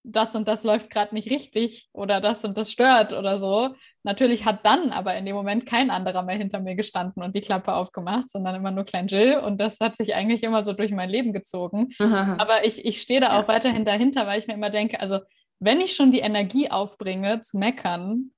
das 0.05 0.35
und 0.35 0.49
das 0.49 0.65
läuft 0.65 0.91
gerade 0.91 1.15
nicht 1.15 1.31
richtig 1.31 1.89
oder 1.93 2.21
das 2.21 2.45
und 2.45 2.57
das 2.57 2.73
stört 2.73 3.13
oder 3.13 3.37
so. 3.37 3.75
Natürlich 4.03 4.45
hat 4.45 4.67
dann 4.67 4.91
aber 4.91 5.15
in 5.15 5.25
dem 5.25 5.37
Moment 5.37 5.65
kein 5.65 5.91
anderer 5.91 6.23
mehr 6.23 6.37
hinter 6.37 6.61
mir 6.61 6.75
gestanden 6.75 7.23
und 7.23 7.37
die 7.37 7.41
Klappe 7.41 7.75
aufgemacht, 7.75 8.29
sondern 8.29 8.57
immer 8.57 8.73
nur 8.73 8.85
Klein 8.85 9.07
Jill. 9.07 9.39
Und 9.39 9.61
das 9.61 9.79
hat 9.81 9.97
sich 9.97 10.15
eigentlich 10.15 10.43
immer 10.43 10.63
so 10.63 10.73
durch 10.73 10.91
mein 10.91 11.09
Leben 11.09 11.33
gezogen. 11.33 11.91
aber 12.01 12.65
ich, 12.65 12.85
ich 12.85 13.01
stehe 13.01 13.21
da 13.21 13.39
auch 13.39 13.47
weiterhin 13.47 13.85
dahinter, 13.85 14.27
weil 14.27 14.41
ich 14.41 14.49
mir 14.49 14.55
immer 14.55 14.71
denke, 14.71 15.01
also 15.01 15.21
wenn 15.61 15.81
ich 15.81 15.95
schon 15.95 16.11
die 16.11 16.21
Energie 16.21 16.71
aufbringe 16.71 17.39
zu 17.41 17.59
meckern, 17.59 18.33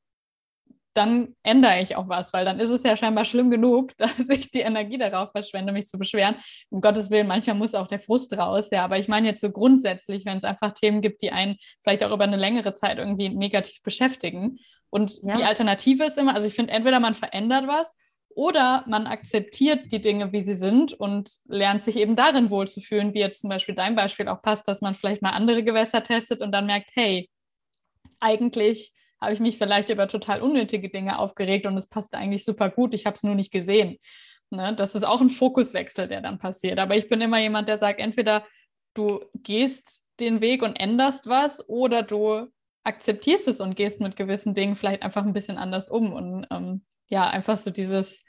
dann 0.94 1.34
ändere 1.42 1.80
ich 1.80 1.96
auch 1.96 2.08
was, 2.08 2.32
weil 2.32 2.44
dann 2.44 2.60
ist 2.60 2.70
es 2.70 2.82
ja 2.84 2.96
scheinbar 2.96 3.24
schlimm 3.24 3.50
genug, 3.50 3.92
dass 3.98 4.28
ich 4.28 4.50
die 4.50 4.60
Energie 4.60 4.96
darauf 4.96 5.32
verschwende, 5.32 5.72
mich 5.72 5.86
zu 5.86 5.98
beschweren. 5.98 6.36
Um 6.70 6.80
Gottes 6.80 7.10
Willen, 7.10 7.26
manchmal 7.26 7.56
muss 7.56 7.74
auch 7.74 7.86
der 7.86 7.98
Frust 7.98 8.36
raus, 8.38 8.68
ja, 8.70 8.84
aber 8.84 8.98
ich 8.98 9.08
meine 9.08 9.26
jetzt 9.26 9.40
so 9.40 9.50
grundsätzlich, 9.50 10.24
wenn 10.24 10.36
es 10.36 10.44
einfach 10.44 10.72
Themen 10.72 11.00
gibt, 11.00 11.22
die 11.22 11.32
einen 11.32 11.56
vielleicht 11.82 12.04
auch 12.04 12.12
über 12.12 12.24
eine 12.24 12.36
längere 12.36 12.74
Zeit 12.74 12.98
irgendwie 12.98 13.28
negativ 13.28 13.82
beschäftigen. 13.82 14.58
Und 14.90 15.18
ja. 15.22 15.36
die 15.36 15.44
Alternative 15.44 16.04
ist 16.04 16.18
immer, 16.18 16.34
also 16.34 16.46
ich 16.46 16.54
finde, 16.54 16.72
entweder 16.72 17.00
man 17.00 17.14
verändert 17.14 17.66
was 17.66 17.94
oder 18.30 18.84
man 18.86 19.06
akzeptiert 19.06 19.92
die 19.92 20.00
Dinge, 20.00 20.32
wie 20.32 20.42
sie 20.42 20.54
sind 20.54 20.92
und 20.92 21.30
lernt 21.46 21.82
sich 21.82 21.96
eben 21.96 22.16
darin 22.16 22.50
wohlzufühlen, 22.50 23.14
wie 23.14 23.20
jetzt 23.20 23.40
zum 23.40 23.50
Beispiel 23.50 23.74
dein 23.74 23.96
Beispiel 23.96 24.28
auch 24.28 24.42
passt, 24.42 24.66
dass 24.68 24.80
man 24.80 24.94
vielleicht 24.94 25.22
mal 25.22 25.30
andere 25.30 25.62
Gewässer 25.64 26.02
testet 26.02 26.42
und 26.42 26.52
dann 26.52 26.66
merkt, 26.66 26.90
hey, 26.94 27.28
eigentlich 28.20 28.93
habe 29.24 29.34
ich 29.34 29.40
mich 29.40 29.58
vielleicht 29.58 29.90
über 29.90 30.08
total 30.08 30.42
unnötige 30.42 30.88
Dinge 30.88 31.18
aufgeregt 31.18 31.66
und 31.66 31.76
es 31.76 31.88
passte 31.88 32.16
eigentlich 32.16 32.44
super 32.44 32.70
gut. 32.70 32.94
Ich 32.94 33.06
habe 33.06 33.14
es 33.14 33.22
nur 33.22 33.34
nicht 33.34 33.52
gesehen. 33.52 33.98
Ne? 34.50 34.74
Das 34.74 34.94
ist 34.94 35.04
auch 35.04 35.20
ein 35.20 35.30
Fokuswechsel, 35.30 36.08
der 36.08 36.20
dann 36.20 36.38
passiert. 36.38 36.78
Aber 36.78 36.96
ich 36.96 37.08
bin 37.08 37.20
immer 37.20 37.38
jemand, 37.38 37.68
der 37.68 37.76
sagt, 37.76 38.00
entweder 38.00 38.44
du 38.94 39.24
gehst 39.34 40.02
den 40.20 40.40
Weg 40.40 40.62
und 40.62 40.76
änderst 40.76 41.28
was 41.28 41.68
oder 41.68 42.02
du 42.02 42.48
akzeptierst 42.84 43.48
es 43.48 43.60
und 43.60 43.76
gehst 43.76 44.00
mit 44.00 44.16
gewissen 44.16 44.54
Dingen 44.54 44.76
vielleicht 44.76 45.02
einfach 45.02 45.24
ein 45.24 45.32
bisschen 45.32 45.58
anders 45.58 45.88
um. 45.88 46.12
Und 46.12 46.46
ähm, 46.50 46.84
ja, 47.08 47.28
einfach 47.28 47.56
so 47.56 47.70
dieses, 47.70 48.22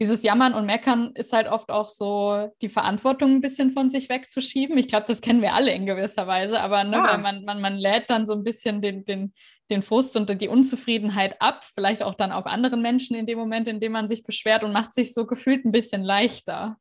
dieses 0.00 0.22
Jammern 0.22 0.54
und 0.54 0.66
Meckern 0.66 1.12
ist 1.14 1.32
halt 1.32 1.48
oft 1.48 1.70
auch 1.70 1.88
so 1.88 2.52
die 2.60 2.68
Verantwortung 2.68 3.32
ein 3.32 3.40
bisschen 3.40 3.70
von 3.70 3.88
sich 3.88 4.08
wegzuschieben. 4.08 4.76
Ich 4.76 4.88
glaube, 4.88 5.06
das 5.06 5.22
kennen 5.22 5.40
wir 5.40 5.54
alle 5.54 5.72
in 5.72 5.86
gewisser 5.86 6.26
Weise, 6.26 6.60
aber 6.60 6.84
ne, 6.84 6.96
ja. 6.96 7.16
man, 7.16 7.44
man, 7.44 7.60
man 7.60 7.74
lädt 7.74 8.10
dann 8.10 8.26
so 8.26 8.34
ein 8.34 8.44
bisschen 8.44 8.82
den, 8.82 9.04
den, 9.04 9.32
den 9.70 9.80
Frust 9.80 10.16
und 10.16 10.40
die 10.40 10.48
Unzufriedenheit 10.48 11.40
ab, 11.40 11.64
vielleicht 11.64 12.02
auch 12.02 12.14
dann 12.14 12.30
auf 12.30 12.46
anderen 12.46 12.82
Menschen 12.82 13.16
in 13.16 13.26
dem 13.26 13.38
Moment, 13.38 13.68
in 13.68 13.80
dem 13.80 13.92
man 13.92 14.06
sich 14.06 14.22
beschwert 14.22 14.62
und 14.64 14.72
macht 14.72 14.92
sich 14.92 15.14
so 15.14 15.26
gefühlt 15.26 15.64
ein 15.64 15.72
bisschen 15.72 16.04
leichter. 16.04 16.76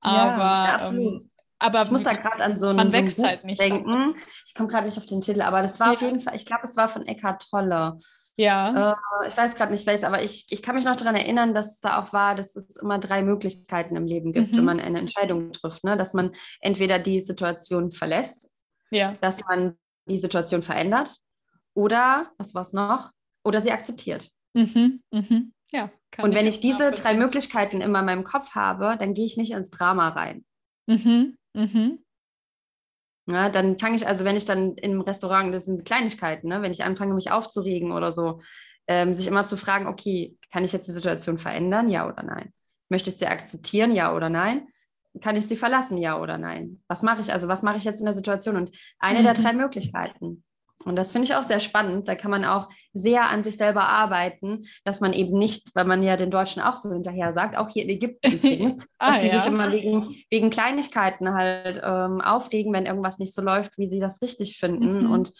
Aber, 0.00 0.38
ja, 0.38 0.74
absolut. 0.74 1.22
Ähm, 1.22 1.30
aber 1.60 1.82
ich 1.82 1.90
muss 1.90 2.04
da 2.04 2.12
gerade 2.12 2.42
an 2.42 2.58
so 2.58 2.68
einen, 2.68 2.76
man 2.76 2.92
wächst 2.92 3.16
so 3.16 3.26
halt 3.26 3.44
nicht 3.44 3.60
denken. 3.60 4.14
Ich 4.46 4.54
komme 4.54 4.68
gerade 4.68 4.86
nicht 4.86 4.98
auf 4.98 5.06
den 5.06 5.20
Titel, 5.20 5.42
aber 5.42 5.62
das 5.62 5.80
war 5.80 5.88
ja. 5.88 5.92
auf 5.94 6.02
jeden 6.02 6.20
Fall, 6.20 6.36
ich 6.36 6.46
glaube, 6.46 6.62
es 6.64 6.76
war 6.76 6.88
von 6.88 7.06
Eckhart 7.06 7.48
Tolle. 7.50 7.98
Ja. 8.38 8.92
Äh, 8.92 9.28
ich 9.28 9.36
weiß 9.36 9.56
gerade 9.56 9.72
nicht 9.72 9.86
welches, 9.86 10.04
aber 10.04 10.22
ich, 10.22 10.46
ich 10.48 10.62
kann 10.62 10.76
mich 10.76 10.84
noch 10.84 10.96
daran 10.96 11.16
erinnern, 11.16 11.54
dass 11.54 11.72
es 11.72 11.80
da 11.80 12.00
auch 12.00 12.12
war, 12.12 12.36
dass 12.36 12.54
es 12.54 12.76
immer 12.76 12.98
drei 13.00 13.22
Möglichkeiten 13.22 13.96
im 13.96 14.06
Leben 14.06 14.32
gibt, 14.32 14.52
mhm. 14.52 14.58
wenn 14.58 14.64
man 14.64 14.80
eine 14.80 15.00
Entscheidung 15.00 15.52
trifft. 15.52 15.82
Ne? 15.82 15.96
Dass 15.96 16.14
man 16.14 16.32
entweder 16.60 17.00
die 17.00 17.20
Situation 17.20 17.90
verlässt, 17.90 18.50
ja. 18.90 19.14
dass 19.20 19.44
man 19.46 19.76
die 20.08 20.18
Situation 20.18 20.62
verändert 20.62 21.18
oder, 21.74 22.30
was 22.38 22.54
war 22.54 22.62
es 22.62 22.72
noch, 22.72 23.10
oder 23.44 23.60
sie 23.60 23.72
akzeptiert. 23.72 24.30
Mhm. 24.54 25.02
Mhm. 25.10 25.52
Ja, 25.72 25.90
Und 26.18 26.34
wenn 26.34 26.46
ich 26.46 26.60
diese 26.60 26.92
drei 26.92 27.14
Möglichkeiten 27.14 27.80
immer 27.80 27.98
in 27.98 28.06
meinem 28.06 28.24
Kopf 28.24 28.54
habe, 28.54 28.96
dann 28.98 29.14
gehe 29.14 29.26
ich 29.26 29.36
nicht 29.36 29.50
ins 29.50 29.70
Drama 29.70 30.10
rein. 30.10 30.44
Mhm. 30.86 31.36
Mhm. 31.54 31.98
Ja, 33.30 33.50
dann 33.50 33.78
fange 33.78 33.96
ich, 33.96 34.06
also 34.06 34.24
wenn 34.24 34.36
ich 34.36 34.46
dann 34.46 34.74
im 34.76 35.02
Restaurant, 35.02 35.54
das 35.54 35.66
sind 35.66 35.84
Kleinigkeiten, 35.84 36.48
ne, 36.48 36.62
wenn 36.62 36.72
ich 36.72 36.84
anfange, 36.84 37.12
mich 37.14 37.30
aufzuregen 37.30 37.92
oder 37.92 38.10
so, 38.10 38.40
ähm, 38.86 39.12
sich 39.12 39.26
immer 39.26 39.44
zu 39.44 39.58
fragen, 39.58 39.86
okay, 39.86 40.36
kann 40.50 40.64
ich 40.64 40.72
jetzt 40.72 40.88
die 40.88 40.92
Situation 40.92 41.36
verändern, 41.36 41.90
ja 41.90 42.08
oder 42.08 42.22
nein? 42.22 42.54
Möchte 42.88 43.10
ich 43.10 43.16
sie 43.16 43.26
akzeptieren, 43.26 43.92
ja 43.92 44.14
oder 44.16 44.30
nein? 44.30 44.68
Kann 45.20 45.36
ich 45.36 45.46
sie 45.46 45.56
verlassen, 45.56 45.98
ja 45.98 46.18
oder 46.18 46.38
nein? 46.38 46.82
Was 46.88 47.02
mache 47.02 47.20
ich, 47.20 47.30
also 47.30 47.48
was 47.48 47.62
mache 47.62 47.76
ich 47.76 47.84
jetzt 47.84 48.00
in 48.00 48.06
der 48.06 48.14
Situation? 48.14 48.56
Und 48.56 48.70
eine 48.98 49.20
mhm. 49.20 49.24
der 49.24 49.34
drei 49.34 49.52
Möglichkeiten 49.52 50.42
und 50.84 50.96
das 50.96 51.12
finde 51.12 51.26
ich 51.26 51.34
auch 51.34 51.42
sehr 51.42 51.58
spannend. 51.58 52.06
Da 52.06 52.14
kann 52.14 52.30
man 52.30 52.44
auch 52.44 52.68
sehr 52.92 53.28
an 53.28 53.42
sich 53.42 53.56
selber 53.56 53.88
arbeiten, 53.88 54.62
dass 54.84 55.00
man 55.00 55.12
eben 55.12 55.36
nicht, 55.36 55.74
weil 55.74 55.84
man 55.84 56.02
ja 56.02 56.16
den 56.16 56.30
Deutschen 56.30 56.62
auch 56.62 56.76
so 56.76 56.92
hinterher 56.92 57.34
sagt, 57.34 57.56
auch 57.56 57.68
hier 57.68 57.82
in 57.82 57.90
Ägypten 57.90 58.32
übrigens, 58.32 58.86
ah, 58.98 59.12
dass 59.12 59.20
die 59.20 59.28
ja. 59.28 59.38
sich 59.38 59.46
immer 59.46 59.72
wegen, 59.72 60.14
wegen 60.30 60.50
Kleinigkeiten 60.50 61.34
halt 61.34 61.80
ähm, 61.84 62.20
aufregen, 62.20 62.72
wenn 62.72 62.86
irgendwas 62.86 63.18
nicht 63.18 63.34
so 63.34 63.42
läuft, 63.42 63.76
wie 63.76 63.88
sie 63.88 63.98
das 63.98 64.22
richtig 64.22 64.58
finden. 64.58 65.04
Mhm. 65.04 65.10
Und 65.10 65.32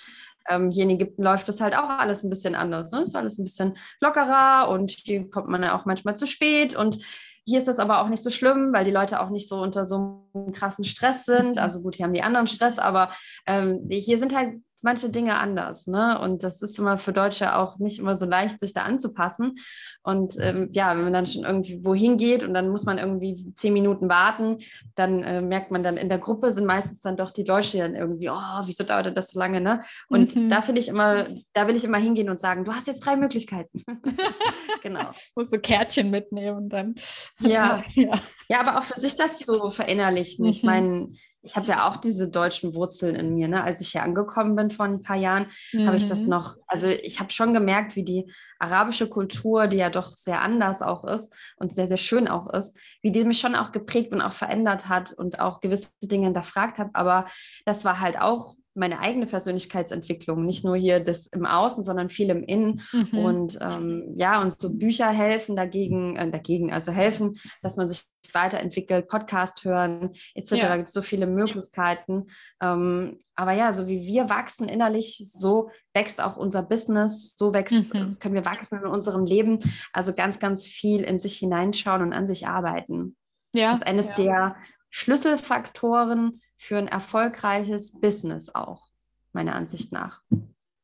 ähm, 0.48 0.70
hier 0.70 0.84
in 0.84 0.90
Ägypten 0.90 1.22
läuft 1.22 1.48
das 1.48 1.60
halt 1.60 1.76
auch 1.76 1.88
alles 1.88 2.24
ein 2.24 2.30
bisschen 2.30 2.54
anders. 2.56 2.90
Ne? 2.90 3.02
Ist 3.02 3.14
alles 3.14 3.38
ein 3.38 3.44
bisschen 3.44 3.76
lockerer 4.00 4.68
und 4.70 4.90
hier 4.90 5.30
kommt 5.30 5.48
man 5.48 5.62
ja 5.62 5.78
auch 5.78 5.84
manchmal 5.84 6.16
zu 6.16 6.26
spät 6.26 6.74
und 6.74 6.98
hier 7.44 7.58
ist 7.58 7.68
das 7.68 7.78
aber 7.78 8.02
auch 8.02 8.08
nicht 8.08 8.22
so 8.22 8.28
schlimm, 8.28 8.74
weil 8.74 8.84
die 8.84 8.90
Leute 8.90 9.20
auch 9.20 9.30
nicht 9.30 9.48
so 9.48 9.56
unter 9.56 9.86
so 9.86 10.28
einem 10.34 10.52
krassen 10.52 10.84
Stress 10.84 11.24
sind. 11.24 11.52
Mhm. 11.52 11.58
Also 11.58 11.80
gut, 11.80 11.96
hier 11.96 12.04
haben 12.04 12.12
die 12.12 12.22
anderen 12.22 12.46
Stress, 12.46 12.78
aber 12.78 13.10
ähm, 13.46 13.86
hier 13.88 14.18
sind 14.18 14.36
halt 14.36 14.56
manche 14.82 15.10
Dinge 15.10 15.36
anders. 15.36 15.86
Ne? 15.86 16.18
Und 16.20 16.42
das 16.42 16.62
ist 16.62 16.78
immer 16.78 16.98
für 16.98 17.12
Deutsche 17.12 17.56
auch 17.56 17.78
nicht 17.78 17.98
immer 17.98 18.16
so 18.16 18.26
leicht, 18.26 18.60
sich 18.60 18.72
da 18.72 18.82
anzupassen. 18.82 19.54
Und 20.02 20.34
ähm, 20.40 20.68
ja, 20.72 20.96
wenn 20.96 21.04
man 21.04 21.12
dann 21.12 21.26
schon 21.26 21.44
irgendwie 21.44 21.84
wohin 21.84 22.16
geht 22.16 22.44
und 22.44 22.54
dann 22.54 22.70
muss 22.70 22.84
man 22.84 22.98
irgendwie 22.98 23.52
zehn 23.54 23.72
Minuten 23.72 24.08
warten, 24.08 24.58
dann 24.94 25.22
äh, 25.22 25.40
merkt 25.40 25.70
man 25.70 25.82
dann 25.82 25.96
in 25.96 26.08
der 26.08 26.18
Gruppe 26.18 26.52
sind 26.52 26.66
meistens 26.66 27.00
dann 27.00 27.16
doch 27.16 27.30
die 27.30 27.44
Deutsche 27.44 27.78
dann 27.78 27.94
irgendwie, 27.94 28.30
oh, 28.30 28.60
wieso 28.64 28.84
dauert 28.84 29.16
das 29.16 29.30
so 29.30 29.38
lange? 29.38 29.60
Ne? 29.60 29.82
Und 30.08 30.34
mhm. 30.34 30.48
da 30.48 30.62
finde 30.62 30.80
ich 30.80 30.88
immer, 30.88 31.26
da 31.52 31.66
will 31.66 31.76
ich 31.76 31.84
immer 31.84 31.98
hingehen 31.98 32.30
und 32.30 32.40
sagen, 32.40 32.64
du 32.64 32.72
hast 32.72 32.86
jetzt 32.86 33.04
drei 33.04 33.16
Möglichkeiten. 33.16 33.82
genau. 34.82 35.10
Musst 35.34 35.52
du 35.52 35.58
Kärtchen 35.58 36.10
mitnehmen 36.10 36.68
dann. 36.68 36.94
Ja. 37.40 37.82
ja. 37.94 38.12
ja, 38.48 38.60
aber 38.60 38.78
auch 38.78 38.84
für 38.84 39.00
sich 39.00 39.16
das 39.16 39.38
zu 39.38 39.70
verinnerlichen. 39.70 40.44
Mhm. 40.44 40.50
Ich 40.50 40.62
meine, 40.62 41.08
ich 41.48 41.56
habe 41.56 41.66
ja 41.66 41.88
auch 41.88 41.96
diese 41.96 42.28
deutschen 42.28 42.74
Wurzeln 42.74 43.14
in 43.14 43.34
mir. 43.34 43.48
Ne? 43.48 43.62
Als 43.62 43.80
ich 43.80 43.88
hier 43.88 44.02
angekommen 44.02 44.54
bin 44.54 44.70
vor 44.70 44.84
ein 44.84 45.02
paar 45.02 45.16
Jahren, 45.16 45.46
mhm. 45.72 45.86
habe 45.86 45.96
ich 45.96 46.06
das 46.06 46.20
mhm. 46.20 46.28
noch, 46.28 46.56
also 46.66 46.88
ich 46.88 47.20
habe 47.20 47.32
schon 47.32 47.54
gemerkt, 47.54 47.96
wie 47.96 48.04
die 48.04 48.30
arabische 48.58 49.08
Kultur, 49.08 49.66
die 49.66 49.78
ja 49.78 49.88
doch 49.88 50.10
sehr 50.10 50.42
anders 50.42 50.82
auch 50.82 51.04
ist 51.04 51.34
und 51.56 51.72
sehr, 51.72 51.86
sehr 51.86 51.96
schön 51.96 52.28
auch 52.28 52.52
ist, 52.52 52.78
wie 53.00 53.12
die 53.12 53.24
mich 53.24 53.40
schon 53.40 53.54
auch 53.54 53.72
geprägt 53.72 54.12
und 54.12 54.20
auch 54.20 54.32
verändert 54.32 54.90
hat 54.90 55.12
und 55.12 55.40
auch 55.40 55.60
gewisse 55.60 55.88
Dinge 56.02 56.26
hinterfragt 56.26 56.78
habe. 56.78 56.90
Aber 56.92 57.26
das 57.64 57.84
war 57.84 57.98
halt 58.00 58.20
auch 58.20 58.54
meine 58.78 59.00
eigene 59.00 59.26
Persönlichkeitsentwicklung, 59.26 60.44
nicht 60.44 60.64
nur 60.64 60.76
hier 60.76 61.00
das 61.00 61.26
im 61.26 61.46
Außen, 61.46 61.82
sondern 61.82 62.08
viel 62.08 62.30
im 62.30 62.42
Innen. 62.42 62.82
Mhm. 62.92 63.18
Und 63.18 63.58
ähm, 63.60 64.14
ja, 64.16 64.40
und 64.40 64.60
so 64.60 64.70
Bücher 64.70 65.08
helfen 65.08 65.56
dagegen, 65.56 66.16
äh, 66.16 66.30
dagegen, 66.30 66.72
also 66.72 66.92
helfen, 66.92 67.38
dass 67.62 67.76
man 67.76 67.88
sich 67.88 68.04
weiterentwickelt, 68.32 69.08
Podcast 69.08 69.64
hören, 69.64 70.10
etc. 70.34 70.52
Ja. 70.52 70.76
gibt 70.76 70.92
so 70.92 71.02
viele 71.02 71.26
Möglichkeiten. 71.26 72.26
Ähm, 72.62 73.20
aber 73.34 73.52
ja, 73.52 73.72
so 73.72 73.88
wie 73.88 74.02
wir 74.02 74.28
wachsen 74.28 74.68
innerlich, 74.68 75.22
so 75.24 75.70
wächst 75.94 76.22
auch 76.22 76.36
unser 76.36 76.62
Business, 76.62 77.36
so 77.36 77.54
wächst, 77.54 77.94
mhm. 77.94 78.18
können 78.18 78.34
wir 78.34 78.44
wachsen 78.44 78.78
in 78.80 78.86
unserem 78.86 79.24
Leben. 79.24 79.58
Also 79.92 80.12
ganz, 80.12 80.38
ganz 80.38 80.66
viel 80.66 81.02
in 81.02 81.18
sich 81.18 81.36
hineinschauen 81.36 82.02
und 82.02 82.12
an 82.12 82.26
sich 82.26 82.46
arbeiten. 82.46 83.16
Ja. 83.52 83.70
Das 83.70 83.80
ist 83.80 83.86
eines 83.86 84.08
ja. 84.10 84.14
der 84.14 84.56
Schlüsselfaktoren 84.90 86.40
für 86.58 86.76
ein 86.76 86.88
erfolgreiches 86.88 87.98
Business 88.00 88.54
auch, 88.54 88.88
meiner 89.32 89.54
Ansicht 89.54 89.92
nach. 89.92 90.20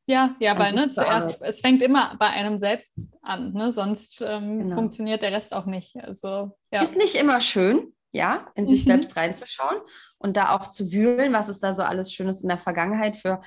Ja, 0.07 0.35
ja, 0.39 0.57
weil 0.57 0.73
ne, 0.73 0.91
zuerst, 0.91 1.41
es 1.41 1.61
fängt 1.61 1.81
immer 1.81 2.15
bei 2.19 2.27
einem 2.27 2.57
selbst 2.57 2.93
an, 3.21 3.53
ne? 3.53 3.71
sonst 3.71 4.23
ähm, 4.25 4.59
genau. 4.59 4.75
funktioniert 4.75 5.23
der 5.23 5.31
Rest 5.31 5.53
auch 5.53 5.65
nicht. 5.65 5.97
Also, 5.97 6.55
ja. 6.71 6.81
Ist 6.81 6.95
nicht 6.95 7.15
immer 7.15 7.39
schön, 7.39 7.91
ja, 8.11 8.47
in 8.53 8.67
sich 8.67 8.85
mhm. 8.85 8.91
selbst 8.91 9.17
reinzuschauen 9.17 9.81
und 10.19 10.37
da 10.37 10.51
auch 10.51 10.67
zu 10.67 10.91
wühlen, 10.91 11.33
was 11.33 11.49
es 11.49 11.59
da 11.59 11.73
so 11.73 11.81
alles 11.81 12.13
Schönes 12.13 12.43
in 12.43 12.49
der 12.49 12.59
Vergangenheit 12.59 13.17
für 13.17 13.41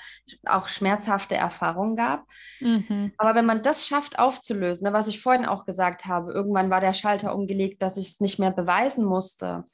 auch 0.46 0.68
schmerzhafte 0.68 1.36
Erfahrungen 1.36 1.94
gab. 1.94 2.24
Mhm. 2.60 3.12
Aber 3.18 3.36
wenn 3.36 3.46
man 3.46 3.62
das 3.62 3.86
schafft 3.86 4.18
aufzulösen, 4.18 4.84
ne, 4.84 4.92
was 4.92 5.06
ich 5.06 5.22
vorhin 5.22 5.46
auch 5.46 5.64
gesagt 5.64 6.06
habe, 6.06 6.32
irgendwann 6.32 6.70
war 6.70 6.80
der 6.80 6.92
Schalter 6.92 7.36
umgelegt, 7.36 7.82
dass 7.82 7.96
ich 7.96 8.08
es 8.08 8.20
nicht 8.20 8.40
mehr 8.40 8.50
beweisen 8.50 9.04
musste 9.04 9.64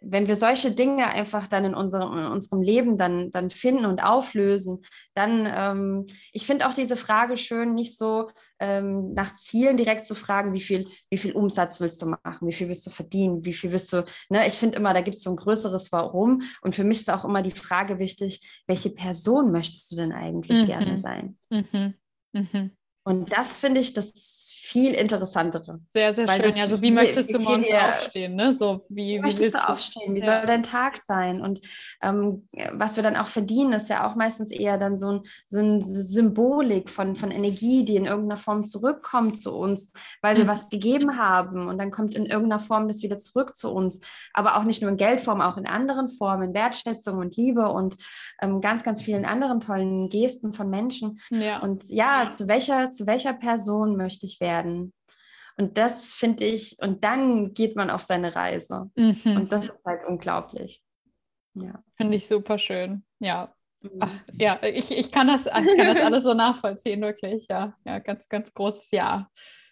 wenn 0.00 0.28
wir 0.28 0.36
solche 0.36 0.70
Dinge 0.70 1.06
einfach 1.06 1.48
dann 1.48 1.64
in 1.64 1.74
unserem, 1.74 2.16
in 2.18 2.26
unserem 2.26 2.60
Leben 2.60 2.96
dann, 2.96 3.30
dann 3.30 3.50
finden 3.50 3.86
und 3.86 4.04
auflösen, 4.04 4.84
dann, 5.14 5.48
ähm, 5.50 6.06
ich 6.32 6.46
finde 6.46 6.68
auch 6.68 6.74
diese 6.74 6.96
Frage 6.96 7.36
schön, 7.36 7.74
nicht 7.74 7.96
so 7.96 8.30
ähm, 8.58 9.14
nach 9.14 9.34
Zielen 9.36 9.76
direkt 9.76 10.06
zu 10.06 10.14
fragen, 10.14 10.52
wie 10.52 10.60
viel, 10.60 10.86
wie 11.10 11.18
viel 11.18 11.32
Umsatz 11.32 11.80
willst 11.80 12.02
du 12.02 12.06
machen, 12.06 12.46
wie 12.46 12.52
viel 12.52 12.68
willst 12.68 12.86
du 12.86 12.90
verdienen, 12.90 13.44
wie 13.44 13.54
viel 13.54 13.72
willst 13.72 13.92
du, 13.92 14.04
ne? 14.28 14.46
ich 14.46 14.54
finde 14.54 14.78
immer, 14.78 14.92
da 14.92 15.00
gibt 15.00 15.16
es 15.16 15.22
so 15.22 15.30
ein 15.30 15.36
größeres 15.36 15.90
Warum 15.92 16.42
und 16.62 16.74
für 16.74 16.84
mich 16.84 17.00
ist 17.00 17.10
auch 17.10 17.24
immer 17.24 17.42
die 17.42 17.50
Frage 17.50 17.98
wichtig, 17.98 18.62
welche 18.66 18.90
Person 18.90 19.52
möchtest 19.52 19.90
du 19.92 19.96
denn 19.96 20.12
eigentlich 20.12 20.62
mhm. 20.62 20.66
gerne 20.66 20.98
sein? 20.98 21.38
Mhm. 21.50 21.94
Mhm. 22.32 22.70
Und 23.04 23.32
das 23.32 23.56
finde 23.56 23.80
ich, 23.80 23.94
das 23.94 24.12
viel 24.68 24.92
interessantere. 24.92 25.80
Sehr, 25.94 26.12
sehr 26.12 26.28
schön. 26.28 26.54
Ja, 26.54 26.66
so 26.66 26.78
wie, 26.78 26.88
wie 26.88 26.90
möchtest 26.90 27.32
du 27.32 27.38
morgens 27.38 27.68
dir, 27.68 27.88
aufstehen? 27.88 28.34
Ne? 28.34 28.52
So, 28.52 28.84
wie, 28.90 29.16
wie 29.16 29.18
möchtest 29.20 29.54
du 29.54 29.68
aufstehen? 29.68 30.14
Wie 30.14 30.20
ja. 30.20 30.26
soll 30.26 30.46
dein 30.46 30.62
Tag 30.62 30.98
sein? 30.98 31.40
Und 31.40 31.62
ähm, 32.02 32.46
was 32.74 32.96
wir 32.96 33.02
dann 33.02 33.16
auch 33.16 33.28
verdienen, 33.28 33.72
ist 33.72 33.88
ja 33.88 34.06
auch 34.06 34.14
meistens 34.14 34.50
eher 34.50 34.76
dann 34.76 34.98
so, 34.98 35.12
ein, 35.12 35.20
so 35.46 35.58
eine 35.58 35.80
Symbolik 35.82 36.90
von, 36.90 37.16
von 37.16 37.30
Energie, 37.30 37.86
die 37.86 37.96
in 37.96 38.04
irgendeiner 38.04 38.36
Form 38.36 38.66
zurückkommt 38.66 39.40
zu 39.40 39.54
uns, 39.54 39.94
weil 40.20 40.36
wir 40.36 40.44
mhm. 40.44 40.48
was 40.48 40.68
gegeben 40.68 41.16
haben 41.16 41.66
und 41.66 41.78
dann 41.78 41.90
kommt 41.90 42.14
in 42.14 42.26
irgendeiner 42.26 42.60
Form 42.60 42.88
das 42.88 43.02
wieder 43.02 43.18
zurück 43.18 43.56
zu 43.56 43.72
uns. 43.72 44.00
Aber 44.34 44.58
auch 44.58 44.64
nicht 44.64 44.82
nur 44.82 44.90
in 44.90 44.98
Geldform, 44.98 45.40
auch 45.40 45.56
in 45.56 45.66
anderen 45.66 46.10
Formen, 46.10 46.52
Wertschätzung 46.52 47.16
und 47.18 47.36
Liebe 47.38 47.68
und 47.70 47.96
ähm, 48.42 48.60
ganz, 48.60 48.82
ganz 48.82 49.00
vielen 49.00 49.24
anderen 49.24 49.60
tollen 49.60 50.10
Gesten 50.10 50.52
von 50.52 50.68
Menschen. 50.68 51.20
Ja. 51.30 51.60
Und 51.60 51.88
ja, 51.88 52.28
zu 52.30 52.48
welcher, 52.48 52.90
zu 52.90 53.06
welcher 53.06 53.32
Person 53.32 53.96
möchte 53.96 54.26
ich 54.26 54.40
werden? 54.40 54.57
Werden. 54.58 54.92
Und 55.56 55.76
das 55.76 56.08
finde 56.08 56.44
ich, 56.44 56.76
und 56.80 57.02
dann 57.02 57.52
geht 57.52 57.74
man 57.74 57.90
auf 57.90 58.02
seine 58.02 58.36
Reise. 58.36 58.90
Mhm. 58.94 59.36
Und 59.36 59.52
das 59.52 59.64
ist 59.64 59.84
halt 59.84 60.06
unglaublich. 60.06 60.82
Ja. 61.54 61.82
Finde 61.96 62.16
ich 62.16 62.28
super 62.28 62.58
schön. 62.58 63.04
Ja. 63.18 63.52
Mhm. 63.80 63.98
Ach, 64.00 64.14
ja, 64.38 64.60
ich, 64.62 64.96
ich, 64.96 65.10
kann 65.10 65.26
das, 65.26 65.46
ich 65.46 65.52
kann 65.52 65.94
das 65.94 66.00
alles 66.00 66.22
so 66.22 66.34
nachvollziehen, 66.34 67.00
wirklich. 67.00 67.46
Ja, 67.50 67.76
ja, 67.84 67.98
ganz, 67.98 68.28
ganz 68.28 68.54
großes 68.54 68.90
Ja. 68.92 69.28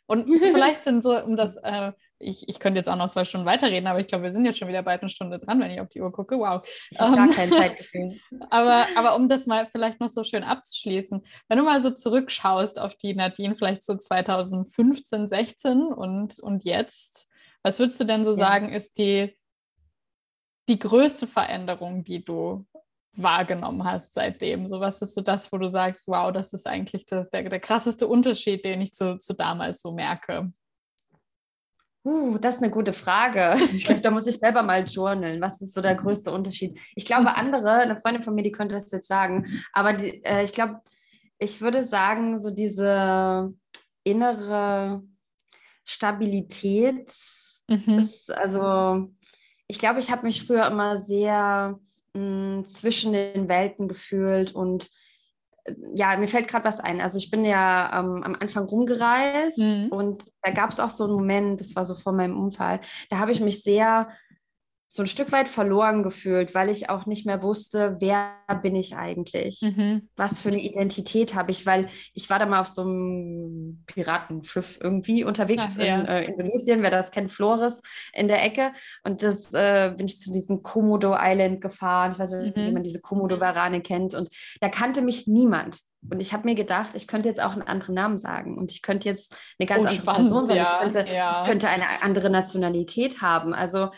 Und 0.07 0.28
vielleicht 0.41 0.87
dann 0.87 1.01
so, 1.01 1.16
um 1.22 1.37
das 1.37 1.57
äh, 1.57 1.93
ich, 2.18 2.48
ich 2.48 2.60
könnte 2.60 2.78
jetzt 2.78 2.88
auch 2.88 2.96
noch 2.96 3.10
zwei 3.10 3.24
Stunden 3.24 3.46
weiterreden, 3.46 3.86
aber 3.86 4.00
ich 4.00 4.06
glaube, 4.06 4.24
wir 4.24 4.30
sind 4.30 4.44
jetzt 4.44 4.58
schon 4.58 4.68
wieder 4.68 4.82
bald 4.82 5.02
eine 5.02 5.10
Stunde 5.10 5.38
dran, 5.38 5.60
wenn 5.60 5.70
ich 5.70 5.80
auf 5.80 5.88
die 5.88 6.00
Uhr 6.00 6.12
gucke. 6.12 6.38
Wow. 6.38 6.66
Ich 6.90 6.98
habe 6.98 7.12
um, 7.12 7.16
gar 7.16 7.28
kein 7.28 7.52
Zeitgefühl. 7.52 8.18
aber, 8.50 8.86
aber 8.96 9.16
um 9.16 9.28
das 9.28 9.46
mal 9.46 9.66
vielleicht 9.66 10.00
noch 10.00 10.08
so 10.08 10.24
schön 10.24 10.42
abzuschließen, 10.42 11.22
wenn 11.48 11.58
du 11.58 11.64
mal 11.64 11.80
so 11.82 11.90
zurückschaust 11.90 12.80
auf 12.80 12.94
die 12.96 13.14
Nadine, 13.14 13.54
vielleicht 13.54 13.84
so 13.84 13.96
2015, 13.96 15.28
16 15.28 15.82
und, 15.82 16.38
und 16.40 16.64
jetzt, 16.64 17.30
was 17.62 17.78
würdest 17.78 18.00
du 18.00 18.04
denn 18.04 18.24
so 18.24 18.30
ja. 18.30 18.36
sagen, 18.36 18.72
ist 18.72 18.98
die, 18.98 19.36
die 20.68 20.78
größte 20.78 21.26
Veränderung, 21.26 22.02
die 22.02 22.24
du 22.24 22.66
wahrgenommen 23.12 23.84
hast 23.84 24.14
seitdem? 24.14 24.68
So 24.68 24.80
was 24.80 25.02
ist 25.02 25.14
so 25.14 25.20
das, 25.20 25.52
wo 25.52 25.58
du 25.58 25.68
sagst, 25.68 26.08
wow, 26.08 26.32
das 26.32 26.54
ist 26.54 26.66
eigentlich 26.66 27.04
der, 27.06 27.24
der, 27.24 27.48
der 27.48 27.60
krasseste 27.60 28.08
Unterschied, 28.08 28.64
den 28.64 28.80
ich 28.80 28.92
zu, 28.92 29.18
zu 29.18 29.34
damals 29.34 29.82
so 29.82 29.92
merke? 29.92 30.50
Uh, 32.07 32.38
das 32.38 32.57
ist 32.57 32.62
eine 32.62 32.70
gute 32.70 32.92
Frage. 32.92 33.57
Ich 33.74 33.84
glaube, 33.84 34.00
da 34.00 34.12
muss 34.12 34.28
ich 34.28 34.38
selber 34.38 34.62
mal 34.62 34.84
journalen. 34.84 35.40
Was 35.40 35.61
ist 35.61 35.74
so 35.74 35.80
der 35.80 35.96
größte 35.96 36.30
Unterschied? 36.30 36.78
Ich 36.94 37.04
glaube, 37.04 37.34
andere, 37.36 37.72
eine 37.72 38.00
Freundin 38.00 38.22
von 38.22 38.34
mir, 38.34 38.44
die 38.44 38.52
könnte 38.52 38.76
das 38.76 38.92
jetzt 38.92 39.09
sagen, 39.09 39.44
aber 39.72 39.94
die, 39.94 40.24
äh, 40.24 40.44
ich 40.44 40.52
glaube, 40.52 40.80
ich 41.38 41.61
würde 41.61 41.82
sagen, 41.82 42.38
so 42.38 42.50
diese 42.50 43.52
innere 44.04 45.02
Stabilität 45.84 47.12
mhm. 47.68 47.98
ist, 47.98 48.30
also, 48.32 49.11
ich 49.66 49.80
glaube, 49.80 49.98
ich 49.98 50.12
habe 50.12 50.26
mich 50.26 50.46
früher 50.46 50.66
immer 50.68 51.02
sehr 51.02 51.76
mh, 52.14 52.64
zwischen 52.64 53.14
den 53.14 53.48
Welten 53.48 53.88
gefühlt 53.88 54.54
und 54.54 54.90
ja, 55.94 56.16
mir 56.16 56.28
fällt 56.28 56.48
gerade 56.48 56.64
was 56.64 56.80
ein. 56.80 57.00
Also 57.00 57.18
ich 57.18 57.30
bin 57.30 57.44
ja 57.44 58.00
ähm, 58.00 58.22
am 58.22 58.36
Anfang 58.38 58.64
rumgereist 58.64 59.58
mhm. 59.58 59.88
und 59.90 60.24
da 60.42 60.52
gab 60.52 60.70
es 60.70 60.80
auch 60.80 60.90
so 60.90 61.04
einen 61.04 61.14
Moment, 61.14 61.60
das 61.60 61.74
war 61.74 61.84
so 61.84 61.94
vor 61.94 62.12
meinem 62.12 62.38
Unfall, 62.38 62.80
da 63.10 63.18
habe 63.18 63.32
ich 63.32 63.40
mich 63.40 63.62
sehr 63.62 64.08
so 64.89 65.03
ein 65.03 65.09
Stück 65.09 65.32
weit 65.32 65.49
verloren 65.49 66.03
gefühlt, 66.03 66.55
weil 66.55 66.68
ich 66.68 66.89
auch 66.89 67.07
nicht 67.07 67.26
mehr 67.26 67.43
wusste, 67.43 67.97
wer 67.99 68.32
bin 68.62 68.76
ich 68.76 68.97
eigentlich? 68.97 69.61
Mhm. 69.61 70.09
Was 70.16 70.41
für 70.41 70.49
eine 70.49 70.61
Identität 70.61 71.34
habe 71.34 71.51
ich? 71.51 71.66
Weil 71.66 71.89
ich 72.14 72.30
war 72.30 72.39
da 72.39 72.47
mal 72.47 72.61
auf 72.61 72.68
so 72.68 72.82
einem 72.82 73.82
Piratenschiff 73.87 74.78
irgendwie 74.80 75.24
unterwegs 75.24 75.64
Ach, 75.72 75.78
ja. 75.78 76.01
in 76.01 76.07
äh, 76.07 76.24
Indonesien, 76.24 76.82
wer 76.82 76.91
das 76.91 77.11
kennt, 77.11 77.32
Flores 77.32 77.82
in 78.12 78.28
der 78.28 78.45
Ecke. 78.45 78.72
Und 79.03 79.22
das 79.22 79.53
äh, 79.53 79.93
bin 79.97 80.07
ich 80.07 80.20
zu 80.20 80.30
diesem 80.32 80.62
Komodo 80.62 81.16
Island 81.18 81.61
gefahren. 81.61 82.12
Ich 82.12 82.18
weiß 82.18 82.32
nicht, 82.32 82.57
mhm. 82.57 82.66
wie 82.66 82.72
man 82.72 82.82
diese 82.84 83.01
Komodo-Varane 83.01 83.82
kennt. 83.82 84.14
Und 84.14 84.28
da 84.61 84.68
kannte 84.68 85.03
mich 85.03 85.26
niemand. 85.26 85.80
Und 86.09 86.20
ich 86.20 86.32
habe 86.32 86.45
mir 86.45 86.55
gedacht, 86.55 86.91
ich 86.95 87.09
könnte 87.09 87.28
jetzt 87.28 87.43
auch 87.43 87.53
einen 87.53 87.62
anderen 87.62 87.95
Namen 87.95 88.18
sagen 88.18 88.59
und 88.59 88.70
ich 88.70 88.82
könnte 88.82 89.09
jetzt 89.09 89.37
eine 89.59 89.66
ganz 89.66 89.84
oh, 89.84 89.89
andere 89.89 90.03
spannend, 90.03 90.28
Person 90.28 90.47
sein. 90.47 90.57
Ja, 90.57 90.64
ich, 90.64 90.80
könnte, 90.80 91.12
ja. 91.12 91.30
ich 91.43 91.49
könnte 91.49 91.68
eine 91.68 92.03
andere 92.03 92.30
Nationalität 92.30 93.22
haben. 93.22 93.55
Also 93.55 93.91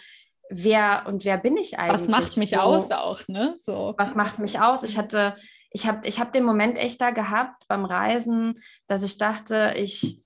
wer 0.51 1.05
und 1.07 1.25
wer 1.25 1.39
bin 1.39 1.57
ich 1.57 1.79
eigentlich? 1.79 1.95
Was 1.95 2.09
macht 2.09 2.37
mich 2.37 2.51
so, 2.51 2.57
aus 2.57 2.91
auch, 2.91 3.27
ne? 3.29 3.55
So. 3.59 3.95
Was 3.99 4.15
macht 4.15 4.39
mich 4.39 4.61
aus? 4.61 4.83
Ich 4.83 4.99
hatte, 4.99 5.37
ich 5.71 5.87
habe 5.87 6.07
ich 6.07 6.21
hab 6.21 6.33
den 6.33 6.45
Moment 6.45 6.79
echt 6.79 7.01
da 7.01 7.11
gehabt 7.11 7.65
beim 7.69 7.85
Reisen, 7.85 8.61
dass 8.87 9.03
ich 9.03 9.19
dachte, 9.19 9.75
ich, 9.77 10.25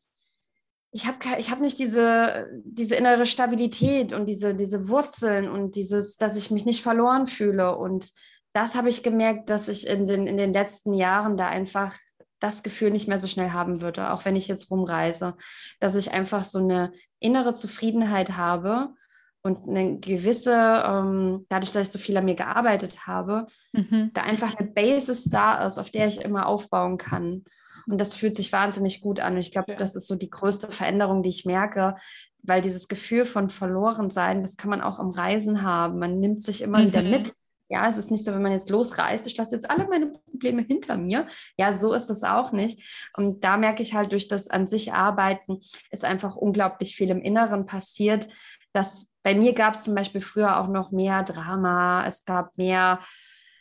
ich 0.93 1.07
habe 1.07 1.18
ich 1.39 1.51
hab 1.51 1.61
nicht 1.61 1.79
diese, 1.79 2.49
diese 2.64 2.95
innere 2.95 3.27
Stabilität 3.27 4.12
und 4.12 4.27
diese, 4.27 4.55
diese 4.55 4.89
Wurzeln 4.89 5.51
und 5.51 5.75
dieses, 5.75 6.16
dass 6.16 6.37
ich 6.37 6.51
mich 6.51 6.64
nicht 6.64 6.83
verloren 6.83 7.27
fühle. 7.27 7.77
Und 7.77 8.11
das 8.53 8.75
habe 8.75 8.91
ich 8.91 9.03
gemerkt, 9.03 9.51
dass 9.51 9.68
ich 9.68 9.87
in 9.87 10.07
den, 10.07 10.27
in 10.27 10.37
den 10.37 10.53
letzten 10.53 10.95
Jahren 10.95 11.37
da 11.37 11.49
einfach 11.49 11.97
das 12.39 12.62
Gefühl 12.62 12.91
nicht 12.91 13.09
mehr 13.09 13.20
so 13.20 13.29
schnell 13.29 13.51
haben 13.51 13.81
würde, 13.81 14.12
auch 14.12 14.25
wenn 14.25 14.37
ich 14.37 14.49
jetzt 14.49 14.70
rumreise, 14.70 15.37
dass 15.79 15.95
ich 15.95 16.12
einfach 16.12 16.45
so 16.45 16.59
eine 16.59 16.93
innere 17.20 17.55
Zufriedenheit 17.55 18.37
habe 18.37 18.95
und 19.43 19.68
eine 19.68 19.99
gewisse, 19.99 20.53
ähm, 20.86 21.47
dadurch, 21.49 21.72
dass 21.72 21.88
ich 21.88 21.93
so 21.93 21.99
viel 21.99 22.16
an 22.16 22.24
mir 22.24 22.36
gearbeitet 22.36 23.07
habe, 23.07 23.47
mhm. 23.72 24.11
da 24.14 24.22
einfach 24.22 24.57
eine 24.57 24.70
Basis 24.70 25.24
da 25.24 25.66
ist, 25.66 25.78
auf 25.78 25.90
der 25.90 26.07
ich 26.07 26.20
immer 26.20 26.47
aufbauen 26.47 26.97
kann. 26.97 27.45
Und 27.88 27.99
das 27.99 28.14
fühlt 28.14 28.36
sich 28.36 28.53
wahnsinnig 28.53 29.01
gut 29.01 29.18
an. 29.18 29.34
Und 29.34 29.40
ich 29.40 29.51
glaube, 29.51 29.72
ja. 29.72 29.78
das 29.78 29.97
ist 29.97 30.07
so 30.07 30.14
die 30.14 30.30
größte 30.30 30.70
Veränderung, 30.70 31.24
die 31.24 31.30
ich 31.30 31.45
merke, 31.45 31.97
weil 32.45 32.61
dieses 32.61 32.86
Gefühl 32.86 33.24
von 33.24 33.51
verloren 33.51 34.11
sein, 34.11 34.43
das 34.43 34.57
kann 34.57 34.70
man 34.70 34.80
auch 34.80 35.01
am 35.01 35.11
Reisen 35.11 35.62
haben. 35.62 35.99
Man 35.99 36.20
nimmt 36.20 36.43
sich 36.43 36.62
immer 36.62 36.78
mhm. 36.78 36.86
wieder 36.86 37.03
mit. 37.03 37.32
Ja, 37.68 37.88
es 37.88 37.97
ist 37.97 38.11
nicht 38.11 38.24
so, 38.24 38.32
wenn 38.32 38.43
man 38.43 38.53
jetzt 38.53 38.68
losreist, 38.68 39.26
ich 39.26 39.36
lasse 39.38 39.55
jetzt 39.55 39.70
alle 39.70 39.88
meine 39.88 40.12
Probleme 40.12 40.62
hinter 40.62 40.99
mir. 40.99 41.26
Ja, 41.57 41.72
so 41.72 41.95
ist 41.95 42.11
es 42.11 42.22
auch 42.22 42.53
nicht. 42.53 43.09
Und 43.16 43.45
da 43.45 43.57
merke 43.57 43.82
ich 43.82 43.95
halt 43.95 44.12
durch 44.12 44.28
das 44.28 44.49
an 44.49 44.66
sich 44.66 44.93
arbeiten, 44.93 45.61
ist 45.90 46.05
einfach 46.05 46.36
unglaublich 46.36 46.95
viel 46.95 47.11
im 47.11 47.22
Inneren 47.22 47.64
passiert, 47.64 48.28
dass 48.74 49.12
bei 49.23 49.35
mir 49.35 49.55
gab 49.55 49.75
es 49.75 49.85
zum 49.85 49.95
Beispiel 49.95 50.20
früher 50.20 50.61
auch 50.61 50.68
noch 50.68 50.91
mehr 50.91 51.23
Drama, 51.23 52.05
es 52.07 52.25
gab 52.25 52.57
mehr 52.57 53.01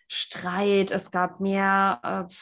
Streit, 0.07 0.91
es 0.91 1.12
gab 1.12 1.39
mehr 1.39 2.28
äh, 2.30 2.34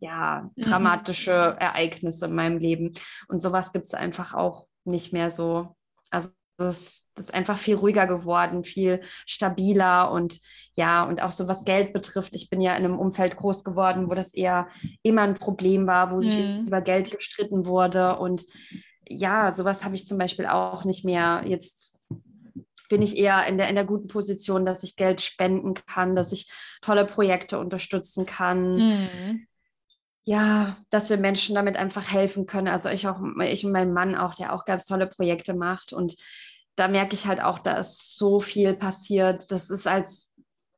ja, 0.00 0.50
mhm. 0.56 0.62
dramatische. 0.62 1.32
Ereignisse 1.58 2.26
in 2.26 2.34
meinem 2.34 2.58
Leben. 2.58 2.94
Und 3.28 3.40
sowas 3.40 3.72
gibt 3.72 3.86
es 3.86 3.94
einfach 3.94 4.34
auch 4.34 4.66
nicht 4.84 5.12
mehr 5.12 5.30
so. 5.30 5.76
Also 6.10 6.30
das, 6.56 7.06
das, 7.14 7.26
ist 7.26 7.34
einfach 7.34 7.56
viel 7.56 7.76
ruhiger 7.76 8.06
geworden, 8.06 8.64
viel 8.64 9.00
stabiler 9.26 10.10
und 10.10 10.40
ja, 10.74 11.04
und 11.04 11.22
auch 11.22 11.32
so 11.32 11.46
was 11.46 11.64
Geld 11.64 11.92
betrifft. 11.92 12.34
Ich 12.34 12.50
bin 12.50 12.60
ja 12.60 12.76
in 12.76 12.84
einem 12.84 12.98
Umfeld 12.98 13.36
groß 13.36 13.64
geworden, 13.64 14.08
wo 14.08 14.14
das 14.14 14.34
eher 14.34 14.68
immer 15.02 15.22
ein 15.22 15.34
Problem 15.34 15.86
war, 15.86 16.10
wo 16.10 16.16
mhm. 16.16 16.22
sich 16.22 16.58
über 16.66 16.80
Geld 16.80 17.10
gestritten 17.10 17.66
wurde. 17.66 18.18
Und 18.18 18.44
ja, 19.08 19.52
sowas 19.52 19.84
habe 19.84 19.94
ich 19.94 20.06
zum 20.06 20.18
Beispiel 20.18 20.46
auch 20.46 20.84
nicht 20.84 21.04
mehr. 21.04 21.42
Jetzt 21.46 21.97
bin 22.88 23.02
ich 23.02 23.16
eher 23.16 23.46
in 23.46 23.58
der, 23.58 23.68
in 23.68 23.74
der 23.74 23.84
guten 23.84 24.08
Position, 24.08 24.66
dass 24.66 24.82
ich 24.82 24.96
Geld 24.96 25.20
spenden 25.20 25.74
kann, 25.74 26.16
dass 26.16 26.32
ich 26.32 26.50
tolle 26.82 27.04
Projekte 27.04 27.58
unterstützen 27.58 28.26
kann. 28.26 28.76
Mhm. 28.76 29.46
Ja, 30.24 30.76
dass 30.90 31.08
wir 31.08 31.16
Menschen 31.16 31.54
damit 31.54 31.76
einfach 31.76 32.10
helfen 32.10 32.46
können. 32.46 32.68
Also 32.68 32.88
ich 32.90 33.08
auch, 33.08 33.20
ich 33.42 33.64
und 33.64 33.72
mein 33.72 33.92
Mann 33.92 34.14
auch, 34.14 34.34
der 34.34 34.52
auch 34.52 34.64
ganz 34.64 34.84
tolle 34.84 35.06
Projekte 35.06 35.54
macht. 35.54 35.92
Und 35.92 36.16
da 36.76 36.88
merke 36.88 37.14
ich 37.14 37.26
halt 37.26 37.42
auch, 37.42 37.58
da 37.58 37.78
ist 37.78 38.16
so 38.16 38.40
viel 38.40 38.74
passiert. 38.74 39.50
Das 39.50 39.70
ist, 39.70 39.86
als 39.86 40.32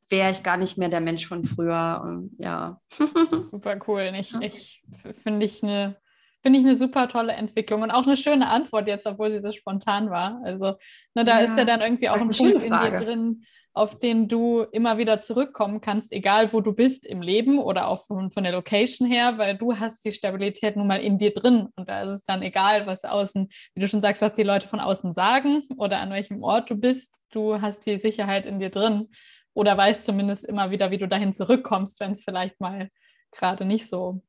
wäre 0.09 0.31
ich 0.31 0.43
gar 0.43 0.57
nicht 0.57 0.79
mehr 0.79 0.89
der 0.89 1.01
Mensch 1.01 1.27
von 1.27 1.45
früher. 1.45 2.01
Und, 2.05 2.37
ja. 2.39 2.81
Super 3.51 3.79
cool. 3.89 4.13
Ich, 4.15 4.35
ich 4.41 4.83
finde 5.23 5.47
ich 5.47 5.63
eine 5.63 5.97
Finde 6.43 6.59
ich 6.59 6.65
eine 6.65 6.75
super 6.75 7.09
tolle 7.09 7.33
Entwicklung 7.33 7.83
und 7.83 7.91
auch 7.91 8.07
eine 8.07 8.17
schöne 8.17 8.49
Antwort 8.49 8.89
jetzt, 8.89 9.07
obwohl 9.07 9.31
sie 9.31 9.41
so 9.41 9.53
spontan 9.53 10.11
war. 10.11 10.41
Also 10.45 10.75
ne, 11.15 11.25
da 11.25 11.39
ja, 11.39 11.45
ist 11.45 11.57
ja 11.59 11.65
dann 11.65 11.83
irgendwie 11.83 12.09
auch 12.09 12.21
ein 12.21 12.31
Punkt 12.31 12.63
in 12.63 12.73
dir 12.73 12.97
drin, 12.97 13.45
auf 13.73 13.99
den 13.99 14.27
du 14.27 14.63
immer 14.73 14.99
wieder 14.99 15.21
zurückkommen 15.21 15.81
kannst, 15.81 16.13
egal 16.13 16.53
wo 16.53 16.61
du 16.61 16.73
bist 16.73 17.07
im 17.07 17.23
Leben 17.23 17.59
oder 17.59 17.89
auch 17.89 18.05
von, 18.05 18.31
von 18.31 18.43
der 18.43 18.53
Location 18.53 19.07
her, 19.07 19.39
weil 19.39 19.57
du 19.57 19.79
hast 19.79 20.05
die 20.05 20.13
Stabilität 20.13 20.77
nun 20.77 20.87
mal 20.87 21.01
in 21.01 21.19
dir 21.19 21.33
drin 21.33 21.69
und 21.77 21.89
da 21.89 22.03
ist 22.03 22.11
es 22.11 22.25
dann 22.25 22.43
egal, 22.43 22.87
was 22.87 23.05
außen, 23.05 23.49
wie 23.75 23.81
du 23.81 23.87
schon 23.87 24.01
sagst, 24.01 24.23
was 24.23 24.33
die 24.33 24.43
Leute 24.43 24.67
von 24.67 24.81
außen 24.81 25.13
sagen 25.13 25.63
oder 25.77 26.01
an 26.01 26.11
welchem 26.11 26.43
Ort 26.43 26.71
du 26.71 26.75
bist, 26.75 27.21
du 27.31 27.61
hast 27.61 27.87
die 27.87 28.01
Sicherheit 28.01 28.45
in 28.45 28.59
dir 28.59 28.71
drin 28.71 29.09
oder 29.55 29.77
weißt 29.77 30.05
zumindest 30.05 30.45
immer 30.45 30.71
wieder, 30.71 30.91
wie 30.91 30.99
du 30.99 31.07
dahin 31.07 31.33
zurückkommst, 31.33 32.01
wenn 32.01 32.11
es 32.11 32.25
vielleicht 32.25 32.61
mal 32.61 32.89
gerade 33.31 33.65
nicht 33.65 33.89
so 33.89 34.23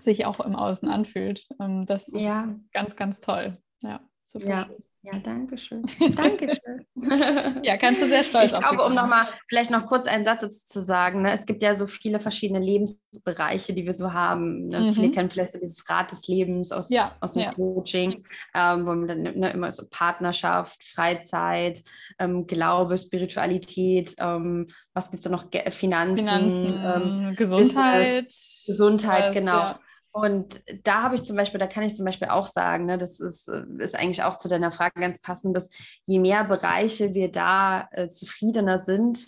sich 0.00 0.26
auch 0.26 0.40
im 0.40 0.54
Außen 0.54 0.88
anfühlt. 0.88 1.46
Ähm, 1.60 1.86
das 1.86 2.08
ist 2.08 2.20
ja. 2.20 2.54
ganz, 2.72 2.96
ganz 2.96 3.20
toll. 3.20 3.56
Ja, 3.80 4.00
super. 4.26 4.48
Ja. 4.48 4.68
Ja, 5.02 5.18
danke 5.20 5.56
schön. 5.56 5.82
Dankeschön. 6.16 6.84
ja, 7.62 7.76
kannst 7.76 8.02
du 8.02 8.08
sehr 8.08 8.24
stolz 8.24 8.52
ich 8.52 8.58
glaube, 8.58 8.84
um 8.84 8.94
nochmal 8.94 9.28
vielleicht 9.48 9.70
noch 9.70 9.86
kurz 9.86 10.06
einen 10.06 10.24
Satz 10.24 10.40
dazu 10.40 10.64
zu 10.64 10.82
sagen, 10.82 11.22
ne, 11.22 11.32
es 11.32 11.46
gibt 11.46 11.62
ja 11.62 11.74
so 11.74 11.86
viele 11.86 12.18
verschiedene 12.18 12.58
Lebensbereiche, 12.58 13.72
die 13.72 13.86
wir 13.86 13.94
so 13.94 14.12
haben. 14.12 14.68
Ne? 14.68 14.80
Mhm. 14.80 14.92
Viele 14.92 15.10
kennen 15.12 15.30
vielleicht 15.30 15.52
so 15.52 15.60
dieses 15.60 15.88
Rad 15.88 16.10
des 16.10 16.26
Lebens 16.26 16.72
aus, 16.72 16.90
ja, 16.90 17.16
aus 17.20 17.34
dem 17.34 17.42
ja. 17.42 17.54
Coaching, 17.54 18.24
ähm, 18.54 18.86
wo 18.86 18.90
man 18.90 19.06
dann 19.06 19.22
ne, 19.22 19.50
immer 19.52 19.70
so 19.70 19.84
Partnerschaft, 19.88 20.82
Freizeit, 20.82 21.82
ähm, 22.18 22.46
Glaube, 22.46 22.98
Spiritualität, 22.98 24.16
ähm, 24.18 24.66
was 24.94 25.10
gibt 25.10 25.24
es 25.24 25.24
da 25.24 25.30
noch? 25.30 25.46
Finanzen, 25.70 26.26
Finanzen 26.26 26.82
ähm, 26.84 27.36
Gesundheit. 27.36 28.26
Business, 28.26 28.64
Gesundheit, 28.66 29.32
genau. 29.32 29.52
Ja. 29.52 29.78
Und 30.10 30.62
da 30.84 31.02
habe 31.02 31.14
ich 31.14 31.22
zum 31.22 31.36
Beispiel, 31.36 31.60
da 31.60 31.66
kann 31.66 31.84
ich 31.84 31.94
zum 31.94 32.04
Beispiel 32.04 32.28
auch 32.28 32.46
sagen, 32.46 32.86
ne, 32.86 32.98
das 32.98 33.20
ist, 33.20 33.48
äh, 33.48 33.62
ist 33.78 33.94
eigentlich 33.94 34.22
auch 34.22 34.36
zu 34.36 34.48
deiner 34.48 34.72
Frage 34.72 35.00
ganz 35.00 35.20
passend, 35.20 35.56
dass 35.56 35.68
je 36.04 36.18
mehr 36.18 36.44
Bereiche 36.44 37.14
wir 37.14 37.30
da 37.30 37.88
äh, 37.92 38.08
zufriedener 38.08 38.78
sind 38.78 39.18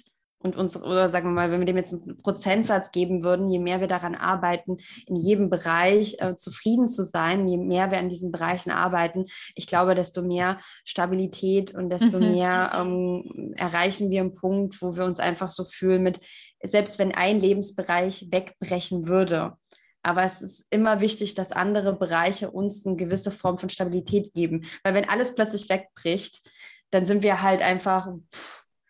und 0.43 0.57
uns, 0.57 0.76
oder 0.76 1.11
sagen 1.11 1.28
wir 1.28 1.33
mal, 1.33 1.51
wenn 1.51 1.61
wir 1.61 1.66
dem 1.66 1.76
jetzt 1.76 1.93
einen 1.93 2.22
Prozentsatz 2.22 2.93
geben 2.93 3.24
würden, 3.24 3.51
je 3.51 3.59
mehr 3.59 3.81
wir 3.81 3.89
daran 3.89 4.14
arbeiten, 4.14 4.78
in 5.07 5.16
jedem 5.16 5.51
Bereich 5.51 6.16
äh, 6.18 6.35
zufrieden 6.35 6.89
zu 6.89 7.05
sein, 7.05 7.47
je 7.47 7.59
mehr 7.59 7.91
wir 7.91 7.99
an 7.99 8.09
diesen 8.09 8.33
Bereichen 8.33 8.70
arbeiten, 8.70 9.26
ich 9.55 9.66
glaube, 9.66 9.95
desto 9.95 10.22
mehr 10.22 10.59
Stabilität 10.85 11.74
und 11.74 11.91
desto 11.91 12.18
mhm. 12.18 12.33
mehr 12.33 12.72
ähm, 12.74 13.53
erreichen 13.57 14.11
wir 14.11 14.20
einen 14.22 14.35
Punkt, 14.35 14.81
wo 14.81 14.97
wir 14.97 15.05
uns 15.05 15.20
einfach 15.20 15.51
so 15.51 15.64
fühlen 15.64 16.03
mit, 16.03 16.20
selbst 16.62 16.99
wenn 16.99 17.14
ein 17.14 17.39
Lebensbereich 17.39 18.28
wegbrechen 18.31 19.09
würde, 19.09 19.59
aber 20.03 20.24
es 20.24 20.40
ist 20.40 20.66
immer 20.70 21.01
wichtig, 21.01 21.34
dass 21.34 21.53
andere 21.53 21.94
Bereiche 21.94 22.51
uns 22.51 22.86
eine 22.86 22.96
gewisse 22.96 23.30
Form 23.30 23.59
von 23.59 23.68
Stabilität 23.68 24.32
geben. 24.32 24.64
Weil 24.82 24.94
wenn 24.94 25.09
alles 25.09 25.34
plötzlich 25.34 25.68
wegbricht, 25.68 26.48
dann 26.90 27.05
sind 27.05 27.22
wir 27.22 27.42
halt 27.42 27.62
einfach, 27.62 28.09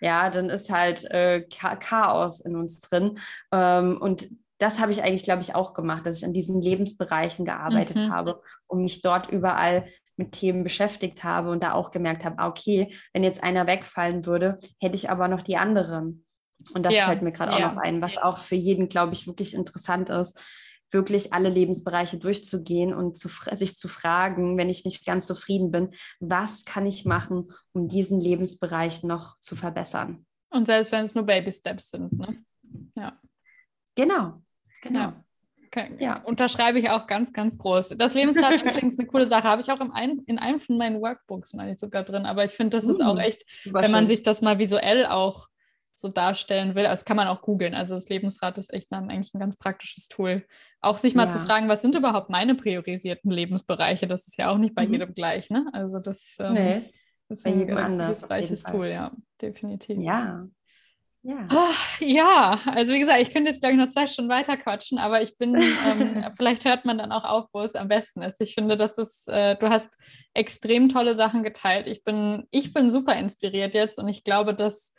ja, 0.01 0.31
dann 0.31 0.49
ist 0.51 0.71
halt 0.71 1.05
äh, 1.11 1.43
Chaos 1.49 2.41
in 2.41 2.57
uns 2.57 2.81
drin. 2.81 3.19
Ähm, 3.53 3.99
und 4.01 4.29
das 4.59 4.79
habe 4.81 4.93
ich 4.93 5.03
eigentlich, 5.03 5.25
glaube 5.25 5.43
ich, 5.43 5.55
auch 5.55 5.75
gemacht, 5.75 6.07
dass 6.07 6.19
ich 6.19 6.25
an 6.25 6.33
diesen 6.33 6.61
Lebensbereichen 6.61 7.45
gearbeitet 7.45 7.97
mhm. 7.97 8.13
habe 8.13 8.43
und 8.67 8.83
mich 8.83 9.03
dort 9.03 9.31
überall 9.31 9.89
mit 10.17 10.33
Themen 10.33 10.63
beschäftigt 10.63 11.25
habe 11.25 11.51
und 11.51 11.63
da 11.63 11.73
auch 11.73 11.91
gemerkt 11.91 12.25
habe, 12.25 12.39
ah, 12.39 12.49
okay, 12.49 12.95
wenn 13.13 13.25
jetzt 13.25 13.43
einer 13.43 13.67
wegfallen 13.67 14.27
würde, 14.27 14.59
hätte 14.79 14.97
ich 14.97 15.09
aber 15.09 15.29
noch 15.29 15.43
die 15.43 15.57
anderen. 15.57 16.27
Und 16.75 16.85
das 16.85 16.95
ja, 16.95 17.07
fällt 17.07 17.23
mir 17.23 17.33
gerade 17.33 17.53
auch 17.53 17.75
noch 17.75 17.79
ein, 17.79 18.03
was 18.03 18.19
auch 18.19 18.37
für 18.37 18.55
jeden, 18.55 18.91
glaube 18.91 19.15
ich, 19.15 19.27
wirklich 19.27 19.55
interessant 19.55 20.11
ist, 20.11 20.39
wirklich 20.93 21.33
alle 21.33 21.51
Lebensbereiche 21.51 22.19
durchzugehen 22.19 22.93
und 22.93 23.17
zu, 23.17 23.29
sich 23.53 23.77
zu 23.77 23.89
fragen, 23.89 24.57
wenn 24.59 24.69
ich 24.69 24.85
nicht 24.85 25.05
ganz 25.07 25.27
zufrieden 25.27 25.71
bin, 25.71 25.91
was 26.19 26.65
kann 26.65 26.87
ich 26.87 27.05
machen, 27.05 27.53
um 27.73 27.89
diesen 27.89 28.21
Lebensbereich 28.21 29.03
noch 29.03 29.39
zu 29.41 29.57
verbessern. 29.57 30.27
Und 30.51 30.67
selbst 30.67 30.93
wenn 30.93 31.05
es 31.05 31.15
nur 31.15 31.25
Baby 31.25 31.53
Steps 31.53 31.91
sind, 31.91 32.13
ne? 32.13 32.45
Ja. 32.97 33.19
Genau, 33.95 34.43
genau. 34.83 35.01
Ja. 35.01 35.25
Okay. 35.67 35.95
ja. 36.01 36.21
Unterschreibe 36.25 36.81
ich 36.81 36.91
auch 36.91 37.07
ganz, 37.07 37.33
ganz 37.33 37.57
groß. 37.57 37.91
Das 37.91 38.15
Lebensrad 38.15 38.55
ist 38.55 38.65
übrigens 38.67 38.99
eine 38.99 39.07
coole 39.07 39.27
Sache. 39.27 39.47
Habe 39.47 39.63
ich 39.63 39.71
auch 39.71 39.81
ein, 39.81 40.21
in 40.27 40.39
einem 40.39 40.59
von 40.59 40.77
meinen 40.77 41.01
Workbooks, 41.01 41.55
meine 41.55 41.73
ich 41.73 41.79
sogar 41.79 42.03
drin. 42.03 42.27
Aber 42.27 42.45
ich 42.45 42.51
finde, 42.51 42.77
das 42.77 42.85
ist 42.85 43.01
auch 43.01 43.15
uh, 43.15 43.21
echt, 43.21 43.45
wenn 43.67 43.93
man 43.93 44.09
sich 44.09 44.23
das 44.23 44.43
mal 44.43 44.59
visuell 44.59 45.07
auch 45.07 45.49
so 45.95 46.09
darstellen 46.09 46.75
will. 46.75 46.85
Das 46.85 47.05
kann 47.05 47.17
man 47.17 47.29
auch 47.29 47.43
googeln. 47.43 47.75
Also 47.75 47.95
das 47.95 48.09
Lebensrad 48.09 48.59
ist 48.59 48.73
echt 48.73 48.91
dann 48.93 49.11
eigentlich 49.11 49.35
ein 49.35 49.41
ganz 49.41 49.57
praktisches 49.57 50.09
Tool. 50.09 50.45
Auch 50.81 50.97
sich 50.97 51.15
mal 51.15 51.25
ja. 51.25 51.29
zu 51.29 51.39
fragen, 51.39 51.69
was 51.69 51.83
sind 51.83 51.95
überhaupt 51.95 52.31
meine 52.31 52.55
priorisierten 52.55 53.31
Lebensbereiche? 53.31 54.07
Das 54.07 54.27
ist 54.27 54.39
ja 54.39 54.51
auch 54.51 54.59
nicht 54.59 54.75
bei 54.75 54.87
mhm. 54.87 54.93
jedem 54.93 55.15
gleich, 55.15 55.51
ne? 55.51 55.67
Also 55.73 55.99
das, 55.99 56.37
ähm, 56.41 56.55
nee, 56.55 56.83
ist 57.29 57.47
ein 57.47 57.67
hilfreiches 57.67 58.63
Tool, 58.63 58.89
ja, 58.89 59.13
definitiv. 59.41 59.99
Ja. 59.99 60.43
Ja. 61.23 61.47
Oh, 61.53 62.05
ja, 62.05 62.59
also 62.65 62.95
wie 62.95 62.99
gesagt, 62.99 63.21
ich 63.21 63.31
könnte 63.31 63.51
jetzt, 63.51 63.61
glaube 63.61 63.75
ich, 63.75 63.79
noch 63.79 63.89
zwei 63.89 64.07
Stunden 64.07 64.31
weiter 64.31 64.57
quatschen, 64.57 64.97
aber 64.97 65.21
ich 65.21 65.37
bin, 65.37 65.55
ähm, 65.55 66.25
vielleicht 66.37 66.65
hört 66.65 66.87
man 66.87 66.97
dann 66.97 67.13
auch 67.13 67.25
auf, 67.25 67.49
wo 67.53 67.61
es 67.61 67.75
am 67.75 67.89
besten 67.89 68.23
ist. 68.23 68.41
Ich 68.41 68.55
finde, 68.55 68.79
das 68.79 68.97
ist, 68.97 69.29
äh, 69.29 69.55
du 69.57 69.69
hast 69.69 69.99
extrem 70.33 70.89
tolle 70.89 71.15
Sachen 71.15 71.43
geteilt. 71.43 71.87
Ich 71.87 72.05
bin, 72.05 72.47
ich 72.51 72.73
bin 72.73 72.89
super 72.89 73.17
inspiriert 73.17 73.75
jetzt 73.75 73.99
und 73.99 74.09
ich 74.09 74.25
glaube, 74.25 74.55
dass 74.55 74.95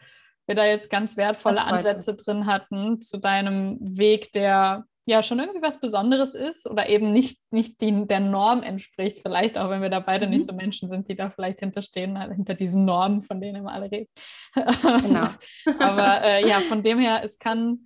wir 0.48 0.56
da 0.56 0.66
jetzt 0.66 0.90
ganz 0.90 1.18
wertvolle 1.18 1.64
Ansätze 1.64 2.16
drin 2.16 2.46
hatten 2.46 3.02
zu 3.02 3.18
deinem 3.18 3.78
Weg, 3.80 4.32
der 4.32 4.86
ja 5.06 5.24
schon 5.24 5.40
irgendwie 5.40 5.62
was 5.62 5.80
Besonderes 5.80 6.34
ist 6.34 6.70
oder 6.70 6.88
eben 6.90 7.12
nicht, 7.12 7.40
nicht 7.52 7.82
die, 7.82 8.08
der 8.08 8.20
Norm 8.20 8.62
entspricht, 8.62 9.20
vielleicht 9.20 9.58
auch 9.58 9.70
wenn 9.70 9.82
wir 9.82 9.90
da 9.90 10.00
beide 10.00 10.26
mhm. 10.26 10.34
nicht 10.34 10.46
so 10.46 10.54
Menschen 10.54 10.90
sind, 10.90 11.08
die 11.08 11.16
da 11.16 11.30
vielleicht 11.30 11.60
hinterstehen, 11.60 12.20
halt 12.20 12.34
hinter 12.34 12.54
diesen 12.54 12.86
Normen, 12.86 13.22
von 13.22 13.42
denen 13.42 13.58
immer 13.58 13.74
alle 13.74 13.92
reden. 13.92 14.10
Genau. 14.54 15.28
Aber 15.80 16.24
äh, 16.24 16.48
ja, 16.48 16.62
von 16.62 16.84
dem 16.84 17.00
her, 17.00 17.22
es 17.24 17.40
kann 17.40 17.86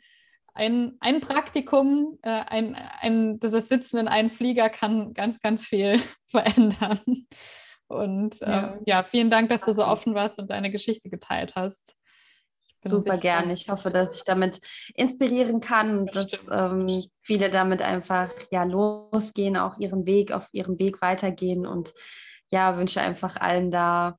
ein, 0.54 0.94
ein 1.00 1.20
Praktikum, 1.20 2.18
äh, 2.22 2.30
ein, 2.30 2.76
ein, 2.76 3.40
das 3.40 3.52
Sitzen 3.70 3.98
in 3.98 4.08
einem 4.08 4.30
Flieger 4.30 4.70
kann 4.70 5.14
ganz, 5.14 5.40
ganz 5.42 5.66
viel 5.66 6.00
verändern. 6.28 7.00
Und 7.88 8.40
ja. 8.40 8.74
Ähm, 8.74 8.82
ja, 8.86 9.04
vielen 9.04 9.30
Dank, 9.30 9.50
dass 9.50 9.62
du 9.62 9.74
so 9.74 9.86
offen 9.86 10.16
warst 10.16 10.40
und 10.40 10.50
deine 10.50 10.72
Geschichte 10.72 11.10
geteilt 11.10 11.56
hast. 11.56 11.96
Super 12.90 13.18
gerne. 13.18 13.54
Ich 13.54 13.70
hoffe, 13.70 13.90
dass 13.90 14.18
ich 14.18 14.24
damit 14.24 14.60
inspirieren 14.94 15.62
kann 15.62 16.00
und 16.00 16.16
dass 16.16 16.32
ähm, 16.52 17.04
viele 17.20 17.50
damit 17.50 17.82
einfach 17.82 18.32
ja 18.52 18.64
losgehen, 18.64 19.58
auch 19.58 19.78
ihren 19.80 20.06
Weg, 20.06 20.32
auf 20.32 20.48
ihrem 20.52 20.80
Weg 20.80 21.02
weitergehen 21.02 21.66
und 21.66 21.94
ja, 22.50 22.78
wünsche 22.78 23.02
einfach 23.02 23.38
allen 23.38 23.72
da, 23.72 24.18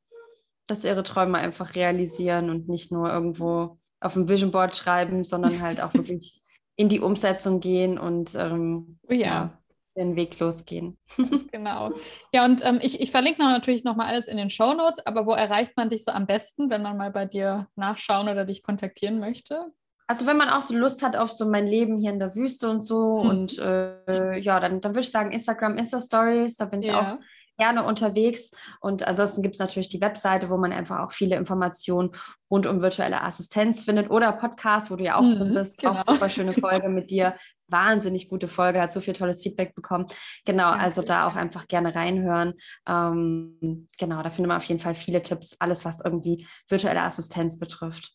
dass 0.67 0.85
ihre 0.85 1.03
Träume 1.03 1.39
einfach 1.39 1.75
realisieren 1.75 2.51
und 2.51 2.69
nicht 2.69 2.91
nur 2.91 3.11
irgendwo 3.11 3.79
auf 4.01 4.15
dem 4.15 4.29
Vision 4.29 4.51
Board 4.51 4.75
schreiben, 4.75 5.25
sondern 5.25 5.61
halt 5.63 5.81
auch 5.81 5.95
wirklich 5.95 6.41
in 6.77 6.89
die 6.89 7.01
Umsetzung 7.01 7.61
gehen 7.61 7.99
und 7.99 8.35
ähm, 8.35 8.99
oh 9.09 9.13
ja. 9.13 9.19
ja 9.19 9.59
den 9.97 10.17
Weg 10.17 10.39
losgehen. 10.39 10.99
genau. 11.53 11.93
Ja, 12.33 12.45
und 12.45 12.65
ähm, 12.65 12.79
ich, 12.83 13.01
ich 13.01 13.11
verlinke 13.11 13.41
noch 13.43 13.49
natürlich 13.49 13.85
nochmal 13.85 14.09
alles 14.09 14.29
in 14.29 14.37
den 14.37 14.51
Show 14.51 14.75
Notes, 14.75 15.05
aber 15.07 15.27
wo 15.27 15.33
erreicht 15.33 15.77
man 15.77 15.89
dich 15.89 16.05
so 16.05 16.13
am 16.13 16.27
besten, 16.27 16.71
wenn 16.71 16.83
man 16.83 16.97
mal 16.97 17.11
bei 17.11 17.25
dir 17.25 17.69
nachschauen 17.77 18.29
oder 18.29 18.45
dich 18.45 18.63
kontaktieren 18.63 19.19
möchte? 19.19 19.73
Also 20.07 20.27
wenn 20.27 20.37
man 20.37 20.51
auch 20.51 20.63
so 20.63 20.75
Lust 20.77 21.03
hat 21.03 21.17
auf 21.17 21.33
so 21.33 21.47
mein 21.49 21.67
Leben 21.67 21.99
hier 21.99 22.13
in 22.13 22.21
der 22.21 22.37
Wüste 22.37 22.69
und 22.69 22.81
so 22.81 23.23
mhm. 23.23 23.31
und 23.31 23.59
äh, 23.59 24.39
ja, 24.39 24.61
dann, 24.61 24.81
dann 24.81 24.93
würde 24.93 25.01
ich 25.01 25.11
sagen 25.11 25.33
Instagram, 25.33 25.79
Insta-Stories, 25.79 26.57
da 26.57 26.67
bin 26.67 26.81
ich 26.81 26.87
ja. 26.87 27.01
auch 27.01 27.19
gerne 27.57 27.85
unterwegs. 27.85 28.51
Und 28.81 29.07
ansonsten 29.07 29.43
gibt 29.43 29.55
es 29.55 29.59
natürlich 29.59 29.89
die 29.89 30.01
Webseite, 30.01 30.51
wo 30.51 30.57
man 30.57 30.73
einfach 30.73 31.01
auch 31.01 31.13
viele 31.13 31.37
Informationen 31.37 32.11
rund 32.51 32.67
um 32.67 32.83
virtuelle 32.83 33.23
Assistenz 33.23 33.83
findet 33.83 34.11
oder 34.11 34.33
Podcast, 34.33 34.91
wo 34.91 34.97
du 34.97 35.05
ja 35.05 35.17
auch 35.17 35.23
mhm, 35.23 35.31
drin 35.31 35.55
bist. 35.55 35.79
Genau. 35.79 35.95
Auch 35.95 36.03
super 36.03 36.29
schöne 36.29 36.53
Folge 36.55 36.89
mit 36.89 37.11
dir. 37.11 37.37
Wahnsinnig 37.69 38.29
gute 38.29 38.47
Folge, 38.47 38.81
hat 38.81 38.93
so 38.93 39.01
viel 39.01 39.15
tolles 39.15 39.43
Feedback 39.43 39.75
bekommen. 39.75 40.07
Genau, 40.45 40.71
ja, 40.71 40.77
also 40.77 41.03
da 41.03 41.27
auch 41.27 41.35
einfach 41.35 41.67
gerne 41.67 41.95
reinhören. 41.95 42.55
Ähm, 42.87 43.89
genau, 43.99 44.23
da 44.23 44.31
findet 44.31 44.49
man 44.49 44.59
auf 44.59 44.65
jeden 44.65 44.81
Fall 44.81 44.95
viele 44.95 45.23
Tipps, 45.23 45.57
alles, 45.59 45.85
was 45.85 46.01
irgendwie 46.05 46.47
virtuelle 46.69 47.03
Assistenz 47.03 47.59
betrifft. 47.59 48.13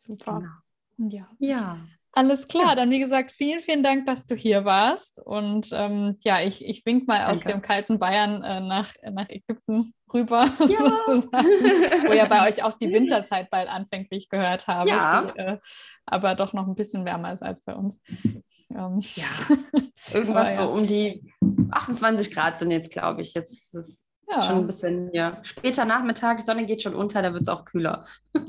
Super. 0.00 0.42
Genau. 0.98 1.08
Ja. 1.10 1.28
ja. 1.38 1.78
Alles 2.14 2.46
klar, 2.46 2.70
ja. 2.70 2.74
dann 2.76 2.90
wie 2.90 3.00
gesagt, 3.00 3.32
vielen, 3.32 3.60
vielen 3.60 3.82
Dank, 3.82 4.06
dass 4.06 4.26
du 4.26 4.34
hier 4.34 4.64
warst. 4.64 5.20
Und 5.24 5.70
ähm, 5.72 6.16
ja, 6.22 6.40
ich, 6.40 6.64
ich 6.64 6.86
wink 6.86 7.08
mal 7.08 7.18
Danke. 7.18 7.32
aus 7.32 7.40
dem 7.40 7.62
kalten 7.62 7.98
Bayern 7.98 8.42
äh, 8.42 8.60
nach, 8.60 8.92
nach 9.10 9.28
Ägypten 9.28 9.94
rüber, 10.12 10.48
ja. 10.68 11.00
sozusagen, 11.04 11.48
wo 12.06 12.12
ja 12.12 12.26
bei 12.26 12.46
euch 12.46 12.62
auch 12.62 12.78
die 12.78 12.88
Winterzeit 12.92 13.50
bald 13.50 13.68
anfängt, 13.68 14.10
wie 14.10 14.16
ich 14.16 14.28
gehört 14.28 14.68
habe. 14.68 14.88
Ja. 14.88 15.22
Die, 15.22 15.38
äh, 15.38 15.58
aber 16.06 16.34
doch 16.36 16.52
noch 16.52 16.66
ein 16.66 16.76
bisschen 16.76 17.04
wärmer 17.04 17.32
ist 17.32 17.42
als 17.42 17.60
bei 17.60 17.74
uns. 17.74 18.00
Ähm. 18.70 19.00
Ja, 19.00 19.56
irgendwas 20.12 20.56
aber, 20.56 20.68
so 20.68 20.72
um 20.72 20.86
die 20.86 21.32
28 21.70 22.32
Grad 22.32 22.58
sind 22.58 22.70
jetzt, 22.70 22.90
glaube 22.90 23.22
ich. 23.22 23.34
Jetzt 23.34 23.52
ist 23.52 23.74
es 23.74 24.03
ja. 24.30 24.42
Schon 24.42 24.56
ein 24.56 24.66
bisschen, 24.66 25.12
ja. 25.12 25.38
Später 25.42 25.84
Nachmittag, 25.84 26.38
die 26.38 26.44
Sonne 26.44 26.66
geht 26.66 26.82
schon 26.82 26.94
unter, 26.94 27.22
da 27.22 27.32
wird 27.32 27.42
es 27.42 27.48
auch 27.48 27.64
kühler. 27.64 28.04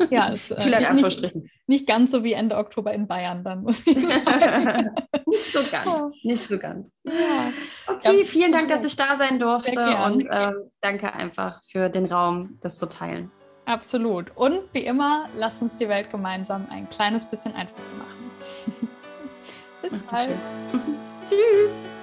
Ja, 0.09 0.29
es, 0.33 0.51
äh, 0.51 0.63
kühler 0.63 0.89
in 0.89 0.95
nicht, 0.95 1.37
nicht 1.67 1.87
ganz 1.87 2.11
so 2.11 2.23
wie 2.23 2.33
Ende 2.33 2.57
Oktober 2.57 2.93
in 2.93 3.07
Bayern, 3.07 3.43
dann 3.43 3.63
muss 3.63 3.85
ich 3.85 4.07
sagen. 4.07 4.91
nicht 5.25 5.51
so 5.51 5.59
ganz, 5.69 5.87
oh. 5.87 6.11
nicht 6.23 6.47
so 6.47 6.57
ganz. 6.57 6.97
Ja. 7.03 7.51
Okay, 7.87 8.19
ja. 8.19 8.25
vielen 8.25 8.51
Dank, 8.51 8.69
dass 8.69 8.83
ich 8.83 8.95
da 8.95 9.15
sein 9.15 9.39
durfte 9.39 9.79
und 10.05 10.25
äh, 10.27 10.53
danke 10.81 11.13
einfach 11.13 11.61
für 11.67 11.89
den 11.89 12.05
Raum, 12.05 12.57
das 12.61 12.77
zu 12.77 12.87
teilen. 12.87 13.31
Absolut. 13.65 14.31
Und 14.35 14.61
wie 14.73 14.85
immer, 14.85 15.23
lasst 15.35 15.61
uns 15.61 15.75
die 15.75 15.89
Welt 15.89 16.11
gemeinsam 16.11 16.67
ein 16.69 16.87
kleines 16.89 17.25
bisschen 17.25 17.53
einfacher 17.55 17.81
machen. 17.97 18.87
Bis 19.81 19.97
bald. 20.09 20.33
Tschüss. 21.27 21.94